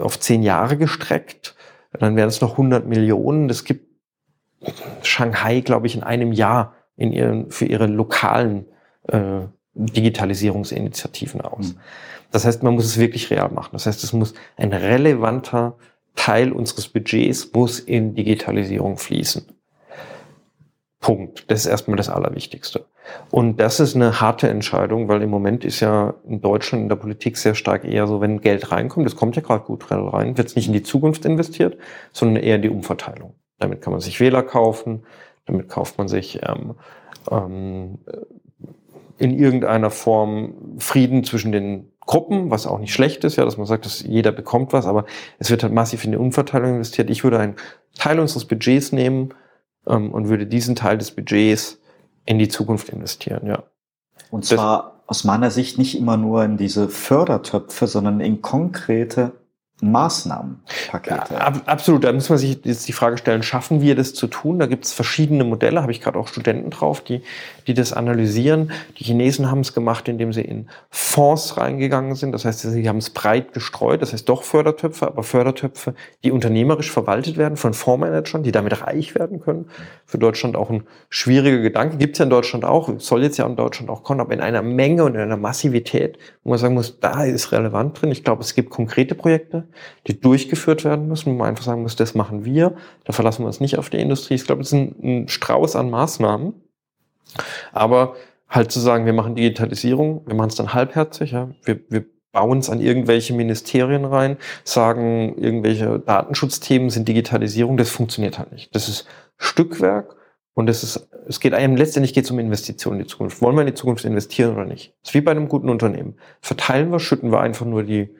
auf 0.00 0.18
zehn 0.18 0.42
Jahre 0.42 0.76
gestreckt, 0.76 1.54
dann 1.98 2.16
wären 2.16 2.28
es 2.28 2.40
noch 2.40 2.52
100 2.52 2.86
Millionen. 2.86 3.48
Das 3.48 3.64
gibt 3.64 3.89
Shanghai, 5.02 5.60
glaube 5.60 5.86
ich, 5.86 5.94
in 5.96 6.02
einem 6.02 6.32
Jahr 6.32 6.74
in 6.96 7.12
ihren, 7.12 7.50
für 7.50 7.64
ihre 7.64 7.86
lokalen 7.86 8.66
äh, 9.08 9.42
Digitalisierungsinitiativen 9.74 11.40
aus. 11.40 11.74
Mhm. 11.74 11.80
Das 12.30 12.44
heißt, 12.44 12.62
man 12.62 12.74
muss 12.74 12.84
es 12.84 12.98
wirklich 12.98 13.30
real 13.30 13.50
machen. 13.50 13.70
Das 13.72 13.86
heißt, 13.86 14.04
es 14.04 14.12
muss 14.12 14.34
ein 14.56 14.72
relevanter 14.72 15.76
Teil 16.14 16.52
unseres 16.52 16.88
Budgets 16.88 17.52
muss 17.52 17.78
in 17.78 18.14
Digitalisierung 18.14 18.98
fließen. 18.98 19.46
Punkt. 21.00 21.50
Das 21.50 21.60
ist 21.60 21.66
erstmal 21.66 21.96
das 21.96 22.10
Allerwichtigste. 22.10 22.84
Und 23.30 23.58
das 23.58 23.80
ist 23.80 23.96
eine 23.96 24.20
harte 24.20 24.48
Entscheidung, 24.48 25.08
weil 25.08 25.22
im 25.22 25.30
Moment 25.30 25.64
ist 25.64 25.80
ja 25.80 26.14
in 26.28 26.42
Deutschland 26.42 26.82
in 26.82 26.88
der 26.88 26.96
Politik 26.96 27.38
sehr 27.38 27.54
stark 27.54 27.84
eher 27.84 28.06
so, 28.06 28.20
wenn 28.20 28.40
Geld 28.40 28.70
reinkommt, 28.70 29.06
es 29.06 29.16
kommt 29.16 29.34
ja 29.34 29.42
gerade 29.42 29.64
gut 29.64 29.90
rein, 29.90 30.36
wird 30.36 30.48
es 30.48 30.56
nicht 30.56 30.66
in 30.66 30.74
die 30.74 30.82
Zukunft 30.82 31.24
investiert, 31.24 31.78
sondern 32.12 32.42
eher 32.42 32.56
in 32.56 32.62
die 32.62 32.68
Umverteilung. 32.68 33.34
Damit 33.60 33.82
kann 33.82 33.92
man 33.92 34.00
sich 34.00 34.18
Wähler 34.18 34.42
kaufen, 34.42 35.04
damit 35.46 35.68
kauft 35.68 35.98
man 35.98 36.08
sich 36.08 36.40
ähm, 36.42 36.74
ähm, 37.30 37.98
in 39.18 39.38
irgendeiner 39.38 39.90
Form 39.90 40.54
Frieden 40.78 41.24
zwischen 41.24 41.52
den 41.52 41.92
Gruppen, 42.00 42.50
was 42.50 42.66
auch 42.66 42.78
nicht 42.78 42.92
schlecht 42.92 43.22
ist, 43.22 43.36
ja, 43.36 43.44
dass 43.44 43.56
man 43.56 43.66
sagt, 43.66 43.84
dass 43.84 44.02
jeder 44.02 44.32
bekommt 44.32 44.72
was, 44.72 44.86
aber 44.86 45.04
es 45.38 45.50
wird 45.50 45.62
halt 45.62 45.72
massiv 45.72 46.04
in 46.04 46.12
die 46.12 46.16
Umverteilung 46.16 46.70
investiert. 46.70 47.10
Ich 47.10 47.22
würde 47.22 47.38
einen 47.38 47.54
Teil 47.94 48.18
unseres 48.18 48.46
Budgets 48.46 48.92
nehmen 48.92 49.34
ähm, 49.86 50.10
und 50.10 50.28
würde 50.28 50.46
diesen 50.46 50.74
Teil 50.74 50.98
des 50.98 51.12
Budgets 51.12 51.78
in 52.24 52.38
die 52.38 52.48
Zukunft 52.48 52.88
investieren, 52.88 53.46
ja. 53.46 53.62
Und 54.30 54.44
zwar 54.44 55.00
das, 55.06 55.08
aus 55.08 55.24
meiner 55.24 55.50
Sicht 55.50 55.78
nicht 55.78 55.98
immer 55.98 56.16
nur 56.16 56.44
in 56.44 56.56
diese 56.56 56.88
Fördertöpfe, 56.88 57.86
sondern 57.86 58.20
in 58.20 58.42
konkrete 58.42 59.32
Maßnahmenpakete. 59.82 61.40
Ab, 61.40 61.62
absolut, 61.66 62.04
da 62.04 62.12
muss 62.12 62.28
man 62.28 62.38
sich 62.38 62.58
jetzt 62.64 62.88
die 62.88 62.92
Frage 62.92 63.18
stellen, 63.18 63.42
schaffen 63.42 63.80
wir 63.80 63.94
das 63.94 64.14
zu 64.14 64.26
tun? 64.26 64.58
Da 64.58 64.66
gibt 64.66 64.84
es 64.84 64.92
verschiedene 64.92 65.44
Modelle, 65.44 65.82
habe 65.82 65.92
ich 65.92 66.00
gerade 66.00 66.18
auch 66.18 66.28
Studenten 66.28 66.70
drauf, 66.70 67.00
die, 67.00 67.22
die 67.70 67.74
das 67.74 67.92
analysieren. 67.92 68.72
Die 68.98 69.04
Chinesen 69.04 69.50
haben 69.50 69.60
es 69.60 69.72
gemacht, 69.72 70.08
indem 70.08 70.32
sie 70.32 70.42
in 70.42 70.68
Fonds 70.90 71.56
reingegangen 71.56 72.16
sind. 72.16 72.32
Das 72.32 72.44
heißt, 72.44 72.60
sie 72.60 72.88
haben 72.88 72.98
es 72.98 73.10
breit 73.10 73.52
gestreut, 73.52 74.02
das 74.02 74.12
heißt 74.12 74.28
doch 74.28 74.42
Fördertöpfe, 74.42 75.06
aber 75.06 75.22
Fördertöpfe, 75.22 75.94
die 76.24 76.32
unternehmerisch 76.32 76.90
verwaltet 76.90 77.36
werden 77.36 77.56
von 77.56 77.72
Fondsmanagern, 77.72 78.42
die 78.42 78.50
damit 78.50 78.82
reich 78.82 79.14
werden 79.14 79.40
können. 79.40 79.66
Für 80.04 80.18
Deutschland 80.18 80.56
auch 80.56 80.70
ein 80.70 80.82
schwieriger 81.08 81.58
Gedanke. 81.58 81.96
Gibt 81.96 82.16
es 82.16 82.18
ja 82.18 82.24
in 82.24 82.30
Deutschland 82.30 82.64
auch, 82.64 82.90
soll 82.98 83.22
jetzt 83.22 83.38
ja 83.38 83.46
in 83.46 83.56
Deutschland 83.56 83.88
auch 83.88 84.02
kommen, 84.02 84.20
aber 84.20 84.34
in 84.34 84.40
einer 84.40 84.62
Menge 84.62 85.04
und 85.04 85.14
in 85.14 85.20
einer 85.20 85.36
Massivität, 85.36 86.18
wo 86.42 86.50
man 86.50 86.58
sagen 86.58 86.74
muss, 86.74 86.98
da 86.98 87.24
ist 87.24 87.52
relevant 87.52 88.00
drin. 88.00 88.10
Ich 88.10 88.24
glaube, 88.24 88.42
es 88.42 88.54
gibt 88.54 88.70
konkrete 88.70 89.14
Projekte, 89.14 89.68
die 90.08 90.20
durchgeführt 90.20 90.84
werden 90.84 91.06
müssen, 91.06 91.32
wo 91.32 91.36
man 91.36 91.50
einfach 91.50 91.64
sagen 91.64 91.82
muss, 91.82 91.94
das 91.94 92.14
machen 92.14 92.44
wir, 92.44 92.74
da 93.04 93.12
verlassen 93.12 93.42
wir 93.42 93.46
uns 93.46 93.60
nicht 93.60 93.78
auf 93.78 93.90
die 93.90 93.98
Industrie. 93.98 94.34
Ich 94.34 94.44
glaube, 94.44 94.62
es 94.62 94.68
ist 94.68 94.74
ein, 94.74 94.94
ein 95.02 95.28
Strauß 95.28 95.76
an 95.76 95.90
Maßnahmen, 95.90 96.54
aber 97.72 98.16
halt 98.48 98.72
zu 98.72 98.80
sagen, 98.80 99.06
wir 99.06 99.12
machen 99.12 99.34
Digitalisierung, 99.34 100.22
wir 100.26 100.34
machen 100.34 100.48
es 100.48 100.56
dann 100.56 100.74
halbherzig, 100.74 101.32
ja, 101.32 101.50
wir, 101.64 101.80
wir 101.88 102.04
bauen 102.32 102.58
es 102.58 102.70
an 102.70 102.80
irgendwelche 102.80 103.32
Ministerien 103.34 104.04
rein, 104.04 104.36
sagen, 104.64 105.36
irgendwelche 105.36 105.98
Datenschutzthemen 105.98 106.90
sind 106.90 107.08
Digitalisierung, 107.08 107.76
das 107.76 107.90
funktioniert 107.90 108.38
halt 108.38 108.52
nicht. 108.52 108.74
Das 108.74 108.88
ist 108.88 109.06
Stückwerk 109.36 110.16
und 110.54 110.68
es 110.68 110.82
ist, 110.82 111.08
es 111.26 111.40
geht 111.40 111.54
einem, 111.54 111.76
letztendlich 111.76 112.14
geht 112.14 112.24
es 112.24 112.30
um 112.30 112.38
Investitionen 112.38 113.00
in 113.00 113.06
die 113.06 113.10
Zukunft. 113.10 113.40
Wollen 113.40 113.56
wir 113.56 113.62
in 113.62 113.68
die 113.68 113.74
Zukunft 113.74 114.04
investieren 114.04 114.54
oder 114.54 114.64
nicht? 114.64 114.94
Das 115.02 115.10
ist 115.10 115.14
wie 115.14 115.20
bei 115.20 115.30
einem 115.30 115.48
guten 115.48 115.68
Unternehmen. 115.68 116.16
Verteilen 116.40 116.90
wir, 116.90 117.00
schütten 117.00 117.32
wir 117.32 117.40
einfach 117.40 117.66
nur 117.66 117.82
die 117.82 118.14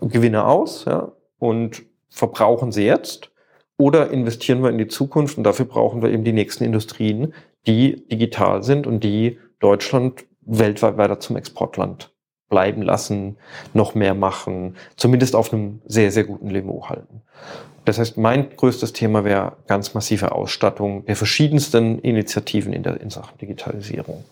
Gewinne 0.00 0.44
aus 0.44 0.84
ja, 0.84 1.12
und 1.38 1.82
verbrauchen 2.08 2.72
sie 2.72 2.84
jetzt 2.84 3.30
oder 3.76 4.10
investieren 4.10 4.62
wir 4.62 4.70
in 4.70 4.78
die 4.78 4.86
Zukunft 4.86 5.36
und 5.38 5.44
dafür 5.44 5.66
brauchen 5.66 6.02
wir 6.02 6.10
eben 6.10 6.24
die 6.24 6.32
nächsten 6.32 6.64
Industrien, 6.64 7.34
die 7.66 8.06
digital 8.08 8.62
sind 8.62 8.86
und 8.86 9.02
die 9.04 9.38
Deutschland 9.60 10.24
weltweit 10.42 10.96
weiter 10.96 11.20
zum 11.20 11.36
Exportland 11.36 12.12
bleiben 12.48 12.82
lassen, 12.82 13.36
noch 13.72 13.94
mehr 13.94 14.14
machen, 14.14 14.76
zumindest 14.96 15.34
auf 15.34 15.52
einem 15.52 15.80
sehr, 15.86 16.10
sehr 16.10 16.24
guten 16.24 16.48
Niveau 16.48 16.88
halten. 16.88 17.22
Das 17.84 17.98
heißt, 17.98 18.16
mein 18.16 18.54
größtes 18.56 18.92
Thema 18.92 19.24
wäre 19.24 19.56
ganz 19.66 19.94
massive 19.94 20.32
Ausstattung 20.32 21.04
der 21.06 21.16
verschiedensten 21.16 21.98
Initiativen 21.98 22.72
in, 22.72 22.82
der, 22.82 23.00
in 23.00 23.10
Sachen 23.10 23.36
Digitalisierung. 23.38 24.24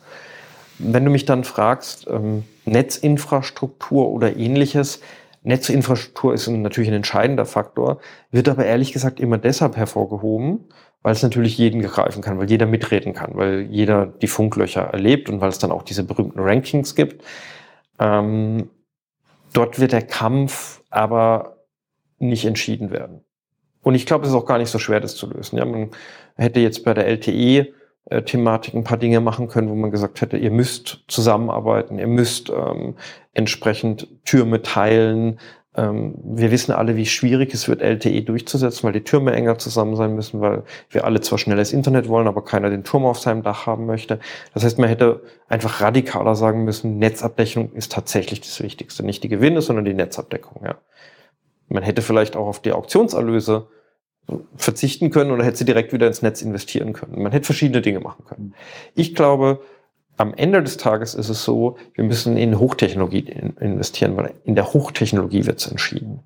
Wenn 0.78 1.04
du 1.04 1.10
mich 1.10 1.26
dann 1.26 1.44
fragst, 1.44 2.06
ähm, 2.08 2.44
Netzinfrastruktur 2.64 4.08
oder 4.08 4.36
ähnliches, 4.36 5.00
Netzinfrastruktur 5.42 6.34
ist 6.34 6.48
natürlich 6.48 6.88
ein 6.90 6.96
entscheidender 6.96 7.44
Faktor, 7.44 7.98
wird 8.30 8.48
aber 8.48 8.64
ehrlich 8.64 8.92
gesagt 8.92 9.20
immer 9.20 9.38
deshalb 9.38 9.76
hervorgehoben, 9.76 10.60
weil 11.02 11.12
es 11.12 11.22
natürlich 11.22 11.58
jeden 11.58 11.82
greifen 11.82 12.22
kann, 12.22 12.38
weil 12.38 12.50
jeder 12.50 12.66
mitreden 12.66 13.12
kann, 13.12 13.32
weil 13.34 13.62
jeder 13.62 14.06
die 14.06 14.28
Funklöcher 14.28 14.82
erlebt 14.82 15.28
und 15.28 15.40
weil 15.40 15.48
es 15.48 15.58
dann 15.58 15.72
auch 15.72 15.82
diese 15.82 16.04
berühmten 16.04 16.40
Rankings 16.40 16.94
gibt. 16.94 17.24
Ähm, 17.98 18.70
dort 19.52 19.78
wird 19.80 19.92
der 19.92 20.02
Kampf 20.02 20.82
aber 20.90 21.56
nicht 22.18 22.44
entschieden 22.44 22.90
werden. 22.90 23.24
Und 23.82 23.96
ich 23.96 24.06
glaube, 24.06 24.24
es 24.24 24.30
ist 24.30 24.36
auch 24.36 24.46
gar 24.46 24.58
nicht 24.58 24.70
so 24.70 24.78
schwer, 24.78 25.00
das 25.00 25.16
zu 25.16 25.28
lösen. 25.28 25.58
Ja, 25.58 25.64
man 25.64 25.90
hätte 26.36 26.60
jetzt 26.60 26.84
bei 26.84 26.94
der 26.94 27.08
LTE 27.08 27.72
äh, 28.06 28.22
ein 28.36 28.84
paar 28.84 28.96
Dinge 28.96 29.20
machen 29.20 29.48
können, 29.48 29.68
wo 29.68 29.74
man 29.74 29.90
gesagt 29.90 30.20
hätte, 30.20 30.36
ihr 30.36 30.50
müsst 30.50 31.00
zusammenarbeiten, 31.08 31.98
ihr 31.98 32.06
müsst 32.06 32.50
ähm, 32.50 32.94
entsprechend 33.32 34.08
Türme 34.24 34.62
teilen. 34.62 35.40
Ähm, 35.74 36.14
wir 36.22 36.50
wissen 36.50 36.72
alle, 36.72 36.96
wie 36.96 37.06
schwierig 37.06 37.54
es 37.54 37.66
wird, 37.66 37.80
LTE 37.80 38.22
durchzusetzen, 38.22 38.84
weil 38.84 38.92
die 38.92 39.04
Türme 39.04 39.32
enger 39.32 39.58
zusammen 39.58 39.96
sein 39.96 40.14
müssen, 40.14 40.40
weil 40.40 40.64
wir 40.90 41.04
alle 41.04 41.20
zwar 41.22 41.38
schnelles 41.38 41.72
Internet 41.72 42.08
wollen, 42.08 42.28
aber 42.28 42.44
keiner 42.44 42.68
den 42.68 42.84
Turm 42.84 43.06
auf 43.06 43.18
seinem 43.18 43.42
Dach 43.42 43.66
haben 43.66 43.86
möchte. 43.86 44.20
Das 44.52 44.64
heißt, 44.64 44.78
man 44.78 44.88
hätte 44.88 45.22
einfach 45.48 45.80
radikaler 45.80 46.34
sagen 46.34 46.64
müssen, 46.64 46.98
Netzabdeckung 46.98 47.72
ist 47.72 47.92
tatsächlich 47.92 48.42
das 48.42 48.62
Wichtigste. 48.62 49.02
Nicht 49.02 49.24
die 49.24 49.28
Gewinne, 49.28 49.62
sondern 49.62 49.86
die 49.86 49.94
Netzabdeckung. 49.94 50.62
Ja. 50.64 50.76
Man 51.68 51.82
hätte 51.82 52.02
vielleicht 52.02 52.36
auch 52.36 52.46
auf 52.46 52.60
die 52.60 52.72
Auktionserlöse 52.72 53.66
verzichten 54.56 55.10
können 55.10 55.30
oder 55.30 55.44
hätte 55.44 55.58
sie 55.58 55.64
direkt 55.64 55.92
wieder 55.92 56.06
ins 56.06 56.22
Netz 56.22 56.42
investieren 56.42 56.92
können. 56.92 57.22
Man 57.22 57.32
hätte 57.32 57.46
verschiedene 57.46 57.82
Dinge 57.82 58.00
machen 58.00 58.24
können. 58.24 58.54
Ich 58.94 59.14
glaube, 59.14 59.60
am 60.16 60.34
Ende 60.34 60.62
des 60.62 60.76
Tages 60.76 61.14
ist 61.14 61.28
es 61.28 61.44
so, 61.44 61.76
wir 61.94 62.04
müssen 62.04 62.36
in 62.36 62.58
Hochtechnologie 62.58 63.30
investieren, 63.60 64.16
weil 64.16 64.34
in 64.44 64.54
der 64.54 64.72
Hochtechnologie 64.72 65.46
wird 65.46 65.58
es 65.58 65.66
entschieden. 65.66 66.20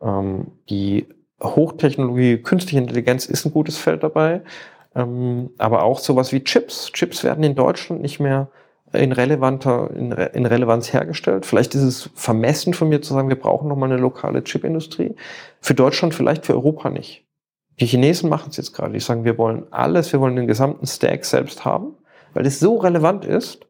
Ähm, 0.00 0.52
die 0.70 1.06
Hochtechnologie, 1.42 2.38
künstliche 2.38 2.78
Intelligenz 2.78 3.26
ist 3.26 3.44
ein 3.44 3.52
gutes 3.52 3.76
Feld 3.76 4.02
dabei, 4.02 4.42
ähm, 4.94 5.50
aber 5.58 5.82
auch 5.82 5.98
sowas 5.98 6.32
wie 6.32 6.44
Chips. 6.44 6.92
Chips 6.92 7.24
werden 7.24 7.44
in 7.44 7.54
Deutschland 7.54 8.02
nicht 8.02 8.20
mehr 8.20 8.48
in 8.92 9.12
relevanter, 9.12 9.90
in, 9.94 10.12
Re 10.12 10.26
in 10.34 10.46
Relevanz 10.46 10.92
hergestellt. 10.92 11.46
Vielleicht 11.46 11.74
ist 11.74 11.82
es 11.82 12.10
vermessen 12.14 12.74
von 12.74 12.88
mir 12.88 13.02
zu 13.02 13.12
sagen, 13.12 13.28
wir 13.28 13.38
brauchen 13.38 13.68
nochmal 13.68 13.90
eine 13.90 14.00
lokale 14.00 14.44
Chipindustrie. 14.44 15.16
Für 15.60 15.74
Deutschland 15.74 16.14
vielleicht, 16.14 16.46
für 16.46 16.54
Europa 16.54 16.90
nicht. 16.90 17.24
Die 17.80 17.86
Chinesen 17.86 18.30
machen 18.30 18.50
es 18.50 18.56
jetzt 18.56 18.72
gerade. 18.72 18.92
Die 18.92 19.00
sagen, 19.00 19.24
wir 19.24 19.36
wollen 19.36 19.64
alles, 19.72 20.12
wir 20.12 20.20
wollen 20.20 20.36
den 20.36 20.46
gesamten 20.46 20.86
Stack 20.86 21.24
selbst 21.24 21.64
haben, 21.64 21.96
weil 22.34 22.46
es 22.46 22.60
so 22.60 22.76
relevant 22.76 23.24
ist. 23.24 23.66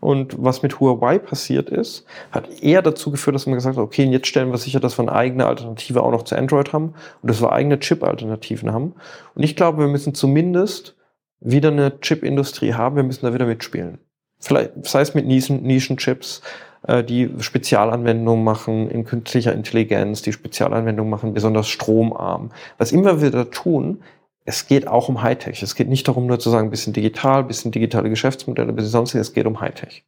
Und 0.00 0.42
was 0.42 0.62
mit 0.62 0.80
Huawei 0.80 1.18
passiert 1.18 1.68
ist, 1.68 2.06
hat 2.32 2.62
eher 2.62 2.80
dazu 2.80 3.10
geführt, 3.10 3.34
dass 3.34 3.46
man 3.46 3.56
gesagt 3.56 3.76
hat, 3.76 3.84
okay, 3.84 4.04
jetzt 4.04 4.28
stellen 4.28 4.50
wir 4.50 4.56
sicher, 4.56 4.80
dass 4.80 4.98
wir 4.98 5.02
eine 5.02 5.12
eigene 5.12 5.44
Alternative 5.44 6.02
auch 6.02 6.10
noch 6.10 6.22
zu 6.22 6.36
Android 6.36 6.72
haben 6.72 6.94
und 7.20 7.30
dass 7.30 7.42
wir 7.42 7.52
eigene 7.52 7.78
Chip-Alternativen 7.78 8.72
haben. 8.72 8.94
Und 9.34 9.42
ich 9.42 9.56
glaube, 9.56 9.80
wir 9.80 9.88
müssen 9.88 10.14
zumindest 10.14 10.96
wieder 11.40 11.70
eine 11.70 12.00
Chip-Industrie 12.00 12.72
haben, 12.72 12.96
wir 12.96 13.02
müssen 13.02 13.26
da 13.26 13.34
wieder 13.34 13.44
mitspielen. 13.44 13.98
Vielleicht, 14.38 14.86
sei 14.86 15.02
es 15.02 15.14
mit 15.14 15.26
Nischen, 15.26 15.62
Nischenchips, 15.62 16.40
äh, 16.86 17.04
die 17.04 17.30
Spezialanwendungen 17.38 18.42
machen 18.42 18.90
in 18.90 19.04
künstlicher 19.04 19.52
Intelligenz, 19.52 20.22
die 20.22 20.32
Spezialanwendungen 20.32 21.10
machen, 21.10 21.34
besonders 21.34 21.68
stromarm. 21.68 22.50
Was 22.78 22.92
immer 22.92 23.20
wir 23.20 23.30
da 23.30 23.44
tun, 23.44 24.02
es 24.50 24.66
geht 24.66 24.88
auch 24.88 25.08
um 25.08 25.22
Hightech. 25.22 25.62
Es 25.62 25.76
geht 25.76 25.88
nicht 25.88 26.08
darum, 26.08 26.26
nur 26.26 26.40
zu 26.40 26.50
sagen, 26.50 26.66
ein 26.66 26.70
bisschen 26.70 26.92
digital, 26.92 27.42
ein 27.42 27.46
bisschen 27.46 27.70
digitale 27.70 28.10
Geschäftsmodelle, 28.10 28.70
ein 28.70 28.74
bisschen 28.74 28.90
sonstiges. 28.90 29.28
Es 29.28 29.32
geht 29.32 29.46
um 29.46 29.60
Hightech. 29.60 30.04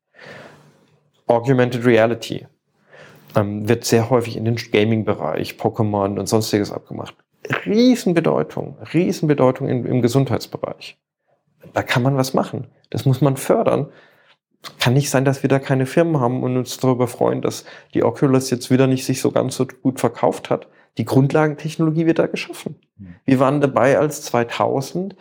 Augmented 1.28 1.86
Reality 1.86 2.48
ähm, 3.36 3.68
wird 3.68 3.84
sehr 3.84 4.10
häufig 4.10 4.36
in 4.36 4.44
den 4.44 4.56
Gaming-Bereich, 4.56 5.52
Pokémon 5.52 6.18
und 6.18 6.28
sonstiges 6.28 6.72
abgemacht. 6.72 7.14
Riesenbedeutung, 7.64 8.78
Riesenbedeutung 8.92 9.68
im, 9.68 9.86
im 9.86 10.02
Gesundheitsbereich. 10.02 10.98
Da 11.72 11.84
kann 11.84 12.02
man 12.02 12.16
was 12.16 12.34
machen. 12.34 12.66
Das 12.90 13.04
muss 13.04 13.20
man 13.20 13.36
fördern 13.36 13.92
kann 14.78 14.94
nicht 14.94 15.10
sein, 15.10 15.24
dass 15.24 15.42
wir 15.42 15.48
da 15.48 15.58
keine 15.58 15.86
Firmen 15.86 16.20
haben 16.20 16.42
und 16.42 16.56
uns 16.56 16.76
darüber 16.78 17.08
freuen, 17.08 17.42
dass 17.42 17.64
die 17.94 18.04
Oculus 18.04 18.50
jetzt 18.50 18.70
wieder 18.70 18.86
nicht 18.86 19.04
sich 19.04 19.20
so 19.20 19.32
ganz 19.32 19.56
so 19.56 19.66
gut 19.66 19.98
verkauft 20.00 20.50
hat. 20.50 20.68
Die 20.98 21.04
Grundlagentechnologie 21.04 22.06
wird 22.06 22.18
da 22.18 22.26
geschaffen. 22.26 22.76
Wir 23.24 23.38
waren 23.40 23.60
dabei, 23.60 23.98
als 23.98 24.22
2000 24.22 25.16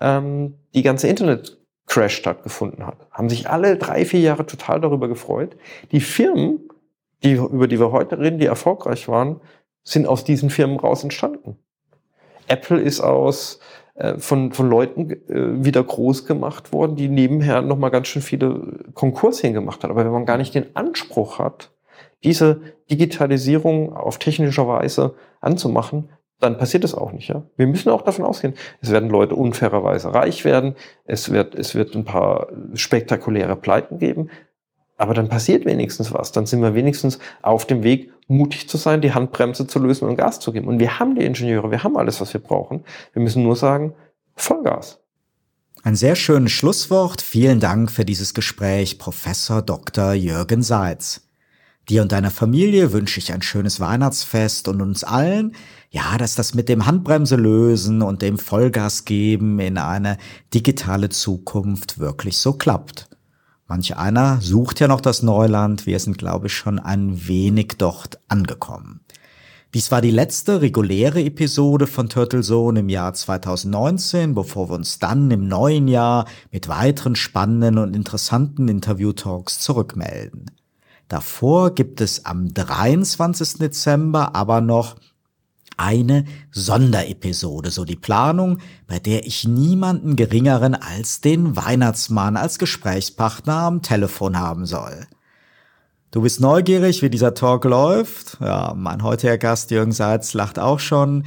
ähm, 0.00 0.54
die 0.74 0.82
ganze 0.82 1.08
Internet-Crash 1.08 2.14
stattgefunden 2.14 2.86
hat. 2.86 3.06
Haben 3.10 3.28
sich 3.28 3.48
alle 3.48 3.76
drei, 3.76 4.04
vier 4.04 4.20
Jahre 4.20 4.46
total 4.46 4.80
darüber 4.80 5.08
gefreut. 5.08 5.56
Die 5.92 6.00
Firmen, 6.00 6.68
die, 7.22 7.32
über 7.34 7.68
die 7.68 7.80
wir 7.80 7.92
heute 7.92 8.18
reden, 8.18 8.38
die 8.38 8.46
erfolgreich 8.46 9.08
waren, 9.08 9.40
sind 9.82 10.06
aus 10.06 10.24
diesen 10.24 10.50
Firmen 10.50 10.78
raus 10.78 11.02
entstanden. 11.02 11.56
Apple 12.48 12.80
ist 12.80 13.00
aus 13.00 13.60
äh, 13.94 14.18
von, 14.18 14.52
von 14.52 14.68
Leuten 14.68 15.10
äh, 15.10 15.64
wieder 15.64 15.82
groß 15.82 16.26
gemacht 16.26 16.72
worden, 16.72 16.96
die 16.96 17.08
nebenher 17.08 17.62
nochmal 17.62 17.90
ganz 17.90 18.08
schön 18.08 18.22
viele 18.22 18.84
Konkurse 18.94 19.42
hingemacht 19.42 19.82
hat. 19.82 19.90
Aber 19.90 20.04
wenn 20.04 20.12
man 20.12 20.26
gar 20.26 20.36
nicht 20.36 20.54
den 20.54 20.76
Anspruch 20.76 21.38
hat, 21.38 21.72
diese 22.22 22.60
Digitalisierung 22.90 23.94
auf 23.94 24.18
technischer 24.18 24.68
Weise 24.68 25.14
anzumachen, 25.40 26.10
dann 26.40 26.58
passiert 26.58 26.84
es 26.84 26.94
auch 26.94 27.12
nicht. 27.12 27.28
Ja? 27.28 27.42
Wir 27.56 27.66
müssen 27.66 27.90
auch 27.90 28.02
davon 28.02 28.24
ausgehen, 28.24 28.54
es 28.80 28.90
werden 28.90 29.08
Leute 29.08 29.34
unfairerweise 29.34 30.12
reich 30.12 30.44
werden, 30.44 30.76
es 31.04 31.30
wird, 31.30 31.54
es 31.54 31.74
wird 31.74 31.94
ein 31.94 32.04
paar 32.04 32.48
spektakuläre 32.74 33.56
Pleiten 33.56 33.98
geben, 33.98 34.30
aber 34.98 35.14
dann 35.14 35.28
passiert 35.28 35.64
wenigstens 35.64 36.12
was. 36.12 36.32
Dann 36.32 36.46
sind 36.46 36.62
wir 36.62 36.74
wenigstens 36.74 37.18
auf 37.42 37.66
dem 37.66 37.82
Weg, 37.82 38.12
mutig 38.28 38.68
zu 38.68 38.76
sein, 38.76 39.00
die 39.00 39.12
Handbremse 39.12 39.66
zu 39.66 39.78
lösen 39.78 40.08
und 40.08 40.16
Gas 40.16 40.40
zu 40.40 40.52
geben. 40.52 40.68
Und 40.68 40.80
wir 40.80 40.98
haben 40.98 41.14
die 41.14 41.24
Ingenieure, 41.24 41.70
wir 41.70 41.84
haben 41.84 41.96
alles, 41.96 42.20
was 42.20 42.32
wir 42.32 42.40
brauchen. 42.40 42.84
Wir 43.12 43.22
müssen 43.22 43.42
nur 43.42 43.56
sagen, 43.56 43.94
Vollgas. 44.34 45.00
Ein 45.82 45.94
sehr 45.94 46.16
schönes 46.16 46.50
Schlusswort. 46.50 47.22
Vielen 47.22 47.60
Dank 47.60 47.92
für 47.92 48.04
dieses 48.04 48.34
Gespräch, 48.34 48.98
Professor 48.98 49.62
Dr. 49.62 50.14
Jürgen 50.14 50.62
Seitz. 50.62 51.25
Dir 51.88 52.02
und 52.02 52.10
deiner 52.10 52.32
Familie 52.32 52.92
wünsche 52.92 53.20
ich 53.20 53.32
ein 53.32 53.42
schönes 53.42 53.78
Weihnachtsfest 53.78 54.66
und 54.66 54.82
uns 54.82 55.04
allen, 55.04 55.52
ja, 55.90 56.18
dass 56.18 56.34
das 56.34 56.52
mit 56.52 56.68
dem 56.68 56.84
Handbremse 56.84 57.36
lösen 57.36 58.02
und 58.02 58.22
dem 58.22 58.38
Vollgas 58.38 59.04
geben 59.04 59.60
in 59.60 59.78
eine 59.78 60.18
digitale 60.52 61.10
Zukunft 61.10 62.00
wirklich 62.00 62.38
so 62.38 62.54
klappt. 62.54 63.08
Manch 63.68 63.96
einer 63.96 64.40
sucht 64.40 64.80
ja 64.80 64.88
noch 64.88 65.00
das 65.00 65.22
Neuland. 65.22 65.86
Wir 65.86 66.00
sind, 66.00 66.18
glaube 66.18 66.48
ich, 66.48 66.54
schon 66.54 66.80
ein 66.80 67.28
wenig 67.28 67.74
dort 67.78 68.18
angekommen. 68.26 69.00
Dies 69.72 69.92
war 69.92 70.00
die 70.00 70.10
letzte 70.10 70.62
reguläre 70.62 71.22
Episode 71.22 71.86
von 71.86 72.08
Turtle 72.08 72.42
Zone 72.42 72.80
im 72.80 72.88
Jahr 72.88 73.14
2019, 73.14 74.34
bevor 74.34 74.70
wir 74.70 74.74
uns 74.74 74.98
dann 74.98 75.30
im 75.30 75.46
neuen 75.46 75.86
Jahr 75.86 76.26
mit 76.50 76.66
weiteren 76.66 77.14
spannenden 77.14 77.78
und 77.78 77.94
interessanten 77.94 78.68
Interview-Talks 78.68 79.60
zurückmelden. 79.60 80.46
Davor 81.08 81.74
gibt 81.74 82.00
es 82.00 82.24
am 82.24 82.52
23. 82.52 83.58
Dezember 83.58 84.34
aber 84.34 84.60
noch 84.60 84.96
eine 85.76 86.24
Sonderepisode, 86.52 87.70
so 87.70 87.84
die 87.84 87.96
Planung, 87.96 88.58
bei 88.86 88.98
der 88.98 89.26
ich 89.26 89.46
niemanden 89.46 90.16
geringeren 90.16 90.74
als 90.74 91.20
den 91.20 91.54
Weihnachtsmann 91.56 92.36
als 92.36 92.58
Gesprächspartner 92.58 93.54
am 93.54 93.82
Telefon 93.82 94.38
haben 94.38 94.66
soll. 94.66 95.06
Du 96.10 96.22
bist 96.22 96.40
neugierig, 96.40 97.02
wie 97.02 97.10
dieser 97.10 97.34
Talk 97.34 97.64
läuft? 97.64 98.38
Ja, 98.40 98.72
mein 98.74 99.02
heutiger 99.02 99.36
Gast 99.36 99.70
Jürgen 99.70 99.92
Seitz 99.92 100.32
lacht 100.32 100.58
auch 100.58 100.80
schon. 100.80 101.24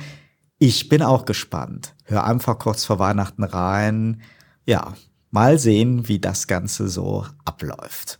Ich 0.57 0.89
bin 0.89 1.03
auch 1.03 1.25
gespannt. 1.25 1.93
Hör 2.05 2.23
einfach 2.23 2.57
kurz 2.57 2.85
vor 2.85 2.97
Weihnachten 2.97 3.43
rein. 3.43 4.21
Ja, 4.65 4.95
mal 5.29 5.59
sehen, 5.59 6.07
wie 6.07 6.19
das 6.19 6.47
Ganze 6.47 6.87
so 6.87 7.25
abläuft. 7.45 8.19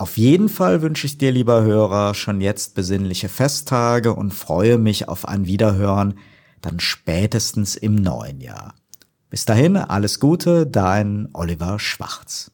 Auf 0.00 0.16
jeden 0.16 0.48
Fall 0.48 0.80
wünsche 0.80 1.06
ich 1.06 1.18
dir, 1.18 1.30
lieber 1.30 1.60
Hörer, 1.60 2.14
schon 2.14 2.40
jetzt 2.40 2.74
besinnliche 2.74 3.28
Festtage 3.28 4.14
und 4.14 4.32
freue 4.32 4.78
mich 4.78 5.10
auf 5.10 5.28
ein 5.28 5.44
Wiederhören, 5.44 6.14
dann 6.62 6.80
spätestens 6.80 7.76
im 7.76 7.96
neuen 7.96 8.40
Jahr. 8.40 8.72
Bis 9.28 9.44
dahin, 9.44 9.76
alles 9.76 10.18
Gute, 10.18 10.66
dein 10.66 11.28
Oliver 11.34 11.78
Schwarz. 11.78 12.50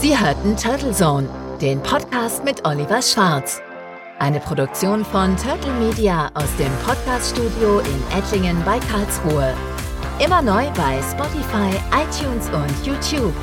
Sie 0.00 0.18
hörten 0.18 0.54
Turtle 0.58 0.92
Zone, 0.92 1.30
den 1.62 1.82
Podcast 1.82 2.44
mit 2.44 2.66
Oliver 2.66 3.00
Schwarz. 3.00 3.62
Eine 4.20 4.40
Produktion 4.40 5.04
von 5.04 5.36
Turtle 5.36 5.72
Media 5.74 6.28
aus 6.34 6.48
dem 6.56 6.72
Podcaststudio 6.84 7.78
in 7.78 8.18
Ettlingen 8.18 8.60
bei 8.64 8.80
Karlsruhe. 8.80 9.54
Immer 10.18 10.42
neu 10.42 10.64
bei 10.72 11.00
Spotify, 11.02 11.70
iTunes 11.94 12.48
und 12.50 12.84
YouTube 12.84 13.34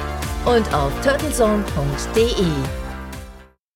und 0.46 0.74
auf 0.74 0.92
turtlezone.de. 1.02 2.85